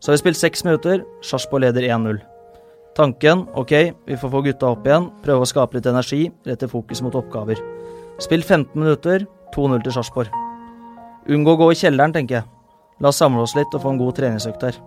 Så 0.00 0.10
har 0.10 0.16
vi 0.16 0.24
spilt 0.24 0.40
seks 0.40 0.64
minutter. 0.64 1.04
Sarpsborg 1.22 1.66
leder 1.66 1.86
1-0. 1.90 2.22
Tanken 2.98 3.46
ok, 3.54 3.72
vi 4.08 4.16
får 4.18 4.32
få 4.32 4.42
gutta 4.42 4.72
opp 4.72 4.86
igjen, 4.88 5.06
prøve 5.22 5.44
å 5.44 5.46
skape 5.46 5.78
litt 5.78 5.86
energi, 5.86 6.24
rette 6.48 6.66
fokus 6.66 7.04
mot 7.04 7.14
oppgaver. 7.14 7.62
Spill 8.18 8.42
15 8.42 8.74
minutter, 8.74 9.22
2-0 9.54 9.84
til 9.86 9.94
Sarpsborg. 9.94 10.47
Unngå 11.28 11.52
å 11.54 11.60
gå 11.60 11.72
i 11.72 11.76
kjelleren, 11.76 12.14
tenker 12.14 12.38
jeg. 12.38 12.48
La 13.04 13.10
oss 13.12 13.18
samle 13.20 13.42
oss 13.44 13.54
litt 13.56 13.74
og 13.76 13.82
få 13.82 13.92
en 13.92 14.00
god 14.00 14.16
treningsøkt 14.16 14.64
her. 14.64 14.78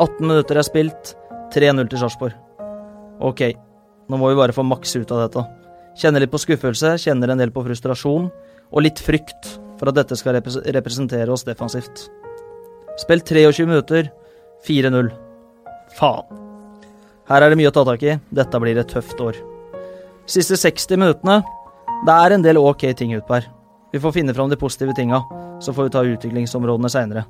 18 0.00 0.20
minutter 0.26 0.60
er 0.60 0.66
spilt, 0.66 1.14
3-0 1.54 1.88
til 1.90 2.02
Sarpsborg. 2.02 2.36
Ok, 3.24 3.42
nå 4.08 4.20
må 4.20 4.30
vi 4.30 4.38
bare 4.38 4.54
få 4.56 4.64
maks 4.64 4.94
ut 4.98 5.12
av 5.16 5.24
dette. 5.24 5.44
Kjenner 6.00 6.22
litt 6.22 6.32
på 6.32 6.40
skuffelse, 6.40 6.94
kjenner 7.02 7.32
en 7.32 7.40
del 7.40 7.52
på 7.54 7.64
frustrasjon, 7.64 8.28
og 8.70 8.84
litt 8.84 9.00
frykt 9.02 9.54
for 9.80 9.90
at 9.90 9.96
dette 9.96 10.16
skal 10.18 10.36
repres 10.36 10.58
representere 10.76 11.32
oss 11.32 11.46
defensivt. 11.48 12.06
Spill 13.00 13.24
23 13.24 13.66
minutter, 13.68 14.10
4-0. 14.68 15.08
Faen. 15.96 16.42
Her 17.30 17.46
er 17.46 17.52
det 17.52 17.58
mye 17.60 17.70
å 17.70 17.74
ta 17.74 17.86
tak 17.86 18.04
i. 18.04 18.18
Dette 18.34 18.60
blir 18.60 18.78
et 18.78 18.90
tøft 18.90 19.20
år. 19.24 19.38
Siste 20.30 20.58
60 20.58 21.00
minuttene. 21.00 21.40
Det 22.06 22.16
er 22.16 22.34
en 22.34 22.44
del 22.44 22.60
ok 22.60 22.90
ting 22.98 23.14
utpå 23.16 23.38
her. 23.38 23.48
Vi 23.90 24.00
får 24.00 24.14
finne 24.14 24.34
fram 24.34 24.50
de 24.50 24.58
positive 24.58 24.94
tinga, 24.94 25.22
så 25.60 25.74
får 25.74 25.88
vi 25.88 25.92
ta 25.94 26.04
utviklingsområdene 26.06 26.90
seinere. 26.92 27.24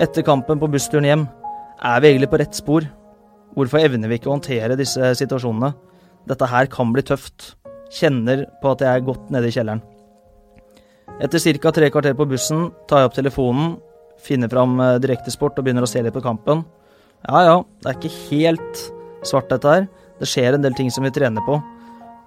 Etter 0.00 0.24
kampen 0.26 0.60
på 0.60 0.68
bussturen 0.68 1.08
hjem, 1.08 1.26
er 1.80 2.00
vi 2.00 2.10
egentlig 2.10 2.30
på 2.32 2.40
rett 2.40 2.56
spor? 2.56 2.84
Hvorfor 3.56 3.80
evner 3.80 4.10
vi 4.10 4.18
ikke 4.18 4.28
å 4.28 4.34
håndtere 4.34 4.76
disse 4.76 5.14
situasjonene? 5.16 5.72
Dette 6.28 6.48
her 6.50 6.68
kan 6.68 6.92
bli 6.92 7.04
tøft. 7.06 7.54
Kjenner 7.96 8.44
på 8.60 8.74
at 8.74 8.82
jeg 8.84 8.92
er 8.92 9.06
godt 9.06 9.30
nede 9.32 9.48
i 9.48 9.54
kjelleren. 9.54 9.80
Etter 11.22 11.40
ca. 11.62 11.72
tre 11.72 11.88
kvarter 11.88 12.16
på 12.18 12.26
bussen 12.28 12.66
tar 12.90 13.00
jeg 13.00 13.08
opp 13.08 13.16
telefonen, 13.16 13.76
finner 14.20 14.50
fram 14.52 14.76
eh, 14.80 14.98
Direktesport 15.00 15.56
og 15.56 15.64
begynner 15.64 15.86
å 15.86 15.88
se 15.88 16.02
litt 16.04 16.12
på 16.12 16.24
kampen. 16.24 16.64
Ja 17.24 17.42
ja, 17.46 17.56
det 17.80 17.88
er 17.88 17.96
ikke 17.96 18.18
helt 18.34 18.82
svart 19.24 19.48
dette 19.48 19.72
her. 19.72 19.88
Det 20.20 20.28
skjer 20.28 20.56
en 20.56 20.64
del 20.64 20.76
ting 20.76 20.90
som 20.92 21.06
vi 21.06 21.14
trener 21.14 21.44
på. 21.46 21.56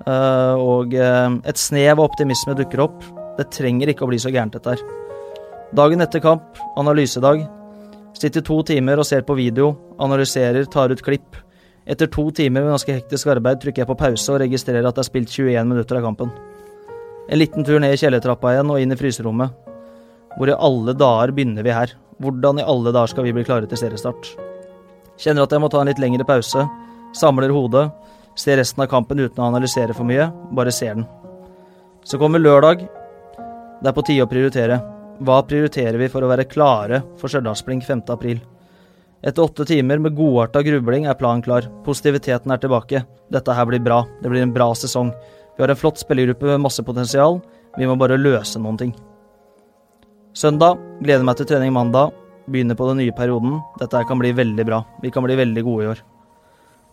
Eh, 0.08 0.56
og 0.58 0.96
eh, 0.98 1.38
et 1.46 1.62
snev 1.62 2.00
av 2.00 2.08
optimisme 2.08 2.58
dukker 2.58 2.88
opp. 2.88 3.06
Det 3.40 3.48
trenger 3.56 3.94
ikke 3.94 4.04
å 4.04 4.10
bli 4.12 4.20
så 4.20 4.32
gærent, 4.34 4.58
dette 4.58 4.76
her. 4.76 4.82
Dagen 5.76 6.04
etter 6.04 6.20
kamp, 6.24 6.58
analysedag. 6.80 7.46
Sitter 8.20 8.44
to 8.44 8.58
timer 8.68 9.00
og 9.00 9.08
ser 9.08 9.24
på 9.24 9.38
video, 9.38 9.72
analyserer, 10.02 10.68
tar 10.68 10.92
ut 10.92 11.04
klipp. 11.06 11.38
Etter 11.90 12.10
to 12.12 12.26
timer 12.36 12.66
med 12.66 12.74
ganske 12.74 12.98
hektisk 12.98 13.32
arbeid 13.32 13.62
trykker 13.62 13.86
jeg 13.86 13.90
på 13.90 13.98
pause 14.02 14.34
og 14.34 14.42
registrerer 14.44 14.86
at 14.86 14.98
det 14.98 15.06
er 15.06 15.08
spilt 15.08 15.32
21 15.32 15.72
minutter 15.72 16.02
av 16.02 16.10
kampen. 16.10 16.34
En 17.30 17.40
liten 17.40 17.64
tur 17.64 17.80
ned 17.80 17.96
i 17.96 18.02
kjellertrappa 18.02 18.52
igjen 18.56 18.74
og 18.74 18.84
inn 18.84 18.92
i 18.92 19.00
fryserommet. 19.00 19.56
Hvor 20.36 20.52
i 20.52 20.60
alle 20.68 20.98
dager 20.98 21.34
begynner 21.34 21.66
vi 21.66 21.74
her? 21.74 21.96
Hvordan 22.20 22.60
i 22.60 22.68
alle 22.68 22.92
dager 22.92 23.14
skal 23.14 23.26
vi 23.30 23.34
bli 23.38 23.48
klare 23.48 23.70
til 23.70 23.80
seriestart? 23.80 24.34
Kjenner 25.20 25.48
at 25.48 25.56
jeg 25.56 25.64
må 25.64 25.72
ta 25.72 25.80
en 25.80 25.90
litt 25.90 26.02
lengre 26.02 26.28
pause, 26.28 26.66
samler 27.16 27.54
hodet, 27.56 27.88
ser 28.36 28.60
resten 28.60 28.84
av 28.84 28.92
kampen 28.92 29.22
uten 29.22 29.42
å 29.42 29.50
analysere 29.50 29.96
for 29.96 30.08
mye, 30.08 30.30
bare 30.56 30.74
ser 30.76 30.98
den. 30.98 31.08
Så 32.04 32.20
kommer 32.20 32.42
lørdag. 32.42 32.88
Det 33.80 33.88
er 33.88 33.96
på 33.96 34.04
tide 34.04 34.26
å 34.26 34.30
prioritere. 34.30 34.78
Hva 35.24 35.42
prioriterer 35.48 35.96
vi 36.00 36.08
for 36.12 36.24
å 36.24 36.30
være 36.32 36.48
klare 36.48 37.02
for 37.20 37.32
Stjørdalsblink 37.32 37.86
5. 37.88 38.02
april? 38.12 38.42
Etter 39.24 39.44
åtte 39.44 39.66
timer 39.68 40.00
med 40.00 40.16
godarta 40.16 40.62
grubling 40.64 41.08
er 41.08 41.18
planen 41.20 41.44
klar. 41.44 41.68
Positiviteten 41.86 42.52
er 42.52 42.60
tilbake. 42.60 43.04
Dette 43.32 43.56
her 43.56 43.68
blir 43.68 43.84
bra. 43.84 44.02
Det 44.24 44.32
blir 44.32 44.44
en 44.44 44.54
bra 44.56 44.70
sesong. 44.76 45.12
Vi 45.56 45.64
har 45.64 45.72
en 45.72 45.80
flott 45.80 46.00
spillergruppe 46.00 46.48
med 46.52 46.64
masse 46.64 46.84
potensial. 46.84 47.42
Vi 47.78 47.88
må 47.88 47.96
bare 48.00 48.20
løse 48.20 48.60
noen 48.60 48.80
ting. 48.80 48.94
Søndag 50.36 50.80
gleder 51.04 51.24
meg 51.28 51.40
til 51.40 51.48
trening 51.52 51.76
mandag. 51.76 52.12
Begynner 52.52 52.76
på 52.80 52.88
den 52.92 53.00
nye 53.04 53.16
perioden. 53.16 53.60
Dette 53.80 54.00
her 54.00 54.08
kan 54.08 54.20
bli 54.20 54.32
veldig 54.36 54.68
bra. 54.68 54.84
Vi 55.04 55.12
kan 55.12 55.24
bli 55.24 55.40
veldig 55.40 55.64
gode 55.68 55.84
i 55.84 55.92
år. 55.96 56.04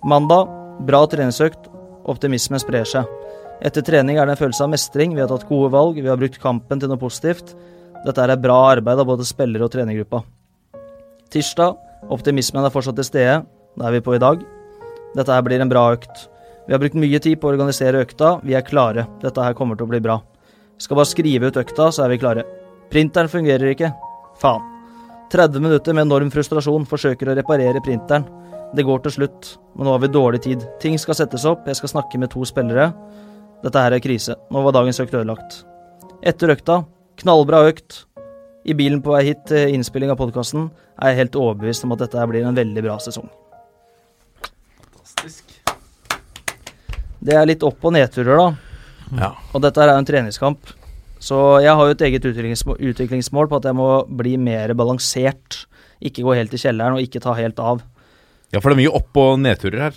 Mandag 0.07 0.51
bra 0.87 1.07
treningsøkt. 1.11 1.71
Optimismen 2.07 2.63
sprer 2.63 2.87
seg. 2.87 3.07
Etter 3.65 3.85
trening 3.85 4.19
er 4.19 4.29
det 4.29 4.37
en 4.37 4.43
følelse 4.43 4.65
av 4.67 4.73
mestring. 4.73 5.15
Vi 5.17 5.23
har 5.23 5.31
tatt 5.31 5.49
gode 5.49 5.71
valg. 5.73 5.97
Vi 5.97 6.11
har 6.11 6.21
brukt 6.21 6.41
kampen 6.43 6.81
til 6.81 6.91
noe 6.93 7.01
positivt. 7.01 7.55
Dette 8.05 8.23
er 8.23 8.37
bra 8.41 8.59
arbeid 8.75 9.01
av 9.01 9.09
både 9.09 9.25
spillere 9.27 9.65
og 9.65 9.73
trenergruppa. 9.73 10.23
Tirsdag. 11.33 11.79
Optimismen 12.13 12.65
er 12.65 12.75
fortsatt 12.75 12.99
til 13.01 13.09
stede. 13.09 13.41
Det 13.77 13.87
er 13.87 13.97
vi 13.97 14.05
på 14.05 14.15
i 14.17 14.23
dag. 14.23 14.45
Dette 15.17 15.33
her 15.33 15.45
blir 15.47 15.63
en 15.65 15.73
bra 15.73 15.89
økt. 15.95 16.29
Vi 16.67 16.75
har 16.75 16.83
brukt 16.83 16.99
mye 16.99 17.21
tid 17.23 17.41
på 17.41 17.49
å 17.49 17.55
organisere 17.55 18.03
økta. 18.05 18.37
Vi 18.45 18.55
er 18.59 18.65
klare. 18.67 19.07
Dette 19.23 19.43
her 19.43 19.57
kommer 19.57 19.79
til 19.79 19.89
å 19.89 19.93
bli 19.95 20.03
bra. 20.05 20.21
Skal 20.83 20.99
bare 20.99 21.09
skrive 21.09 21.49
ut 21.49 21.57
økta, 21.57 21.89
så 21.95 22.05
er 22.05 22.13
vi 22.13 22.21
klare. 22.21 22.45
Printeren 22.93 23.31
fungerer 23.33 23.73
ikke. 23.73 23.93
Faen. 24.41 24.73
30 25.33 25.63
minutter 25.63 25.95
med 25.97 26.07
enorm 26.07 26.29
frustrasjon 26.31 26.85
forsøker 26.87 27.33
å 27.33 27.35
reparere 27.39 27.83
printeren. 27.83 28.27
Det 28.77 28.85
går 28.87 29.01
til 29.05 29.15
slutt, 29.15 29.49
men 29.75 29.89
nå 29.89 29.95
har 29.95 30.03
vi 30.03 30.11
dårlig 30.13 30.43
tid. 30.45 30.67
Ting 30.83 30.99
skal 31.01 31.17
settes 31.19 31.47
opp, 31.49 31.67
jeg 31.67 31.79
skal 31.79 31.97
snakke 31.97 32.21
med 32.21 32.31
to 32.35 32.45
spillere. 32.47 32.91
Dette 33.65 33.83
her 33.83 33.97
er 33.97 34.03
krise. 34.05 34.37
Nå 34.53 34.63
var 34.67 34.75
dagens 34.77 35.01
økt 35.03 35.15
ødelagt. 35.17 35.63
Etter 36.27 36.53
økta, 36.55 36.83
knallbra 37.23 37.65
økt. 37.71 38.05
I 38.67 38.75
bilen 38.75 39.01
på 39.03 39.15
vei 39.15 39.23
hit 39.29 39.45
til 39.49 39.75
innspilling 39.77 40.11
av 40.11 40.19
podkasten 40.21 40.69
er 40.99 41.13
jeg 41.13 41.21
helt 41.23 41.39
overbevist 41.39 41.85
om 41.87 41.95
at 41.95 42.03
dette 42.03 42.19
her 42.19 42.29
blir 42.31 42.47
en 42.47 42.57
veldig 42.57 42.83
bra 42.83 42.97
sesong. 43.03 43.29
Fantastisk. 44.81 45.45
Det 47.27 47.35
er 47.35 47.47
litt 47.49 47.65
opp- 47.67 47.85
og 47.85 47.95
nedturer, 47.97 48.37
da. 48.39 48.49
Ja. 49.21 49.31
Og 49.55 49.63
dette 49.63 49.81
her 49.81 49.93
er 49.93 49.97
jo 49.97 50.03
en 50.03 50.09
treningskamp. 50.11 50.75
Så 51.23 51.39
jeg 51.65 51.73
har 51.73 51.89
jo 51.89 51.95
et 51.95 52.03
eget 52.07 52.27
utviklingsmål, 52.29 52.77
utviklingsmål 52.91 53.49
på 53.51 53.61
at 53.61 53.71
jeg 53.71 53.79
må 53.79 53.89
bli 54.19 54.37
mer 54.37 54.75
balansert. 54.79 55.63
Ikke 56.05 56.27
gå 56.27 56.35
helt 56.37 56.53
i 56.55 56.61
kjelleren 56.61 56.99
og 56.99 57.03
ikke 57.07 57.23
ta 57.25 57.33
helt 57.39 57.59
av. 57.63 57.81
ja, 58.53 58.61
for 58.61 58.71
det 58.71 58.77
er 58.77 58.83
mye 58.85 58.95
opp- 58.99 59.17
og 59.23 59.39
nedturer 59.41 59.89
her. 59.89 59.97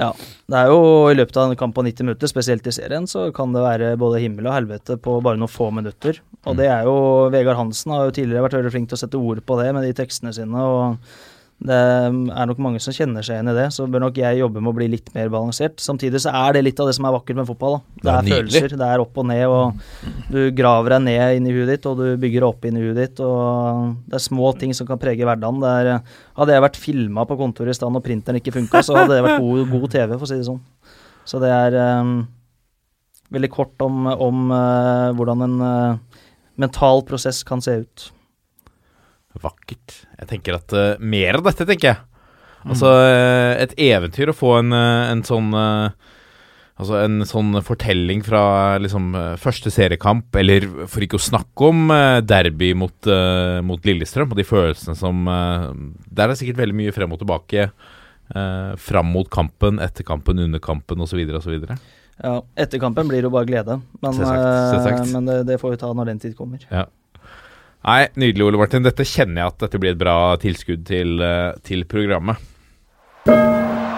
Ja. 0.00 0.08
Det 0.48 0.58
er 0.58 0.70
jo 0.72 1.10
i 1.12 1.16
løpet 1.16 1.36
av 1.36 1.50
en 1.50 1.58
kamp 1.58 1.74
på 1.76 1.84
90 1.84 2.06
minutter, 2.06 2.30
spesielt 2.30 2.66
i 2.66 2.72
serien, 2.74 3.04
så 3.08 3.26
kan 3.34 3.52
det 3.54 3.64
være 3.64 3.92
både 4.00 4.22
himmel 4.22 4.48
og 4.48 4.56
helvete 4.56 4.96
på 5.02 5.18
bare 5.24 5.40
noen 5.40 5.52
få 5.52 5.68
minutter. 5.74 6.22
Og 6.48 6.56
det 6.58 6.70
er 6.72 6.88
jo 6.88 6.96
Vegard 7.34 7.60
Hansen 7.60 7.92
har 7.94 8.08
jo 8.08 8.16
tidligere 8.16 8.46
vært 8.46 8.56
veldig 8.58 8.72
flink 8.74 8.90
til 8.90 8.98
å 8.98 9.02
sette 9.04 9.20
ord 9.20 9.42
på 9.46 9.58
det 9.60 9.68
med 9.76 9.86
de 9.86 9.92
tekstene 10.00 10.32
sine. 10.34 10.64
og 10.64 10.96
det 11.62 11.76
er 11.78 12.48
nok 12.50 12.58
mange 12.62 12.80
som 12.82 12.94
kjenner 12.94 13.22
seg 13.22 13.36
igjen 13.36 13.50
i 13.52 13.54
det, 13.54 13.68
så 13.74 13.84
bør 13.90 14.02
nok 14.06 14.16
jeg 14.18 14.40
jobbe 14.40 14.58
med 14.58 14.72
å 14.72 14.74
bli 14.74 14.88
litt 14.90 15.12
mer 15.14 15.28
balansert. 15.30 15.78
Samtidig 15.82 16.18
så 16.24 16.32
er 16.34 16.56
det 16.56 16.62
litt 16.66 16.80
av 16.82 16.88
det 16.88 16.94
som 16.96 17.06
er 17.06 17.14
vakkert 17.14 17.38
med 17.38 17.46
fotball. 17.46 17.76
Da. 17.78 17.82
Det 17.94 18.02
Det 18.02 18.12
er 18.12 18.16
er, 18.18 18.40
følelser, 18.40 18.74
det 18.80 18.88
er 18.88 19.02
opp 19.04 19.20
og 19.22 19.28
ned, 19.30 19.44
og 19.46 20.32
du 20.32 20.40
graver 20.58 20.96
deg 20.96 21.04
ned 21.06 21.36
inn 21.38 21.46
i 21.46 21.52
huet 21.54 21.70
ditt, 21.70 21.86
og 21.86 22.00
du 22.00 22.06
bygger 22.24 22.46
opp 22.48 22.66
inn 22.66 22.80
i 22.80 22.82
huet 22.82 22.98
ditt, 22.98 23.22
og 23.22 23.92
det 24.10 24.18
er 24.18 24.24
små 24.24 24.50
ting 24.58 24.74
som 24.74 24.88
kan 24.88 24.98
prege 25.02 25.28
hverdagen. 25.28 25.62
Er, 25.62 25.92
hadde 26.40 26.56
jeg 26.56 26.64
vært 26.66 26.80
filma 26.82 27.26
på 27.30 27.38
kontoret 27.38 27.76
i 27.76 27.78
stand 27.78 28.00
og 28.00 28.02
printeren 28.06 28.40
ikke 28.40 28.56
funka, 28.56 28.82
så 28.82 28.98
hadde 28.98 29.14
det 29.14 29.26
vært 29.28 29.44
god, 29.44 29.62
god 29.76 29.86
TV, 29.94 30.16
for 30.16 30.26
å 30.26 30.32
si 30.32 30.40
det 30.40 30.48
sånn. 30.48 30.62
Så 31.30 31.38
det 31.38 31.52
er 31.54 31.78
um, 32.02 32.16
veldig 33.30 33.52
kort 33.54 33.86
om, 33.86 34.08
om 34.10 34.50
uh, 34.50 35.14
hvordan 35.14 35.46
en 35.46 35.56
uh, 35.62 36.24
mental 36.58 37.06
prosess 37.06 37.44
kan 37.46 37.62
se 37.62 37.78
ut. 37.84 38.08
Vakkert. 39.40 40.02
Jeg 40.18 40.28
tenker 40.30 40.58
at 40.58 40.74
uh, 40.76 40.96
mer 41.00 41.38
av 41.38 41.46
dette, 41.48 41.66
tenker 41.68 41.94
jeg. 41.94 42.00
Altså 42.62 42.86
eh, 42.94 43.52
et 43.64 43.72
eventyr 43.90 44.30
å 44.30 44.36
få 44.38 44.52
en, 44.60 44.68
eh, 44.70 45.08
en 45.10 45.24
sånn 45.26 45.48
Altså 45.52 46.94
en 47.02 47.24
sånn 47.26 47.56
fortelling 47.62 48.22
fra 48.26 48.78
liksom 48.80 49.10
første 49.38 49.70
seriekamp, 49.70 50.30
eller 50.38 50.64
for 50.90 51.04
ikke 51.04 51.18
å 51.18 51.22
snakke 51.22 51.66
om 51.68 51.92
derby 52.26 52.70
mot, 52.74 53.08
mot 53.62 53.86
Lillestrøm, 53.86 54.32
og 54.32 54.38
de 54.38 54.46
følelsene 54.46 54.96
som 54.98 55.20
Der 55.28 56.24
er 56.24 56.32
det 56.32 56.38
sikkert 56.40 56.62
veldig 56.62 56.78
mye 56.80 56.94
frem 56.96 57.12
og 57.12 57.20
tilbake. 57.20 57.68
fram 58.88 59.12
mot 59.14 59.30
kampen, 59.30 59.78
etter 59.84 60.02
kampen, 60.02 60.40
under 60.42 60.58
kampen 60.64 61.04
osv. 61.04 61.20
osv. 61.36 61.60
Ja, 62.22 62.34
etter 62.56 62.82
kampen 62.82 63.06
blir 63.06 63.20
det 63.20 63.28
jo 63.28 63.36
bare 63.36 63.46
glede, 63.52 63.78
men, 64.00 64.16
Selvsagt, 64.16 64.72
selvsagt. 64.72 65.12
men 65.12 65.28
det, 65.28 65.38
det 65.52 65.60
får 65.60 65.76
vi 65.76 65.82
ta 65.84 65.92
når 65.92 66.14
den 66.14 66.24
tid 66.24 66.34
kommer. 66.40 66.66
Nei, 67.82 68.06
nydelig, 68.14 68.44
Ole 68.46 68.60
Martin. 68.60 68.84
Dette 68.86 69.02
kjenner 69.02 69.40
jeg 69.40 69.50
at 69.50 69.62
dette 69.64 69.78
blir 69.82 69.96
et 69.96 69.98
bra 69.98 70.36
tilskudd 70.38 70.84
til, 70.86 71.16
eh, 71.18 71.50
til 71.66 71.82
programmet. 71.90 72.38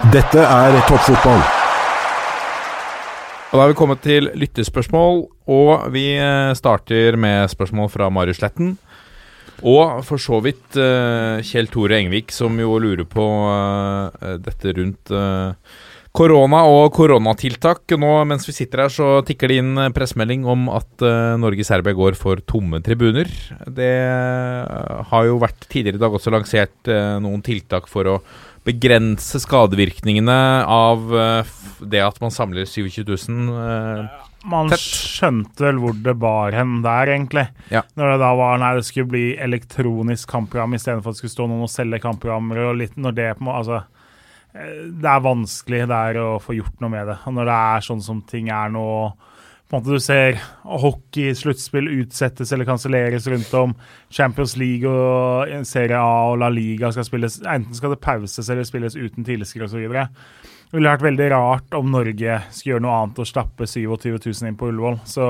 Dette 0.09 0.41
er 0.41 0.77
toppfotball. 0.89 1.43
Og 3.45 3.53
da 3.53 3.61
har 3.61 3.69
vi 3.69 3.77
kommet 3.77 4.01
til 4.01 4.31
lyttespørsmål, 4.33 5.21
og 5.47 5.85
vi 5.93 6.17
eh, 6.17 6.53
starter 6.57 7.15
med 7.15 7.47
spørsmål 7.53 7.91
fra 7.93 8.09
Marius 8.09 8.41
Sletten. 8.41 8.73
Og 9.61 10.01
for 10.03 10.17
så 10.17 10.41
vidt 10.41 10.75
eh, 10.81 11.45
Kjell 11.45 11.69
Tore 11.69 12.01
Engvik, 12.01 12.33
som 12.33 12.57
jo 12.59 12.79
lurer 12.81 13.05
på 13.05 13.27
dette 14.41 14.73
rundt 14.81 15.13
korona 16.15 16.61
og 16.69 16.89
koronatiltak. 16.95 17.95
Nå 17.99 18.11
mens 18.29 18.47
vi 18.47 18.55
sitter 18.55 18.85
her, 18.85 18.93
så 18.93 19.09
tikker 19.27 19.51
det 19.51 19.59
inn 19.61 19.73
eh, 19.81 19.91
pressemelding 19.95 20.47
om 20.49 20.67
at 20.73 21.05
uh, 21.05 21.35
Norge-Serbia 21.41 21.95
går 21.97 22.17
for 22.19 22.41
tomme 22.47 22.81
tribuner. 22.85 23.29
Det 23.67 23.93
eh, 23.99 25.05
har 25.11 25.29
jo 25.29 25.39
vært 25.43 25.67
tidligere 25.67 25.99
i 25.99 26.05
dag 26.05 26.15
også 26.15 26.33
lansert 26.33 26.91
uh, 26.91 27.17
noen 27.23 27.43
tiltak 27.45 27.89
for 27.91 28.15
å 28.15 28.19
begrense 28.65 29.39
skadevirkningene 29.43 30.37
av 30.65 31.11
uh, 31.13 31.57
det 31.85 32.01
at 32.01 32.21
man 32.23 32.33
samler 32.33 32.65
27 32.65 33.03
000. 33.05 33.51
uh, 33.51 34.23
Man 34.45 34.69
Tett. 34.69 34.81
skjønte 34.81 35.67
vel 35.67 35.79
hvor 35.81 35.95
det 36.05 36.13
bar 36.21 36.53
hen 36.53 36.79
der, 36.85 37.09
egentlig. 37.15 37.47
Ja. 37.73 37.81
Når 37.97 38.13
det 38.13 38.17
da 38.21 38.31
var 38.37 38.59
Nei, 38.61 38.75
det 38.77 38.85
skulle 38.85 39.09
bli 39.09 39.25
elektronisk 39.41 40.29
kampprogram 40.29 40.77
istedenfor 40.77 41.11
at 41.11 41.17
det 41.17 41.23
skulle 41.23 41.35
stå 41.35 41.47
noen 41.49 41.65
og 41.65 41.71
selge 41.73 42.01
kampprogrammer. 42.03 42.61
og 42.69 42.79
litt, 42.81 42.97
når 42.97 43.17
det 43.17 43.29
på 43.39 43.49
Altså, 43.55 43.81
eh, 43.81 43.94
det 44.55 45.09
er 45.11 45.23
vanskelig 45.23 45.83
der 45.91 46.19
å 46.21 46.27
få 46.39 46.55
gjort 46.55 46.79
noe 46.79 46.93
med 46.93 47.09
det. 47.11 47.17
Når 47.27 47.49
det 47.49 47.55
er 47.75 47.87
sånn 47.89 48.03
som 48.03 48.21
ting 48.27 48.51
er 48.53 48.71
nå 48.71 48.85
på 49.65 49.73
en 49.73 49.81
måte 49.81 49.95
Du 49.97 50.03
ser 50.03 50.37
hockey, 50.63 51.33
sluttspill 51.33 51.87
utsettes 51.89 52.51
eller 52.53 52.67
kanselleres 52.67 53.25
rundt 53.27 53.53
om. 53.57 53.73
Champions 54.13 54.53
League 54.61 54.87
og 54.87 55.49
Serie 55.65 55.97
A 55.97 56.31
og 56.31 56.37
La 56.43 56.51
Liga 56.53 56.91
skal 56.93 57.07
spilles 57.07 57.39
Enten 57.41 57.73
skal 57.75 57.95
det 57.95 58.03
pauses 58.03 58.49
eller 58.49 58.67
spilles 58.67 58.95
uten 58.95 59.25
tilskuere 59.25 59.65
osv. 59.65 59.87
Det 59.89 60.77
ville 60.77 60.93
vært 60.93 61.07
veldig 61.07 61.29
rart 61.33 61.77
om 61.77 61.89
Norge 61.91 62.39
skulle 62.51 62.75
gjøre 62.75 62.85
noe 62.85 62.99
annet 62.99 63.23
og 63.23 63.29
stappe 63.29 63.67
27 63.67 64.11
000 64.13 64.51
inn 64.51 64.59
på 64.59 64.69
Ullevål. 64.69 65.01
Så 65.09 65.25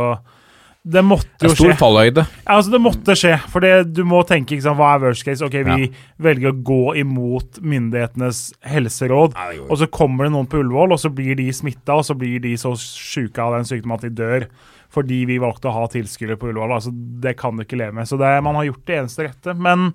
det 0.85 1.01
måtte 1.01 1.47
jo 1.47 1.49
er 1.49 1.55
stor 1.57 1.71
skje. 1.71 1.77
fallhøyde. 1.79 2.23
Ja, 2.45 2.55
altså 2.59 2.71
Det 2.75 2.79
måtte 2.83 3.15
skje. 3.17 3.31
For 3.49 3.63
det, 3.65 3.71
du 3.97 4.03
må 4.05 4.19
tenke 4.29 4.53
ikke 4.53 4.67
sant, 4.67 4.77
hva 4.77 4.91
er 4.93 5.01
worst 5.01 5.25
case. 5.25 5.41
Ok, 5.45 5.55
Vi 5.65 5.87
velger 6.21 6.51
å 6.51 6.59
gå 6.67 6.95
imot 7.01 7.57
myndighetenes 7.65 8.41
helseråd, 8.69 9.33
og 9.65 9.75
så 9.81 9.87
kommer 9.89 10.27
det 10.27 10.35
noen 10.35 10.49
på 10.51 10.61
Ullevål, 10.61 10.93
og 10.93 11.01
så 11.01 11.09
blir 11.09 11.35
de 11.39 11.47
smitta, 11.57 11.97
og 11.97 12.05
så 12.05 12.13
blir 12.17 12.37
de 12.43 12.53
så 12.61 12.75
sjuke 12.77 13.41
av 13.41 13.57
den 13.57 13.65
sykdommen 13.65 13.97
at 13.97 14.05
de 14.05 14.13
dør. 14.13 14.45
Fordi 14.93 15.23
vi 15.27 15.39
valgte 15.41 15.67
å 15.71 15.73
ha 15.75 15.87
tilskuere 15.91 16.37
på 16.39 16.51
Ullevål. 16.51 16.75
Altså, 16.77 16.93
det 16.93 17.33
kan 17.41 17.57
du 17.57 17.65
ikke 17.65 17.81
leve 17.81 17.97
med. 17.97 18.07
Så 18.07 18.19
det, 18.21 18.29
man 18.45 18.55
har 18.55 18.69
gjort 18.69 18.85
det 18.85 18.99
eneste 19.01 19.25
rette. 19.25 19.55
Men 19.57 19.89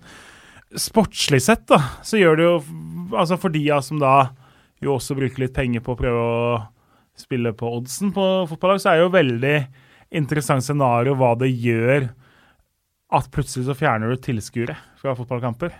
sportslig 0.77 1.41
sett, 1.47 1.65
da, 1.71 1.79
så 2.07 2.19
gjør 2.21 2.37
det 2.39 2.45
jo 2.47 2.59
Altså 3.11 3.35
for 3.43 3.51
de 3.51 3.65
som 3.83 3.99
da 3.99 4.31
jo 4.81 4.93
også 4.95 5.17
bruker 5.19 5.43
litt 5.43 5.55
penger 5.57 5.83
på 5.83 5.97
å 5.97 5.99
prøve 5.99 6.21
å 6.21 6.59
spille 7.19 7.51
på 7.59 7.69
oddsen 7.81 8.13
på 8.15 8.27
fotballag, 8.49 8.79
så 8.81 8.93
er 8.93 9.01
det 9.01 9.03
jo 9.03 9.15
veldig 9.17 9.55
interessant 10.11 10.65
scenario 10.65 11.15
hva 11.19 11.35
det 11.39 11.51
gjør 11.53 12.11
at 13.15 13.31
plutselig 13.35 13.67
så 13.67 13.77
fjerner 13.79 14.13
du 14.13 14.21
tilskuere 14.23 14.77
fra 15.01 15.15
fotballkamper. 15.19 15.73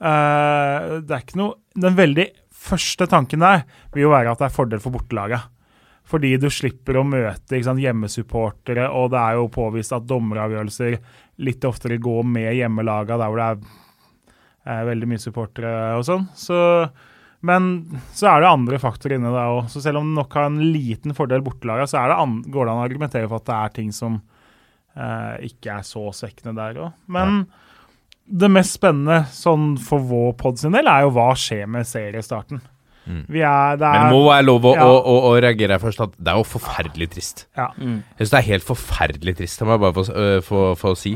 Uh, 0.00 1.00
det 1.04 1.12
er 1.14 1.20
ikke 1.22 1.38
noe 1.38 1.54
Den 1.78 1.94
veldig 1.94 2.24
første 2.64 3.06
tanken 3.08 3.44
der 3.44 3.62
vil 3.94 4.06
jo 4.06 4.10
være 4.10 4.32
at 4.32 4.40
det 4.40 4.48
er 4.48 4.54
fordel 4.54 4.82
for 4.82 4.94
bortelaget. 4.94 5.50
Fordi 6.04 6.34
du 6.36 6.50
slipper 6.52 6.98
å 7.00 7.06
møte 7.08 7.60
sant, 7.64 7.80
hjemmesupportere, 7.80 8.90
og 8.92 9.10
det 9.14 9.20
er 9.20 9.38
jo 9.38 9.48
påvist 9.52 9.94
at 9.96 10.04
dommeravgjørelser 10.08 10.98
litt 11.44 11.64
oftere 11.64 11.96
går 12.02 12.26
med 12.28 12.50
hjemmelaga 12.58 13.16
der 13.20 13.32
hvor 13.32 13.40
det 13.40 13.46
er, 13.54 13.80
er 14.74 14.88
veldig 14.90 15.08
mye 15.10 15.22
supportere 15.22 15.72
og 15.96 16.04
sånn. 16.06 16.26
Så, 16.36 16.58
men 17.44 17.66
så 18.16 18.30
er 18.30 18.40
det 18.44 18.48
andre 18.50 18.78
faktorer 18.82 19.18
inne 19.18 19.32
der 19.34 19.52
òg. 19.58 19.66
Så 19.72 19.82
selv 19.84 20.00
om 20.00 20.08
det 20.10 20.16
nok 20.22 20.36
har 20.38 20.48
en 20.48 20.62
liten 20.72 21.12
fordel 21.16 21.44
bortelaga, 21.44 21.84
så 21.90 22.00
er 22.00 22.12
det 22.12 22.20
an, 22.22 22.38
går 22.48 22.64
det 22.64 22.72
an 22.74 22.80
å 22.80 22.86
argumentere 22.88 23.28
for 23.28 23.42
at 23.42 23.48
det 23.50 23.58
er 23.58 23.74
ting 23.76 23.90
som 23.92 24.16
eh, 24.96 25.34
ikke 25.50 25.78
er 25.78 25.84
så 25.86 26.06
svekkende 26.16 26.56
der 26.56 26.80
òg. 26.86 26.92
Men 27.12 27.44
det 28.24 28.48
mest 28.48 28.78
spennende 28.78 29.26
sånn 29.36 29.74
for 29.84 30.00
vår 30.08 30.30
pod 30.40 30.56
sin 30.62 30.72
del 30.72 30.88
er 30.88 31.04
jo 31.04 31.12
hva 31.12 31.34
skjer 31.36 31.66
med 31.68 31.84
seriestarten. 31.88 32.62
Mm. 33.04 33.24
Vi 33.28 33.42
er, 33.44 33.76
det 33.76 33.84
er, 33.84 33.98
Men 33.98 34.06
det 34.08 34.16
må 34.16 34.22
være 34.30 34.44
lov 34.48 34.64
å, 34.64 34.70
Ja. 34.78 34.84
å, 34.88 34.94
å, 35.04 35.16
å 35.28 35.32
reagere 35.44 35.76
først 35.82 36.00
at 36.00 36.14
det 36.16 36.32
er 36.32 36.38
jo 36.40 36.46
forferdelig 36.48 37.10
trist. 37.12 37.42
ja. 37.58 37.66
Mm. 37.76 37.98
Jeg 38.16 38.22
syns 38.24 38.32
det 38.32 38.38
er 38.40 38.46
helt 38.54 38.64
forferdelig 38.70 39.34
trist, 39.42 39.58
det 39.60 39.68
må 39.68 39.76
jeg 39.76 39.82
bare 39.84 39.96
få, 39.98 40.04
øh, 40.24 40.38
få, 40.46 40.62
få 40.80 40.94
si. 40.96 41.12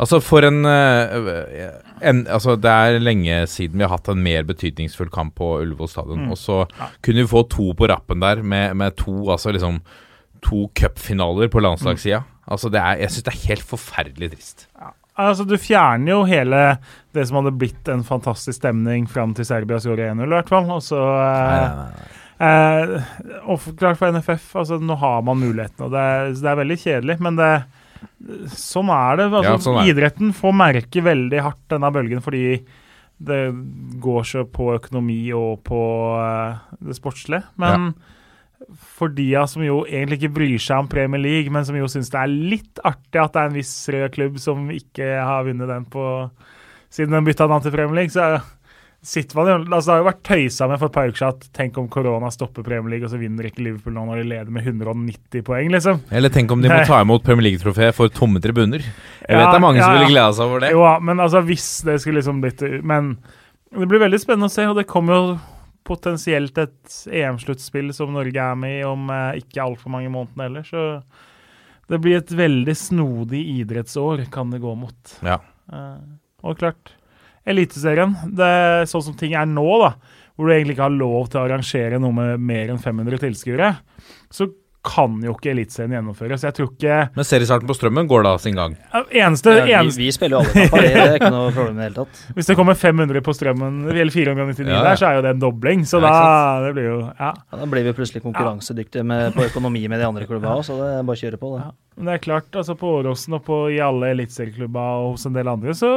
Altså, 0.00 0.20
for 0.24 0.46
en, 0.48 0.62
øh, 0.64 1.72
en 2.08 2.22
Altså, 2.32 2.54
det 2.56 2.70
er 2.72 2.98
lenge 3.02 3.42
siden 3.52 3.76
vi 3.78 3.84
har 3.84 3.92
hatt 3.92 4.08
en 4.08 4.22
mer 4.24 4.46
betydningsfull 4.48 5.10
kamp 5.12 5.34
på 5.36 5.58
Ullevål 5.60 5.90
stadion, 5.92 6.22
Mm. 6.24 6.30
og 6.32 6.38
så 6.40 6.62
kunne 7.04 7.20
vi 7.20 7.26
få 7.28 7.42
to 7.52 7.72
på 7.76 7.88
rappen 7.90 8.20
der, 8.22 8.40
med, 8.42 8.74
med 8.80 8.96
to 8.96 9.30
altså 9.30 9.52
liksom 9.52 9.80
To 10.40 10.70
cupfinaler 10.72 11.50
på 11.52 11.60
landslagssida. 11.60 12.22
Altså, 12.48 12.70
det 12.72 12.80
er, 12.80 12.96
jeg 13.02 13.10
syns 13.12 13.24
det 13.26 13.34
er 13.34 13.48
helt 13.50 13.62
forferdelig 13.68 14.30
trist. 14.32 14.62
Altså, 15.20 15.44
du 15.44 15.52
fjerner 15.60 16.14
jo 16.14 16.22
hele 16.24 16.78
det 17.12 17.26
som 17.28 17.36
hadde 17.42 17.52
blitt 17.60 17.90
en 17.92 18.00
fantastisk 18.08 18.56
stemning 18.56 19.04
fram 19.06 19.34
til 19.36 19.44
Serbia 19.44 19.76
skårer 19.78 20.14
1-0, 20.14 20.24
i 20.24 20.32
hvert 20.32 20.48
fall. 20.48 20.70
Og 20.72 20.80
så 20.80 20.96
eh, 21.20 21.84
eh, 22.40 22.94
Og 23.44 23.60
klart 23.76 23.98
for 24.00 24.08
NFF, 24.16 24.48
altså 24.56 24.78
nå 24.80 24.96
har 24.96 25.20
man 25.28 25.36
muligheten, 25.44 25.84
og 25.84 25.92
det 25.92 26.00
er, 26.00 26.32
det 26.40 26.50
er 26.54 26.60
veldig 26.62 26.78
kjedelig, 26.86 27.18
men 27.20 27.36
det 27.36 27.50
Sånn 28.54 28.90
er 28.94 29.16
det. 29.20 29.26
Altså, 29.30 29.48
Ja, 29.48 29.56
sånn 29.64 29.80
er. 29.82 29.90
Idretten 29.92 30.32
får 30.36 30.54
merke 30.56 31.02
veldig 31.04 31.42
hardt 31.44 31.66
denne 31.72 31.90
bølgen 31.94 32.22
fordi 32.24 32.44
det 33.20 33.40
går 34.00 34.22
så 34.24 34.46
på 34.48 34.70
økonomi 34.78 35.18
og 35.36 35.60
på 35.68 35.80
eh, 36.20 36.62
det 36.88 36.96
sportslige. 36.96 37.44
Men 37.60 37.90
for 38.76 39.12
de 39.12 39.26
som 39.48 39.64
jo 39.64 39.82
egentlig 39.88 40.20
ikke 40.20 40.34
bryr 40.36 40.60
seg 40.62 40.84
om 40.84 40.88
Premier 40.88 41.20
League, 41.20 41.52
men 41.52 41.64
som 41.64 41.76
jo 41.76 41.88
syns 41.90 42.10
det 42.12 42.20
er 42.20 42.32
litt 42.32 42.80
artig 42.84 43.20
at 43.20 43.34
det 43.34 43.42
er 43.42 43.50
en 43.50 43.56
viss 43.56 43.74
rød 43.92 44.14
klubb 44.16 44.40
som 44.40 44.70
ikke 44.72 45.08
har 45.20 45.44
vunnet 45.48 45.68
den 45.68 45.86
på 45.92 46.04
siden 46.92 47.14
den 47.14 47.28
bytta 47.28 47.46
navn 47.48 47.64
til 47.64 47.74
Premier 47.74 48.02
League, 48.02 48.12
så 48.12 48.40
sitter 49.02 49.38
man 49.38 49.48
altså 49.72 49.86
Det 49.86 49.94
har 49.94 50.00
jo 50.02 50.08
vært 50.10 50.24
tøysa 50.28 50.66
med 50.68 50.80
for 50.80 50.90
et 50.90 50.96
par 50.96 51.12
siden 51.12 51.30
at 51.32 51.44
tenk 51.56 51.78
om 51.80 51.86
korona 51.92 52.28
stopper 52.32 52.64
Premier 52.66 52.94
League, 52.94 53.06
og 53.06 53.12
så 53.12 53.20
vinner 53.20 53.48
ikke 53.48 53.64
Liverpool 53.64 53.94
nå 53.96 54.04
når 54.10 54.20
de 54.20 54.26
leder 54.28 54.52
med 54.52 54.66
190 54.66 55.44
poeng, 55.46 55.70
liksom. 55.72 56.02
Eller 56.12 56.32
tenk 56.34 56.52
om 56.52 56.60
de 56.60 56.68
må 56.68 56.80
ta 56.88 57.00
imot 57.04 57.24
Premier 57.24 57.48
League-trofé 57.48 57.90
for 57.96 58.12
tomme 58.12 58.42
tribuner. 58.44 58.84
Jeg 58.84 59.40
vet 59.40 59.46
det 59.46 59.56
er 59.56 59.64
mange 59.64 59.80
som 59.80 59.94
ja, 59.94 59.96
ville 59.96 60.12
gleda 60.12 60.34
seg 60.36 60.50
over 60.50 60.64
det. 60.64 60.74
Jo, 60.76 60.84
men 61.08 61.24
altså 61.24 61.42
hvis 61.48 61.70
det 61.88 61.96
skulle 62.02 62.20
liksom 62.20 62.42
blitt 62.44 62.66
Men 62.84 63.14
det 63.70 63.88
blir 63.88 64.02
veldig 64.02 64.20
spennende 64.20 64.50
å 64.50 64.52
se, 64.52 64.68
og 64.68 64.76
det 64.76 64.88
kommer 64.90 65.16
jo 65.16 65.24
potensielt 65.86 66.58
et 66.60 67.00
EM-sluttspill 67.08 67.94
som 67.96 68.12
Norge 68.14 68.46
er 68.52 68.58
med 68.58 68.80
i 68.82 68.86
om 68.86 69.08
eh, 69.14 69.40
ikke 69.40 69.64
altfor 69.64 69.92
mange 69.94 70.10
måneder 70.12 70.44
heller, 70.50 70.66
så 70.66 70.84
det 71.90 71.98
blir 72.02 72.20
et 72.20 72.30
veldig 72.36 72.76
snodig 72.78 73.40
idrettsår, 73.56 74.26
kan 74.30 74.52
det 74.52 74.60
gå 74.62 74.74
mot. 74.78 75.14
Ja. 75.26 75.40
Eh, 75.72 76.02
og 76.46 76.60
klart, 76.60 76.92
Eliteserien, 77.48 78.14
det 78.36 78.46
er 78.46 78.88
sånn 78.90 79.02
som 79.10 79.16
ting 79.18 79.32
er 79.38 79.46
nå, 79.48 79.66
da, 79.82 79.94
hvor 80.36 80.48
du 80.48 80.54
egentlig 80.54 80.76
ikke 80.76 80.88
har 80.88 80.96
lov 80.96 81.28
til 81.32 81.40
å 81.40 81.44
arrangere 81.48 82.00
noe 82.00 82.12
med 82.16 82.40
mer 82.40 82.72
enn 82.74 82.80
500 82.80 83.20
tilskuere, 83.22 83.74
så 84.32 84.46
kan 84.80 85.18
jo 85.20 85.34
ikke 85.34 85.50
Eliteserien 85.52 85.92
gjennomføres. 85.92 86.40
Jeg 86.46 86.54
tror 86.56 86.70
ikke 86.70 86.94
Men 87.12 87.26
seriestarten 87.28 87.68
på 87.68 87.74
Strømmen 87.76 88.06
går 88.08 88.22
da 88.24 88.30
sin 88.40 88.56
gang. 88.56 88.78
Eneste, 89.12 89.52
Ja, 89.68 89.82
vi, 89.84 89.92
vi 90.06 90.06
spiller 90.16 90.38
jo 90.38 90.40
alle 90.40 90.54
kamper, 90.54 90.86
det 90.86 91.02
er 91.02 91.16
ikke 91.18 91.28
noe 91.34 91.50
problem 91.52 91.74
i 91.74 91.82
det 91.82 91.84
hele 91.90 91.98
tatt. 91.98 92.22
Hvis 92.38 92.48
det 92.48 92.56
kommer 92.56 92.78
500 92.80 93.20
på 93.26 93.34
strømmen, 93.36 93.82
eller 93.92 94.14
499 94.14 94.64
Ja, 94.70 94.78
ja. 94.78 94.82
der, 94.88 94.96
så 95.02 95.10
er 95.10 95.18
jo 95.18 95.24
det 95.26 95.34
en 95.34 95.42
dobling. 95.44 95.84
Så 95.84 96.00
Ja, 96.00 96.14
da 96.14 96.64
det 96.64 96.72
blir 96.78 96.88
jo 96.88 96.98
Ja. 97.10 97.28
Ja, 97.36 97.60
da 97.60 97.68
blir 97.74 97.84
vi 97.90 97.92
plutselig 98.00 98.24
konkurransedyktige 98.24 99.04
med, 99.04 99.34
på 99.36 99.44
økonomi 99.50 99.84
med 99.92 100.00
de 100.00 100.08
andre 100.08 100.24
klubba 100.30 100.56
òg, 100.56 100.64
så 100.64 100.78
det 100.80 100.88
er 100.94 101.04
bare 101.04 101.20
å 101.20 101.24
kjøre 101.26 101.40
på. 101.44 101.52
det. 101.58 101.66
Ja. 101.66 101.70
Men 102.00 102.08
det 102.08 102.14
er 102.16 102.24
klart, 102.30 102.48
altså 102.56 102.78
på 102.80 102.94
Åråsen 103.02 103.36
og 103.36 103.44
på, 103.44 103.58
i 103.76 103.82
alle 103.84 104.14
eliteserieklubber 104.16 105.04
og 105.04 105.12
hos 105.18 105.28
en 105.28 105.36
del 105.36 105.52
andre, 105.52 105.76
så 105.76 105.92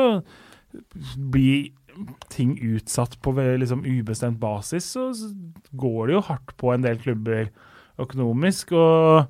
blir 1.17 1.71
ting 2.33 2.55
utsatt 2.57 3.19
på 3.21 3.35
liksom 3.37 3.83
ubestemt 3.85 4.39
basis, 4.41 4.95
så 4.95 5.11
går 5.77 6.07
det 6.07 6.15
jo 6.17 6.25
hardt 6.29 6.55
på 6.57 6.73
en 6.73 6.85
del 6.85 6.97
klubber 7.01 7.51
økonomisk. 8.01 8.73
og 8.73 9.29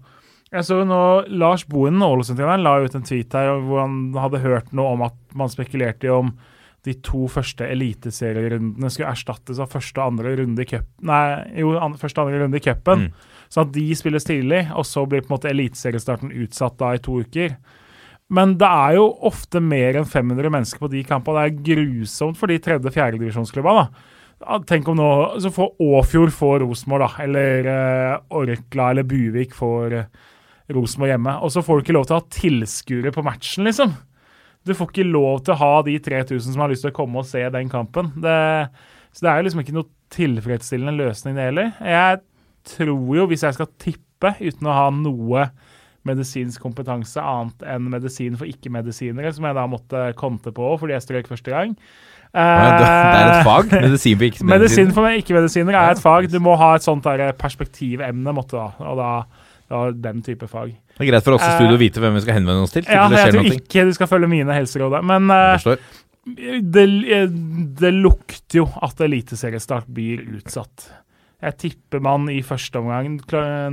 jeg 0.53 0.67
så 0.67 0.79
jo 0.83 0.85
nå 0.87 1.03
Lars 1.33 1.65
Bohinen, 1.65 2.03
Ålesund-treneren, 2.05 2.63
la 2.63 2.77
ut 2.83 2.95
en 2.95 3.05
tweet 3.05 3.33
her 3.33 3.55
hvor 3.65 3.81
han 3.81 4.13
hadde 4.15 4.43
hørt 4.43 4.73
noe 4.75 4.93
om 4.93 5.05
at 5.07 5.15
man 5.33 5.49
spekulerte 5.49 6.07
i 6.07 6.13
om 6.13 6.33
de 6.83 6.93
to 6.99 7.25
første 7.31 7.65
eliteserierundene 7.71 8.89
skulle 8.91 9.11
erstattes 9.15 9.61
av 9.63 9.71
første 9.71 10.01
og 10.01 10.13
andre 10.13 10.35
runde 10.41 10.65
i 10.65 10.67
cup, 10.67 10.89
Nei, 11.07 11.23
jo, 11.61 11.71
an, 11.79 11.95
første 11.99 12.19
og 12.19 12.27
andre 12.27 12.43
runde 12.43 12.59
i 12.59 12.63
cupen. 12.63 13.07
Mm. 13.07 13.29
Sånn 13.53 13.69
at 13.69 13.71
de 13.75 13.85
spilles 13.95 14.27
tidlig, 14.27 14.65
og 14.75 14.85
så 14.87 15.05
blir 15.07 15.23
på 15.23 15.31
en 15.31 15.35
måte 15.37 15.51
eliteseriestarten 15.51 16.33
utsatt 16.43 16.75
da 16.81 16.91
i 16.93 17.01
to 17.01 17.21
uker. 17.23 17.55
Men 18.34 18.55
det 18.57 18.69
er 18.69 18.97
jo 18.97 19.05
ofte 19.29 19.61
mer 19.61 19.99
enn 19.99 20.09
500 20.09 20.49
mennesker 20.53 20.81
på 20.81 20.89
de 20.91 21.03
kampene. 21.05 21.43
Det 21.43 21.51
er 21.51 21.65
grusomt 21.69 22.39
for 22.39 22.49
de 22.49 22.57
tredje- 22.63 22.89
og 22.89 22.95
da. 23.77 23.86
Tenk 24.67 24.89
om 24.91 24.97
nå 24.97 25.09
så 25.39 25.51
får 25.53 25.75
Åfjord 25.79 26.34
får 26.36 26.63
Rosenborg, 26.65 27.05
da. 27.05 27.23
Eller 27.23 27.69
eh, 27.69 28.15
Orkla 28.36 28.89
eller 28.91 29.05
Buvik 29.07 29.53
får 29.55 29.97
eh, 29.99 30.09
Rosenborg 30.73 31.13
hjemme. 31.13 31.36
Og 31.45 31.53
så 31.53 31.63
får 31.63 31.77
du 31.77 31.86
ikke 31.86 31.95
lov 31.95 32.09
til 32.09 32.17
å 32.17 32.19
ha 32.19 32.27
tilskuere 32.39 33.13
på 33.15 33.23
matchen, 33.25 33.69
liksom. 33.69 33.93
Du 34.63 34.73
får 34.73 34.91
ikke 34.91 35.07
lov 35.07 35.43
til 35.43 35.55
å 35.55 35.59
ha 35.59 35.71
de 35.86 35.97
3000 35.99 36.53
som 36.55 36.63
har 36.63 36.71
lyst 36.71 36.86
til 36.88 36.93
å 36.93 36.95
komme 36.95 37.21
og 37.21 37.27
se 37.27 37.43
den 37.51 37.71
kampen. 37.71 38.13
Det, 38.23 38.38
så 39.11 39.25
det 39.25 39.31
er 39.31 39.39
jo 39.39 39.47
liksom 39.49 39.63
ikke 39.63 39.75
noe 39.75 39.91
tilfredsstillende 40.13 40.95
løsning, 41.03 41.36
det 41.38 41.47
heller. 41.49 41.71
Jeg 41.84 42.21
tror 42.73 43.17
jo, 43.17 43.27
hvis 43.29 43.43
jeg 43.43 43.57
skal 43.57 43.71
tippe 43.81 44.36
uten 44.39 44.69
å 44.71 44.77
ha 44.77 44.88
noe 44.95 45.49
medisinsk 46.07 46.61
kompetanse 46.63 47.21
annet 47.21 47.63
enn 47.75 47.85
medisin 47.91 48.35
for 48.39 48.49
ikke-medisinere, 48.49 49.31
som 49.35 49.45
jeg 49.47 49.55
da 49.55 49.67
måtte 49.71 50.01
konte 50.19 50.51
på 50.55 50.73
fordi 50.81 50.97
jeg 50.97 51.05
strøk 51.05 51.29
første 51.31 51.53
gang. 51.53 51.77
Det 52.33 52.41
er 52.41 53.29
et 53.29 53.37
Eh, 53.37 53.45
fag. 53.45 53.73
Medisin 53.83 54.17
for 54.17 54.25
ikke 54.25 54.45
Medisin 54.49 54.93
for 54.95 55.17
ikke-medisinere 55.21 55.81
er 55.83 55.91
et 55.93 56.01
fag. 56.01 56.29
Du 56.33 56.39
må 56.41 56.55
ha 56.57 56.71
et 56.75 56.85
sånt 56.85 57.05
der 57.05 57.31
perspektivemne, 57.37 58.33
måtte 58.33 58.57
da, 58.57 58.71
og 58.81 58.97
da, 58.97 59.11
da 59.69 59.83
den 60.09 60.23
type 60.25 60.49
fag. 60.49 60.73
Det 60.97 61.05
er 61.05 61.11
greit 61.11 61.25
for 61.25 61.37
oss 61.37 61.45
i 61.45 61.51
Eh, 61.51 61.59
studio 61.59 61.77
å 61.77 61.81
vite 61.81 62.01
hvem 62.01 62.17
vi 62.17 62.23
skal 62.25 62.39
henvende 62.39 62.65
oss 62.65 62.73
til. 62.73 62.87
til 62.87 62.97
Ja, 62.97 63.05
det 63.09 63.21
jeg 63.21 63.35
tror 63.35 63.51
ikke 63.53 63.85
du 63.85 63.93
skal 63.93 64.09
følge 64.09 64.31
mine 64.33 64.57
helseråd, 64.57 64.97
men 65.05 65.29
eh, 65.29 65.77
det, 66.73 66.87
det 67.79 67.93
lukter 67.93 68.63
jo 68.63 68.67
at 68.81 69.01
eliteseriestart 69.05 69.85
blir 69.93 70.23
utsatt. 70.39 70.89
Jeg 71.43 71.59
tipper 71.59 72.03
man 72.03 72.29
i 72.31 72.39
første 72.45 72.79
omgang 72.79 73.17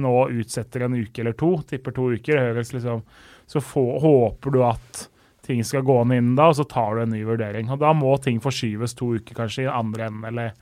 nå 0.02 0.14
utsetter 0.42 0.86
en 0.86 0.98
uke 0.98 1.22
eller 1.22 1.36
to. 1.38 1.52
Tipper 1.70 1.94
to 1.94 2.08
uker. 2.16 2.40
Høres 2.50 2.74
liksom, 2.74 3.04
så 3.50 3.62
få, 3.62 3.84
håper 4.02 4.54
du 4.54 4.60
at 4.66 5.06
ting 5.46 5.62
skal 5.66 5.86
gå 5.86 5.96
ned 6.04 6.20
innen 6.20 6.36
da, 6.38 6.50
og 6.50 6.58
så 6.58 6.66
tar 6.68 6.96
du 6.96 7.04
en 7.04 7.14
ny 7.14 7.22
vurdering. 7.26 7.70
Og 7.70 7.80
Da 7.82 7.92
må 7.96 8.12
ting 8.22 8.40
forskyves 8.42 8.94
to 8.98 9.14
uker, 9.18 9.36
kanskje, 9.38 9.66
i 9.66 9.72
andre 9.72 10.08
enden, 10.10 10.26
eller 10.30 10.52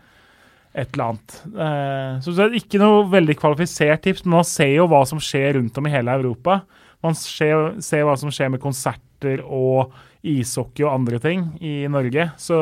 et 0.78 0.92
eller 0.92 1.04
annet. 1.12 1.36
Eh, 1.48 2.20
så 2.24 2.34
det 2.36 2.44
er 2.44 2.59
ikke 2.61 2.80
noe 2.82 3.06
veldig 3.11 3.36
kvalifisert 3.40 4.04
tips, 4.04 4.24
men 4.24 4.38
man 4.38 4.48
ser 4.48 4.74
jo 4.76 4.86
hva 4.90 5.02
som 5.09 5.20
skjer 5.22 5.56
rundt 5.59 5.80
om 5.80 5.88
i 5.88 5.92
hele 5.92 6.14
Europa. 6.20 6.61
Man 7.04 7.16
ser, 7.18 7.80
ser 7.84 8.06
hva 8.06 8.16
som 8.20 8.32
skjer 8.34 8.52
med 8.54 8.62
konserter 8.62 9.42
og 9.44 9.94
ishockey 10.26 10.84
og 10.86 10.94
andre 10.94 11.20
ting 11.22 11.46
i 11.64 11.80
Norge. 11.90 12.30
Så 12.40 12.59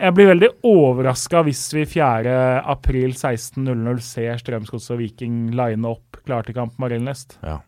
jeg 0.00 0.14
blir 0.16 0.30
veldig 0.30 0.48
overraska 0.66 1.42
hvis 1.46 1.62
vi 1.76 1.84
4. 1.88 2.34
april 2.72 3.12
16.00 3.12 4.00
ser 4.04 4.40
Strømsgodset 4.40 4.94
og 4.96 5.00
Viking 5.02 5.50
line 5.56 5.88
opp 5.88 6.20
klar 6.24 6.46
til 6.46 6.56
kamp 6.56 6.76
på 6.78 6.88
Ja. 7.42 7.58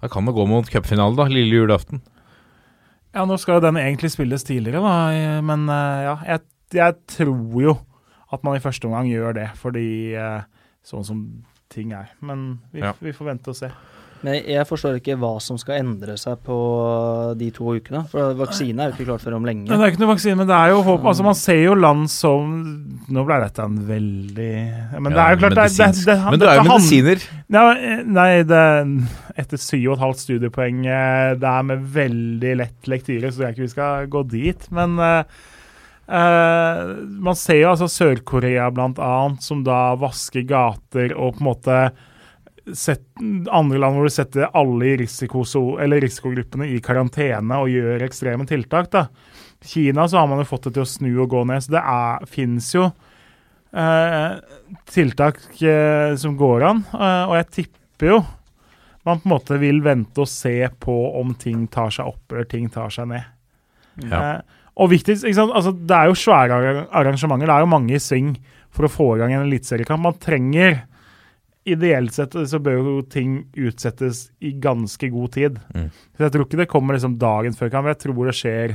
Da 0.00 0.08
kan 0.12 0.24
det 0.26 0.34
gå 0.36 0.46
mot 0.46 0.68
cupfinale, 0.68 1.16
da. 1.16 1.24
Lille 1.30 1.56
julaften. 1.62 2.02
Ja, 3.14 3.24
nå 3.24 3.36
skal 3.38 3.58
jo 3.60 3.64
den 3.68 3.76
egentlig 3.78 4.10
spilles 4.10 4.42
tidligere, 4.44 4.82
da, 4.82 5.40
men 5.40 5.68
eh, 5.70 6.02
ja, 6.02 6.14
jeg, 6.26 6.40
jeg 6.74 6.94
tror 7.06 7.62
jo 7.62 7.74
at 8.34 8.42
man 8.42 8.56
i 8.58 8.62
første 8.62 8.88
omgang 8.88 9.06
gjør 9.06 9.36
det, 9.38 9.48
fordi 9.60 10.14
eh, 10.18 10.42
sånn 10.82 11.04
som 11.06 11.20
ting 11.70 11.92
er. 11.94 12.10
Men 12.20 12.60
vi, 12.72 12.80
Ja. 12.82 12.92
vi 13.00 13.12
får 13.14 13.28
vente 13.30 13.52
og 13.52 13.56
se. 13.58 13.70
Men 14.24 14.38
jeg 14.40 14.64
forstår 14.64 14.96
ikke 14.98 15.18
hva 15.20 15.34
som 15.44 15.58
skal 15.60 15.82
endre 15.82 16.14
seg 16.16 16.38
på 16.46 16.56
de 17.36 17.50
to 17.52 17.74
ukene. 17.76 18.00
For 18.08 18.32
vaksine 18.38 18.80
er 18.80 18.88
jo 18.88 18.96
ikke 18.96 19.08
klart 19.10 19.24
før 19.24 19.36
om 19.36 19.44
lenge. 19.44 19.66
Men 19.68 19.76
det 19.76 19.84
er 19.84 19.92
ikke 19.92 20.00
noe 20.00 20.12
vaksine, 20.14 20.38
men 20.40 20.48
det 20.48 20.56
er 20.56 20.72
jo 20.72 20.78
håp. 20.86 21.04
Altså, 21.12 21.26
man 21.26 21.36
ser 21.36 21.60
jo 21.60 21.74
land 21.76 22.06
som 22.12 22.54
Nå 23.12 23.24
ble 23.28 23.36
dette 23.42 23.64
en 23.64 23.76
veldig 23.84 24.52
Men 24.96 25.12
det 25.12 25.20
er 25.20 25.34
jo 25.34 25.40
klart 25.42 25.56
det, 25.58 25.64
er- 25.66 25.74
det, 25.74 25.88
det, 25.92 26.04
det, 26.08 26.16
Men 26.24 26.40
du 26.40 26.46
er 26.48 26.56
jo 26.56 26.66
medisiner. 26.70 27.26
Nei, 27.54 27.64
nei 28.16 28.28
det, 28.48 28.62
etter 29.44 29.60
syv 29.60 29.90
og 29.90 29.96
et 29.98 30.04
halvt 30.06 30.22
studiepoeng 30.24 30.86
eh, 30.88 31.32
Det 31.40 31.50
er 31.50 31.66
med 31.68 31.90
veldig 31.98 32.54
lett 32.62 32.88
lektyre, 32.94 33.28
så 33.28 33.44
jeg 33.44 33.58
tror 33.58 33.66
ikke 33.66 33.68
vi 33.68 33.74
skal 33.74 34.14
gå 34.16 34.24
dit. 34.32 34.70
Men 34.74 34.96
Uh, 36.04 36.16
eh, 36.20 36.80
man 37.24 37.36
ser 37.40 37.62
jo 37.62 37.70
altså 37.70 37.86
Sør-Korea 37.88 38.66
annet, 38.68 39.40
som 39.40 39.62
da 39.64 39.94
vasker 39.96 40.44
gater 40.44 41.14
og 41.16 41.38
på 41.38 41.40
en 41.40 41.48
måte 41.48 41.78
sett, 42.72 43.02
andre 43.52 43.80
land 43.80 43.98
hvor 43.98 44.08
du 44.08 44.14
setter 44.14 44.48
alle 44.56 44.94
i 44.94 44.96
eller 44.96 46.00
risikogruppene 46.00 46.68
i 46.72 46.80
karantene 46.80 47.58
og 47.60 47.72
gjør 47.72 48.04
ekstreme 48.06 48.46
tiltak. 48.48 48.90
da. 48.90 49.08
Kina 49.64 50.08
så 50.08 50.18
har 50.18 50.28
man 50.28 50.40
jo 50.40 50.48
fått 50.48 50.68
det 50.68 50.74
til 50.76 50.84
å 50.84 50.88
snu 50.88 51.10
og 51.22 51.28
gå 51.32 51.44
ned, 51.44 51.64
så 51.64 51.76
det 51.76 51.82
er, 51.82 52.24
finnes 52.28 52.70
jo 52.74 52.86
eh, 53.72 54.40
tiltak 54.92 55.40
eh, 55.62 56.16
som 56.20 56.36
går 56.40 56.66
an. 56.70 56.84
eh, 56.94 57.24
og 57.28 57.36
jeg 57.40 57.50
tipper 57.60 58.12
jo 58.14 58.24
man 59.04 59.20
på 59.20 59.28
en 59.28 59.34
måte 59.34 59.60
vil 59.60 59.82
vente 59.84 60.22
og 60.22 60.28
se 60.30 60.56
på 60.80 60.94
om 61.20 61.34
ting 61.36 61.66
tar 61.68 61.92
seg 61.92 62.08
opp 62.08 62.32
eller 62.32 62.46
ting 62.48 62.70
tar 62.72 62.92
seg 62.92 63.10
ned. 63.10 63.26
Ja. 64.00 64.20
Eh, 64.20 64.60
og 64.80 64.90
viktigst? 64.90 65.26
Altså, 65.28 65.70
Det 65.72 65.94
er 65.94 66.08
jo 66.08 66.16
svære 66.18 66.86
arrangementer. 66.90 67.46
Det 67.46 67.54
er 67.54 67.60
jo 67.60 67.70
mange 67.70 67.94
i 67.94 68.00
sving 68.02 68.32
for 68.74 68.88
å 68.88 68.90
få 68.90 69.08
i 69.14 69.20
gang 69.20 69.34
en 69.36 69.44
eliteseriekamp. 69.44 70.02
Man 70.02 70.18
trenger 70.18 70.80
Ideelt 71.64 72.12
sett 72.12 72.34
så 72.36 72.58
bør 72.60 72.76
jo 72.76 72.94
ting 73.08 73.38
utsettes 73.56 74.26
i 74.44 74.50
ganske 74.60 75.08
god 75.10 75.32
tid. 75.32 75.60
Mm. 75.72 75.86
Så 76.16 76.26
Jeg 76.26 76.34
tror 76.34 76.44
ikke 76.44 76.60
det 76.60 76.68
kommer 76.68 76.94
liksom 76.98 77.14
dagen 77.18 77.56
før 77.56 77.70
kamp. 77.72 77.88
Jeg 77.88 78.02
tror 78.02 78.26
det 78.28 78.34
skjer 78.36 78.74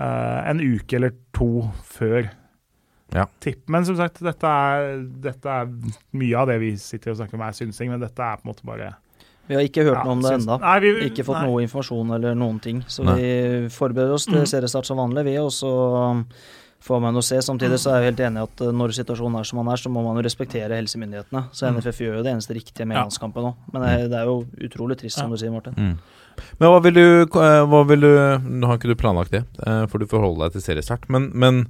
uh, 0.00 0.40
en 0.50 0.60
uke 0.60 0.98
eller 0.98 1.14
to 1.32 1.70
før. 1.88 2.28
Ja. 3.14 3.24
Tipp. 3.40 3.62
Men 3.70 3.86
som 3.86 3.96
sagt, 3.96 4.20
dette 4.24 4.50
er, 4.50 4.98
dette 5.22 5.48
er 5.48 5.70
mye 6.18 6.36
av 6.40 6.48
det 6.50 6.58
vi 6.60 6.74
sitter 6.80 7.12
og 7.14 7.20
snakker 7.20 7.38
om 7.38 7.46
er 7.46 7.56
synsing, 7.56 7.92
men 7.94 8.02
dette 8.02 8.20
er 8.24 8.40
på 8.40 8.48
en 8.48 8.52
måte 8.52 8.66
bare 8.66 8.92
Vi 9.46 9.54
har 9.54 9.64
ikke 9.64 9.84
hørt 9.84 10.00
ja, 10.00 10.04
noe 10.04 10.16
om 10.16 10.22
det 10.24 10.32
ennå. 10.38 10.56
Ikke 11.04 11.24
fått 11.28 11.40
nei. 11.42 11.48
noe 11.48 11.64
informasjon 11.66 12.14
eller 12.16 12.36
noen 12.38 12.60
ting. 12.64 12.82
Så 12.88 13.04
Nei. 13.04 13.16
vi 13.20 13.68
forbereder 13.70 14.16
oss 14.16 14.24
til 14.24 14.40
Mm. 14.40 14.48
seriestart 14.48 14.88
som 14.88 14.98
vanlig, 14.98 15.24
vi. 15.28 15.36
Og 15.38 15.52
så 15.52 15.72
får 16.84 17.00
man 17.00 17.16
jo 17.16 17.22
se. 17.24 17.38
Samtidig 17.40 17.78
så 17.80 17.94
er 17.94 18.02
jeg 18.02 18.10
helt 18.12 18.20
enig 18.26 18.42
i 18.42 18.44
at 18.44 18.60
uh, 18.66 18.72
når 18.76 18.92
situasjonen 18.96 19.38
er 19.40 19.44
som 19.48 19.60
den 19.62 19.70
er, 19.72 19.80
så 19.80 19.88
må 19.92 20.02
man 20.04 20.18
jo 20.20 20.24
respektere 20.26 20.76
helsemyndighetene. 20.76 21.46
Så 21.52 21.64
Mm. 21.70 21.78
NFF 21.78 22.02
gjør 22.04 22.18
jo 22.18 22.22
det 22.26 22.32
eneste 22.34 22.54
riktige 22.58 22.86
med 22.86 22.98
landskampen 23.00 23.42
nå. 23.46 23.54
Men 23.72 23.82
det, 23.86 24.10
det 24.12 24.18
er 24.20 24.28
jo 24.28 24.44
utrolig 24.68 24.98
trist, 25.00 25.16
som 25.18 25.30
du 25.32 25.36
sier, 25.40 25.50
Martin. 25.54 25.74
Mm. 25.78 25.96
Men 26.60 26.68
hva 26.74 26.80
vil 26.82 26.94
du, 26.98 27.04
eh, 27.22 27.64
hva 27.70 27.80
vil 27.86 28.00
du 28.02 28.10
Nå 28.42 28.66
har 28.66 28.76
ikke 28.80 28.90
du 28.90 28.96
planlagt 28.98 29.30
det, 29.30 29.44
eh, 29.66 29.84
for 29.86 29.98
du 30.02 30.06
forholder 30.10 30.48
deg 30.48 30.56
til 30.58 30.64
seriestart. 30.66 31.08
Men, 31.08 31.30
men 31.32 31.64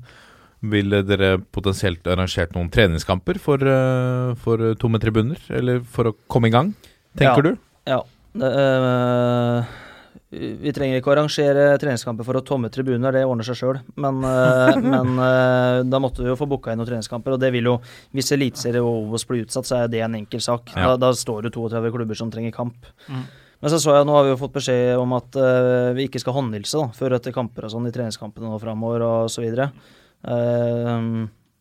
ville 0.64 1.02
dere 1.04 1.36
potensielt 1.52 2.06
arrangert 2.08 2.54
noen 2.56 2.70
treningskamper 2.72 3.38
for, 3.38 3.60
eh, 3.60 4.34
for 4.40 4.74
tomme 4.80 4.98
tribuner? 4.98 5.36
Eller 5.52 5.80
for 5.84 6.04
å 6.10 6.14
komme 6.32 6.48
i 6.48 6.54
gang, 6.54 6.74
tenker 7.16 7.44
Ja. 7.44 7.50
du? 7.52 7.58
Ja. 7.86 8.00
Det, 8.34 8.50
øh, 8.50 9.64
vi 10.60 10.72
trenger 10.74 10.98
ikke 10.98 11.10
å 11.10 11.14
arrangere 11.14 11.66
treningskamper 11.80 12.26
for 12.26 12.38
å 12.38 12.42
tomme 12.46 12.70
tribuner, 12.72 13.14
det 13.14 13.24
ordner 13.28 13.46
seg 13.46 13.58
sjøl. 13.60 13.78
Men, 14.00 14.20
øh, 14.26 14.80
men 14.94 15.14
øh, 15.18 15.78
da 15.88 16.00
måtte 16.02 16.24
vi 16.24 16.30
jo 16.30 16.38
få 16.38 16.48
booka 16.50 16.72
inn 16.72 16.80
noen 16.82 16.90
treningskamper, 16.90 17.36
og 17.36 17.42
det 17.42 17.52
vil 17.54 17.70
jo 17.72 17.78
Hvis 18.14 18.32
Eliteserien 18.36 18.84
og 18.84 19.06
Obos 19.06 19.26
blir 19.28 19.44
utsatt, 19.46 19.68
så 19.68 19.80
er 19.82 19.88
det 19.92 20.02
en 20.04 20.18
enkel 20.18 20.42
sak. 20.44 20.74
Ja. 20.74 20.92
Da, 20.92 21.08
da 21.08 21.14
står 21.16 21.46
det 21.46 21.54
32 21.56 21.94
klubber 21.94 22.18
som 22.18 22.32
trenger 22.34 22.54
kamp. 22.54 22.88
Mm. 23.08 23.24
Men 23.64 23.72
så 23.72 23.78
så 23.80 23.94
jeg, 23.96 24.04
nå 24.04 24.12
har 24.12 24.26
vi 24.26 24.34
jo 24.34 24.40
fått 24.42 24.56
beskjed 24.58 24.98
om 25.00 25.14
at 25.16 25.36
uh, 25.40 25.94
vi 25.96 26.04
ikke 26.04 26.20
skal 26.20 26.34
håndhilse 26.36 26.82
da, 26.82 26.88
før 26.92 27.14
etter 27.16 27.32
kamper 27.32 27.64
og 27.64 27.72
sånn 27.72 27.86
i 27.88 27.92
treningskampene 27.94 28.50
nå 28.50 28.58
framover 28.60 29.04
og 29.06 29.30
så 29.32 29.40
videre. 29.40 29.70
Eh, 30.24 30.98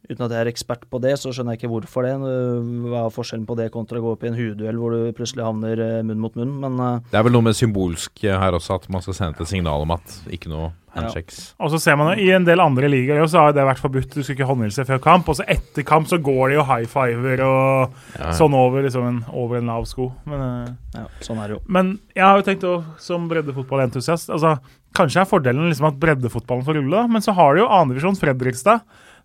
uten 0.09 0.25
at 0.25 0.33
jeg 0.35 0.43
er 0.43 0.51
ekspert 0.51 0.83
på 0.91 0.99
det, 1.03 1.13
så 1.21 1.31
skjønner 1.31 1.55
jeg 1.55 1.63
ikke 1.63 1.71
hvorfor 1.71 2.03
det. 2.03 2.13
Hva 2.19 3.05
er 3.05 3.13
forskjellen 3.15 3.47
på 3.47 3.55
det 3.59 3.69
kontra 3.73 4.01
å 4.01 4.03
gå 4.03 4.13
opp 4.17 4.23
i 4.25 4.31
en 4.31 4.37
hudduell 4.37 4.79
hvor 4.81 4.91
du 4.95 5.11
plutselig 5.15 5.45
havner 5.47 5.79
eh, 5.79 5.99
munn 6.03 6.19
mot 6.23 6.35
munn, 6.39 6.53
men 6.63 6.79
eh, 6.83 7.01
Det 7.13 7.19
er 7.21 7.27
vel 7.29 7.35
noe 7.37 7.47
med 7.47 7.55
symbolsk 7.57 8.23
eh, 8.27 8.35
her 8.39 8.57
også, 8.57 8.79
at 8.81 8.89
man 8.91 9.03
skal 9.05 9.15
sende 9.19 9.39
et 9.43 9.51
signal 9.53 9.85
om 9.85 9.93
at 9.95 10.17
ikke 10.33 10.51
noe 10.51 10.73
handshakes. 10.93 11.37
Og 11.57 11.71
så 11.73 11.79
ser 11.81 11.95
man 11.97 12.11
jo, 12.11 12.21
I 12.21 12.35
en 12.35 12.45
del 12.45 12.61
andre 12.61 12.85
ligaer 12.91 13.23
så 13.31 13.47
har 13.47 13.55
det 13.55 13.63
vært 13.65 13.81
forbudt. 13.81 14.11
Du 14.13 14.21
skal 14.21 14.35
ikke 14.35 14.45
håndhilse 14.45 14.83
før 14.85 14.99
kamp. 15.01 15.31
Og 15.31 15.39
så 15.39 15.47
etter 15.49 15.81
kamp 15.89 16.05
så 16.11 16.19
går 16.21 16.51
det 16.51 16.59
jo 16.59 16.65
high 16.69 16.85
fiver 16.91 17.41
og 17.47 17.95
Ja. 18.19 18.29
sånn 18.37 18.53
over, 18.53 18.83
liksom 18.85 19.07
en, 19.09 19.17
over 19.33 19.57
en 19.57 19.71
lav 19.71 19.87
sko. 19.89 20.11
Men, 20.29 20.75
ja, 20.93 21.07
sånn 21.25 21.41
er 21.41 21.47
det 21.49 21.57
jo. 21.57 21.63
men 21.65 21.95
jeg 22.13 22.23
har 22.27 22.37
jo 22.37 22.45
tenkt 22.45 22.67
å, 22.69 22.75
som 23.01 23.25
breddefotballentusiast 23.31 24.29
altså, 24.35 24.57
Kanskje 24.93 25.23
er 25.23 25.25
fordelen 25.25 25.71
liksom 25.71 25.87
at 25.89 25.95
breddefotballen 25.97 26.65
får 26.67 26.75
rulle, 26.77 26.99
men 27.09 27.23
så 27.25 27.33
har 27.33 27.55
du 27.55 27.63
jo 27.63 27.69
annendivisjon 27.73 28.13
Fredrikstad. 28.19 28.83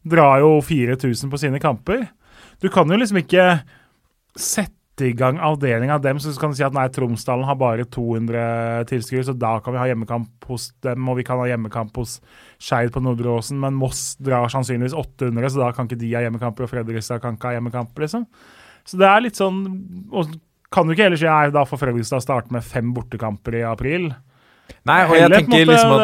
Drar 0.09 0.43
jo 0.43 0.57
4000 0.65 1.31
på 1.33 1.41
sine 1.41 1.61
kamper. 1.63 2.09
Du 2.63 2.69
kan 2.73 2.91
jo 2.91 2.99
liksom 2.99 3.21
ikke 3.23 3.45
sette 4.39 4.75
i 5.07 5.13
gang 5.15 5.39
avdelinga 5.39 5.95
av 5.95 6.03
dem, 6.03 6.19
så 6.19 6.33
kan 6.41 6.51
du 6.51 6.59
si 6.59 6.65
at 6.67 6.75
nei, 6.75 6.89
Tromsdalen 6.91 7.47
har 7.47 7.59
bare 7.59 7.85
200 7.87 8.89
tilskuere, 8.91 9.29
så 9.29 9.35
da 9.39 9.53
kan 9.63 9.77
vi 9.77 9.79
ha 9.79 9.87
hjemmekamp 9.93 10.49
hos 10.51 10.73
dem, 10.83 11.07
og 11.07 11.21
vi 11.21 11.27
kan 11.27 11.39
ha 11.39 11.47
hjemmekamp 11.47 12.01
hos 12.01 12.17
Skeid 12.59 12.91
på 12.95 13.03
Nordre 13.05 13.31
Åsen, 13.37 13.61
men 13.63 13.79
Moss 13.79 14.17
drar 14.19 14.51
sannsynligvis 14.51 14.97
800, 14.99 15.53
så 15.55 15.63
da 15.63 15.71
kan 15.77 15.87
ikke 15.87 16.01
de 16.01 16.11
ha 16.17 16.25
hjemmekamper, 16.27 16.67
og 16.67 16.73
Fredrikstad 16.73 17.23
kan 17.23 17.39
ikke 17.39 17.53
ha 17.53 17.59
hjemmekamper, 17.61 18.09
liksom. 18.09 18.27
Så 18.89 18.99
det 18.99 19.07
er 19.07 19.23
litt 19.23 19.39
sånn 19.39 19.65
og 20.11 20.37
Kan 20.69 20.85
du 20.85 20.93
ikke 20.93 21.07
heller 21.07 21.17
si 21.17 21.25
nei, 21.25 21.49
da 21.49 21.63
får 21.65 21.81
Fredrikstad 21.81 22.21
starte 22.21 22.53
med 22.53 22.67
fem 22.67 22.91
bortekamper 22.93 23.55
i 23.57 23.63
april? 23.65 24.11
Nei, 24.89 25.03
og 25.05 25.15
jeg 25.19 25.31
tenker 25.31 25.67
liksom 25.69 25.91
at 25.99 26.03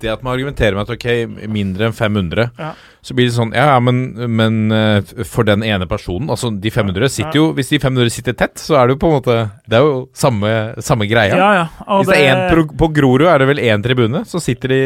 det- 0.00 0.04
eh, 0.08 0.12
at 0.12 0.22
man 0.22 0.34
argumenterer 0.36 0.74
med 0.74 0.88
at 0.88 0.90
ok, 0.94 1.48
mindre 1.50 1.86
enn 1.88 1.92
500, 1.96 2.50
Ja. 2.58 2.72
så 3.02 3.14
blir 3.14 3.26
det 3.26 3.34
sånn 3.34 3.52
Ja, 3.54 3.64
ja, 3.74 3.80
men, 3.80 4.14
men 4.36 4.72
eh, 4.72 5.00
for 5.24 5.42
den 5.44 5.62
ene 5.62 5.86
personen 5.86 6.28
Altså, 6.30 6.50
de 6.60 6.70
500 6.70 7.08
sitter 7.10 7.32
jo 7.34 7.52
Hvis 7.54 7.68
de 7.70 7.78
500 7.78 8.10
sitter 8.10 8.32
tett, 8.32 8.54
så 8.56 8.76
er 8.78 8.86
det 8.86 8.94
jo 8.96 9.00
på 9.02 9.10
en 9.10 9.20
måte 9.20 9.50
Det 9.68 9.76
er 9.78 9.82
jo 9.84 10.08
samme, 10.14 10.74
samme 10.82 11.08
greia. 11.10 11.36
Ja, 11.36 11.50
ja. 11.54 11.66
Hvis 11.98 12.06
det 12.12 12.16
er 12.22 12.36
en 12.54 12.68
på, 12.76 12.88
Grorud, 12.94 13.26
er 13.26 13.38
det 13.38 13.48
vel 13.48 13.58
én 13.64 13.82
tribune, 13.82 14.24
så 14.24 14.40
sitter 14.40 14.68
de 14.68 14.80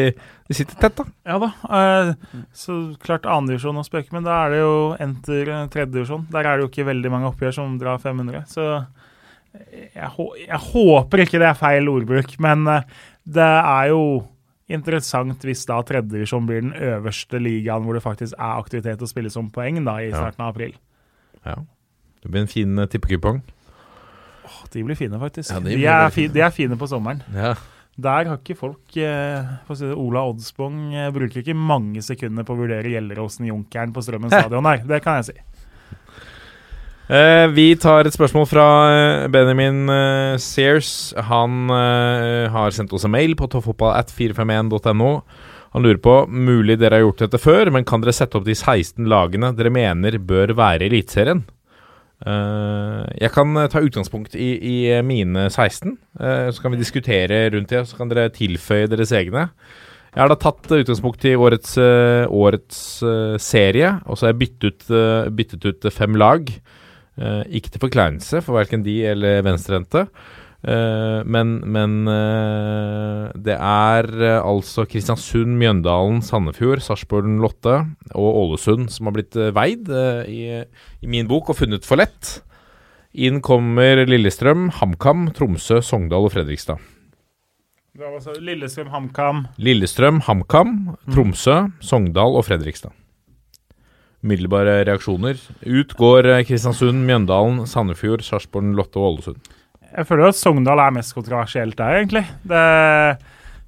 De 0.49 0.53
sitter 0.57 0.75
tett, 0.81 0.95
da. 0.97 1.03
Ja 1.27 1.37
da. 1.37 1.51
eh, 1.69 2.13
så 2.53 2.97
klart 2.97 3.23
annendivisjon 3.29 3.77
å 3.77 3.85
spøke 3.85 4.11
med. 4.13 4.23
da 4.25 4.47
er 4.47 4.49
det 4.49 4.59
jo 4.63 4.95
enter 4.99 5.45
tredjedivisjon. 5.69 6.25
Der 6.31 6.39
er 6.45 6.57
det 6.57 6.65
jo 6.65 6.69
ikke 6.73 6.87
veldig 6.89 7.11
mange 7.11 7.29
oppgjør 7.31 7.53
som 7.53 7.77
drar 7.77 7.99
500. 8.01 8.45
Så 8.49 8.85
jeg, 9.53 10.09
jeg 10.45 10.61
håper 10.69 11.23
ikke 11.23 11.39
det 11.41 11.47
er 11.49 11.57
feil 11.57 11.89
ordbruk, 11.91 12.35
men 12.43 12.67
eh, 12.69 12.99
det 13.29 13.47
er 13.59 13.89
jo 13.93 14.03
interessant 14.69 15.41
hvis 15.45 15.65
da 15.65 15.79
tredjedivisjon 15.85 16.45
blir 16.45 16.61
den 16.61 16.75
øverste 16.77 17.41
ligaen 17.41 17.85
hvor 17.85 17.97
det 17.97 18.05
faktisk 18.05 18.37
er 18.37 18.59
aktivitet 18.61 19.01
å 19.01 19.09
spille 19.09 19.31
som 19.33 19.49
poeng 19.53 19.81
da 19.85 19.97
i 20.03 20.11
starten 20.13 20.45
av 20.45 20.53
april. 20.53 20.75
Ja. 21.41 21.57
Det 22.19 22.29
blir 22.29 22.43
en 22.43 22.51
fin 22.51 22.77
uh, 22.77 22.85
tippekupong. 22.89 23.41
Åh, 24.45 24.61
De 24.73 24.83
blir 24.85 24.97
fine, 24.99 25.17
faktisk. 25.21 25.49
Ja, 25.53 25.59
de 25.63 25.73
de, 25.73 25.85
er 25.87 26.13
fine. 26.13 26.33
de 26.35 26.43
er 26.45 26.53
fine 26.53 26.77
på 26.77 26.89
sommeren. 26.91 27.23
Ja. 27.33 27.55
Der 27.99 28.29
har 28.29 28.37
ikke 28.37 28.55
folk 28.55 28.95
eh, 28.95 29.47
si 29.75 29.83
det, 29.83 29.95
Ola 29.99 30.21
Oddsbong 30.29 30.93
eh, 30.95 31.09
bruker 31.11 31.41
ikke 31.41 31.55
mange 31.57 32.03
sekunder 32.05 32.45
på 32.47 32.55
å 32.55 32.59
vurdere 32.61 32.93
Gjelleråsen-Junkeren 32.93 33.91
på 33.95 34.03
Strømmen 34.05 34.31
stadion. 34.35 34.63
Nei, 34.63 34.77
det 34.87 35.01
kan 35.03 35.19
jeg 35.19 35.31
si. 35.31 35.35
Eh, 37.09 37.47
vi 37.57 37.71
tar 37.81 38.05
et 38.05 38.13
spørsmål 38.13 38.43
fra 38.45 38.65
eh, 38.93 39.27
Benjamin 39.33 39.89
uh, 39.89 40.37
Sears. 40.37 41.09
Han 41.25 41.71
uh, 41.73 42.45
har 42.53 42.75
sendt 42.75 42.93
oss 42.93 43.07
en 43.07 43.15
mail 43.15 43.33
på 43.33 43.47
toppfotballat451.no. 43.49 45.07
Han 45.73 45.85
lurer 45.85 46.01
på 46.05 46.13
mulig 46.29 46.77
dere 46.77 46.99
har 46.99 47.07
gjort 47.07 47.23
dette 47.23 47.41
før, 47.41 47.71
men 47.73 47.87
kan 47.89 48.03
dere 48.03 48.13
sette 48.13 48.37
opp 48.37 48.45
de 48.45 48.53
16 48.53 49.09
lagene 49.09 49.49
dere 49.57 49.73
mener 49.73 50.19
bør 50.21 50.53
være 50.57 50.85
i 50.85 50.91
Eliteserien? 50.91 51.43
Jeg 52.19 53.31
kan 53.31 53.55
ta 53.71 53.79
utgangspunkt 53.79 54.33
i, 54.35 54.49
i 54.59 54.77
mine 55.07 55.45
16, 55.47 55.93
eh, 56.19 56.49
så 56.51 56.63
kan 56.65 56.73
vi 56.73 56.81
diskutere 56.81 57.45
rundt 57.53 57.71
det. 57.71 57.85
Så 57.87 57.95
kan 57.95 58.09
dere 58.11 58.33
tilføye 58.35 58.89
deres 58.91 59.13
egne. 59.15 59.45
Jeg 60.09 60.19
har 60.19 60.33
da 60.33 60.37
tatt 60.41 60.67
utgangspunkt 60.81 61.23
i 61.29 61.37
årets, 61.37 61.77
årets 61.77 62.81
serie, 63.45 63.93
og 64.05 64.17
så 64.17 64.27
har 64.27 64.33
jeg 64.33 64.41
byttet 64.41 64.67
ut, 64.67 64.91
byttet 65.37 65.69
ut 65.69 65.89
fem 65.95 66.17
lag. 66.19 66.49
Eh, 67.19 67.41
ikke 67.59 67.73
til 67.73 67.83
forkleinelse 67.83 68.39
for 68.45 68.55
verken 68.55 68.83
de 68.85 68.95
eller 69.11 69.43
venstrehendte. 69.43 70.05
Eh, 70.59 71.19
men 71.23 71.59
men 71.67 71.95
eh, 72.11 73.31
det 73.35 73.55
er 73.55 74.07
altså 74.39 74.85
Kristiansund, 74.87 75.57
Mjøndalen, 75.59 76.21
Sandefjord, 76.23 76.83
Sarpsborg 76.83 77.27
Lotte 77.43 77.81
og 78.13 78.29
Ålesund 78.43 78.87
som 78.91 79.09
har 79.09 79.17
blitt 79.17 79.35
veid 79.55 79.91
i, 80.27 80.63
i 81.03 81.07
min 81.11 81.27
bok 81.27 81.51
og 81.51 81.59
funnet 81.59 81.87
for 81.87 81.99
lett. 81.99 82.39
Inn 83.11 83.41
kommer 83.41 84.05
Lillestrøm, 84.05 84.69
HamKam, 84.79 85.31
Tromsø, 85.35 85.81
Sogndal 85.81 86.29
og 86.29 86.35
Fredrikstad. 86.35 86.79
Lillestrøm, 88.39 88.93
HamKam 88.93 89.41
Lillestrøm, 89.57 90.21
HamKam, 90.23 90.75
Tromsø, 91.11 91.65
Sogndal 91.83 92.37
og 92.37 92.45
Fredrikstad. 92.47 92.93
Umiddelbare 94.23 94.81
reaksjoner. 94.89 95.39
Ut 95.63 95.93
går 95.99 96.27
eh, 96.33 96.41
Kristiansund, 96.47 97.05
Mjøndalen, 97.07 97.61
Sandefjord, 97.71 98.23
Sarpsborg, 98.27 98.73
Lotte 98.75 98.99
og 98.99 99.13
Ålesund. 99.13 99.37
Jeg 99.89 100.05
føler 100.05 100.29
at 100.29 100.37
Sogndal 100.37 100.81
er 100.83 100.91
mest 100.99 101.15
kontroversielt 101.17 101.77
der, 101.79 101.95
egentlig. 102.01 102.25
Det, 102.45 102.63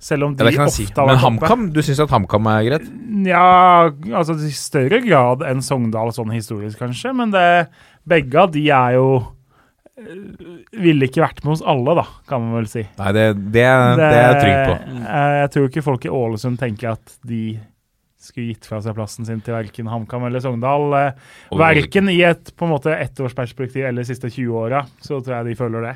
selv 0.01 0.27
om 0.27 0.35
de 0.35 0.43
Ja, 0.43 0.49
det 0.51 0.59
ofte 0.67 0.75
si. 0.75 0.85
har 0.93 1.07
Men 1.07 1.15
vært. 1.15 1.23
HamKam? 1.23 1.63
Du 1.73 1.79
syns 1.81 2.01
at 2.03 2.11
HamKam 2.13 2.49
er 2.51 2.67
greit? 2.67 2.89
Ja, 3.25 3.89
altså 4.19 4.35
i 4.37 4.51
større 4.53 4.99
grad 5.05 5.41
enn 5.47 5.63
Sogndal 5.65 6.11
sånn 6.13 6.33
historisk, 6.35 6.77
kanskje. 6.83 7.15
Men 7.17 7.31
det, 7.33 7.47
begge 8.05 8.43
av 8.43 8.51
de 8.53 8.67
er 8.69 8.97
jo 8.99 9.07
eh, 9.97 10.13
Ville 10.83 11.07
ikke 11.09 11.23
vært 11.23 11.41
med 11.45 11.55
hos 11.55 11.65
alle, 11.65 11.95
da, 12.01 12.05
kan 12.29 12.43
man 12.43 12.59
vel 12.59 12.69
si. 12.69 12.85
Nei, 13.01 13.11
det, 13.17 13.25
det, 13.55 13.65
det 13.97 14.11
er 14.11 14.21
jeg 14.27 14.39
trygg 14.43 14.61
på. 14.67 14.77
eh, 15.01 15.35
Jeg 15.41 15.51
tror 15.55 15.69
ikke 15.71 15.87
folk 15.89 16.05
i 16.05 16.13
Ålesund 16.21 16.59
tenker 16.61 16.93
at 16.97 17.17
de 17.27 17.43
skulle 18.23 18.53
gitt 18.53 18.67
fra 18.69 18.81
seg 18.83 18.95
plassen 18.97 19.27
sin 19.27 19.41
til 19.43 19.55
verken 19.55 19.89
HamKam 19.91 20.27
eller 20.27 20.43
Sogndal. 20.43 20.87
Eh, 20.97 21.27
Verken 21.57 22.11
i 22.13 22.19
et 22.27 22.53
på 22.55 22.67
en 22.67 22.73
måte 22.75 22.93
ettårsperspektiv 22.95 23.87
eller 23.87 24.05
de 24.05 24.11
siste 24.11 24.29
20 24.31 24.63
åra, 24.65 24.85
så 25.01 25.19
tror 25.19 25.39
jeg 25.39 25.51
de 25.51 25.59
føler 25.59 25.87
det. 25.89 25.95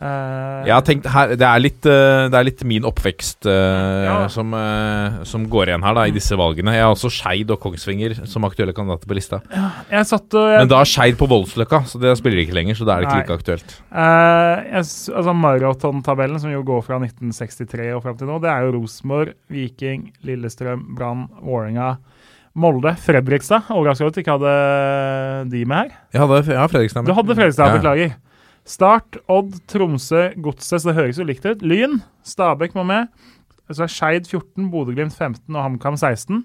Eh, 0.00 0.66
Jeg 0.68 0.70
har 0.76 0.82
tenkt 0.86 1.06
her, 1.10 1.32
Det 1.34 1.42
er 1.42 1.58
litt, 1.58 1.86
eh, 1.90 2.28
det 2.30 2.38
er 2.38 2.44
litt 2.46 2.60
min 2.62 2.84
oppvekst 2.86 3.46
uh, 3.50 4.04
Ja. 4.06 4.28
som, 4.30 4.52
uh, 4.54 5.24
som 5.26 5.42
går 5.50 5.72
igjen 5.72 5.82
her 5.82 5.94
da 5.96 6.04
i 6.06 6.12
disse 6.14 6.36
valgene. 6.38 6.70
Jeg 6.76 6.84
har 6.86 6.92
også 6.94 7.10
Skeid 7.10 7.50
og 7.50 7.58
Kongsvinger 7.58 8.14
som 8.30 8.46
aktuelle 8.46 8.72
kandidater 8.72 9.10
på 9.10 9.16
lista. 9.18 9.40
Jeg 9.90 10.06
satt 10.06 10.30
jeg, 10.38 10.58
Men 10.62 10.68
da 10.70 10.78
er 10.84 10.84
Skeid 10.86 11.18
på 11.18 11.26
Voldsløkka, 11.26 11.80
så 11.90 11.98
det 11.98 12.14
spiller 12.20 12.44
ikke 12.44 12.54
lenger. 12.54 12.78
Så 12.78 12.86
da 12.86 12.94
er 12.94 13.00
det 13.02 13.08
ikke 13.08 13.16
Nei. 13.16 13.24
like 13.26 13.38
aktuelt. 13.42 13.74
Jeg, 13.90 15.10
altså 15.16 15.34
Maratontabellen, 15.34 16.38
som 16.38 16.52
jo 16.54 16.62
går 16.62 16.84
fra 16.86 17.00
1963 17.02 17.90
og 17.96 18.02
fram 18.06 18.16
til 18.20 18.30
nå, 18.30 18.38
det 18.40 18.50
er 18.54 18.68
jo 18.68 18.76
Rosenborg, 18.78 19.34
Viking, 19.50 20.12
Lillestrøm, 20.22 20.94
Brann, 20.94 21.26
Vålerenga, 21.42 21.96
Molde, 22.54 22.94
Fredrikstad. 23.02 23.66
Overraskende 23.74 24.08
at 24.10 24.14
du 24.14 24.22
ikke 24.22 24.38
hadde 24.38 25.50
de 25.50 25.64
med 25.68 25.76
her. 25.76 25.98
Jeg 26.14 26.22
hadde 26.22 26.40
ja, 26.54 26.66
Fredrikstad 26.70 27.04
Du 27.06 27.12
hadde 27.14 27.34
Fredrikstad, 27.34 27.66
Ja. 27.66 27.76
beklager. 27.82 28.16
Start, 28.68 29.16
Odd, 29.32 29.56
Tromsø, 29.70 30.28
Godset, 30.44 30.82
så 30.82 30.90
det 30.90 30.98
høres 30.98 31.20
jo 31.20 31.26
likt 31.28 31.46
ut. 31.48 31.64
Lyn, 31.64 32.02
Stabæk 32.26 32.76
må 32.76 32.84
med. 32.88 33.08
Så 33.72 33.84
er 33.84 33.92
Skeid 33.92 34.28
14, 34.28 34.68
Bodø-Glimt 34.72 35.14
15 35.16 35.56
og 35.56 35.62
HamKam 35.62 35.96
16. 35.96 36.44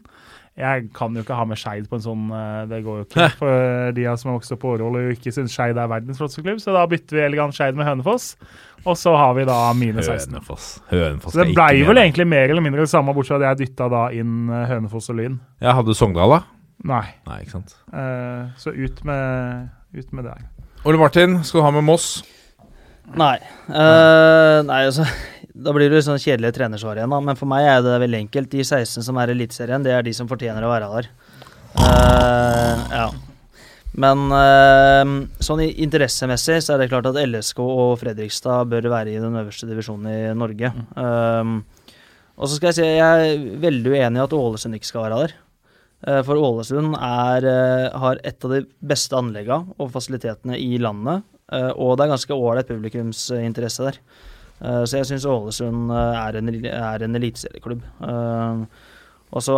Jeg 0.59 0.89
kan 0.93 1.15
jo 1.17 1.23
ikke 1.23 1.33
ha 1.33 1.45
med 1.49 1.57
Skeid 1.57 1.87
på 1.89 1.97
en 1.97 2.03
sånn 2.03 2.25
eh, 2.29 2.65
Det 2.69 2.83
går 2.85 2.99
jo 2.99 3.05
ikke. 3.07 3.25
For 3.39 3.93
de 3.97 4.03
som 4.21 4.29
har 4.29 4.35
vokst 4.37 4.53
opp 4.53 4.61
på 4.61 4.73
Årvoll 4.75 4.99
og 4.99 5.15
ikke 5.15 5.33
syns 5.33 5.55
Skeid 5.55 5.79
er 5.81 5.89
verdens 5.89 6.19
flotteste 6.21 6.43
klubb, 6.45 6.59
så 6.61 6.75
da 6.75 6.83
bytter 6.89 7.17
vi 7.17 7.23
elegant 7.25 7.57
Skeid 7.57 7.79
med 7.79 7.89
Hønefoss. 7.89 8.33
Og 8.83 8.99
så 8.99 9.15
har 9.17 9.33
vi 9.39 9.47
da 9.49 9.57
mine 9.79 10.03
16. 10.03 10.29
Hønefoss. 10.35 10.67
Hønefoss 10.91 11.33
Så 11.33 11.41
det 11.41 11.55
blei 11.55 11.81
vel 11.87 12.03
egentlig 12.03 12.27
mer 12.29 12.51
eller 12.51 12.63
mindre 12.65 12.85
det 12.85 12.93
samme, 12.93 13.15
bortsett 13.17 13.39
fra 13.39 13.53
at 13.53 13.63
jeg 13.63 13.71
dytta 13.71 13.89
da 13.95 14.03
inn 14.13 14.51
eh, 14.51 14.67
Hønefoss 14.69 15.09
og 15.09 15.19
Lyn. 15.19 15.39
Ja, 15.63 15.73
hadde 15.79 15.97
Sogndal, 15.97 16.37
da. 16.37 16.43
Nei. 16.93 17.05
Nei, 17.25 17.41
ikke 17.45 17.57
sant. 17.57 17.77
Uh, 17.93 18.51
så 18.59 18.73
ut 18.75 19.03
med, 19.07 19.69
ut 19.95 20.09
med 20.13 20.27
det. 20.27 20.35
Ole 20.83 20.99
Martin, 20.99 21.37
skal 21.47 21.61
du 21.61 21.63
ha 21.63 21.69
med 21.71 21.85
Moss? 21.87 22.07
Nei. 23.15 23.37
Uh, 23.69 24.59
nei, 24.67 24.81
altså 24.89 25.05
Da 25.53 25.71
blir 25.75 25.91
det 25.91 26.01
sånn 26.03 26.19
kjedelig 26.19 26.51
trenersvar 26.57 26.99
igjen, 26.99 27.13
da. 27.13 27.19
Men 27.23 27.37
for 27.39 27.47
meg 27.47 27.67
er 27.69 27.83
det 27.85 28.01
veldig 28.03 28.19
enkelt. 28.25 28.49
De 28.51 28.65
16 28.65 29.05
som 29.05 29.19
er 29.21 29.31
i 29.31 29.35
Eliteserien, 29.37 29.85
det 29.85 29.93
er 29.95 30.03
de 30.03 30.11
som 30.17 30.27
fortjener 30.27 30.65
å 30.65 30.71
være 30.73 30.89
der. 30.91 31.07
Uh, 31.77 32.83
ja. 32.91 33.05
Men 34.03 34.25
uh, 34.33 35.13
sånn 35.45 35.63
interessemessig 35.69 36.59
så 36.65 36.75
er 36.75 36.83
det 36.83 36.89
klart 36.91 37.07
at 37.07 37.21
LSK 37.21 37.63
og 37.63 37.95
Fredrikstad 38.01 38.67
bør 38.73 38.89
være 38.91 39.13
i 39.13 39.23
den 39.23 39.39
øverste 39.39 39.69
divisjonen 39.69 40.09
i 40.11 40.35
Norge. 40.35 40.73
Eh, 40.73 41.53
og 42.33 42.49
så 42.49 42.57
skal 42.57 42.71
jeg 42.71 42.77
si 42.79 42.85
jeg 42.89 42.99
er 43.29 43.47
veldig 43.61 43.93
uenig 43.93 44.19
i 44.19 44.23
at 44.25 44.35
Ålesund 44.35 44.75
ikke 44.75 44.89
skal 44.89 45.05
være 45.05 45.21
der. 45.21 45.35
Eh, 46.07 46.21
For 46.27 46.35
Ålesund 46.35 46.97
er, 46.97 47.45
eh, 47.47 47.99
har 47.99 48.19
et 48.23 48.45
av 48.45 48.51
de 48.51 48.63
beste 48.83 49.15
anleggene 49.15 49.73
og 49.79 49.91
fasilitetene 49.91 50.59
i 50.59 50.77
landet. 50.77 51.23
eh, 51.51 51.71
Og 51.71 51.97
det 51.97 52.05
er 52.05 52.15
ganske 52.15 52.33
ålreit 52.33 52.67
publikumsinteresse 52.67 53.83
der. 53.91 53.99
Så 54.63 54.95
jeg 54.95 55.05
syns 55.05 55.25
Ålesund 55.25 55.91
er 55.91 56.37
en, 56.37 56.47
er 56.47 57.03
en 57.03 57.15
eliteserieklubb. 57.15 57.81
Og 59.33 59.41
så 59.41 59.55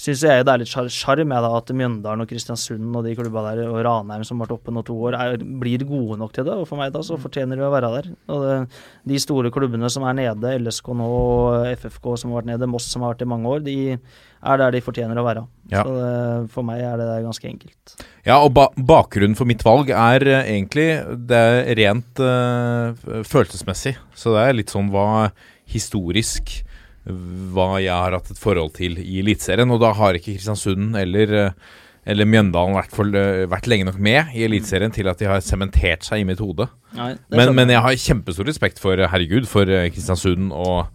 syns 0.00 0.22
jeg 0.24 0.44
det 0.46 0.52
er 0.52 0.60
litt 0.62 0.70
sjar- 0.70 0.88
sjarm 0.88 1.34
at 1.36 1.72
Mjøndalen 1.76 2.24
og 2.24 2.30
Kristiansund 2.30 2.96
og 2.96 3.04
de 3.04 3.14
klubba 3.18 3.42
der, 3.50 3.66
og 3.68 3.82
Ranheim 3.84 4.24
som 4.24 4.40
har 4.40 4.48
vært 4.48 4.56
oppe 4.56 4.72
nå 4.72 4.82
to 4.88 4.96
år, 5.04 5.18
er, 5.20 5.36
blir 5.60 5.84
gode 5.84 6.16
nok 6.20 6.32
til 6.32 6.46
det. 6.48 6.56
Og 6.56 6.66
for 6.70 6.80
meg 6.80 6.94
da 6.94 7.02
så 7.04 7.18
fortjener 7.20 7.60
de 7.60 7.66
å 7.66 7.72
være 7.74 7.92
der. 7.98 8.08
Og 8.32 8.44
det, 8.46 8.54
de 9.12 9.20
store 9.20 9.52
klubbene 9.52 9.90
som 9.92 10.06
er 10.08 10.16
nede, 10.16 10.54
LSK 10.64 10.94
nå, 10.96 11.10
FFK 11.74 12.08
som 12.22 12.32
har 12.32 12.40
vært 12.40 12.52
nede, 12.54 12.70
Moss 12.72 12.88
som 12.88 13.04
har 13.04 13.12
vært 13.12 13.26
i 13.26 13.30
mange 13.34 13.52
år, 13.52 13.64
de 13.66 13.76
er 14.44 14.60
der 14.60 14.74
de 14.74 14.82
fortjener 14.84 15.20
å 15.20 15.26
være. 15.28 15.44
Ja. 15.72 15.84
Så 15.84 15.94
det, 15.98 16.10
for 16.56 16.66
meg 16.66 16.80
er 16.84 16.96
det 17.00 17.08
der 17.10 17.24
ganske 17.24 17.48
enkelt. 17.50 17.96
Ja, 18.24 18.40
og 18.40 18.54
ba 18.56 18.70
bakgrunnen 18.76 19.36
for 19.36 19.48
mitt 19.48 19.64
valg 19.64 19.92
er 19.92 20.24
eh, 20.24 20.50
egentlig 20.54 20.86
Det 21.28 21.36
er 21.36 21.76
rent 21.80 22.20
uh, 22.24 22.96
følelsesmessig. 23.28 23.98
Så 24.16 24.32
det 24.36 24.44
er 24.48 24.56
litt 24.56 24.72
sånn 24.72 24.88
hva 24.92 25.28
historisk 25.68 26.63
Hva 27.04 27.82
jeg 27.82 27.92
har 27.92 28.14
hatt 28.16 28.30
et 28.32 28.40
forhold 28.40 28.72
til 28.78 28.96
i 29.02 29.18
Eliteserien. 29.20 29.68
Og 29.74 29.80
da 29.82 29.90
har 29.96 30.16
ikke 30.16 30.32
Kristiansund 30.32 30.96
eller, 30.96 31.34
eh, 31.36 31.50
eller 32.08 32.28
Mjøndalen 32.28 32.78
vært, 32.78 32.94
for, 32.96 33.04
eh, 33.04 33.44
vært 33.50 33.68
lenge 33.68 33.84
nok 33.90 33.98
med 34.00 34.32
i 34.32 34.46
Eliteserien 34.46 34.92
til 34.92 35.08
at 35.08 35.20
de 35.20 35.28
har 35.28 35.44
sementert 35.44 36.06
seg 36.06 36.22
i 36.22 36.24
mitt 36.24 36.40
hode. 36.40 36.68
Nei, 36.96 37.14
Men, 37.30 37.54
men 37.54 37.68
jeg 37.68 37.82
har 37.84 37.92
kjempestor 37.92 38.48
respekt 38.48 38.80
for, 38.80 38.96
eh, 38.96 39.08
herregud, 39.08 39.46
for 39.46 39.66
Kristiansund 39.66 40.48
og, 40.52 40.88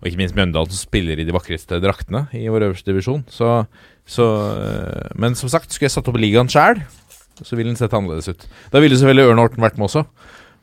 og 0.00 0.08
ikke 0.08 0.22
minst 0.22 0.34
Mjøndalen, 0.34 0.72
som 0.72 0.80
spiller 0.88 1.20
i 1.20 1.28
de 1.28 1.36
vakreste 1.36 1.82
draktene 1.84 2.28
i 2.32 2.48
vår 2.48 2.70
øverste 2.70 2.88
divisjon. 2.88 3.24
Så, 3.28 3.66
så, 4.08 4.24
men 5.14 5.36
som 5.36 5.52
sagt, 5.52 5.68
skulle 5.68 5.90
jeg 5.90 5.96
satt 5.98 6.08
opp 6.08 6.16
ligaen 6.16 6.48
sjæl, 6.48 6.80
så 7.42 7.56
ville 7.56 7.68
den 7.68 7.76
sett 7.76 7.92
annerledes 7.92 8.32
ut. 8.32 8.48
Da 8.72 8.80
ville 8.80 8.96
selvfølgelig 8.96 9.28
Ørn 9.28 9.40
Horten 9.42 9.64
vært 9.64 9.76
med 9.76 9.90
også, 9.90 10.06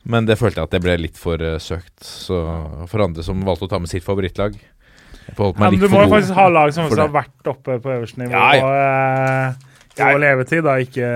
men 0.10 0.26
det 0.26 0.40
følte 0.40 0.62
jeg 0.62 0.70
at 0.70 0.74
det 0.74 0.82
ble 0.82 0.98
litt 0.98 1.18
for 1.20 1.38
søkt. 1.60 2.02
Så 2.02 2.42
for 2.90 3.06
andre 3.06 3.22
som 3.26 3.42
valgte 3.46 3.68
å 3.68 3.72
ta 3.72 3.80
med 3.80 3.92
sitt 3.92 4.06
favorittlag 4.06 4.56
Ja, 5.38 5.70
du 5.72 5.88
må 5.92 6.04
faktisk 6.10 6.34
ha 6.38 6.48
lag 6.50 6.74
som 6.76 6.86
også 6.90 7.04
har 7.06 7.14
vært 7.14 7.50
oppe 7.54 7.80
på 7.84 7.92
øverste 7.96 8.22
nivå 8.24 8.32
Ja, 8.34 8.52
ja. 8.58 8.70
eh, 9.50 9.66
i 9.98 10.02
Ja, 10.02 10.12
ja. 10.14 10.18
levetid, 10.26 10.64
da. 10.64 10.78
Ikke, 10.80 11.10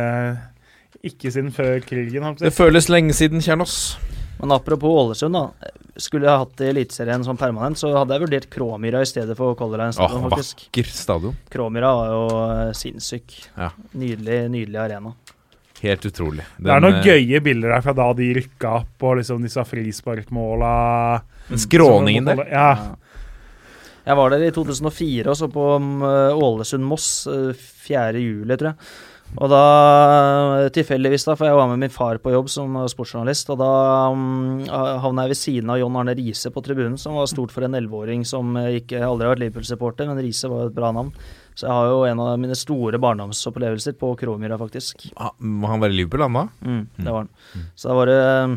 ikke 1.04 1.32
siden 1.32 1.52
før 1.56 1.80
krigen. 1.88 2.36
Det 2.40 2.54
føles 2.54 2.90
lenge 2.92 3.14
siden, 3.16 3.42
Kjernos. 3.44 3.98
Men 4.42 4.52
apropos 4.56 4.92
Ålesund, 5.06 5.34
da. 5.38 5.72
Skulle 6.02 6.26
jeg 6.26 6.42
hatt 6.42 6.62
Eliteserien 6.66 7.24
som 7.24 7.38
permanent, 7.38 7.78
så 7.78 7.92
hadde 7.96 8.16
jeg 8.18 8.24
vurdert 8.26 8.48
Kråmyra 8.52 9.04
i 9.06 9.08
stedet 9.08 9.36
for 9.38 9.54
Color 9.56 9.78
Line 9.84 9.94
Åh, 9.94 10.00
stadion, 10.00 10.24
faktisk. 10.32 10.64
vakker 10.68 10.90
stadion. 10.90 11.36
Kråmyra 11.54 11.92
var 12.00 12.10
jo 12.16 12.24
eh, 12.48 12.72
sinnssyk. 12.76 13.36
Ja. 13.56 13.70
Nydelig, 13.94 14.40
nydelig 14.52 14.80
arena. 14.82 15.14
Helt 15.84 16.06
utrolig. 16.08 16.44
Det 16.58 16.72
er 16.72 16.80
noen 16.82 16.98
eh, 17.02 17.06
gøye 17.12 17.40
bilder 17.44 17.76
der 17.76 17.84
fra 17.86 17.94
da 17.96 18.10
de 18.18 18.30
rykka 18.40 18.74
opp, 18.82 19.04
og 19.04 19.18
liksom 19.20 19.44
disse 19.46 19.64
frisparkmåla 19.70 20.74
Skråningen 21.60 22.26
der. 22.32 22.44
Ja. 22.52 22.68
Jeg 24.04 24.20
var 24.20 24.34
der 24.34 24.44
i 24.44 24.52
2004 24.52 25.32
og 25.32 25.40
så 25.40 25.50
på 25.52 25.66
um, 25.80 26.04
Ålesund-Moss 26.04 27.10
uh, 27.32 27.66
4. 27.88 28.20
juli, 28.20 28.58
tror 28.60 28.74
jeg. 28.74 28.94
Og 29.34 29.50
da, 29.50 29.62
uh, 30.60 30.68
tilfeldigvis, 30.76 31.24
da, 31.30 31.38
for 31.40 31.48
jeg 31.48 31.58
var 31.58 31.70
med 31.72 31.86
min 31.86 31.94
far 31.94 32.20
på 32.22 32.34
jobb 32.34 32.52
som 32.52 32.76
uh, 32.78 32.88
sportsjournalist, 32.92 33.54
og 33.54 33.62
da 33.64 33.70
um, 34.12 34.66
havna 34.68 35.26
jeg 35.26 35.34
ved 35.34 35.40
siden 35.40 35.72
av 35.74 35.80
John 35.80 35.96
Arne 36.02 36.18
Riise 36.20 36.52
på 36.54 36.66
tribunen, 36.66 37.00
som 37.02 37.16
var 37.18 37.32
stort 37.32 37.56
for 37.56 37.66
en 37.66 37.80
11-åring 37.80 38.28
som 38.28 38.52
ikke 38.60 39.02
aldri 39.08 39.30
har 39.30 39.38
vært 39.38 39.46
Liverpool-supporter, 39.46 40.12
men 40.12 40.22
Riise 40.22 40.52
var 40.52 40.68
et 40.68 40.76
bra 40.76 40.92
navn. 40.96 41.16
Så 41.56 41.68
jeg 41.68 41.74
har 41.74 41.90
jo 41.92 42.04
en 42.10 42.22
av 42.22 42.36
mine 42.42 42.58
store 42.58 43.00
barndomsopplevelser 43.02 43.96
på 44.02 44.12
Kråmyra, 44.20 44.58
faktisk. 44.60 45.08
Ah, 45.16 45.34
han 45.40 45.82
være 45.84 45.94
i 45.94 46.00
Liverpool, 46.02 46.26
han 46.26 46.38
da? 46.38 46.46
Mm, 46.66 46.86
det 46.98 47.10
var 47.10 47.24
han. 47.24 47.68
Så 47.78 47.92
da 47.92 47.98
var 47.98 48.10
det 48.10 48.20
eh, 48.26 48.56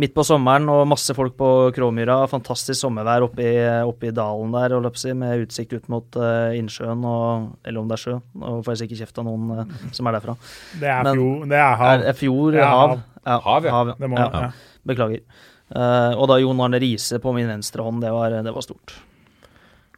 midt 0.00 0.12
på 0.16 0.24
sommeren 0.28 0.66
og 0.68 0.82
masse 0.90 1.14
folk 1.16 1.34
på 1.38 1.48
Kråmyra. 1.76 2.18
Fantastisk 2.30 2.78
sommervær 2.82 3.24
oppe 3.26 3.44
i, 3.46 3.54
oppe 3.86 4.10
i 4.10 4.14
dalen 4.16 4.52
der, 4.52 4.74
si, 5.00 5.12
med 5.16 5.46
utsikt 5.46 5.72
ut 5.78 5.88
mot 5.92 6.18
uh, 6.20 6.52
innsjøen, 6.56 7.04
og, 7.08 7.46
eller 7.64 7.80
om 7.80 7.88
det 7.88 7.96
er 7.96 8.02
sjø. 8.04 8.16
Nå 8.42 8.54
får 8.66 8.74
jeg 8.74 8.82
sikkert 8.84 9.02
kjeft 9.04 9.20
av 9.22 9.28
noen 9.28 9.50
uh, 9.64 9.90
som 9.96 10.08
er 10.10 10.18
derfra. 10.18 10.36
Det 10.80 10.90
er, 10.92 11.02
Men- 11.06 11.16
fjor, 11.20 11.46
det 11.52 11.58
er 11.60 11.66
Er, 11.66 11.76
hav. 11.82 12.06
er 12.12 12.18
fjord, 12.20 12.54
er 12.60 12.68
hav? 12.70 12.88
hav. 12.96 13.04
Ja, 13.26 13.36
Hav, 13.42 13.64
ja. 13.66 13.94
Det 13.98 14.08
må 14.12 14.20
ja. 14.20 14.28
ja. 14.46 14.50
Beklager. 14.86 15.22
Uh, 15.66 16.12
og 16.20 16.28
da 16.30 16.36
Jon 16.38 16.60
Arne 16.62 16.78
Riise 16.78 17.18
på 17.18 17.32
min 17.34 17.48
venstre 17.50 17.82
hånd, 17.82 17.98
det 18.04 18.12
var, 18.14 18.36
det 18.46 18.52
var 18.54 18.62
stort. 18.62 18.92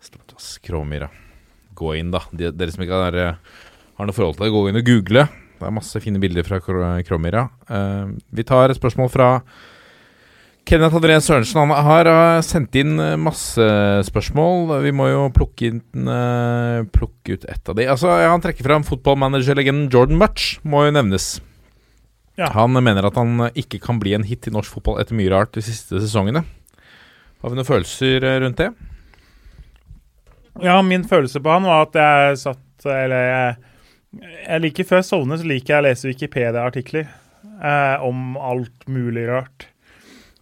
Stort, 0.00 0.32
ass. 0.38 0.54
Kråmyra. 0.64 1.10
Gå 1.76 1.92
inn, 1.98 2.14
da. 2.14 2.22
De, 2.32 2.48
dere 2.56 2.72
som 2.72 2.86
ikke 2.86 3.02
har, 3.02 3.18
har 3.98 4.08
noe 4.08 4.16
forhold 4.16 4.38
til 4.38 4.46
det, 4.46 4.54
gå 4.54 4.62
inn 4.70 4.80
og 4.80 4.86
google. 4.88 5.26
Det 5.58 5.66
er 5.66 5.74
masse 5.74 6.00
fine 6.00 6.20
bilder 6.22 6.46
fra 6.46 6.60
Krå- 6.62 7.02
Kråmyra. 7.06 7.44
Uh, 7.68 8.14
vi 8.30 8.46
tar 8.46 8.70
et 8.72 8.78
spørsmål 8.78 9.10
fra 9.12 9.28
Kenneth 10.68 10.98
André 10.98 11.14
Sørensen. 11.24 11.56
Han 11.62 11.70
har 11.72 12.08
eh, 12.10 12.42
sendt 12.44 12.76
inn 12.76 12.98
eh, 13.00 13.14
masse 13.16 13.64
spørsmål. 14.04 14.74
Vi 14.84 14.90
må 14.92 15.06
jo 15.08 15.22
plukke, 15.32 15.70
inn, 15.70 16.08
eh, 16.12 16.82
plukke 16.92 17.38
ut 17.38 17.46
ett 17.48 17.70
av 17.72 17.78
de. 17.78 17.86
Altså, 17.88 18.10
Han 18.12 18.42
trekker 18.44 18.66
fram 18.66 18.84
fotballmanagerlegenden 18.84 19.86
Jordan 19.92 20.18
Mutch, 20.20 20.58
må 20.68 20.84
jo 20.84 20.92
nevnes. 20.92 21.38
Ja. 22.36 22.50
Han 22.54 22.76
mener 22.76 23.08
at 23.08 23.16
han 23.16 23.48
ikke 23.56 23.80
kan 23.82 23.96
bli 24.02 24.12
en 24.14 24.26
hit 24.28 24.46
i 24.46 24.52
norsk 24.54 24.76
fotball 24.76 25.00
etter 25.00 25.16
mye 25.16 25.32
rart 25.32 25.56
de 25.56 25.64
siste 25.64 26.02
sesongene. 26.04 26.44
Har 27.40 27.50
vi 27.50 27.56
noen 27.56 27.66
følelser 27.66 28.26
rundt 28.44 28.60
det? 28.60 28.68
Ja, 30.62 30.76
min 30.82 31.06
følelse 31.08 31.40
på 31.40 31.54
han 31.54 31.66
var 31.66 31.86
at 31.86 31.96
jeg 31.96 32.38
satt 32.42 32.86
Eller 32.90 33.24
jeg, 33.28 33.56
jeg 34.42 34.62
liker 34.64 34.86
før 34.86 35.00
jeg 35.00 35.08
sovner, 35.08 35.40
så 35.40 35.48
liker 35.48 35.74
jeg 35.74 35.82
å 35.82 35.86
lese 35.88 36.10
Wikipedia-artikler. 36.10 37.08
eh, 37.62 38.04
om 38.04 38.36
alt 38.36 38.86
mulig 38.86 39.26
rart. 39.28 39.68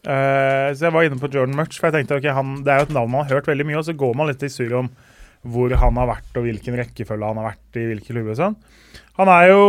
Eh, 0.07 0.69
så 0.71 0.87
jeg 0.87 0.95
var 0.95 1.07
inne 1.07 1.19
på 1.19 1.31
Jordan 1.33 1.57
Murch, 1.59 1.81
for 1.81 1.91
jeg 1.91 1.99
tenkte 1.99 2.21
okay, 2.21 2.35
han, 2.37 2.61
det 2.63 2.73
er 2.73 2.83
jo 2.83 2.89
et 2.89 2.95
navn 2.95 3.11
man 3.11 3.27
har 3.27 3.41
hørt 3.41 3.51
veldig 3.51 3.67
mye, 3.67 3.81
og 3.81 3.89
så 3.89 3.97
går 3.99 4.15
man 4.19 4.31
litt 4.31 4.45
i 4.47 4.53
surr 4.53 4.77
om 4.85 4.91
hvor 5.47 5.73
han 5.79 5.99
har 6.01 6.09
vært, 6.11 6.31
og 6.39 6.47
hvilken 6.47 6.79
rekkefølge 6.79 7.31
han 7.31 7.41
har 7.41 7.51
vært 7.53 7.79
i 7.79 7.87
hvilke 7.91 8.15
klubber 8.15 8.35
og 8.35 8.41
sånn. 8.41 8.57
Han 9.19 9.31
er 9.33 9.51
jo 9.51 9.63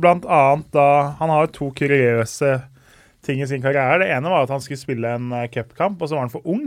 blant 0.00 0.24
annet 0.24 0.68
da 0.72 0.86
Han 1.18 1.32
har 1.32 1.44
jo 1.44 1.54
to 1.56 1.66
kuriøse 1.76 2.52
ting 3.26 3.42
i 3.42 3.48
sin 3.48 3.62
karriere. 3.62 4.00
Det 4.02 4.10
ene 4.14 4.30
var 4.32 4.46
at 4.46 4.52
han 4.54 4.62
skulle 4.62 4.80
spille 4.80 5.10
en 5.14 5.30
uh, 5.34 5.46
cupkamp, 5.52 6.00
og 6.00 6.08
så 6.08 6.16
var 6.16 6.26
han 6.26 6.32
for 6.32 6.46
ung. 6.48 6.66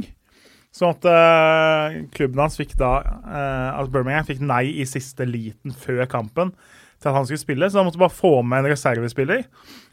Sånn 0.75 0.93
at 0.93 1.07
uh, 1.07 1.97
klubben 2.15 2.43
hans 2.43 2.57
fikk 2.59 2.73
da 2.79 2.97
uh, 2.99 3.69
Altså 3.77 3.93
Birmingham 3.93 4.27
fikk 4.27 4.41
nei 4.43 4.65
i 4.81 4.87
siste 4.87 5.27
liten 5.27 5.75
før 5.75 6.03
kampen 6.11 6.51
til 6.99 7.11
at 7.11 7.15
han 7.15 7.27
skulle 7.27 7.43
spille, 7.43 7.69
så 7.69 7.79
han 7.79 7.87
måtte 7.87 8.01
bare 8.01 8.15
få 8.15 8.39
med 8.43 8.63
en 8.63 8.71
reservespiller. 8.71 9.45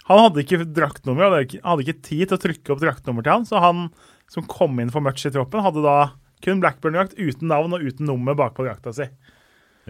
Han 0.09 0.24
hadde 0.24 0.42
ikke 0.42 0.64
draktnummer, 0.66 1.28
hadde 1.28 1.44
ikke, 1.46 1.62
hadde 1.64 1.84
ikke 1.86 2.07
tid 2.09 2.24
til 2.26 2.36
å 2.36 2.42
trykke 2.42 2.74
opp 2.74 2.82
draktnummer 2.82 3.26
til 3.26 3.36
han, 3.36 3.46
så 3.48 3.62
han 3.62 3.86
som 4.32 4.46
kom 4.50 4.80
inn 4.82 4.90
for 4.92 5.05
Much 5.05 5.26
i 5.28 5.32
troppen, 5.34 5.62
hadde 5.62 5.84
da 5.84 5.96
kun 6.42 6.62
Blackburn-drakt 6.62 7.14
uten 7.18 7.50
navn 7.53 7.76
og 7.76 7.84
uten 7.86 8.09
nummer 8.09 8.36
bakpå 8.38 8.66
drakta 8.66 8.94
si. 8.96 9.07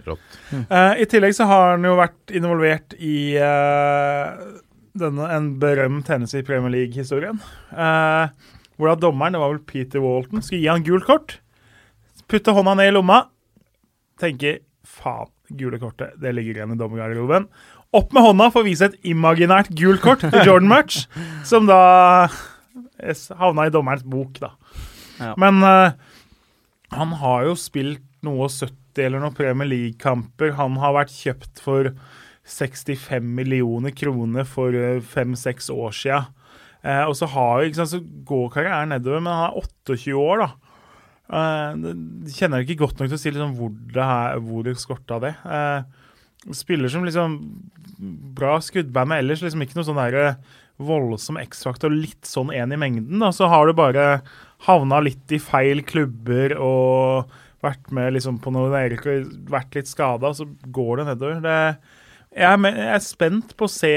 Rått. 0.05 0.37
Eh, 0.53 1.03
I 1.03 1.07
tillegg 1.09 1.35
så 1.37 1.47
har 1.49 1.75
han 1.75 1.85
jo 1.85 1.95
vært 1.97 2.33
involvert 2.33 2.95
i 2.97 3.35
uh, 3.37 4.33
denne, 4.97 5.29
en 5.33 5.51
berømt 5.61 6.09
hendelse 6.09 6.41
i 6.41 6.45
Premier 6.45 6.73
League-historien. 6.73 7.39
Uh, 7.73 8.29
hvor 8.77 8.89
da 8.89 8.97
dommeren, 9.05 9.35
det 9.35 9.41
var 9.41 9.53
vel 9.53 9.63
Peter 9.69 10.01
Walton, 10.03 10.41
skulle 10.41 10.63
gi 10.63 10.71
han 10.71 10.85
gult 10.85 11.07
kort. 11.09 11.37
Putte 12.29 12.55
hånda 12.55 12.77
ned 12.79 12.89
i 12.89 12.95
lomma. 12.95 13.23
Tenker 14.21 14.61
faen, 14.85 15.29
gule 15.59 15.79
kortet, 15.81 16.15
det 16.21 16.33
ligger 16.35 16.59
igjen 16.59 16.75
i 16.75 16.79
dommergarderoben. 16.79 17.47
Opp 17.93 18.13
med 18.15 18.25
hånda 18.25 18.49
for 18.53 18.63
å 18.63 18.67
vise 18.67 18.89
et 18.89 18.97
imaginært 19.05 19.69
gult 19.77 20.01
kort 20.03 20.23
til 20.23 20.47
Jordan 20.47 20.71
Murch, 20.71 21.05
som 21.49 21.69
da 21.69 21.79
eh, 22.99 23.25
havna 23.39 23.67
i 23.69 23.73
dommerens 23.73 24.05
bok, 24.07 24.39
da. 24.41 24.53
Ja. 25.19 25.35
Men 25.39 25.61
uh, 25.61 25.93
han 26.93 27.13
har 27.21 27.47
jo 27.47 27.57
spilt 27.59 28.01
noe 28.25 28.49
70 28.49 29.05
eller 29.05 29.21
noen 29.21 29.35
Premier 29.37 29.69
League-kamper. 29.69 30.55
Han 30.57 30.79
har 30.81 30.95
vært 30.97 31.13
kjøpt 31.13 31.61
for 31.63 31.93
65 32.49 33.23
millioner 33.23 33.93
kroner 33.95 34.47
for 34.47 34.75
fem-seks 35.13 35.69
år 35.73 35.93
sia. 35.95 36.23
Eh, 36.83 37.03
og 37.07 37.15
så, 37.15 37.29
har, 37.31 37.63
sant, 37.77 37.93
så 37.93 38.01
går 38.27 38.49
karrieren 38.51 38.91
nedover, 38.91 39.23
men 39.23 39.31
han 39.31 39.45
er 39.51 39.59
28 39.63 40.17
år, 40.19 40.43
da. 40.43 40.62
Det- 41.33 42.33
kjenner 42.35 42.61
jeg 42.61 42.69
ikke 42.69 42.83
godt 42.85 42.99
nok 42.99 43.09
til 43.11 43.17
å 43.17 43.21
si 43.21 43.31
liksom, 43.33 43.55
hvor 43.57 43.71
det, 43.93 44.07
her, 44.09 44.41
hvor 44.43 44.65
det 44.67 44.75
skorta 44.81 45.19
det. 45.23 45.33
Uh, 45.45 45.83
spiller 46.51 46.91
som 46.91 47.05
liksom 47.07 47.37
bra 48.35 48.57
skuddband, 48.61 49.09
men 49.09 49.21
ellers 49.23 49.43
liksom 49.43 49.63
ikke 49.63 49.77
noe 49.77 49.87
sånn 49.87 50.01
der 50.01 50.17
eh, 50.19 50.35
voldsom 50.83 51.37
X-faktor, 51.39 51.93
litt 51.93 52.27
sånn 52.27 52.51
en 52.51 52.73
i 52.75 52.79
mengden. 52.79 53.21
da, 53.21 53.29
Så 53.31 53.47
har 53.47 53.67
du 53.67 53.73
bare 53.77 54.21
havna 54.67 54.99
litt 55.03 55.31
i 55.31 55.39
feil 55.39 55.83
klubber 55.87 56.55
og 56.59 57.31
vært 57.63 57.91
med 57.95 58.15
liksom 58.17 58.41
på 58.43 58.51
noe 58.51 58.73
Erik 58.75 59.05
og 59.07 59.31
vært 59.51 59.77
litt 59.77 59.87
skada, 59.87 60.33
så 60.35 60.47
går 60.75 60.99
det 60.99 61.07
nedover. 61.13 61.39
Det, 61.45 61.57
jeg, 62.35 62.49
er, 62.49 62.59
med, 62.59 62.75
jeg 62.81 62.91
er 62.97 63.05
spent 63.05 63.55
på 63.55 63.69
å 63.69 63.71
se 63.71 63.93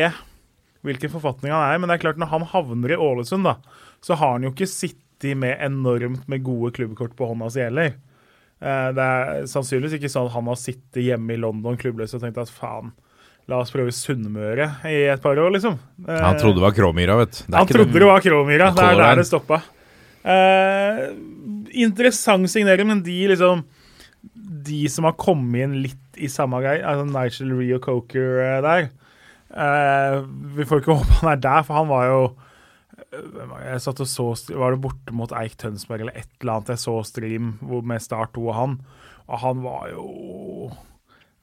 hvilken 0.87 1.11
forfatning 1.11 1.51
han 1.51 1.64
er 1.66 1.80
men 1.82 1.91
det 1.91 1.97
er 1.97 2.05
klart 2.05 2.20
når 2.20 2.30
han 2.30 2.47
havner 2.53 2.95
i 2.95 3.01
Ålesund, 3.09 3.49
da, 3.49 3.57
så 4.05 4.14
har 4.20 4.37
han 4.37 4.47
jo 4.47 4.53
ikke 4.55 4.70
sittet 5.17 5.37
med 5.39 5.57
enormt 5.61 6.29
med 6.29 6.43
gode 6.45 6.73
klubbkort 6.77 7.17
på 7.17 7.27
hånda 7.29 7.51
si 7.51 7.61
heller. 7.61 7.95
Eh, 8.61 8.93
Det 8.93 8.99
er 9.03 9.47
sannsynligvis 9.47 9.97
ikke 9.99 10.11
sånn 10.12 10.27
at 10.27 10.33
han 10.35 10.47
har 10.47 10.57
sittet 10.57 11.03
hjemme 11.05 11.33
i 11.35 11.37
London 11.41 11.77
klubbløs 11.77 12.14
og 12.14 12.21
tenkt 12.23 12.39
at 12.39 12.49
faen, 12.51 12.93
la 13.49 13.61
oss 13.61 13.71
prøve 13.71 13.93
Sunnmøre 13.93 14.83
i 14.85 15.07
et 15.09 15.23
par 15.23 15.37
år, 15.37 15.51
liksom. 15.53 15.79
Eh, 16.09 16.21
Han 16.21 16.37
trodde 16.37 16.57
det 16.57 16.62
var 16.62 16.73
Kråmyra, 16.73 17.17
vet 17.19 17.45
du. 17.47 17.55
Han 17.57 17.67
trodde 17.67 17.93
det 17.93 18.03
var 18.07 18.21
Kråmyra. 18.21 18.75
Det 18.75 18.83
er 18.85 18.97
der 18.97 19.17
det 19.17 19.27
stoppa. 19.27 19.62
Eh, 20.25 21.12
interessant 21.73 22.51
signering, 22.51 22.87
men 22.89 23.03
de 23.03 23.29
liksom 23.29 23.64
De 24.67 24.89
som 24.89 25.05
har 25.05 25.12
kommet 25.12 25.62
inn 25.62 25.83
litt 25.85 26.19
i 26.19 26.27
samme 26.27 26.59
greie, 26.61 26.83
altså 26.83 27.05
Nigel 27.07 27.53
Rio 27.59 27.79
Coker 27.79 28.41
eh, 28.43 28.61
der 28.64 28.89
eh, 29.55 30.23
Vi 30.57 30.64
får 30.64 30.81
ikke 30.81 30.97
håpe 30.97 31.21
han 31.21 31.33
er 31.33 31.37
der, 31.37 31.62
for 31.62 31.75
han 31.79 31.87
var 31.89 32.07
jo 32.09 32.23
eh, 32.27 32.33
hvem 32.33 32.96
var 32.96 32.96
det? 32.96 32.96
Jeg 33.13 33.83
satt 33.85 34.03
og 34.03 34.09
så 34.11 34.27
Var 34.51 34.75
det 34.75 34.83
borte 34.83 35.15
mot 35.15 35.33
Eik 35.39 35.55
Tønsberg 35.61 36.05
eller 36.05 36.19
et 36.19 36.29
eller 36.41 36.57
annet 36.57 36.75
jeg 36.75 36.83
så 36.83 36.97
stream 37.07 37.55
med 37.63 38.03
Start 38.03 38.35
2 38.35 38.45
og 38.49 38.57
han, 38.57 38.77
og 39.27 39.41
han 39.45 39.63
var 39.65 39.89
jo 39.95 40.07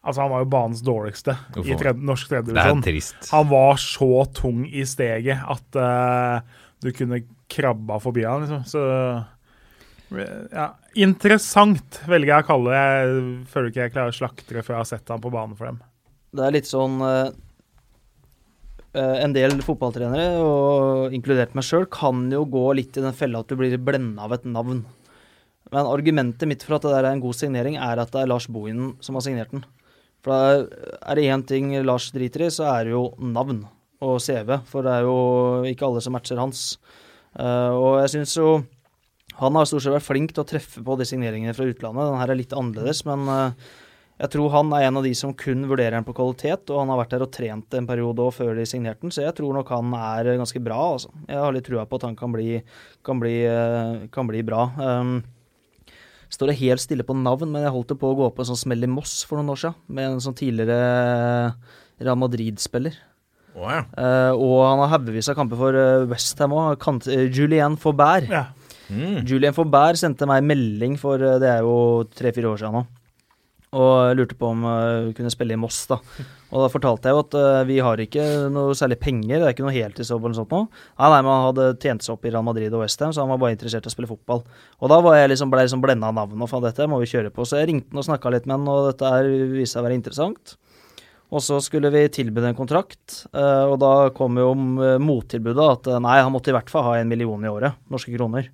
Altså, 0.03 0.26
han 0.26 0.34
var 0.34 0.41
jo 0.43 0.49
banens 0.51 0.82
dårligste 0.84 1.38
Uff, 1.55 1.64
i 1.64 1.78
tredje, 1.80 2.03
norsk 2.03 2.28
Det 2.28 2.36
er 2.36 2.43
tredjedivisjon. 2.43 2.82
trist. 2.84 3.30
Han 3.32 3.47
var 3.47 3.78
så 3.80 4.26
tung 4.36 4.66
i 4.68 4.84
steget 4.84 5.39
at 5.39 5.78
uh, 5.80 6.43
du 6.84 6.89
kunne 6.91 7.22
krabba 7.47 8.01
forbi 8.03 8.26
han, 8.28 8.43
liksom. 8.43 8.66
Så 8.68 8.82
ja, 10.51 10.68
Interessant 10.99 12.01
velger 12.09 12.34
jeg 12.34 12.45
å 12.45 12.47
kalle 12.49 12.74
det. 12.74 12.82
Jeg 12.84 13.24
føler 13.53 13.72
ikke 13.72 13.86
jeg 13.86 13.93
klarer 13.95 14.14
å 14.14 14.18
slakte 14.18 14.57
det 14.57 14.66
før 14.66 14.76
jeg 14.76 14.82
har 14.82 14.89
sett 14.91 15.14
han 15.14 15.24
på 15.24 15.32
banen 15.34 15.55
for 15.57 15.72
dem. 15.72 15.80
Det 16.34 16.45
er 16.45 16.55
litt 16.57 16.70
sånn 16.70 16.99
eh, 17.07 17.32
En 18.93 19.33
del 19.33 19.55
fotballtrenere, 19.65 20.37
og 20.37 21.13
inkludert 21.17 21.55
meg 21.57 21.65
sjøl, 21.65 21.87
kan 21.89 22.27
jo 22.29 22.43
gå 22.45 22.65
litt 22.77 22.99
i 22.99 23.01
den 23.01 23.15
fella 23.17 23.41
at 23.41 23.49
du 23.49 23.57
blir 23.57 23.73
blenda 23.81 24.27
av 24.27 24.35
et 24.35 24.45
navn. 24.45 24.83
Men 25.73 25.89
argumentet 25.89 26.45
mitt 26.49 26.65
for 26.65 26.77
at 26.77 26.85
det 26.85 26.91
der 26.93 27.07
er 27.07 27.15
en 27.15 27.23
god 27.23 27.37
signering, 27.39 27.79
er 27.81 28.01
at 28.01 28.11
det 28.13 28.21
er 28.21 28.29
Lars 28.29 28.45
Bohinen 28.45 28.93
som 29.01 29.17
har 29.17 29.25
signert 29.25 29.53
den. 29.55 29.63
For 30.23 30.67
er 30.69 31.17
det 31.17 31.25
én 31.25 31.43
ting 31.47 31.71
Lars 31.83 32.11
driter 32.13 32.45
i, 32.45 32.51
så 32.53 32.67
er 32.69 32.85
det 32.85 32.93
jo 32.93 33.07
navn 33.17 33.65
og 34.03 34.19
CV. 34.23 34.59
For 34.69 34.85
det 34.85 34.93
er 34.93 35.07
jo 35.07 35.17
ikke 35.67 35.87
alle 35.87 36.03
som 36.03 36.15
matcher 36.15 36.39
hans. 36.39 36.77
Eh, 37.39 37.71
og 37.73 38.03
jeg 38.03 38.13
syns 38.17 38.37
jo 38.37 38.61
han 39.39 39.55
har 39.57 39.65
stort 39.65 39.81
sett 39.81 39.95
vært 39.95 40.05
flink 40.05 40.33
til 40.35 40.43
å 40.43 40.47
treffe 40.47 40.83
på 40.85 40.95
de 40.99 41.07
signeringene 41.09 41.55
fra 41.57 41.65
utlandet. 41.65 42.05
Den 42.05 42.19
her 42.21 42.33
er 42.33 42.37
litt 42.37 42.53
annerledes, 42.53 43.01
men 43.09 43.25
eh, 43.33 43.71
jeg 44.22 44.30
tror 44.36 44.51
han 44.53 44.72
er 44.78 44.88
en 44.88 44.99
av 44.99 45.05
de 45.07 45.11
som 45.18 45.34
kun 45.36 45.66
vurderer 45.70 45.97
den 45.97 46.05
på 46.05 46.14
kvalitet, 46.16 46.70
og 46.70 46.84
han 46.84 46.91
har 46.93 46.99
vært 47.01 47.16
der 47.16 47.26
og 47.26 47.32
trent 47.34 47.78
en 47.78 47.88
periode 47.89 48.22
òg 48.22 48.36
før 48.36 48.53
de 48.57 48.66
signerte 48.70 49.01
den, 49.01 49.14
så 49.14 49.26
jeg 49.26 49.36
tror 49.39 49.55
nok 49.57 49.72
han 49.74 49.95
er 49.97 50.36
ganske 50.39 50.61
bra. 50.64 50.80
Altså. 50.95 51.09
Jeg 51.28 51.41
har 51.41 51.55
litt 51.55 51.66
trua 51.68 51.86
på 51.89 51.99
at 51.99 52.05
han 52.07 52.18
kan 52.20 52.36
bli, 52.36 52.59
kan 53.05 53.24
bli, 53.24 53.39
eh, 53.49 54.05
kan 54.14 54.30
bli 54.30 54.43
bra. 54.45 54.68
Um, 54.78 55.16
står 56.34 56.53
det 56.53 56.59
helt 56.61 56.84
stille 56.84 57.07
på 57.07 57.18
navn, 57.18 57.49
men 57.51 57.66
jeg 57.66 57.74
holdt 57.74 57.95
det 57.95 57.99
på 58.01 58.14
å 58.14 58.20
gå 58.22 58.30
på 58.30 58.45
en 58.45 58.51
sånn 58.53 58.64
smell 58.64 58.86
i 58.86 58.91
Moss 58.91 59.24
for 59.26 59.41
noen 59.41 59.55
år 59.55 59.64
siden, 59.66 59.82
med 59.89 60.11
en 60.11 60.24
sånn 60.24 60.38
tidligere 60.38 61.57
Real 61.99 62.22
Madrid-spiller. 62.22 63.01
Oh, 63.53 63.70
ja. 63.70 63.84
uh, 63.97 64.34
og 64.34 64.64
han 64.66 64.80
har 64.82 64.95
haugevis 64.95 65.30
av 65.30 65.38
kamper 65.38 65.59
for 65.59 65.78
uh, 65.78 66.07
Westham 66.09 66.55
òg. 66.57 66.86
Julien 67.34 67.78
Faubert. 67.82 68.30
Ja. 68.30 68.47
Mm. 68.93 69.24
Julien 69.26 69.55
Faubert 69.55 69.97
sendte 69.97 70.28
meg 70.30 70.45
melding 70.45 70.97
for 71.01 71.22
eh, 71.22 71.39
det 71.41 71.49
er 71.49 71.66
jo 71.66 72.03
tre-fire 72.14 72.51
år 72.51 72.61
siden 72.61 72.78
nå. 72.78 72.84
Og 73.74 74.13
lurte 74.17 74.38
på 74.38 74.51
om 74.53 74.65
hun 74.67 75.13
kunne 75.17 75.32
spille 75.34 75.55
i 75.55 75.59
Moss, 75.59 75.80
da. 75.89 75.97
Og 76.53 76.61
da 76.61 76.69
fortalte 76.69 77.09
jeg 77.09 77.15
jo 77.15 77.21
at 77.24 77.36
uh, 77.39 77.63
vi 77.65 77.80
har 77.82 78.01
ikke 78.03 78.24
noe 78.53 78.76
særlig 78.78 78.99
penger, 79.01 79.39
det 79.39 79.47
er 79.47 79.55
ikke 79.55 79.65
noe 79.65 79.74
heltidsjobb 79.74 80.21
eller 80.21 80.36
noe 80.36 80.41
sånt 80.43 80.53
noe. 80.53 80.67
Nei, 80.99 81.07
nei, 81.09 81.21
men 81.26 81.32
han 81.34 81.45
hadde 81.47 81.69
tjent 81.82 82.05
seg 82.05 82.13
opp 82.13 82.28
i 82.28 82.34
Real 82.34 82.45
Madrid 82.45 82.76
og 82.76 82.84
Westham, 82.84 83.15
så 83.15 83.24
han 83.24 83.32
var 83.34 83.41
bare 83.41 83.55
interessert 83.55 83.88
i 83.88 83.89
å 83.89 83.95
spille 83.95 84.11
fotball. 84.11 84.43
Og 84.78 84.93
da 84.93 84.99
var 85.01 85.17
jeg 85.17 85.32
liksom, 85.34 85.49
ble 85.49 85.63
jeg 85.63 85.71
liksom 85.71 85.86
blenda 85.86 86.11
av 86.11 86.19
navnet, 86.19 86.45
og 86.45 86.51
faen, 86.51 86.67
dette 86.67 86.89
må 86.91 87.01
vi 87.01 87.09
kjøre 87.09 87.34
på. 87.34 87.47
Så 87.49 87.57
jeg 87.57 87.71
ringte 87.71 87.89
han 87.89 88.03
og 88.03 88.07
snakka 88.11 88.36
litt 88.36 88.45
med 88.45 88.59
han, 88.59 88.69
og 88.69 88.91
dette 88.91 89.15
her 89.15 89.32
viste 89.55 89.74
seg 89.74 89.82
å 89.82 89.88
være 89.88 89.97
interessant. 89.97 90.57
Og 91.34 91.41
så 91.41 91.57
skulle 91.65 91.89
vi 91.93 92.03
tilby 92.13 92.43
en 92.45 92.57
kontrakt, 92.57 93.24
uh, 93.34 93.65
og 93.71 93.80
da 93.82 93.93
kom 94.13 94.38
jo 94.38 94.51
eh, 94.86 94.99
mottilbudet 95.01 95.63
at 95.65 95.88
eh, 95.89 96.01
nei, 96.03 96.19
han 96.21 96.30
måtte 96.34 96.51
i 96.51 96.53
hvert 96.53 96.69
fall 96.69 96.86
ha 96.86 96.99
en 96.99 97.09
million 97.09 97.41
i 97.41 97.49
året, 97.49 97.80
norske 97.89 98.14
kroner. 98.14 98.52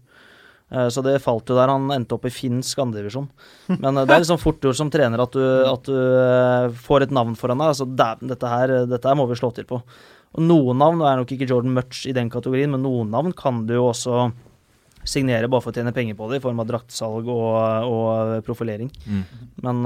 Eh, 0.72 0.88
Så 0.94 1.02
det 1.06 1.22
falt 1.24 1.50
jo 1.50 1.58
der. 1.58 1.72
Han 1.72 1.90
endte 1.94 2.16
opp 2.18 2.28
i 2.30 2.34
finsk 2.34 2.82
andredivisjon. 2.84 3.30
Men 3.76 3.98
eh, 3.98 4.06
det 4.06 4.16
er 4.16 4.24
liksom 4.24 4.42
fort 4.42 4.62
gjort 4.64 4.78
som 4.80 4.92
trener 4.94 5.24
at 5.24 5.34
du, 5.34 5.44
at 5.66 5.90
du 5.90 5.96
eh, 5.98 6.70
får 6.86 7.08
et 7.08 7.16
navn 7.16 7.36
foran 7.40 7.62
deg. 7.62 7.74
Altså, 7.74 7.90
dette 7.90 8.54
her, 8.54 8.76
dette 8.90 9.10
her 9.10 9.18
må 9.18 9.28
vi 9.30 9.40
slå 9.40 9.52
til 9.56 9.68
på. 9.70 9.82
Og 10.38 10.46
noen 10.46 10.78
navn, 10.78 11.00
nå 11.02 11.08
er 11.10 11.18
nok 11.18 11.34
ikke 11.34 11.50
Jordan 11.50 11.74
Much 11.74 12.04
i 12.06 12.14
den 12.14 12.30
kategorien, 12.30 12.70
men 12.70 12.86
noen 12.86 13.10
navn 13.10 13.34
kan 13.34 13.64
du 13.66 13.74
jo 13.80 13.88
også 13.90 14.28
signere 15.10 15.48
bare 15.50 15.64
for 15.64 15.72
å 15.72 15.78
tjene 15.80 15.94
penger 15.96 16.14
på 16.20 16.28
det, 16.30 16.38
i 16.38 16.44
form 16.44 16.60
av 16.62 16.68
draktsalg 16.70 17.26
og, 17.34 17.56
og 17.90 18.44
profilering. 18.46 18.92
Mm. 19.10 19.24
Men 19.66 19.80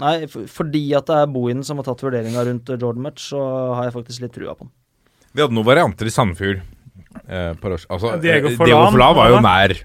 nei, 0.00 0.14
fordi 0.26 0.80
at 0.98 1.06
det 1.06 1.20
er 1.20 1.30
Bohinen 1.30 1.62
som 1.62 1.78
har 1.78 1.86
tatt 1.86 2.02
vurderinga 2.02 2.42
rundt 2.48 2.72
Jordan 2.72 3.04
Much, 3.04 3.28
så 3.28 3.44
har 3.76 3.86
jeg 3.86 3.94
faktisk 4.00 4.24
litt 4.24 4.34
trua 4.34 4.56
på 4.58 4.66
han. 4.66 4.72
Vi 5.30 5.44
hadde 5.44 5.54
noen 5.54 5.68
varianter 5.68 6.10
i 6.10 6.14
Sandefjord. 6.16 6.64
Eh, 7.28 7.50
altså, 7.54 8.16
Diego 8.20 8.50
eh, 8.50 8.56
Forlan, 8.58 8.68
Diego 8.68 8.90
Forlan 8.92 9.18
var 9.18 9.34
jo 9.34 9.42
nær. 9.44 9.76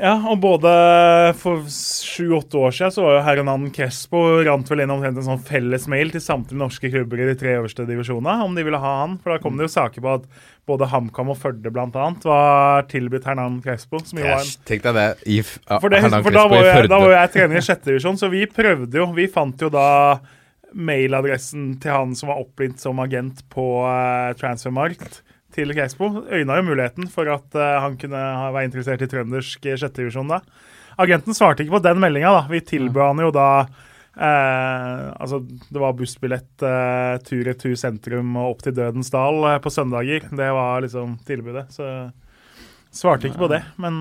Ja, 0.00 0.12
og 0.30 0.38
både 0.38 0.70
for 1.40 1.64
sju-åtte 1.66 2.60
år 2.62 2.70
siden 2.72 2.92
så 2.94 3.02
var 3.02 3.16
jo 3.16 3.22
Hernan 3.26 3.64
Crespo 3.74 4.20
rant 4.46 4.68
vel 4.70 4.84
inn 4.84 4.92
omtrent 4.94 5.18
en 5.18 5.26
sånn 5.26 5.40
felles 5.42 5.88
mail 5.90 6.12
til 6.14 6.22
samtlige 6.22 6.60
norske 6.60 6.90
klubber 6.92 7.18
i 7.18 7.26
de 7.26 7.34
tre 7.40 7.56
øverste 7.58 7.84
divisjonene 7.88 8.46
om 8.46 8.54
de 8.54 8.62
ville 8.64 8.78
ha 8.80 8.92
han. 9.00 9.16
For 9.18 9.34
da 9.34 9.40
kom 9.42 9.58
det 9.58 9.66
jo 9.66 9.72
saker 9.74 10.04
på 10.04 10.12
at 10.20 10.28
både 10.70 10.86
HamKam 10.92 11.32
og 11.34 11.40
Førde 11.42 11.72
annet 11.74 12.24
var 12.28 12.86
tilbudt 12.88 13.26
Hernan 13.26 13.58
Crespo. 13.64 13.98
Som 14.06 14.22
jo 14.22 14.28
var 14.30 14.44
en 14.44 14.52
Tenk 14.70 14.86
deg 14.86 14.96
det. 15.00 15.08
I 15.26 15.40
f- 15.42 15.56
For, 15.66 15.90
det, 15.90 16.04
for 16.06 16.38
da, 16.38 16.44
var 16.54 16.68
jeg, 16.70 16.90
da 16.92 17.00
var 17.02 17.16
jeg 17.16 17.32
trener 17.34 17.58
i 17.58 17.64
sjette 17.66 17.90
divisjon, 17.90 18.20
så 18.20 18.30
vi 18.30 18.44
prøvde 18.46 19.02
jo. 19.02 19.08
Vi 19.18 19.26
fant 19.34 19.66
jo 19.66 19.72
da 19.74 19.88
mailadressen 20.70 21.74
til 21.82 21.90
han 21.90 22.14
som 22.14 22.30
var 22.30 22.38
oppringt 22.44 22.78
som 22.78 23.02
agent 23.02 23.42
på 23.50 23.66
uh, 23.82 24.30
Transfermarkt 24.38 25.24
til 25.60 25.76
Crespo. 25.76 26.10
Øyna 26.32 26.56
jo 26.58 26.66
muligheten 26.72 27.06
for 27.12 27.28
at 27.36 27.54
eh, 27.60 27.76
han 27.84 28.00
kunne 28.00 28.18
ha- 28.18 28.50
være 28.56 28.70
interessert 28.72 29.04
i 29.04 29.10
trøndersk 29.12 29.70
sjettedivisjon 29.76 30.32
da. 30.32 30.40
Agenten 31.00 31.36
svarte 31.36 31.62
ikke 31.64 31.76
på 31.78 31.84
den 31.86 32.00
meldinga, 32.02 32.32
da. 32.40 32.42
Vi 32.50 32.64
tilbød 32.74 33.06
han 33.12 33.22
jo 33.24 33.30
da 33.32 33.46
eh, 34.16 35.06
Altså, 35.20 35.38
det 35.70 35.80
var 35.80 35.94
bussbillett 35.96 36.64
uh, 36.66 37.16
tur-retur 37.24 37.76
sentrum 37.78 38.34
og 38.40 38.54
opp 38.56 38.64
til 38.66 38.74
Dødens 38.76 39.12
dal 39.14 39.38
eh, 39.54 39.58
på 39.64 39.72
søndager. 39.72 40.26
Det 40.32 40.50
var 40.56 40.82
liksom 40.84 41.18
tilbudet. 41.28 41.68
Så 41.76 41.86
svarte 42.92 43.28
ikke 43.30 43.44
på 43.44 43.50
det. 43.52 43.62
Men 43.80 44.00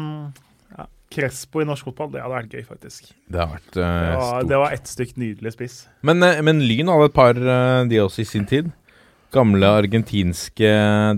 ja, 0.75 0.87
Crespo 1.13 1.61
i 1.63 1.67
norsk 1.69 1.89
fotball, 1.91 2.11
det 2.15 2.23
hadde 2.23 2.35
vært 2.39 2.55
gøy, 2.57 2.65
faktisk. 2.67 3.11
Det 3.29 3.41
har 3.41 3.51
vært 3.53 3.77
eh, 3.77 3.85
Det 3.85 4.11
var, 4.15 4.27
stort. 4.31 4.49
det 4.51 4.61
var 4.63 4.75
ett 4.79 4.91
stykk 4.95 5.15
nydelig 5.23 5.55
spiss. 5.55 5.77
Men, 6.07 6.23
eh, 6.25 6.41
men 6.45 6.63
Lyn 6.65 6.91
hadde 6.93 7.09
et 7.11 7.17
par, 7.19 7.39
eh, 7.39 7.83
de 7.91 8.01
også 8.03 8.23
i 8.25 8.29
sin 8.33 8.47
tid. 8.49 8.71
Gamle 9.33 9.67
argentinske 9.77 10.69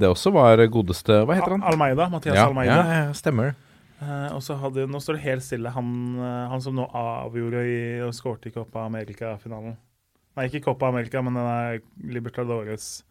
Det 0.01 0.09
også 0.09 0.33
var 0.35 0.61
godeste 0.71 1.21
Hva 1.23 1.37
heter 1.37 1.55
han? 1.55 1.63
Almeida. 1.63 2.09
Mathias 2.11 2.35
Ja, 2.35 2.47
Almeida. 2.49 2.79
ja, 2.83 3.03
stemmer. 3.15 3.53
Uh, 4.01 4.33
og 4.35 4.41
så 4.43 4.57
hadde, 4.57 4.87
Nå 4.89 4.99
står 4.99 5.19
det 5.19 5.27
helt 5.27 5.45
stille. 5.45 5.69
Han, 5.75 5.93
eh, 6.17 6.49
han 6.49 6.61
som 6.63 6.73
nå 6.75 6.87
avgjorde 6.89 7.61
i, 7.69 7.79
og 8.01 8.15
skårte 8.17 8.49
i 8.49 8.55
Copa 8.55 8.87
America-finalen. 8.87 9.75
Nei, 10.35 10.47
ikke 10.47 10.63
Copa 10.65 10.89
America, 10.89 11.21
men 11.21 11.37
den 11.37 11.45
er 11.45 11.81
Libertadores. 12.09 13.03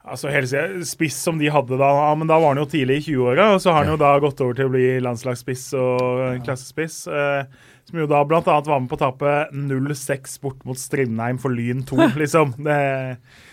Altså 0.00 0.30
hele. 0.32 0.62
Spiss 0.88 1.18
som 1.20 1.36
de 1.36 1.50
hadde 1.52 1.76
da, 1.76 1.90
men 2.16 2.30
da 2.30 2.38
var 2.40 2.54
han 2.54 2.62
jo 2.62 2.70
tidlig 2.72 3.02
i 3.02 3.04
20-åra. 3.10 3.50
Og 3.58 3.60
så 3.60 3.74
har 3.74 3.84
han 3.84 3.92
jo 3.92 4.00
da 4.00 4.14
gått 4.22 4.40
over 4.40 4.56
til 4.56 4.70
å 4.70 4.72
bli 4.72 4.86
landslagsspiss 5.04 5.66
og 5.76 6.40
klassespiss. 6.46 7.02
Eh, 7.12 7.68
som 7.90 8.00
jo 8.00 8.08
da 8.08 8.22
annet 8.24 8.70
var 8.70 8.80
med 8.80 8.88
på 8.88 8.96
å 8.96 9.02
tape 9.02 9.34
0-6 9.52 10.40
bort 10.40 10.64
mot 10.64 10.78
Strindheim 10.78 11.40
for 11.42 11.52
Lyn 11.52 11.84
2, 11.84 12.00
liksom. 12.22 12.56
Det, 12.64 12.80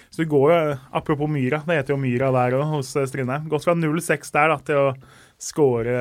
så 0.09 0.23
det 0.23 0.29
går 0.31 0.51
jo, 0.53 0.59
Apropos 0.97 1.29
Myra, 1.29 1.61
det 1.67 1.79
heter 1.79 1.95
jo 1.95 2.01
Myra 2.01 2.31
der 2.35 2.57
òg, 2.57 2.67
hos 2.77 2.93
eh, 2.97 3.07
Strindheim. 3.09 3.47
Gått 3.51 3.67
fra 3.67 3.75
0-6 3.77 4.33
der 4.33 4.53
da, 4.53 4.59
til 4.65 4.81
å 4.81 4.91
skåre 5.37 5.97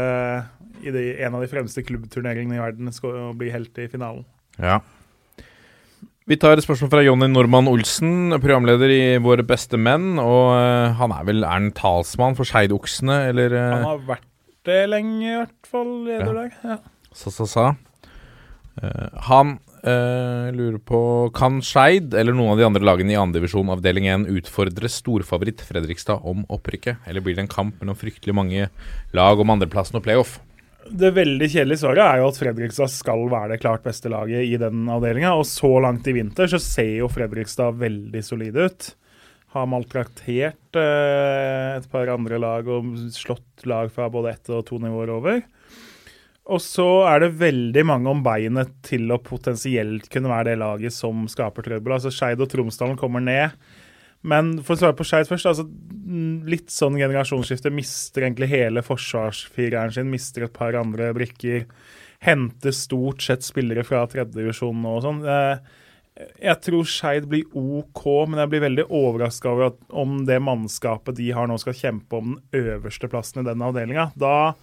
i 0.81 0.93
de, 0.93 1.09
en 1.25 1.37
av 1.37 1.43
de 1.45 1.51
fremste 1.51 1.85
klubbturneringene 1.85 2.57
i 2.57 2.63
verden 2.63 2.93
og 2.93 3.35
bli 3.41 3.51
helt 3.53 3.77
i 3.83 3.89
finalen. 3.93 4.25
Ja. 4.61 4.81
Vi 6.27 6.35
tar 6.43 6.59
et 6.59 6.65
spørsmål 6.65 6.91
fra 6.91 7.03
Jonny 7.07 7.29
Normann 7.31 7.69
Olsen, 7.71 8.35
programleder 8.43 8.91
i 8.91 9.03
Våre 9.23 9.45
beste 9.47 9.79
menn. 9.79 10.17
Og 10.19 10.57
uh, 10.59 10.97
han 10.99 11.13
er 11.15 11.29
vel 11.29 11.45
er 11.45 11.53
han 11.53 11.69
talsmann 11.77 12.35
for 12.39 12.49
Skeidoksene, 12.49 13.21
eller 13.31 13.55
Uh, 13.55 13.67
Han 13.77 13.87
har 13.93 14.01
vært 14.09 14.27
det 14.67 14.81
lenge, 14.91 15.23
i 15.23 15.37
hvert 15.37 15.71
fall. 15.71 15.93
Ja. 16.09 16.19
Lederlag. 16.25 16.57
Ja. 16.67 16.81
sa, 17.15 17.31
sa, 17.31 17.47
sa. 17.47 17.67
Eh, 18.83 19.21
han 19.29 19.59
eh, 19.83 20.53
lurer 20.53 20.79
på 20.79 21.01
Kan 21.37 21.63
Skeid 21.65 22.15
eller 22.15 22.37
noen 22.37 22.55
av 22.55 22.61
de 22.61 22.67
andre 22.69 22.85
lagene 22.85 23.15
i 23.15 23.21
andredivisjon 23.21 23.73
avdeling 23.73 24.09
1 24.13 24.27
utfordre 24.37 24.91
storfavoritt 24.93 25.65
Fredrikstad 25.65 26.27
om 26.29 26.45
opprykket? 26.53 27.01
Eller 27.09 27.25
blir 27.25 27.39
det 27.39 27.47
en 27.47 27.55
kamp 27.55 27.81
mellom 27.81 27.97
fryktelig 27.97 28.37
mange 28.37 28.69
lag 29.17 29.41
om 29.41 29.55
andreplassen 29.57 30.01
og 30.01 30.05
playoff? 30.05 30.39
Det 30.87 31.11
veldig 31.17 31.49
kjedelige 31.51 31.83
svaret 31.83 32.05
er 32.05 32.21
jo 32.21 32.29
at 32.31 32.39
Fredrikstad 32.39 32.93
skal 32.93 33.25
være 33.31 33.55
det 33.55 33.63
klart 33.63 33.83
beste 33.87 34.11
laget 34.13 34.47
i 34.47 34.55
den 34.61 34.85
avdelinga. 34.93 35.33
Og 35.35 35.49
så 35.49 35.73
langt 35.83 36.07
i 36.07 36.15
vinter 36.15 36.51
så 36.51 36.61
ser 36.63 36.93
jo 37.01 37.11
Fredrikstad 37.11 37.81
veldig 37.81 38.23
solide 38.23 38.69
ut. 38.69 38.93
Har 39.57 39.67
maltraktert 39.73 40.79
eh, 40.79 41.77
et 41.79 41.89
par 41.91 42.13
andre 42.13 42.39
lag 42.43 42.69
og 42.71 42.93
slått 43.15 43.65
lag 43.67 43.91
fra 43.95 44.11
både 44.13 44.37
ett 44.37 44.53
og 44.53 44.67
to 44.69 44.79
nivåer 44.83 45.15
over. 45.17 45.41
Og 46.47 46.61
så 46.63 46.87
er 47.11 47.25
det 47.25 47.33
veldig 47.41 47.83
mange 47.89 48.11
om 48.13 48.21
beinet 48.23 48.71
til 48.87 49.11
å 49.11 49.19
potensielt 49.19 50.07
kunne 50.13 50.31
være 50.31 50.53
det 50.53 50.61
laget 50.61 50.95
som 50.95 51.25
skaper 51.31 51.67
trøbbel. 51.67 51.97
Altså 51.97 52.13
Skeid 52.15 52.43
og 52.45 52.51
Tromsdalen 52.53 52.99
kommer 53.01 53.25
ned. 53.25 53.57
Men 54.27 54.57
for 54.63 54.77
å 54.77 54.81
svare 54.81 54.97
på 54.99 55.07
Skeid 55.07 55.29
først, 55.31 55.49
altså 55.51 55.67
mm, 55.67 56.47
litt 56.51 56.71
sånn 56.73 56.99
generasjonsskifte. 56.99 57.73
Mister 57.75 58.27
egentlig 58.27 58.51
hele 58.55 58.83
forsvarsfireren 58.87 59.95
sin, 59.95 60.11
mister 60.13 60.47
et 60.47 60.55
par 60.55 60.79
andre 60.79 61.11
brikker. 61.19 61.67
Henter 62.27 62.75
stort 62.75 63.27
sett 63.27 63.45
spillere 63.47 63.85
fra 63.87 64.05
tredjedivisjon 64.11 64.87
og 64.89 65.03
sånn. 65.05 65.21
Eh, 65.27 65.83
Jeg 66.47 66.63
tror 66.65 66.87
Skeid 66.89 67.27
blir 67.29 67.45
OK, 67.53 68.07
men 68.31 68.41
jeg 68.41 68.55
blir 68.55 68.65
veldig 68.65 68.87
overraska 68.89 69.51
over 69.51 69.67
at 69.67 69.83
om 69.93 70.23
det 70.25 70.39
mannskapet 70.41 71.19
de 71.19 71.27
har 71.37 71.51
nå, 71.51 71.59
skal 71.61 71.77
kjempe 71.77 72.17
om 72.17 72.37
den 72.39 72.63
øverste 72.63 73.11
plassen 73.13 73.43
i 73.43 73.49
den 73.51 73.67
avdelinga. 73.67 74.13
Da 74.17 74.55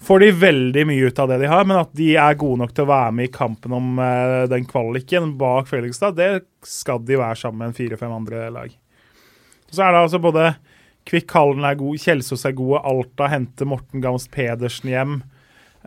får 0.00 0.20
de 0.22 0.30
veldig 0.32 0.84
mye 0.88 1.08
ut 1.10 1.18
av 1.18 1.28
det 1.32 1.40
de 1.42 1.50
har, 1.50 1.64
men 1.66 1.80
at 1.80 1.90
de 1.96 2.12
er 2.16 2.38
gode 2.38 2.62
nok 2.62 2.74
til 2.74 2.86
å 2.86 2.90
være 2.92 3.14
med 3.18 3.28
i 3.28 3.34
kampen 3.34 3.74
om 3.76 3.98
uh, 4.00 4.46
den 4.50 4.66
kvaliken 4.68 5.34
bak 5.40 5.70
Fredrikstad, 5.70 6.16
det 6.18 6.44
skal 6.66 7.02
de 7.04 7.18
være 7.18 7.40
sammen 7.40 7.62
med 7.62 7.72
en 7.72 7.78
fire-fem 7.78 8.14
andre 8.14 8.46
lag. 8.54 8.74
Så 9.68 9.82
er 9.84 9.92
det 9.92 10.04
altså 10.06 10.20
både 10.22 10.52
Kvikk 11.08 11.32
Hallen 11.34 11.66
er 11.66 11.76
god, 11.80 11.98
Kjelsås 12.00 12.46
er 12.48 12.56
gode, 12.56 12.80
Alta 12.86 13.28
henter 13.32 13.68
Morten 13.68 14.04
Gamst 14.04 14.30
Pedersen 14.34 14.92
hjem. 14.92 15.20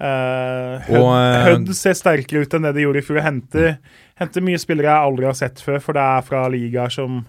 Uh, 0.02 0.82
Hødd, 0.88 1.36
Hødd 1.46 1.76
ser 1.78 1.98
sterkere 1.98 2.46
ut 2.46 2.56
enn 2.58 2.66
det 2.66 2.74
de 2.78 2.86
gjorde 2.88 3.04
i 3.04 3.06
fjor. 3.06 3.22
Henter, 3.26 3.76
henter 4.20 4.44
mye 4.46 4.62
spillere 4.62 4.90
jeg 4.90 5.12
aldri 5.12 5.30
har 5.30 5.38
sett 5.38 5.62
før, 5.62 5.80
for 5.84 5.98
det 5.98 6.04
er 6.04 6.26
fra 6.26 6.48
ligaer 6.52 6.94
som 6.94 7.22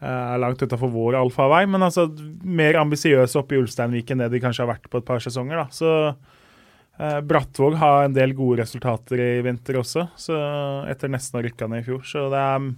er 0.00 0.40
langt 0.42 0.62
utafor 0.62 0.90
vår 0.92 1.18
allfarvei. 1.20 1.64
Men 1.70 1.86
altså 1.86 2.08
mer 2.44 2.78
ambisiøse 2.80 3.38
oppe 3.40 3.56
i 3.56 3.60
Ulsteinvik 3.62 4.10
enn 4.12 4.24
det 4.24 4.32
de 4.34 4.42
kanskje 4.42 4.64
har 4.64 4.74
vært 4.74 4.90
på 4.92 5.00
et 5.00 5.08
par 5.08 5.22
sesonger. 5.24 5.62
da. 5.62 5.66
Så 5.72 5.92
eh, 6.98 7.20
Brattvåg 7.20 7.78
har 7.80 8.04
en 8.04 8.16
del 8.16 8.34
gode 8.36 8.62
resultater 8.64 9.22
i 9.22 9.30
vinter 9.46 9.80
også, 9.80 10.08
så 10.20 10.42
etter 10.90 11.12
nesten 11.12 11.38
å 11.38 11.42
ha 11.42 11.46
rykka 11.48 11.70
ned 11.72 11.84
i 11.84 11.88
fjor. 11.88 12.04
Så 12.06 12.28
det 12.34 12.42
er 12.42 12.70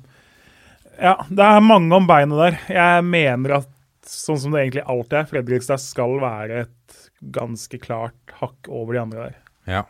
Ja, 0.98 1.14
det 1.30 1.44
er 1.44 1.60
mange 1.62 1.94
om 1.94 2.08
beinet 2.10 2.40
der. 2.40 2.56
Jeg 2.74 3.04
mener 3.06 3.60
at 3.60 3.74
sånn 4.08 4.38
som 4.40 4.54
det 4.54 4.64
egentlig 4.64 4.86
alltid 4.88 5.20
er, 5.20 5.28
Fredrikstad 5.30 5.82
skal 5.82 6.16
være 6.22 6.64
et 6.64 6.98
ganske 7.34 7.78
klart 7.82 8.34
hakk 8.40 8.68
over 8.70 8.94
de 8.96 9.02
andre 9.02 9.28
der. 9.28 9.38
Ja. 9.68 9.84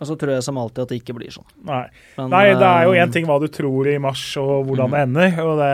Og 0.00 0.08
så 0.08 0.16
tror 0.18 0.34
jeg 0.34 0.44
som 0.46 0.58
alltid 0.58 0.82
at 0.84 0.92
det 0.92 0.98
ikke 1.00 1.14
blir 1.16 1.30
sånn. 1.34 1.46
Nei. 1.68 1.84
Men, 2.18 2.32
Nei, 2.32 2.44
det 2.58 2.66
er 2.66 2.88
jo 2.88 2.94
eh, 2.96 3.00
én 3.04 3.14
ting 3.14 3.28
hva 3.28 3.38
du 3.42 3.46
tror 3.52 3.88
i 3.90 3.96
mars 4.02 4.22
og 4.40 4.66
hvordan 4.68 4.94
det 4.94 5.02
ender. 5.06 5.40
og 5.44 5.60
det, 5.60 5.72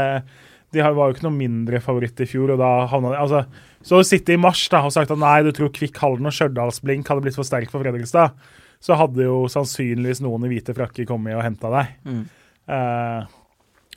De 0.76 0.84
var 0.84 1.08
jo 1.08 1.16
ikke 1.16 1.26
noe 1.26 1.38
mindre 1.38 1.80
favoritt 1.84 2.20
i 2.20 2.28
fjor. 2.28 2.52
og 2.54 2.60
da 2.60 2.70
havna 2.90 3.14
de, 3.14 3.20
altså, 3.24 3.44
Så 3.82 4.00
å 4.00 4.06
sitte 4.06 4.36
i 4.36 4.40
mars 4.40 4.66
da, 4.68 4.82
og 4.84 4.92
sagt 4.92 5.10
at 5.14 5.22
nei, 5.22 5.38
du 5.46 5.52
tror 5.56 5.72
Kvikk 5.72 6.02
Halden 6.02 6.28
og 6.28 6.36
Stjørdalsblink 6.36 7.08
hadde 7.08 7.24
blitt 7.24 7.38
for 7.38 7.48
sterk 7.48 7.72
for 7.72 7.80
Fredrikstad, 7.80 8.36
så 8.80 8.96
hadde 8.96 9.24
jo 9.24 9.44
sannsynligvis 9.52 10.22
noen 10.24 10.44
i 10.44 10.52
hvite 10.52 10.76
frakker 10.76 11.08
kommet 11.08 11.36
og 11.36 11.44
henta 11.44 11.72
deg. 11.72 11.96
Mm. 12.04 12.22
Eh, 12.70 13.24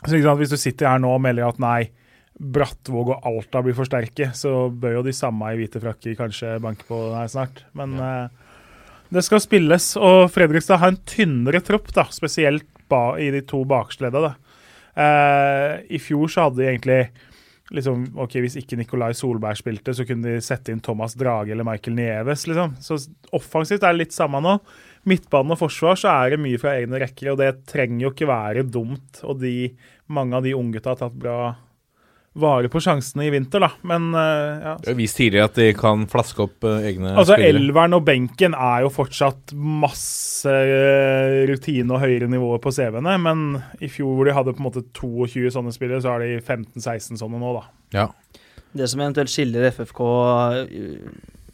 så 0.03 0.15
ikke 0.15 0.27
sant, 0.27 0.39
Hvis 0.39 0.55
du 0.55 0.57
sitter 0.59 0.89
her 0.89 1.03
nå 1.03 1.11
og 1.15 1.21
melder 1.23 1.51
at 1.51 1.59
nei, 1.63 1.91
Brattvåg 2.33 3.11
og 3.13 3.27
Alta 3.29 3.61
blir 3.61 3.75
for 3.77 3.87
sterke, 3.87 4.31
så 4.35 4.65
bør 4.71 4.97
jo 4.97 5.03
de 5.05 5.13
samme 5.13 5.51
i 5.53 5.59
hvite 5.59 5.79
frakker 5.83 6.15
kanskje 6.17 6.55
banke 6.63 6.87
på 6.87 6.97
her 7.13 7.29
snart. 7.29 7.61
Men 7.77 7.93
eh, 8.01 8.42
det 9.13 9.23
skal 9.25 9.41
spilles, 9.43 9.93
og 9.99 10.27
Fredrikstad 10.33 10.81
har 10.81 10.93
en 10.93 11.01
tynnere 11.07 11.61
tropp, 11.65 11.91
da, 11.95 12.07
spesielt 12.13 12.69
i 12.93 13.31
de 13.33 13.39
to 13.49 13.63
bakerste 13.65 14.05
ledda. 14.05 14.19
da. 14.21 14.33
Eh, 14.93 15.79
I 15.97 15.99
fjor 16.01 16.29
så 16.29 16.45
hadde 16.45 16.61
de 16.61 16.67
egentlig 16.69 16.99
liksom, 17.73 18.03
ok, 18.19 18.35
Hvis 18.43 18.57
ikke 18.59 18.77
Nikolai 18.77 19.13
Solberg 19.17 19.57
spilte, 19.57 19.95
så 19.97 20.05
kunne 20.05 20.35
de 20.35 20.43
sette 20.45 20.69
inn 20.69 20.81
Thomas 20.83 21.15
Drage 21.17 21.55
eller 21.55 21.65
Michael 21.65 21.95
Nieves. 21.97 22.45
liksom. 22.47 22.75
Så 22.79 22.99
offensivt 23.31 23.81
er 23.81 23.93
det 23.93 24.03
litt 24.03 24.13
samme 24.13 24.41
nå. 24.43 24.59
Midtbane 25.09 25.55
og 25.55 25.59
forsvar 25.59 25.97
så 25.99 26.11
er 26.13 26.35
det 26.35 26.43
mye 26.43 26.59
fra 26.61 26.75
egne 26.77 27.01
rekker, 27.01 27.31
og 27.33 27.41
det 27.41 27.65
trenger 27.65 28.05
jo 28.05 28.13
ikke 28.13 28.29
være 28.29 28.67
dumt. 28.69 29.23
Og 29.23 29.41
de, 29.41 29.73
mange 30.07 30.37
av 30.37 30.45
de 30.45 30.53
unggutta 30.53 30.93
har 30.93 31.01
tatt 31.01 31.17
bra 31.17 31.55
vare 32.33 32.69
på 32.71 32.81
sjansene 32.81 33.27
i 33.27 33.31
vinter, 33.33 33.61
da. 33.61 33.69
Men 33.85 34.09
uh, 34.15 34.21
ja, 34.63 34.73
Det 34.81 34.93
er 34.93 34.97
vist 34.97 35.19
tidligere 35.19 35.49
at 35.51 35.59
de 35.59 35.67
kan 35.77 36.07
flaske 36.09 36.45
opp 36.47 36.65
uh, 36.65 36.79
egne 36.81 37.11
Altså, 37.13 37.35
spillere. 37.35 37.59
Elveren 37.61 37.97
og 37.97 38.05
benken 38.07 38.57
er 38.57 38.85
jo 38.85 38.91
fortsatt 38.93 39.53
masse 39.53 40.49
uh, 40.49 41.43
rutine 41.49 41.93
og 41.93 42.01
høyere 42.01 42.29
nivåer 42.31 42.61
på 42.63 42.73
CV-ene, 42.73 43.15
men 43.21 43.45
i 43.83 43.91
fjor 43.91 44.17
hvor 44.17 44.29
de 44.29 44.35
hadde 44.37 44.55
på 44.55 44.63
en 44.63 44.69
måte 44.69 44.85
22 44.97 45.53
sånne 45.53 45.75
spillere, 45.75 46.01
så 46.03 46.15
har 46.15 46.25
de 46.25 46.39
15-16 46.41 47.21
sånne 47.21 47.41
nå, 47.41 47.53
da. 47.59 47.63
Ja. 47.93 48.09
Det 48.73 48.89
som 48.89 49.03
eventuelt 49.05 49.29
skiller 49.29 49.69
FFK 49.69 50.01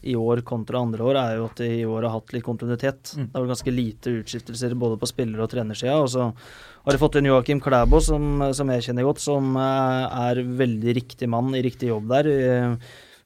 i 0.02 0.14
år 0.16 0.40
kontra 0.46 0.80
andre 0.80 1.04
år, 1.04 1.16
er 1.20 1.36
jo 1.36 1.44
at 1.50 1.56
de 1.60 1.66
i 1.80 1.84
år 1.84 2.06
har 2.08 2.14
hatt 2.14 2.32
litt 2.32 2.44
kontinuitet. 2.46 3.12
Mm. 3.16 3.26
Det 3.26 3.34
har 3.36 3.42
vært 3.44 3.52
ganske 3.54 3.74
lite 3.74 4.14
utskiftelser 4.22 4.74
både 4.80 4.96
på 5.00 5.08
spiller- 5.10 5.42
og 5.44 5.50
trenersida. 5.52 5.98
Og 6.00 6.08
så 6.08 6.30
har 6.32 6.92
de 6.96 6.98
fått 7.02 7.18
inn 7.20 7.28
Joakim 7.28 7.60
Klæbo, 7.60 8.00
som, 8.00 8.40
som 8.56 8.72
jeg 8.72 8.86
kjenner 8.88 9.04
godt, 9.04 9.20
som 9.20 9.54
eh, 9.60 10.18
er 10.30 10.42
veldig 10.42 10.94
riktig 10.96 11.28
mann 11.28 11.52
i 11.54 11.62
riktig 11.62 11.92
jobb 11.92 12.08
der. 12.08 12.26
eh, 12.32 12.76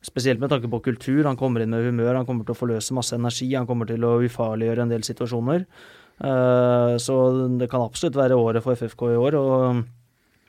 Spesielt 0.04 0.36
med 0.42 0.50
tanke 0.52 0.68
på 0.68 0.82
kultur. 0.84 1.24
Han 1.24 1.36
kommer 1.40 1.62
inn 1.64 1.70
med 1.72 1.86
humør, 1.86 2.16
han 2.18 2.26
kommer 2.28 2.44
til 2.44 2.52
å 2.52 2.58
forløse 2.58 2.92
masse 2.92 3.16
energi, 3.16 3.54
han 3.56 3.64
kommer 3.66 3.88
til 3.88 4.02
å 4.04 4.18
ufarliggjøre 4.26 4.82
en 4.84 4.90
del 4.92 5.00
situasjoner. 5.06 5.64
Eh, 6.20 6.96
Så 7.00 7.14
det 7.58 7.70
kan 7.70 7.80
absolutt 7.86 8.18
være 8.18 8.36
året 8.36 8.62
for 8.62 8.74
FFK 8.76 9.12
i 9.14 9.16
år. 9.16 9.34
og 9.34 9.84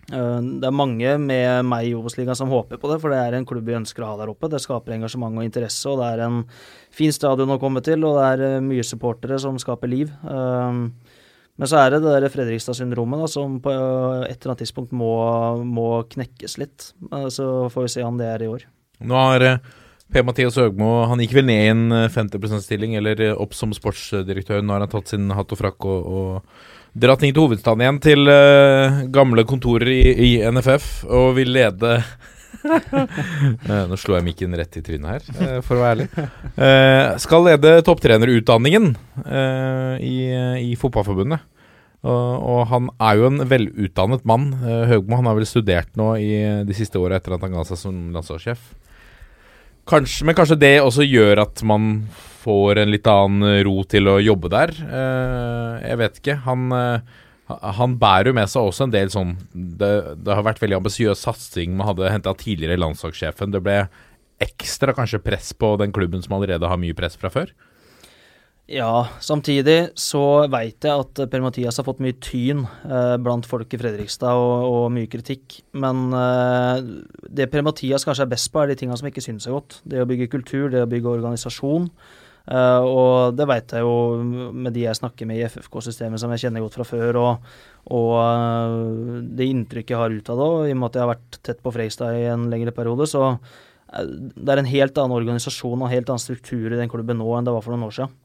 det 0.05 0.67
er 0.67 0.75
mange 0.75 1.15
med 1.17 1.65
meg 1.65 1.87
i 1.89 1.93
Obos-ligaen 1.97 2.37
som 2.37 2.51
håper 2.53 2.77
på 2.77 2.89
det, 2.91 2.99
for 3.01 3.09
det 3.09 3.17
er 3.23 3.37
en 3.39 3.45
klubb 3.49 3.65
vi 3.65 3.77
ønsker 3.79 4.05
å 4.05 4.11
ha 4.11 4.19
der 4.19 4.29
oppe. 4.29 4.49
Det 4.53 4.59
skaper 4.61 4.93
engasjement 4.93 5.39
og 5.39 5.47
interesse, 5.47 5.89
og 5.89 5.97
det 6.03 6.11
er 6.13 6.25
en 6.27 6.43
fin 6.93 7.13
stadion 7.15 7.55
å 7.55 7.59
komme 7.61 7.81
til, 7.85 8.05
og 8.05 8.19
det 8.19 8.25
er 8.33 8.43
eh, 8.51 8.63
mye 8.65 8.85
supportere 8.85 9.39
som 9.41 9.57
skaper 9.61 9.89
liv. 9.89 10.11
Um, 10.21 10.91
Men 11.57 11.69
så 11.71 11.79
er 11.79 11.93
det 11.93 12.01
det 12.03 12.13
der 12.19 12.29
Fredrikstad-syndromet 12.33 13.29
som 13.31 13.61
på 13.63 13.71
et 13.71 14.35
eller 14.35 14.51
annet 14.51 14.61
tidspunkt 14.65 14.91
må, 14.91 15.13
må 15.63 16.03
knekkes 16.11 16.57
litt. 16.59 16.91
Eh, 17.11 17.29
Så 17.31 17.69
får 17.71 17.87
vi 17.87 17.93
se 17.95 18.03
om 18.03 18.17
det 18.19 18.27
er 18.27 18.43
i 18.43 18.49
år. 18.51 18.65
Nå 18.99 19.15
har 19.15 19.41
eh, 19.41 19.57
Per-Mathias 20.11 20.55
Høgmo 20.59 21.07
Han 21.09 21.19
gikk 21.23 21.33
vel 21.39 21.47
ned 21.47 21.63
i 21.63 21.71
en 21.71 21.85
eh, 21.95 22.09
50 22.11 22.43
%-stilling, 22.43 22.97
eller 22.99 23.21
eh, 23.23 23.33
opp 23.33 23.55
som 23.55 23.71
sportsdirektør. 23.73 24.61
Nå 24.61 24.75
har 24.75 24.83
han 24.85 24.91
tatt 24.91 25.15
sin 25.15 25.31
hatt 25.31 25.55
og 25.55 25.61
frakk 25.63 25.87
og, 25.87 26.05
og 26.05 26.74
dratt 26.95 27.23
inn 27.23 27.33
til 27.35 27.43
hovedstaden 27.43 27.83
igjen, 27.83 27.99
til 28.03 28.29
uh, 28.31 29.01
gamle 29.13 29.43
kontorer 29.47 29.91
i, 29.91 30.03
i 30.29 30.31
NFF, 30.47 31.05
og 31.11 31.33
vil 31.39 31.51
lede 31.55 31.97
uh, 31.99 32.13
Nå 33.89 33.97
slo 33.99 34.15
jeg 34.17 34.25
mikken 34.25 34.55
rett 34.57 34.79
i 34.79 34.83
trynet 34.85 35.11
her, 35.11 35.25
uh, 35.41 35.57
for 35.65 35.77
å 35.77 35.83
være 35.83 35.95
ærlig. 35.95 36.07
Eh, 36.55 37.09
skal 37.21 37.45
lede 37.49 37.73
topptrenerutdanningen 37.85 38.93
eh, 39.25 40.05
i, 40.05 40.15
i 40.71 40.71
Fotballforbundet. 40.79 41.51
Og, 42.05 42.59
han 42.69 42.91
er 43.01 43.17
jo 43.17 43.29
en 43.31 43.41
velutdannet 43.49 44.25
mann. 44.29 44.51
Eh, 44.61 44.83
Høgmo 44.91 45.17
han 45.17 45.29
har 45.29 45.37
vel 45.39 45.47
studert 45.49 45.95
nå 45.97 46.11
i 46.21 46.31
de 46.67 46.77
siste 46.77 47.01
åra 47.01 47.17
etter 47.17 47.33
at 47.33 47.45
han 47.45 47.55
ga 47.55 47.65
seg 47.65 47.81
som 47.81 47.97
landslagssjef. 48.13 48.61
Kanskje, 49.89 50.25
men 50.25 50.37
kanskje 50.37 50.59
det 50.61 50.75
også 50.81 51.05
gjør 51.05 51.43
at 51.45 51.61
man 51.65 52.05
får 52.45 52.81
en 52.81 52.93
litt 52.93 53.07
annen 53.09 53.59
ro 53.65 53.83
til 53.89 54.09
å 54.11 54.19
jobbe 54.21 54.51
der. 54.53 54.73
Eh, 54.85 55.85
jeg 55.89 56.01
vet 56.01 56.19
ikke. 56.21 56.37
Han, 56.45 56.65
eh, 56.75 57.21
han 57.79 57.97
bærer 58.01 58.31
jo 58.31 58.37
med 58.37 58.51
seg 58.51 58.69
også 58.69 58.87
en 58.87 58.93
del 58.95 59.11
sånn 59.13 59.35
Det, 59.53 59.91
det 60.25 60.33
har 60.33 60.45
vært 60.47 60.63
veldig 60.63 60.79
ambisiøs 60.79 61.21
satsing 61.27 61.75
man 61.77 61.91
hadde 61.91 62.09
henta 62.13 62.33
tidligere 62.37 62.81
landslagssjefen. 62.81 63.53
Det 63.53 63.63
ble 63.65 63.83
ekstra 64.43 64.95
kanskje 64.95 65.23
press 65.23 65.53
på 65.55 65.75
den 65.79 65.93
klubben 65.95 66.23
som 66.23 66.35
allerede 66.37 66.67
har 66.67 66.81
mye 66.81 66.97
press 66.97 67.15
fra 67.19 67.31
før. 67.31 67.53
Ja, 68.65 69.05
samtidig 69.21 69.91
så 69.99 70.47
veit 70.49 70.81
jeg 70.87 70.89
at 70.89 71.19
Per-Mathias 71.29 71.77
har 71.77 71.85
fått 71.85 71.99
mye 72.01 72.15
tyn 72.17 72.63
eh, 72.65 73.13
blant 73.21 73.45
folk 73.45 73.69
i 73.69 73.77
Fredrikstad 73.77 74.41
og, 74.41 74.65
og 74.65 74.85
mye 74.95 75.09
kritikk. 75.09 75.59
Men 75.77 76.07
eh, 76.17 76.81
det 77.29 77.51
Per-Mathias 77.53 78.07
kanskje 78.07 78.25
er 78.25 78.31
best 78.31 78.49
på, 78.49 78.63
er 78.63 78.73
de 78.73 78.79
tinga 78.79 78.97
som 78.97 79.09
ikke 79.09 79.21
synes 79.21 79.45
er 79.45 79.53
godt. 79.53 79.77
Det 79.85 80.01
å 80.01 80.07
bygge 80.09 80.31
kultur, 80.33 80.71
det 80.73 80.81
å 80.81 80.89
bygge 80.89 81.13
organisasjon. 81.13 81.91
Eh, 82.45 82.83
og 82.85 83.33
det 83.33 83.47
veit 83.49 83.73
jeg 83.73 83.81
jo 83.81 84.21
med 84.53 84.75
de 84.75 84.83
jeg 84.83 84.97
snakker 84.99 85.25
med 85.29 85.39
i 85.39 85.45
FFK-systemet 85.49 86.21
som 86.21 86.33
jeg 86.33 86.45
kjenner 86.45 86.61
godt 86.61 86.77
fra 86.77 86.85
før, 86.85 87.17
og, 87.21 87.47
og 87.89 88.11
eh, 88.21 89.23
det 89.39 89.47
inntrykket 89.49 89.95
jeg 89.95 90.01
har 90.01 90.13
ut 90.13 90.29
av 90.33 90.41
det, 90.41 90.49
i 90.69 90.75
og 90.75 90.81
med 90.81 90.89
at 90.91 90.99
jeg 90.99 91.05
har 91.05 91.13
vært 91.15 91.39
tett 91.41 91.63
på 91.63 91.73
Freistad 91.73 92.19
i 92.19 92.27
en 92.29 92.45
lengre 92.51 92.75
periode, 92.75 93.09
så 93.09 93.23
eh, 93.31 94.05
det 94.05 94.53
er 94.53 94.61
en 94.61 94.69
helt 94.69 95.01
annen 95.01 95.17
organisasjon 95.17 95.79
og 95.79 95.87
en 95.87 95.95
helt 95.95 96.13
annen 96.13 96.21
struktur 96.21 96.69
i 96.69 96.77
den 96.77 96.91
klubben 96.91 97.17
nå 97.21 97.33
enn 97.33 97.49
det 97.49 97.55
var 97.55 97.65
for 97.65 97.75
noen 97.75 97.89
år 97.89 97.97
siden. 97.97 98.21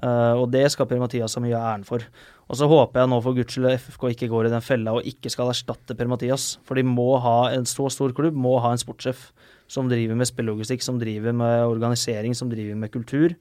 Og 0.00 0.46
det 0.48 0.62
skal 0.72 0.86
Per-Mathias 0.88 1.34
ha 1.36 1.40
mye 1.44 1.52
av 1.58 1.64
æren 1.74 1.82
for. 1.84 2.00
Og 2.48 2.56
så 2.56 2.64
håper 2.70 3.02
jeg 3.02 3.10
nå 3.10 3.18
for 3.20 3.36
guds 3.36 3.52
skyld 3.52 3.66
FFK 3.74 4.06
ikke 4.14 4.28
går 4.32 4.46
i 4.48 4.52
den 4.54 4.62
fella 4.64 4.94
og 4.96 5.04
ikke 5.04 5.28
skal 5.34 5.50
erstatte 5.52 5.96
Per-Mathias. 5.98 6.54
For 6.64 6.78
de 6.78 6.86
må 6.86 7.18
ha 7.20 7.50
en 7.52 7.66
så 7.68 7.90
stor 7.92 8.14
klubb, 8.16 8.38
må 8.38 8.54
ha 8.64 8.70
en 8.72 8.80
sportssjef 8.80 9.26
som 9.70 9.90
driver 9.90 10.18
med 10.18 10.28
spillelogistikk, 10.28 10.82
som 10.82 10.98
driver 11.00 11.36
med 11.36 11.66
organisering, 11.68 12.34
som 12.36 12.50
driver 12.50 12.78
med 12.78 12.92
kultur. 12.94 13.36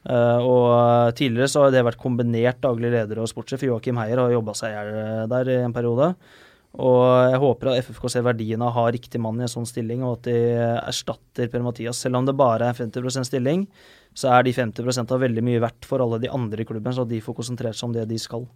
Uh, 0.00 0.40
og 0.40 1.16
tidligere 1.16 1.48
så 1.52 1.66
har 1.66 1.74
det 1.74 1.84
vært 1.84 2.00
kombinert 2.00 2.60
daglig 2.64 2.92
leder 2.92 3.20
og 3.20 3.28
sportssjef. 3.28 3.66
Joakim 3.68 4.00
Heier 4.00 4.22
har 4.22 4.32
jobba 4.32 4.54
seg 4.56 4.72
i 4.72 4.78
hjel 4.78 5.26
der 5.32 5.52
i 5.52 5.58
en 5.64 5.76
periode. 5.76 6.14
Og 6.78 7.02
jeg 7.26 7.40
håper 7.42 7.72
at 7.72 7.86
FFK 7.88 8.04
ser 8.12 8.24
verdien 8.24 8.62
av 8.62 8.70
å 8.70 8.76
ha 8.76 8.90
riktig 8.94 9.18
mann 9.22 9.40
i 9.40 9.44
en 9.46 9.50
sånn 9.50 9.66
stilling, 9.66 10.04
og 10.06 10.20
at 10.20 10.28
de 10.28 10.36
erstatter 10.86 11.50
Per-Mathias. 11.50 11.98
Selv 11.98 12.20
om 12.20 12.28
det 12.28 12.36
bare 12.38 12.68
er 12.70 12.78
50% 12.78 13.26
stilling, 13.26 13.64
så 14.14 14.30
er 14.36 14.46
de 14.46 14.54
50% 14.54 15.14
av 15.14 15.22
veldig 15.24 15.44
mye 15.46 15.62
verdt 15.62 15.88
for 15.88 16.02
alle 16.04 16.20
de 16.22 16.30
andre 16.30 16.62
i 16.62 16.68
klubben, 16.68 16.94
så 16.94 17.06
de 17.08 17.18
får 17.24 17.36
konsentrert 17.40 17.78
seg 17.78 17.88
om 17.88 17.96
det 17.96 18.06
de 18.10 18.18
skal. 18.22 18.46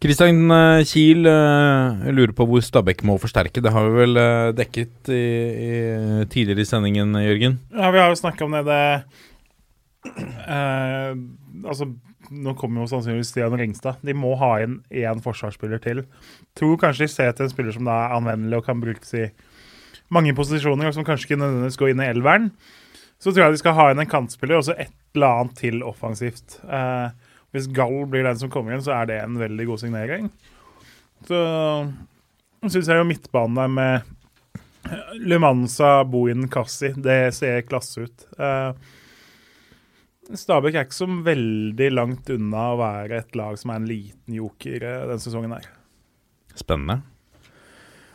Kristian 0.00 0.46
eh, 0.48 0.82
Kiel 0.88 1.26
eh, 1.28 2.06
lurer 2.16 2.32
på 2.36 2.46
hvor 2.48 2.62
Stabæk 2.64 3.02
må 3.04 3.18
forsterke. 3.20 3.60
Det 3.60 3.72
har 3.74 3.84
vi 3.84 3.98
vel 3.98 4.20
eh, 4.20 4.52
dekket 4.56 5.10
i, 5.12 5.24
i, 5.66 5.72
tidligere 6.32 6.64
i 6.64 6.68
sendingen, 6.70 7.12
Jørgen? 7.20 7.58
Ja, 7.76 7.90
vi 7.92 8.00
har 8.00 8.08
jo 8.08 8.16
snakka 8.16 8.46
om 8.46 8.56
det, 8.56 8.64
det 8.70 8.80
eh, 10.48 11.12
Altså, 11.68 11.90
nå 12.32 12.56
kommer 12.56 12.80
jo 12.80 12.88
sannsynligvis 12.94 13.34
Stian 13.34 13.58
Ringstad. 13.60 14.00
De 14.06 14.16
må 14.16 14.32
ha 14.40 14.54
inn 14.64 14.80
én 14.88 15.20
forsvarsspiller 15.20 15.82
til. 15.84 16.04
Tror 16.56 16.80
kanskje 16.80 17.04
de 17.04 17.12
ser 17.12 17.34
etter 17.34 17.44
en 17.44 17.52
spiller 17.52 17.76
som 17.76 17.84
da 17.84 18.00
er 18.06 18.16
anvendelig 18.16 18.62
og 18.62 18.68
kan 18.70 18.80
brukes 18.80 19.12
i 19.18 19.26
mange 20.10 20.32
posisjoner, 20.34 20.88
og 20.88 20.96
som 20.96 21.04
kanskje 21.06 21.28
ikke 21.28 21.42
nødvendigvis 21.42 21.78
går 21.80 21.92
inn 21.92 22.00
i 22.06 22.08
elveren. 22.08 22.52
Så 23.20 23.34
tror 23.34 23.44
jeg 23.44 23.58
de 23.58 23.60
skal 23.60 23.76
ha 23.76 23.90
inn 23.92 24.00
en 24.00 24.08
kantspiller 24.08 24.56
og 24.56 24.64
så 24.64 24.78
et 24.80 24.94
eller 25.12 25.42
annet 25.42 25.58
til 25.60 25.82
offensivt. 25.84 26.56
Eh, 26.64 27.19
hvis 27.54 27.68
Gall 27.74 28.04
blir 28.10 28.26
den 28.26 28.38
som 28.38 28.50
kommer 28.52 28.74
inn, 28.74 28.84
så 28.84 28.94
er 29.00 29.10
det 29.10 29.18
en 29.24 29.38
veldig 29.40 29.66
god 29.72 29.82
signering. 29.82 30.30
Så 31.26 31.40
syns 32.68 32.88
jeg 32.88 33.00
jo 33.00 33.08
midtbanen 33.08 33.58
der 33.58 33.74
med 33.74 34.16
Lumanza, 35.20 36.04
Bohin, 36.08 36.48
Kassi, 36.48 36.92
det 36.96 37.34
ser 37.36 37.66
klasse 37.68 38.06
ut. 38.06 38.26
Eh, 38.38 38.72
Stabæk 40.30 40.76
er 40.76 40.86
ikke 40.86 40.94
så 41.00 41.08
veldig 41.26 41.88
langt 41.92 42.30
unna 42.30 42.70
å 42.72 42.80
være 42.80 43.18
et 43.24 43.38
lag 43.38 43.58
som 43.58 43.72
er 43.72 43.80
en 43.80 43.88
liten 43.90 44.36
joker 44.38 44.78
eh, 44.78 45.06
denne 45.10 45.22
sesongen 45.22 45.56
her. 45.56 45.66
Spennende. 46.58 47.00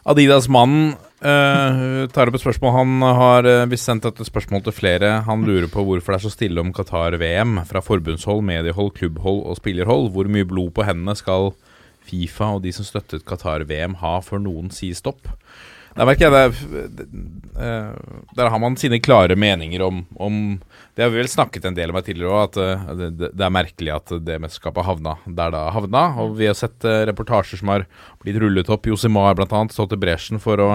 Adidas-mannen 0.06 0.94
eh, 1.26 2.08
tar 2.14 2.30
opp 2.30 2.38
et 2.38 2.44
spørsmål. 2.44 2.74
Han 2.76 3.06
har 3.18 3.48
uh, 3.50 3.68
visst 3.72 3.90
sendt 3.90 4.08
et 4.08 4.22
spørsmål 4.28 4.66
til 4.66 4.76
flere. 4.76 5.12
Han 5.28 5.46
lurer 5.48 5.68
på 5.72 5.84
hvorfor 5.86 6.14
det 6.14 6.20
er 6.20 6.26
så 6.28 6.34
stille 6.34 6.62
om 6.62 6.74
Qatar-VM 6.76 7.60
fra 7.70 7.84
forbundshold, 7.84 8.44
mediehold, 8.46 8.94
klubbhold 8.98 9.44
og 9.50 9.60
spillerhold. 9.60 10.12
Hvor 10.16 10.30
mye 10.32 10.48
blod 10.48 10.74
på 10.76 10.86
hendene 10.88 11.18
skal 11.18 11.54
Fifa 12.06 12.54
og 12.58 12.66
de 12.66 12.74
som 12.76 12.86
støttet 12.86 13.26
Qatar-VM 13.26 13.98
ha 14.04 14.20
før 14.26 14.44
noen 14.46 14.70
sier 14.74 14.98
stopp? 14.98 15.32
Der 15.96 16.04
merker 16.04 16.28
jeg 16.28 16.34
det, 16.36 17.06
eh, 17.56 17.92
Der 18.36 18.50
har 18.52 18.60
man 18.60 18.76
sine 18.76 19.00
klare 19.00 19.38
meninger 19.40 19.82
om, 19.82 20.02
om 20.20 20.60
Det 20.96 21.06
har 21.06 21.10
vi 21.10 21.22
vel 21.22 21.32
snakket 21.32 21.66
en 21.66 21.76
del 21.78 21.90
om 21.90 21.96
her 21.96 22.04
tidligere 22.04 22.36
òg, 22.36 22.44
at 22.50 22.98
det, 23.00 23.32
det 23.32 23.46
er 23.46 23.52
merkelig 23.52 23.94
at 23.96 24.12
det 24.24 24.40
mesterskapet 24.44 24.88
havna 24.88 25.16
der 25.26 25.52
det 25.56 25.64
havna. 25.76 26.04
Og 26.24 26.38
vi 26.40 26.48
har 26.48 26.56
sett 26.56 26.84
reportasjer 26.84 27.60
som 27.60 27.72
har 27.72 27.88
blitt 28.24 28.40
rullet 28.40 28.72
opp. 28.72 28.88
Josimar 28.88 29.36
bl.a. 29.36 29.64
stått 29.72 29.96
i 29.96 30.00
bresjen 30.00 30.40
for 30.40 30.60
å 30.64 30.70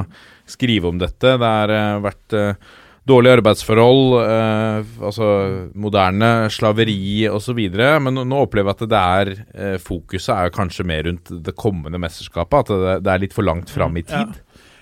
skrive 0.51 0.91
om 0.91 1.01
dette. 1.01 1.37
Det 1.41 1.51
har 1.51 1.73
eh, 1.75 1.99
vært 2.05 2.37
eh, 2.37 2.71
dårlige 3.09 3.39
arbeidsforhold, 3.39 4.03
eh, 4.21 4.91
altså 5.09 5.31
moderne 5.79 6.51
slaveri 6.53 7.29
osv. 7.31 7.61
Men 8.05 8.23
nå, 8.23 8.43
opplever 8.45 8.73
jeg 8.73 8.79
at 8.79 8.93
det 8.93 9.01
er 9.01 9.81
fokuset 9.83 10.35
er 10.37 10.55
kanskje 10.55 10.87
mer 10.89 11.07
rundt 11.09 11.33
det 11.47 11.57
kommende 11.59 12.01
mesterskapet. 12.03 12.75
At 12.75 13.05
det, 13.07 13.15
er 13.15 13.25
litt 13.25 13.37
for 13.37 13.47
langt 13.47 13.73
fram 13.73 13.97
i 13.99 14.05
tid. 14.07 14.37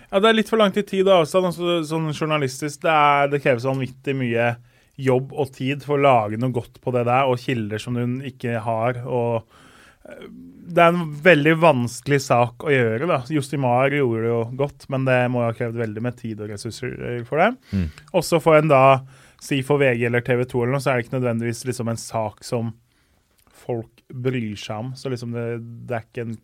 Ja, 0.09 0.23
det 0.25 0.31
er 0.31 0.39
litt 0.39 0.51
for 0.51 0.61
langt 0.61 0.79
i 0.81 0.87
tid 0.89 1.07
og 1.07 1.23
avstand. 1.23 1.51
Altså, 1.51 1.79
sånn 1.87 2.11
journalistisk, 2.15 2.83
det, 2.85 2.93
er, 2.93 3.31
det 3.33 3.43
kreves 3.45 3.69
vanvittig 3.69 4.17
mye 4.17 4.55
jobb 4.99 5.31
og 5.39 5.53
tid 5.55 5.85
for 5.87 5.95
å 5.95 6.03
lage 6.03 6.41
noe 6.41 6.51
godt 6.51 6.81
på 6.83 6.91
det 6.97 7.05
der, 7.07 7.29
og 7.31 7.39
kilder 7.39 7.79
som 7.83 7.95
du 7.95 8.25
ikke 8.27 8.59
har. 8.65 9.03
og 9.07 9.47
Det 10.69 10.83
er 10.85 10.93
en 10.93 11.07
veldig 11.25 11.55
vanskelig 11.63 12.19
sak 12.27 12.65
å 12.67 12.73
gjøre. 12.73 13.07
da. 13.09 13.23
Jostimar 13.33 13.95
gjorde 13.95 14.25
det 14.25 14.33
jo 14.33 14.41
godt, 14.61 14.89
men 14.93 15.07
det 15.09 15.21
må 15.33 15.43
jo 15.43 15.51
ha 15.51 15.57
krevd 15.57 15.81
veldig 15.81 16.03
med 16.05 16.19
tid 16.19 16.43
og 16.45 16.53
ressurser 16.53 17.23
for 17.29 17.41
det. 17.41 17.53
Mm. 17.73 17.87
Også 18.21 18.41
for 18.45 18.61
en 18.61 18.69
da, 18.73 18.83
si 19.43 19.63
for 19.65 19.81
VG 19.81 20.05
eller 20.11 20.25
TV 20.27 20.45
2 20.45 20.65
eller 20.65 20.77
noe, 20.77 20.85
så 20.85 20.93
er 20.93 20.99
det 20.99 21.07
ikke 21.07 21.17
nødvendigvis 21.17 21.65
liksom 21.71 21.93
en 21.93 22.01
sak 22.01 22.45
som 22.47 22.75
folk 23.65 24.05
bryr 24.13 24.57
seg 24.61 24.85
om. 24.85 24.93
Så 24.97 25.13
liksom 25.13 25.33
det, 25.37 25.47
det 25.89 25.97
er 25.97 26.07
ikke 26.07 26.27
en 26.27 26.37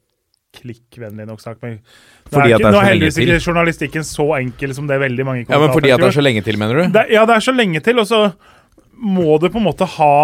klikkvennlig 0.55 1.27
nok 1.29 1.43
sak. 1.43 1.61
Men 1.63 1.79
nå 1.79 2.33
Fordi 2.33 2.53
er, 2.53 2.57
at 2.57 2.61
ikke, 2.61 2.69
er 2.69 2.73
nå 2.73 2.79
så 2.79 2.83
er 2.83 2.91
heldigvis 2.93 3.21
ikke 3.25 3.39
journalistikken 3.43 4.09
så 4.09 4.27
enkel 4.39 4.75
som 4.77 4.89
det 4.91 5.01
veldig 5.03 5.27
mange 5.27 5.47
Ja, 5.49 5.61
men 5.61 5.73
fordi 5.75 5.93
at 5.95 6.03
det 6.03 6.11
er 6.11 6.19
så 6.19 6.25
lenge 6.25 6.45
til, 6.47 6.59
mener 6.61 6.81
du? 6.81 6.85
Det, 6.95 7.07
ja, 7.15 7.25
det 7.29 7.39
er 7.39 7.47
så 7.49 7.55
lenge 7.55 7.83
til, 7.85 8.01
og 8.03 8.09
så 8.09 8.25
må 8.95 9.39
du 9.43 9.49
på 9.51 9.61
en 9.61 9.67
måte 9.67 9.89
ha 9.97 10.17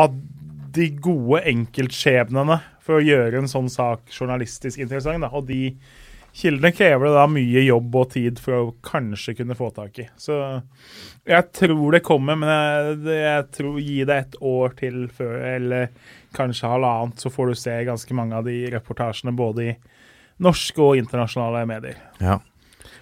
de 0.71 0.87
gode 1.03 1.43
enkeltskjebnene 1.51 2.61
for 2.91 2.99
å 2.99 3.07
gjøre 3.07 3.39
en 3.39 3.51
sånn 3.51 3.71
sak 3.71 4.11
journalistisk 4.11 4.83
interessant. 4.83 5.23
Da. 5.23 5.31
Og 5.31 5.47
de 5.47 5.77
kildene 6.37 6.73
krever 6.75 7.09
det 7.09 7.15
da 7.17 7.27
mye 7.31 7.63
jobb 7.65 7.97
og 8.01 8.13
tid 8.15 8.41
for 8.43 8.57
å 8.57 8.75
kanskje 8.87 9.37
kunne 9.39 9.57
få 9.59 9.71
tak 9.75 10.03
i. 10.03 10.07
Så 10.21 10.37
jeg 11.29 11.49
tror 11.57 11.97
det 11.97 12.03
kommer, 12.07 12.39
men 12.39 12.51
jeg, 12.51 12.99
jeg 13.21 13.49
tror 13.57 13.81
gi 13.83 13.99
det 14.09 14.19
et 14.25 14.39
år 14.51 14.77
til 14.79 15.01
før, 15.15 15.39
eller 15.55 15.91
kanskje 16.37 16.71
halvannet, 16.71 17.23
så 17.23 17.33
får 17.33 17.51
du 17.51 17.59
se 17.59 17.79
ganske 17.89 18.19
mange 18.19 18.39
av 18.39 18.47
de 18.47 18.59
reportasjene 18.75 19.35
både 19.37 19.67
i 19.67 19.75
norske 20.41 20.83
og 20.83 21.01
internasjonale 21.01 21.67
medier. 21.69 21.99
Ja. 22.23 22.39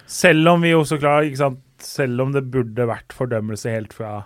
Selv 0.09 0.55
om 0.55 0.65
vi 0.65 0.73
jo 0.73 0.81
så 0.85 0.97
klart 0.99 1.55
selv 1.79 2.25
om 2.25 2.33
det 2.33 2.49
burde 2.51 2.89
vært 2.89 3.13
fordømmelse 3.15 3.71
helt 3.71 3.93
fra 3.95 4.23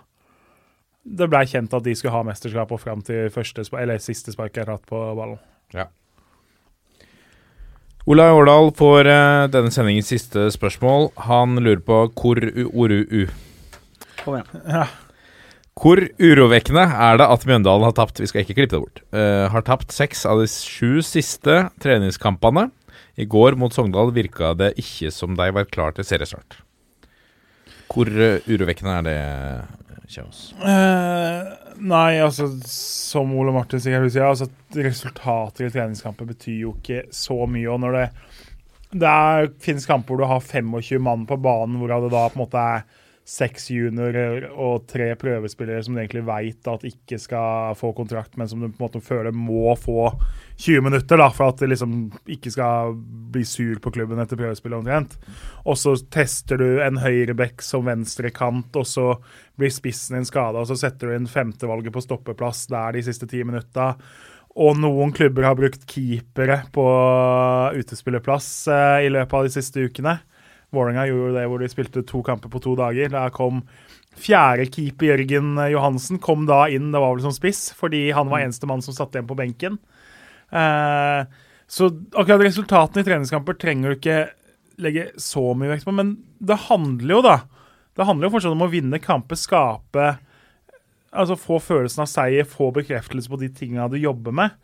det 1.04 1.28
blei 1.28 1.44
kjent 1.46 1.74
at 1.76 1.84
de 1.84 1.92
skulle 1.94 2.14
ha 2.14 2.24
mesterskap 2.24 2.70
og 2.72 2.80
fram 2.80 3.02
til 3.04 3.28
første, 3.32 3.66
eller 3.76 4.00
siste 4.00 4.32
spark 4.32 4.56
jeg 4.56 4.64
har 4.64 4.78
hatt 4.78 4.88
på 4.88 5.00
ballen. 5.18 5.38
Olai 8.04 8.26
Årdal 8.36 8.66
får 8.76 9.08
eh, 9.08 9.46
denne 9.48 9.70
sendingens 9.72 10.10
siste 10.12 10.50
spørsmål. 10.52 11.06
Han 11.24 11.54
lurer 11.56 11.80
på 11.86 12.02
hvor 12.12 12.36
u- 12.36 12.66
Oru 12.76 12.98
U. 13.08 13.22
Kom 14.20 14.36
igjen. 14.36 14.66
Ja. 14.68 14.82
Hvor 15.80 16.02
urovekkende 16.20 16.84
er 16.84 17.16
det 17.18 17.26
at 17.32 17.46
Mjøndalen 17.48 17.82
har 17.88 17.94
tapt 17.96 18.20
Vi 18.20 18.28
skal 18.30 18.44
ikke 18.44 18.54
klippe 18.60 18.76
det 18.76 18.82
bort. 18.84 19.00
Uh, 19.16 19.48
har 19.50 19.64
tapt 19.66 19.90
seks 19.96 20.26
av 20.28 20.42
de 20.42 20.46
sju 20.52 21.00
siste 21.02 21.56
treningskampene. 21.82 22.68
I 23.18 23.24
går 23.30 23.56
mot 23.58 23.72
Sogndal 23.74 24.12
virka 24.14 24.52
det 24.58 24.74
ikke 24.78 25.08
som 25.14 25.34
de 25.38 25.48
var 25.56 25.64
klar 25.72 25.96
til 25.96 26.04
seriestart. 26.06 26.60
Hvor 27.88 28.06
eh, 28.12 28.44
urovekkende 28.50 28.98
er 29.00 29.08
det, 29.08 29.18
Kjøs? 30.10 30.40
Eh, 30.60 31.52
nei, 31.80 32.18
altså 32.20 32.48
som 32.68 33.32
Ole 33.38 33.54
Martin 33.54 33.80
sikkert 33.80 34.04
vil 34.06 34.12
si, 34.12 34.22
altså, 34.22 34.48
resultater 34.76 35.66
i 35.66 35.72
treningskamper 35.72 36.28
betyr 36.28 36.58
jo 36.66 36.74
ikke 36.78 37.06
så 37.14 37.38
mye. 37.48 37.70
Og 37.72 37.80
når 37.84 37.96
det, 37.96 38.04
det 38.92 39.14
er, 39.14 39.48
finnes 39.64 39.88
kamper 39.88 40.14
hvor 40.14 40.24
du 40.24 40.28
har 40.28 40.44
25 40.44 41.00
mann 41.02 41.24
på 41.30 41.40
banen, 41.40 41.78
hvorav 41.80 42.04
det 42.04 42.12
da 42.14 42.26
på 42.28 42.38
en 42.38 42.44
måte 42.44 42.66
er 42.76 42.84
seks 43.24 43.70
juniorer 43.72 44.50
og 44.52 44.84
tre 44.90 45.06
prøvespillere 45.16 45.80
som 45.84 45.96
du 45.96 46.02
egentlig 46.02 46.26
veit 46.26 46.68
at 46.68 46.82
ikke 46.84 47.16
skal 47.20 47.72
få 47.78 47.94
kontrakt, 47.96 48.36
men 48.36 48.50
som 48.50 48.60
du 48.60 48.66
på 48.68 48.76
en 48.76 48.84
måte 48.84 49.00
føler 49.00 49.32
må 49.32 49.72
få 49.80 50.10
20 50.60 50.84
minutter 50.84 51.20
da, 51.20 51.30
for 51.32 51.54
at 51.54 51.62
de 51.62 51.70
liksom 51.72 51.94
ikke 52.30 52.52
skal 52.52 52.92
bli 53.32 53.46
sur 53.48 53.80
på 53.80 53.94
klubben 53.96 54.20
etter 54.20 54.38
prøvespillet 54.40 54.76
omtrent. 54.76 55.16
Og 55.64 55.80
så 55.80 55.96
tester 56.12 56.60
du 56.60 56.82
en 56.84 57.00
høyreback 57.00 57.64
som 57.64 57.88
venstrekant, 57.88 58.76
og 58.76 58.86
så 58.88 59.08
blir 59.56 59.72
spissen 59.72 60.18
din 60.18 60.28
skada, 60.28 60.60
og 60.60 60.68
så 60.68 60.76
setter 60.84 61.08
du 61.08 61.16
inn 61.16 61.30
femtevalget 61.30 61.96
på 61.96 62.04
stoppeplass 62.04 62.66
der 62.74 62.98
de 62.98 63.06
siste 63.08 63.30
ti 63.30 63.40
minutta. 63.40 63.94
Og 64.54 64.76
noen 64.78 65.16
klubber 65.16 65.48
har 65.48 65.56
brukt 65.58 65.88
keepere 65.90 66.60
på 66.76 66.84
utespillerplass 67.80 68.52
eh, 68.70 69.08
i 69.08 69.10
løpet 69.10 69.40
av 69.40 69.48
de 69.48 69.56
siste 69.56 69.88
ukene. 69.88 70.18
Vålerenga 70.74 71.06
gjorde 71.08 71.34
det 71.38 71.46
hvor 71.50 71.62
de 71.62 71.70
spilte 71.72 72.04
to 72.06 72.22
kamper 72.26 72.52
på 72.52 72.62
to 72.64 72.74
dager. 72.78 73.12
Der 73.12 73.34
kom 73.34 73.62
fjerde 74.14 74.68
keeper 74.70 75.12
Jørgen 75.12 75.56
Johansen 75.72 76.20
kom 76.22 76.44
da 76.46 76.64
inn, 76.70 76.92
det 76.94 77.00
var 77.02 77.16
vel 77.16 77.24
som 77.24 77.34
spiss, 77.34 77.68
fordi 77.74 78.06
han 78.14 78.30
var 78.30 78.44
eneste 78.44 78.68
mann 78.70 78.84
som 78.84 78.94
satt 78.94 79.16
igjen 79.16 79.30
på 79.30 79.38
benken. 79.38 79.78
Eh, 80.54 81.24
så 81.66 81.88
akkurat 82.12 82.44
resultatene 82.44 83.02
i 83.02 83.08
treningskamper 83.08 83.56
trenger 83.58 83.90
du 83.90 83.98
ikke 83.98 84.18
legge 84.84 85.08
så 85.22 85.52
mye 85.56 85.72
vekt 85.72 85.86
på, 85.86 85.94
men 85.94 86.16
det 86.42 86.66
handler 86.68 87.16
jo, 87.16 87.24
da. 87.24 87.36
Det 87.94 88.06
handler 88.06 88.28
jo 88.28 88.34
fortsatt 88.36 88.54
om 88.56 88.66
å 88.66 88.70
vinne 88.72 89.02
kamper, 89.02 89.38
skape 89.38 90.14
Altså 91.14 91.36
få 91.38 91.60
følelsen 91.62 92.02
av 92.02 92.08
seier, 92.10 92.46
få 92.48 92.72
bekreftelse 92.74 93.30
på 93.30 93.38
de 93.38 93.46
tinga 93.54 93.84
du 93.86 93.94
jobber 94.02 94.34
med. 94.34 94.56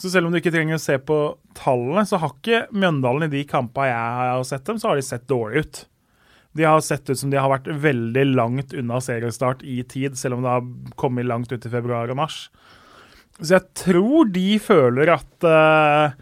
Så 0.00 0.08
selv 0.08 0.26
om 0.26 0.32
du 0.32 0.38
ikke 0.40 0.52
trenger 0.54 0.78
å 0.78 0.82
se 0.82 0.96
på 1.04 1.16
tallene, 1.58 2.06
så 2.08 2.20
har 2.22 2.32
ikke 2.32 2.62
Mjøndalen 2.72 3.26
i 3.26 3.34
de 3.34 3.44
kampene 3.48 3.90
jeg 3.90 4.30
har 4.32 4.44
sett 4.48 4.64
dem, 4.64 4.78
så 4.80 4.90
har 4.90 5.00
de 5.00 5.04
sett 5.04 5.28
dårlig 5.28 5.64
ut. 5.64 5.80
De 6.56 6.66
har 6.66 6.80
sett 6.82 7.10
ut 7.10 7.18
som 7.20 7.30
de 7.30 7.38
har 7.38 7.52
vært 7.52 7.68
veldig 7.82 8.24
langt 8.32 8.72
unna 8.74 8.98
seriestart 9.04 9.62
i 9.62 9.82
tid, 9.84 10.16
selv 10.18 10.38
om 10.38 10.46
det 10.46 10.54
har 10.56 10.96
kommet 10.98 11.28
langt 11.28 11.52
ut 11.52 11.66
i 11.66 11.72
februar 11.72 12.10
og 12.10 12.18
mars. 12.18 12.46
Så 13.38 13.54
jeg 13.58 13.68
tror 13.76 14.32
de 14.32 14.56
føler 14.60 15.12
at 15.14 15.46
uh, 15.46 16.16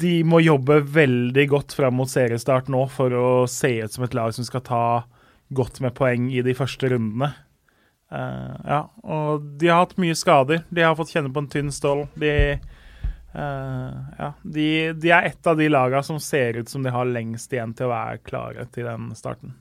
de 0.00 0.14
må 0.26 0.40
jobbe 0.42 0.80
veldig 0.94 1.46
godt 1.50 1.74
fram 1.76 1.98
mot 2.00 2.10
seriestart 2.10 2.70
nå 2.72 2.86
for 2.90 3.14
å 3.14 3.28
se 3.50 3.76
ut 3.82 3.94
som 3.94 4.06
et 4.06 4.16
lag 4.16 4.32
som 4.34 4.46
skal 4.46 4.64
ta 4.66 4.84
godt 5.54 5.82
med 5.82 5.94
poeng 5.98 6.30
i 6.30 6.42
de 6.46 6.54
første 6.56 6.90
rundene. 6.92 7.32
Eh, 8.10 8.54
ja, 8.66 8.80
og 9.06 9.46
de 9.60 9.70
har 9.70 9.84
hatt 9.84 9.96
mye 10.02 10.16
skader. 10.18 10.64
De 10.68 10.84
har 10.84 10.98
fått 10.98 11.12
kjenne 11.14 11.30
på 11.32 11.44
en 11.44 11.50
tynn 11.50 11.70
stål. 11.74 12.04
De, 12.18 12.32
uh, 13.36 13.90
ja, 14.18 14.30
de, 14.42 14.68
de 14.98 15.12
er 15.14 15.30
et 15.30 15.50
av 15.50 15.58
de 15.60 15.68
lagene 15.70 16.02
som 16.06 16.18
ser 16.22 16.58
ut 16.58 16.70
som 16.70 16.82
de 16.86 16.92
har 16.94 17.06
lengst 17.08 17.52
igjen 17.54 17.74
til 17.78 17.88
å 17.88 17.92
være 17.94 18.22
klare 18.26 18.66
til 18.74 18.88
den 18.90 19.12
starten. 19.18 19.54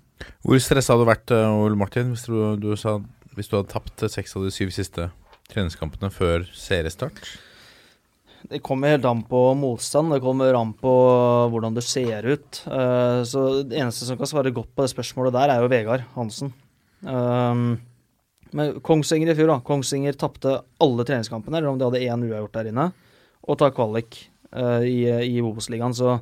Hvor 0.44 0.60
stressa 0.60 0.96
hadde 0.96 1.06
du 1.06 1.12
vært, 1.12 1.32
eh, 1.32 1.60
Ole 1.64 1.78
Martin, 1.80 2.16
hvis 2.16 2.26
du, 2.28 2.40
du, 2.60 2.74
sa, 2.80 2.98
hvis 3.38 3.48
du 3.52 3.60
hadde 3.60 3.72
tapt 3.72 4.04
seks 4.12 4.36
av 4.36 4.48
de 4.48 4.52
syv 4.52 4.74
siste 4.76 5.12
treningskampene 5.50 6.10
før 6.12 6.44
seriestart? 6.52 7.22
Det 8.50 8.62
kommer 8.64 8.96
helt 8.96 9.06
an 9.08 9.22
på 9.28 9.40
motstand, 9.60 10.14
det 10.14 10.22
kommer 10.24 10.56
an 10.56 10.72
på 10.80 10.92
hvordan 11.52 11.76
det 11.76 11.84
ser 11.86 12.26
ut. 12.28 12.62
Eh, 12.66 13.22
så 13.28 13.46
det 13.68 13.80
eneste 13.80 14.08
som 14.08 14.20
kan 14.20 14.32
svare 14.32 14.54
godt 14.56 14.74
på 14.74 14.84
det 14.84 14.92
spørsmålet 14.94 15.36
der, 15.36 15.54
er 15.54 15.64
jo 15.64 15.72
Vegard 15.72 16.08
Hansen. 16.16 16.52
Um, 17.00 17.78
men 18.56 18.80
Kongsvinger 18.86 19.32
i 19.32 19.38
fjor, 19.38 19.52
da. 19.52 19.60
Kongsvinger 19.66 20.18
tapte 20.20 20.60
alle 20.82 21.06
treningskampene, 21.08 21.60
eller 21.60 21.72
om 21.72 21.80
de 21.80 21.88
hadde 21.88 22.06
én 22.06 22.26
uavgjort 22.30 22.56
der 22.60 22.72
inne, 22.72 22.88
og 23.46 23.60
tar 23.60 23.74
kvalik 23.76 24.22
uh, 24.56 24.82
i, 24.86 25.04
i 25.08 25.42
Obos-ligaen. 25.44 25.96
Så 25.98 26.18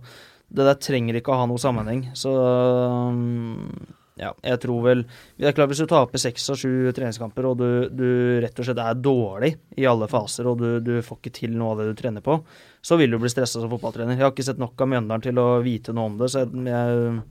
det 0.47 0.65
der 0.67 0.79
trenger 0.79 1.19
ikke 1.19 1.33
å 1.33 1.41
ha 1.41 1.47
noe 1.49 1.61
sammenheng. 1.61 2.05
Så 2.17 2.31
um, 2.31 3.71
ja, 4.17 4.31
jeg 4.41 4.57
tror 4.63 4.79
vel 4.85 5.03
Det 5.37 5.49
er 5.49 5.53
klart 5.53 5.69
Hvis 5.69 5.83
du 5.83 5.89
taper 5.89 6.21
seks 6.21 6.47
av 6.49 6.57
sju 6.57 6.89
treningskamper, 6.95 7.49
og 7.51 7.59
du, 7.59 7.67
du, 7.93 8.07
rett 8.41 8.57
og 8.57 8.65
slett 8.65 8.81
er 8.81 8.97
dårlig 8.97 9.51
i 9.77 9.85
alle 9.89 10.07
faser, 10.09 10.49
og 10.49 10.57
du, 10.61 10.69
du, 10.81 10.95
får 11.05 11.21
ikke 11.21 11.35
til 11.37 11.53
noe 11.57 11.75
av 11.75 11.81
det 11.81 11.91
du 11.91 11.99
trener 11.99 12.25
på, 12.25 12.39
så 12.81 12.97
vil 12.97 13.13
du 13.13 13.19
bli 13.21 13.29
stressa 13.31 13.61
som 13.61 13.69
fotballtrener. 13.71 14.17
Jeg 14.17 14.25
har 14.25 14.33
ikke 14.33 14.47
sett 14.47 14.61
nok 14.61 14.79
av 14.81 14.89
Mjøndalen 14.89 15.27
til 15.27 15.41
å 15.41 15.47
vite 15.65 15.93
noe 15.93 16.11
om 16.11 16.17
det. 16.21 16.31
så 16.33 16.45
jeg, 16.45 16.65
jeg 16.71 17.21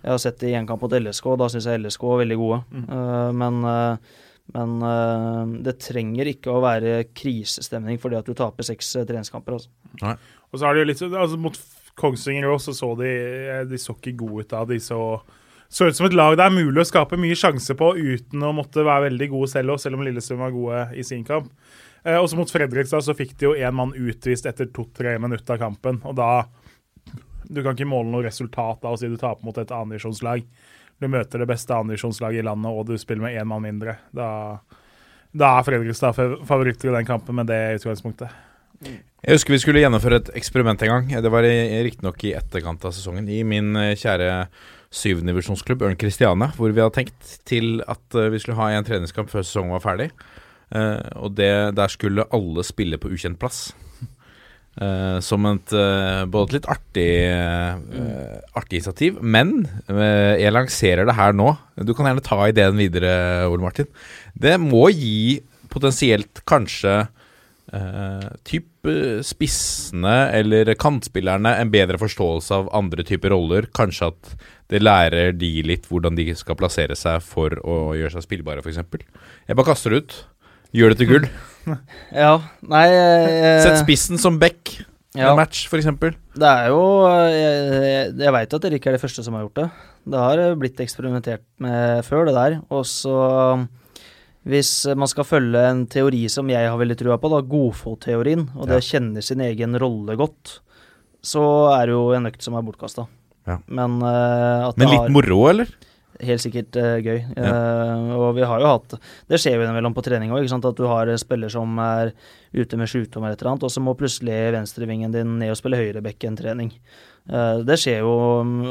jeg 0.00 0.12
har 0.14 0.20
sett 0.22 0.40
det 0.40 0.50
i 0.50 0.56
én 0.56 0.68
kamp 0.68 0.82
mot 0.84 0.94
LSK, 0.96 1.26
og 1.32 1.40
da 1.42 1.48
syns 1.52 1.68
jeg 1.68 1.80
LSK 1.82 2.04
var 2.08 2.22
veldig 2.22 2.38
gode. 2.40 2.60
Mm. 2.72 2.84
Uh, 2.88 3.32
men, 3.36 3.58
uh, 3.68 4.20
men 4.56 4.76
uh, 4.84 5.42
det 5.66 5.76
trenger 5.84 6.30
ikke 6.32 6.54
å 6.54 6.62
være 6.64 7.02
krisestemning 7.16 8.00
fordi 8.00 8.18
at 8.20 8.30
du 8.30 8.36
taper 8.36 8.66
seks 8.66 8.94
treningskamper. 8.96 9.58
Altså. 9.58 9.72
Nei. 10.00 10.16
Og 10.50 10.60
så 10.60 10.66
er 10.66 10.76
det 10.76 10.82
jo 10.82 10.88
litt 10.90 11.04
altså, 11.10 11.40
Mot 11.40 11.60
Kongsvinger 12.00 12.48
også, 12.48 12.72
så 12.76 12.94
de, 12.96 13.12
de 13.68 13.80
så 13.80 13.92
ikke 13.98 14.16
gode 14.22 14.46
ut 14.46 14.54
da. 14.54 14.64
De 14.70 14.80
så, 14.80 15.02
så 15.68 15.90
ut 15.90 15.98
som 15.98 16.08
et 16.08 16.16
lag 16.16 16.38
det 16.38 16.46
er 16.46 16.56
mulig 16.56 16.80
å 16.80 16.88
skape 16.88 17.20
mye 17.20 17.36
sjanse 17.36 17.76
på 17.76 17.92
uten 17.98 18.46
å 18.46 18.54
måtte 18.56 18.86
være 18.86 19.10
veldig 19.10 19.28
gode 19.34 19.50
selv, 19.52 19.76
selv 19.82 19.98
om 19.98 20.06
Lillestrøm 20.06 20.40
var 20.46 20.54
gode 20.54 20.86
i 20.96 21.04
sin 21.04 21.26
kamp. 21.28 21.52
også 22.08 22.38
mot 22.40 22.50
Fredrikstad 22.50 23.04
så 23.04 23.14
fikk 23.18 23.36
de 23.36 23.50
jo 23.50 23.52
én 23.58 23.76
mann 23.76 23.92
utvist 23.92 24.48
etter 24.48 24.70
to-tre 24.72 25.18
minutter 25.20 25.58
av 25.58 25.60
kampen. 25.66 26.00
og 26.08 26.16
da 26.16 26.30
du 27.50 27.62
kan 27.64 27.74
ikke 27.74 27.88
måle 27.90 28.12
noe 28.12 28.26
resultat 28.26 28.84
av 28.86 28.94
å 28.94 28.98
si 29.00 29.08
du 29.10 29.16
taper 29.18 29.46
mot 29.46 29.56
et 29.58 29.72
andredivisjonslag. 29.74 30.44
Du 31.00 31.08
møter 31.10 31.42
det 31.42 31.48
beste 31.50 31.74
andredivisjonslaget 31.74 32.42
i 32.42 32.46
landet, 32.46 32.70
og 32.70 32.86
du 32.86 32.94
spiller 33.00 33.24
med 33.24 33.38
én 33.40 33.48
mann 33.48 33.64
mindre. 33.64 33.96
Da, 34.14 34.28
da 35.32 35.56
er 35.56 35.66
Fredrikstad 35.66 36.14
favoritter 36.46 36.90
i 36.90 36.96
den 36.98 37.08
kampen 37.08 37.40
med 37.40 37.50
det 37.50 37.60
utgangspunktet. 37.80 38.30
Jeg 38.80 39.36
husker 39.36 39.52
vi 39.52 39.60
skulle 39.60 39.82
gjennomføre 39.82 40.20
et 40.22 40.30
eksperiment 40.38 40.82
en 40.86 40.92
gang. 40.92 41.08
Det 41.24 41.32
var 41.32 41.44
riktignok 41.44 42.22
i 42.24 42.36
etterkant 42.38 42.86
av 42.88 42.94
sesongen. 42.96 43.28
I 43.28 43.42
min 43.44 43.74
kjære 43.76 44.46
syvendivisjonsklubb 44.94 45.84
Ørn 45.86 45.98
Christiane, 46.00 46.48
hvor 46.56 46.72
vi 46.72 46.80
hadde 46.80 46.96
tenkt 46.96 47.34
til 47.48 47.82
at 47.90 48.16
vi 48.32 48.40
skulle 48.40 48.58
ha 48.60 48.70
en 48.72 48.86
treningskamp 48.86 49.28
før 49.32 49.44
sesongen 49.44 49.76
var 49.76 49.84
ferdig. 49.84 50.08
og 51.16 51.34
det, 51.36 51.52
der 51.76 51.92
skulle 51.92 52.28
alle 52.30 52.64
spille 52.64 52.98
på 52.98 53.12
ukjent 53.12 53.40
plass. 53.40 53.70
Uh, 54.78 55.18
som 55.18 55.44
et 55.50 55.72
uh, 55.74 56.22
både 56.30 56.54
litt 56.54 56.66
artig, 56.70 57.10
uh, 57.26 58.38
artig 58.56 58.78
initiativ. 58.78 59.18
Men 59.20 59.64
jeg 59.90 60.54
lanserer 60.54 61.08
det 61.08 61.16
her 61.18 61.34
nå. 61.36 61.52
Du 61.82 61.92
kan 61.96 62.06
gjerne 62.06 62.24
ta 62.24 62.38
ideen 62.46 62.78
videre, 62.78 63.10
Ole 63.50 63.64
Martin. 63.66 63.90
Det 64.32 64.54
må 64.62 64.86
gi 64.94 65.40
potensielt 65.70 66.44
kanskje 66.48 67.02
typ 68.42 68.88
spissene 69.22 70.14
eller 70.34 70.72
kantspillerne 70.74 71.52
en 71.60 71.68
bedre 71.70 72.00
forståelse 72.02 72.56
av 72.56 72.70
andre 72.74 73.04
typer 73.06 73.30
roller. 73.30 73.68
Kanskje 73.76 74.08
at 74.10 74.32
det 74.74 74.80
lærer 74.82 75.30
de 75.38 75.52
litt 75.68 75.86
hvordan 75.86 76.18
de 76.18 76.32
skal 76.34 76.58
plassere 76.58 76.96
seg 76.98 77.22
for 77.22 77.54
å 77.62 77.92
gjøre 77.94 78.16
seg 78.16 78.26
spillbare, 78.26 78.64
f.eks. 78.64 78.82
Jeg 79.46 79.54
bare 79.54 79.68
kaster 79.70 79.94
det 79.94 80.02
ut. 80.02 80.18
Gjør 80.76 80.92
det 80.92 81.00
til 81.00 81.10
gull. 81.10 81.26
ja, 82.24 82.36
nei 82.72 82.86
eh, 82.88 83.58
Sett 83.64 83.82
spissen 83.82 84.20
som 84.20 84.38
back 84.40 84.78
ja. 85.16 85.30
en 85.30 85.38
match, 85.38 85.66
f.eks. 85.68 85.88
Det 86.38 86.46
er 86.48 86.70
jo 86.70 86.80
Jeg, 87.10 87.34
jeg, 87.34 88.14
jeg 88.22 88.34
veit 88.36 88.56
at 88.56 88.64
dere 88.64 88.78
ikke 88.78 88.92
er 88.92 88.96
de 88.96 89.02
første 89.02 89.24
som 89.26 89.36
har 89.36 89.44
gjort 89.44 89.60
det. 89.60 89.68
Det 90.10 90.22
har 90.22 90.42
blitt 90.60 90.80
eksperimentert 90.80 91.44
med 91.60 92.06
før, 92.06 92.30
det 92.30 92.36
der. 92.38 92.58
Og 92.72 92.86
så 92.88 93.18
hvis 94.48 94.72
man 94.96 95.10
skal 95.10 95.26
følge 95.28 95.62
en 95.68 95.82
teori 95.90 96.22
som 96.32 96.48
jeg 96.48 96.64
har 96.64 96.78
veldig 96.80 96.96
trua 96.96 97.18
på, 97.20 97.28
da, 97.28 97.42
godfotteorien, 97.44 98.46
og 98.56 98.70
det 98.70 98.78
å 98.80 98.84
kjenne 98.84 99.20
sin 99.24 99.42
egen 99.44 99.76
rolle 99.80 100.16
godt, 100.16 100.60
så 101.20 101.42
er 101.74 101.90
det 101.90 101.96
jo 101.98 102.06
en 102.16 102.30
økt 102.30 102.46
som 102.46 102.56
er 102.56 102.64
bortkasta. 102.64 103.04
Ja. 103.48 103.58
Men, 103.68 103.98
uh, 104.00 104.70
Men 104.80 104.88
litt 104.88 105.02
har, 105.02 105.12
moro, 105.12 105.42
eller? 105.50 105.68
Helt 106.26 106.42
sikkert 106.42 106.76
uh, 106.80 106.96
gøy. 107.00 107.20
Ja. 107.36 107.50
Uh, 107.50 108.12
og 108.18 108.34
vi 108.38 108.46
har 108.46 108.62
jo 108.62 108.72
hatt 108.72 108.96
Det 109.30 109.40
skjer 109.40 109.56
jo 109.56 109.64
innimellom 109.64 109.94
på 109.96 110.04
trening 110.06 110.34
òg, 110.34 110.48
at 110.50 110.78
du 110.78 110.84
har 110.90 111.12
spiller 111.20 111.52
som 111.52 111.78
er 111.82 112.12
ute 112.52 112.78
med 112.78 112.90
sjukdom 112.90 113.24
eller 113.24 113.36
et 113.36 113.42
eller 113.42 113.54
annet, 113.54 113.66
og 113.68 113.72
så 113.72 113.82
må 113.84 113.94
plutselig 113.98 114.38
venstrevingen 114.56 115.14
din 115.14 115.38
ned 115.40 115.54
og 115.54 115.58
spille 115.60 115.80
høyreback 115.80 116.26
en 116.26 116.38
trening. 116.38 116.74
Uh, 117.30 117.62
det 117.66 117.78
skjer 117.80 118.04
jo, 118.04 118.12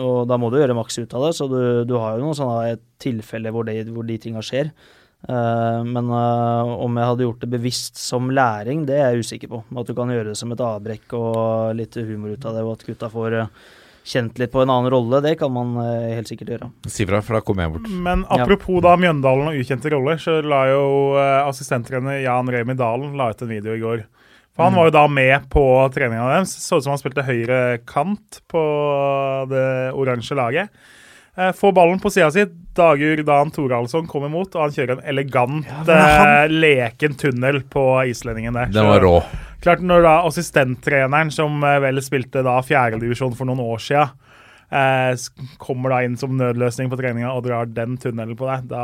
og 0.04 0.22
da 0.30 0.38
må 0.42 0.52
du 0.52 0.60
gjøre 0.60 0.78
maks 0.78 1.00
ut 1.00 1.14
av 1.18 1.28
det, 1.28 1.34
så 1.38 1.50
du, 1.52 1.60
du 1.88 1.98
har 1.98 2.18
jo 2.18 2.26
noen 2.26 2.38
sånne 2.38 2.80
tilfeller 3.02 3.56
hvor, 3.56 3.68
det, 3.68 3.86
hvor 3.94 4.08
de 4.08 4.20
tinga 4.22 4.44
skjer. 4.46 4.74
Men 5.20 6.08
om 6.08 6.96
jeg 6.96 7.08
hadde 7.10 7.26
gjort 7.26 7.42
det 7.44 7.50
bevisst 7.52 7.98
som 8.00 8.30
læring, 8.32 8.86
det 8.88 8.96
er 8.96 9.10
jeg 9.12 9.26
usikker 9.26 9.50
på. 9.52 9.58
At 9.76 9.90
du 9.90 9.92
kan 9.98 10.08
gjøre 10.14 10.30
det 10.30 10.38
som 10.40 10.54
et 10.56 10.64
avbrekk 10.64 11.12
og 11.18 11.74
litt 11.76 11.98
humor 12.08 12.32
ut 12.32 12.48
av 12.48 12.56
det, 12.56 12.64
og 12.64 12.78
at 12.78 12.86
gutta 12.88 13.10
får 13.12 13.36
uh, 13.36 13.50
kjent 14.10 14.40
litt 14.42 14.52
på 14.52 14.64
en 14.64 14.72
annen 14.74 14.90
rolle, 14.92 15.20
det 15.26 15.36
kan 15.40 15.52
man 15.54 15.76
eh, 15.84 16.16
helt 16.18 16.28
sikkert 16.32 16.54
gjøre. 16.56 16.70
Si 16.90 17.06
fra, 17.10 17.22
for 17.26 17.38
da 17.38 17.42
kommer 17.46 17.68
jeg 17.68 17.76
bort. 17.78 17.90
Men 18.10 18.26
apropos 18.34 18.82
da 18.86 18.96
Mjøndalen 19.00 19.52
og 19.52 19.60
ukjente 19.62 19.92
roller, 19.94 20.18
så 20.22 20.40
la 20.44 20.64
jo 20.72 20.84
eh, 21.22 21.36
assistenttrener 21.48 22.24
Jan 22.26 22.50
Remi 22.52 22.76
Dalen 22.80 23.14
la 23.20 23.30
ut 23.34 23.46
en 23.46 23.52
video 23.54 23.78
i 23.78 23.84
går. 23.84 24.06
For 24.58 24.66
Han 24.66 24.76
var 24.76 24.90
jo 24.90 24.92
da 24.98 25.06
med 25.08 25.46
på 25.54 25.62
treninga 25.96 26.26
deres. 26.34 26.52
Så 26.60 26.80
ut 26.80 26.84
som 26.84 26.92
han 26.92 27.00
spilte 27.00 27.24
høyre 27.24 27.60
kant 27.88 28.42
på 28.52 28.64
det 29.48 29.68
oransje 29.96 30.36
laget. 30.36 30.74
Eh, 31.38 31.54
Får 31.56 31.72
ballen 31.78 32.02
på 32.04 32.12
sida 32.12 32.28
si. 32.34 32.44
Dagur 32.76 33.22
Dan 33.24 33.52
Thoralsson 33.56 34.08
kom 34.08 34.26
imot, 34.28 34.56
og 34.56 34.66
han 34.66 34.74
kjører 34.76 34.98
en 34.98 35.06
elegant, 35.14 35.68
eh, 35.88 36.48
leken 36.52 37.16
tunnel 37.20 37.62
på 37.72 37.86
islendingen 38.10 38.54
der. 38.58 38.66
Den 38.72 38.84
Så- 38.84 38.88
var 38.90 39.00
rå. 39.06 39.16
Klart 39.64 39.84
når 39.84 40.06
da 40.08 40.16
assistenttreneren, 40.30 41.32
som 41.36 41.60
eh, 41.68 41.80
vel 41.84 42.00
spilte 42.06 42.46
da 42.46 42.60
fjerdedivisjon 42.64 43.36
for 43.36 43.50
noen 43.50 43.60
år 43.66 43.82
sia, 43.84 44.06
eh, 44.72 45.12
kommer 45.60 45.92
da 45.92 45.98
inn 46.06 46.16
som 46.20 46.36
nødløsning 46.38 46.88
på 46.92 47.00
treninga 47.00 47.32
og 47.34 47.44
drar 47.48 47.68
den 47.68 47.98
tunnelen 48.00 48.38
på 48.40 48.48
deg, 48.48 48.68
da 48.72 48.84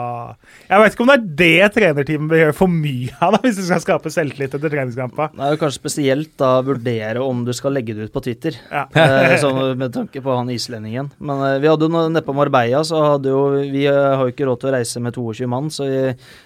Jeg 0.68 0.82
vet 0.82 0.96
ikke 0.96 1.06
om 1.06 1.12
det 1.12 1.16
er 1.16 1.28
det 1.42 1.70
trenerteamet 1.78 2.32
bør 2.32 2.42
gjøre 2.42 2.58
for 2.58 2.74
mye 2.74 3.16
av, 3.22 3.36
da, 3.38 3.42
hvis 3.46 3.60
du 3.60 3.64
skal 3.68 3.84
skape 3.84 4.12
selvtillit 4.14 4.58
etter 4.58 4.74
treningskampa. 4.74 5.30
Det 5.36 5.46
er 5.48 5.56
jo 5.56 5.62
kanskje 5.64 5.82
spesielt 5.84 6.34
da 6.42 6.52
vurdere 6.66 7.24
om 7.24 7.44
du 7.48 7.54
skal 7.56 7.76
legge 7.78 7.96
det 7.96 8.10
ut 8.10 8.16
på 8.16 8.26
Twitter, 8.26 8.58
Ja. 8.72 8.88
eh, 9.06 9.36
sånn 9.42 9.62
med 9.80 9.94
tanke 9.96 10.24
på 10.26 10.36
han 10.36 10.52
islendingen. 10.54 11.12
Men 11.24 11.46
eh, 11.52 11.60
vi 11.64 11.72
hadde 11.72 11.88
jo 11.88 12.08
neppe 12.12 12.36
Marbella, 12.36 12.84
så 12.88 13.04
hadde 13.14 13.32
jo 13.32 13.46
Vi 13.72 13.86
har 13.88 14.26
jo 14.26 14.34
ikke 14.34 14.50
råd 14.50 14.60
til 14.64 14.74
å 14.74 14.76
reise 14.76 15.04
med 15.04 15.16
22 15.16 15.48
mann, 15.48 15.72
så 15.72 15.88
vi 15.88 16.02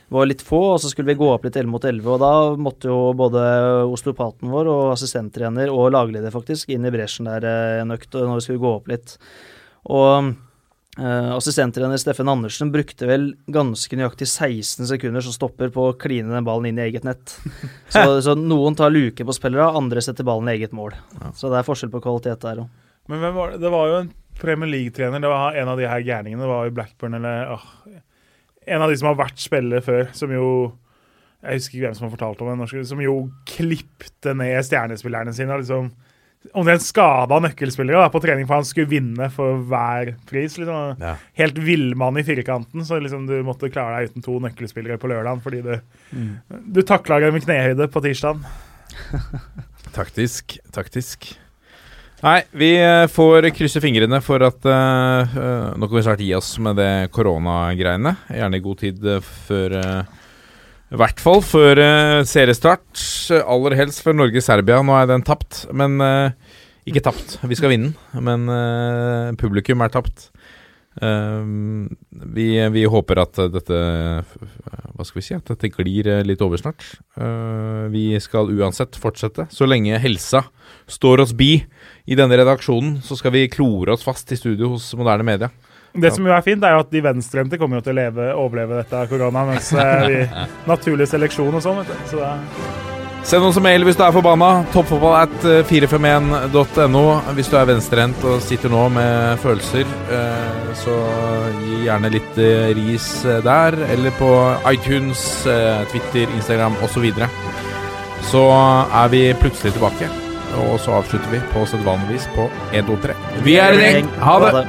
var 0.09 0.25
litt 0.29 0.41
få, 0.45 0.59
og 0.73 0.81
så 0.81 0.89
skulle 0.89 1.11
vi 1.11 1.19
gå 1.19 1.29
opp 1.29 1.45
litt 1.45 1.57
11 1.59 1.69
mot 1.69 1.85
11, 1.85 2.09
og 2.09 2.21
da 2.23 2.33
måtte 2.57 2.89
jo 2.89 2.99
både 3.17 3.41
osteopaten 3.85 4.49
vår 4.49 4.69
og 4.71 4.83
assistenttrener 4.95 5.71
og 5.73 5.91
lagleder 5.93 6.33
faktisk 6.33 6.71
inn 6.73 6.87
i 6.87 6.93
bresjen 6.93 7.29
der 7.29 7.45
eh, 7.45 7.79
en 7.83 7.93
økt 7.93 8.17
når 8.17 8.39
vi 8.39 8.45
skulle 8.47 8.63
gå 8.63 8.71
opp 8.79 8.89
litt. 8.89 9.13
Og 9.93 10.31
eh, 10.97 11.29
assistenttrener 11.35 12.01
Steffen 12.01 12.31
Andersen 12.31 12.73
brukte 12.73 13.09
vel 13.09 13.29
ganske 13.53 13.99
nøyaktig 14.01 14.25
16 14.27 14.89
sekunder 14.89 15.25
som 15.25 15.35
stopper 15.35 15.69
på 15.75 15.91
å 15.91 15.95
kline 16.01 16.33
den 16.33 16.47
ballen 16.47 16.71
inn 16.71 16.81
i 16.81 16.87
eget 16.89 17.05
nett. 17.07 17.37
Så, 17.93 18.19
så 18.25 18.35
noen 18.37 18.75
tar 18.77 18.93
luke 18.93 19.25
på 19.25 19.33
spillere, 19.33 19.71
andre 19.77 20.01
setter 20.05 20.25
ballen 20.25 20.49
i 20.49 20.57
eget 20.57 20.73
mål. 20.77 20.93
Så 21.37 21.49
det 21.49 21.61
er 21.61 21.65
forskjell 21.65 21.93
på 21.93 22.01
kvalitet 22.03 22.41
der 22.45 22.65
òg. 22.65 22.73
Men 23.09 23.23
hvem 23.23 23.37
var 23.37 23.53
det? 23.53 23.63
det 23.63 23.71
var 23.73 23.87
jo 23.89 24.01
en 24.03 24.11
Premier 24.39 24.69
League-trener, 24.69 25.21
det 25.21 25.31
var 25.31 25.57
en 25.57 25.71
av 25.71 25.79
de 25.79 25.87
her 25.89 26.03
gærningene, 26.05 26.45
det 26.45 26.49
var 26.49 26.67
jo 26.67 26.75
Blackburn 26.77 27.17
eller 27.17 27.55
åh, 27.55 27.65
En 28.69 28.83
av 28.85 28.91
de 28.91 28.99
som 28.99 29.09
har 29.09 29.17
vært 29.19 29.41
spillere 29.41 29.81
før, 29.85 30.05
som 30.15 30.31
jo 30.33 30.45
Jeg 31.39 31.55
husker 31.61 31.77
ikke 31.77 31.85
hvem 31.87 31.95
som 31.95 32.05
har 32.05 32.13
fortalt 32.17 32.41
om 32.43 32.61
det, 32.61 32.83
som 32.89 33.01
jo 33.01 33.15
klipte 33.47 34.33
ned 34.35 34.59
stjernespillerne 34.67 35.33
sine. 35.35 35.55
liksom 35.61 35.91
Omtrent 36.55 36.83
skada 36.85 37.35
nøkkelspillere 37.43 37.99
da, 37.99 38.11
på 38.11 38.21
trening 38.23 38.45
for 38.47 38.61
han 38.61 38.67
skulle 38.67 38.87
vinne 38.91 39.25
for 39.31 39.59
hver 39.67 40.13
pris. 40.29 40.55
liksom. 40.59 40.99
Ja. 41.01 41.17
Helt 41.39 41.57
villmann 41.59 42.19
i 42.19 42.23
firkanten, 42.23 42.85
så 42.87 42.99
liksom 42.99 43.25
du 43.27 43.37
måtte 43.43 43.71
klare 43.71 43.97
deg 43.99 44.13
uten 44.13 44.23
to 44.23 44.37
nøkkelspillere 44.45 44.99
på 45.01 45.11
lørdagen 45.11 45.43
fordi 45.43 45.59
du, 45.65 45.73
du 46.75 46.81
takla 46.87 47.19
dem 47.25 47.35
i 47.39 47.43
knehøyde 47.43 47.89
på 47.91 48.03
tirsdag. 48.07 48.39
Taktisk, 49.99 50.59
taktisk. 50.75 51.33
Nei, 52.19 52.41
vi 52.51 52.73
eh, 52.75 53.05
får 53.07 53.47
krysse 53.55 53.79
fingrene 53.79 54.17
for 54.19 54.43
at 54.43 54.65
uh, 54.67 55.37
Nå 55.79 55.87
kan 55.87 55.95
vi 55.95 56.03
snart 56.03 56.23
gi 56.23 56.33
oss 56.35 56.51
med 56.59 56.75
det 56.75 56.91
koronagreiene. 57.15 58.11
Gjerne 58.35 58.59
i 58.59 58.63
god 58.65 58.81
tid 58.81 59.07
før 59.23 59.75
uh, 59.79 60.01
I 60.91 60.99
hvert 60.99 61.23
fall 61.23 61.39
før 61.47 61.79
uh, 61.79 62.25
seriestart. 62.27 62.91
Aller 63.39 63.77
helst 63.79 64.03
før 64.03 64.19
Norge-Serbia. 64.19 64.81
Nå 64.83 64.99
er 64.99 65.07
den 65.13 65.23
tapt, 65.23 65.63
men 65.71 65.95
uh, 66.03 66.35
Ikke 66.89 67.05
tapt, 67.05 67.37
vi 67.39 67.55
skal 67.55 67.71
vinne, 67.71 67.95
men 68.19 68.51
uh, 68.51 69.31
publikum 69.39 69.85
er 69.85 69.95
tapt. 69.95 70.31
Vi, 70.99 72.45
vi 72.73 72.81
håper 72.91 73.19
at 73.21 73.37
dette 73.53 73.77
Hva 73.77 75.05
skal 75.05 75.19
vi 75.19 75.23
si? 75.23 75.35
At 75.37 75.47
dette 75.47 75.69
glir 75.71 76.09
litt 76.27 76.41
over 76.43 76.59
snart. 76.59 76.83
Vi 77.93 78.03
skal 78.19 78.51
uansett 78.51 78.97
fortsette. 78.99 79.45
Så 79.53 79.69
lenge 79.69 80.01
helsa 80.01 80.41
står 80.91 81.23
oss 81.23 81.31
bi 81.37 81.53
i 82.09 82.17
denne 82.17 82.39
redaksjonen, 82.41 82.99
så 83.05 83.17
skal 83.19 83.33
vi 83.35 83.49
klore 83.53 83.93
oss 83.93 84.05
fast 84.05 84.31
i 84.33 84.39
studio 84.39 84.73
hos 84.73 84.89
Moderne 84.97 85.25
Media. 85.27 85.51
Det 85.93 86.11
som 86.13 86.25
jo 86.25 86.33
er 86.33 86.45
fint, 86.45 86.63
er 86.63 86.75
jo 86.75 86.83
at 86.83 86.91
de 86.93 87.01
venstrehendte 87.01 87.57
kommer 87.61 87.79
jo 87.79 87.87
til 87.87 87.95
å 87.95 87.99
leve, 87.99 88.29
overleve 88.37 88.81
dette 88.83 89.05
korona, 89.09 89.45
mens 89.47 89.71
de 89.73 89.87
vi 90.05 90.19
naturlig 90.69 91.09
seleksjon 91.09 91.57
og 91.57 91.65
sånn. 91.65 91.81
vet 91.81 91.89
du. 91.93 92.07
Så 92.11 92.21
det 92.21 92.29
er 92.29 92.87
Send 93.29 93.43
oss 93.43 93.57
en 93.59 93.65
mail 93.65 93.83
hvis 93.83 93.97
du 93.99 94.03
er 94.05 94.13
forbanna. 94.15 94.63
Toppfotball 94.73 95.17
at 95.19 95.43
451.no. 95.67 97.01
Hvis 97.35 97.49
du 97.51 97.57
er 97.59 97.67
venstrehendt 97.67 98.23
og 98.25 98.39
sitter 98.41 98.71
nå 98.71 98.85
med 98.95 99.41
følelser, 99.43 99.83
eh, 100.15 100.71
så 100.79 100.95
gi 101.59 101.81
gjerne 101.83 102.13
litt 102.15 102.39
eh, 102.39 102.71
ris 102.79 103.09
eh, 103.25 103.41
der. 103.45 103.77
Eller 103.91 104.15
på 104.17 104.31
iTunes, 104.71 105.27
eh, 105.51 105.83
Twitter, 105.91 106.31
Instagram 106.39 106.79
osv. 106.79 106.95
Så, 106.95 107.03
videre. 107.03 107.29
så 108.31 108.47
er 109.03 109.13
vi 109.13 109.23
plutselig 109.43 109.75
tilbake. 109.75 110.28
Og 110.57 110.79
så 110.79 110.91
avslutter 110.91 111.29
vi 111.31 111.39
på 111.53 111.65
sedvanlig 111.69 112.13
vis 112.13 112.27
på 112.35 112.49
1, 112.73 112.85
2, 112.87 112.97
3. 113.05 113.17
Vi 113.45 113.55
er 113.61 113.77
i 113.77 113.81
gjeng! 113.85 114.13
Ha 114.25 114.37
det! 114.45 114.67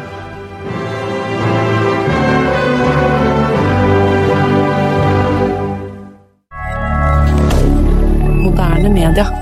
Moderne 8.44 8.90
media. 8.90 9.39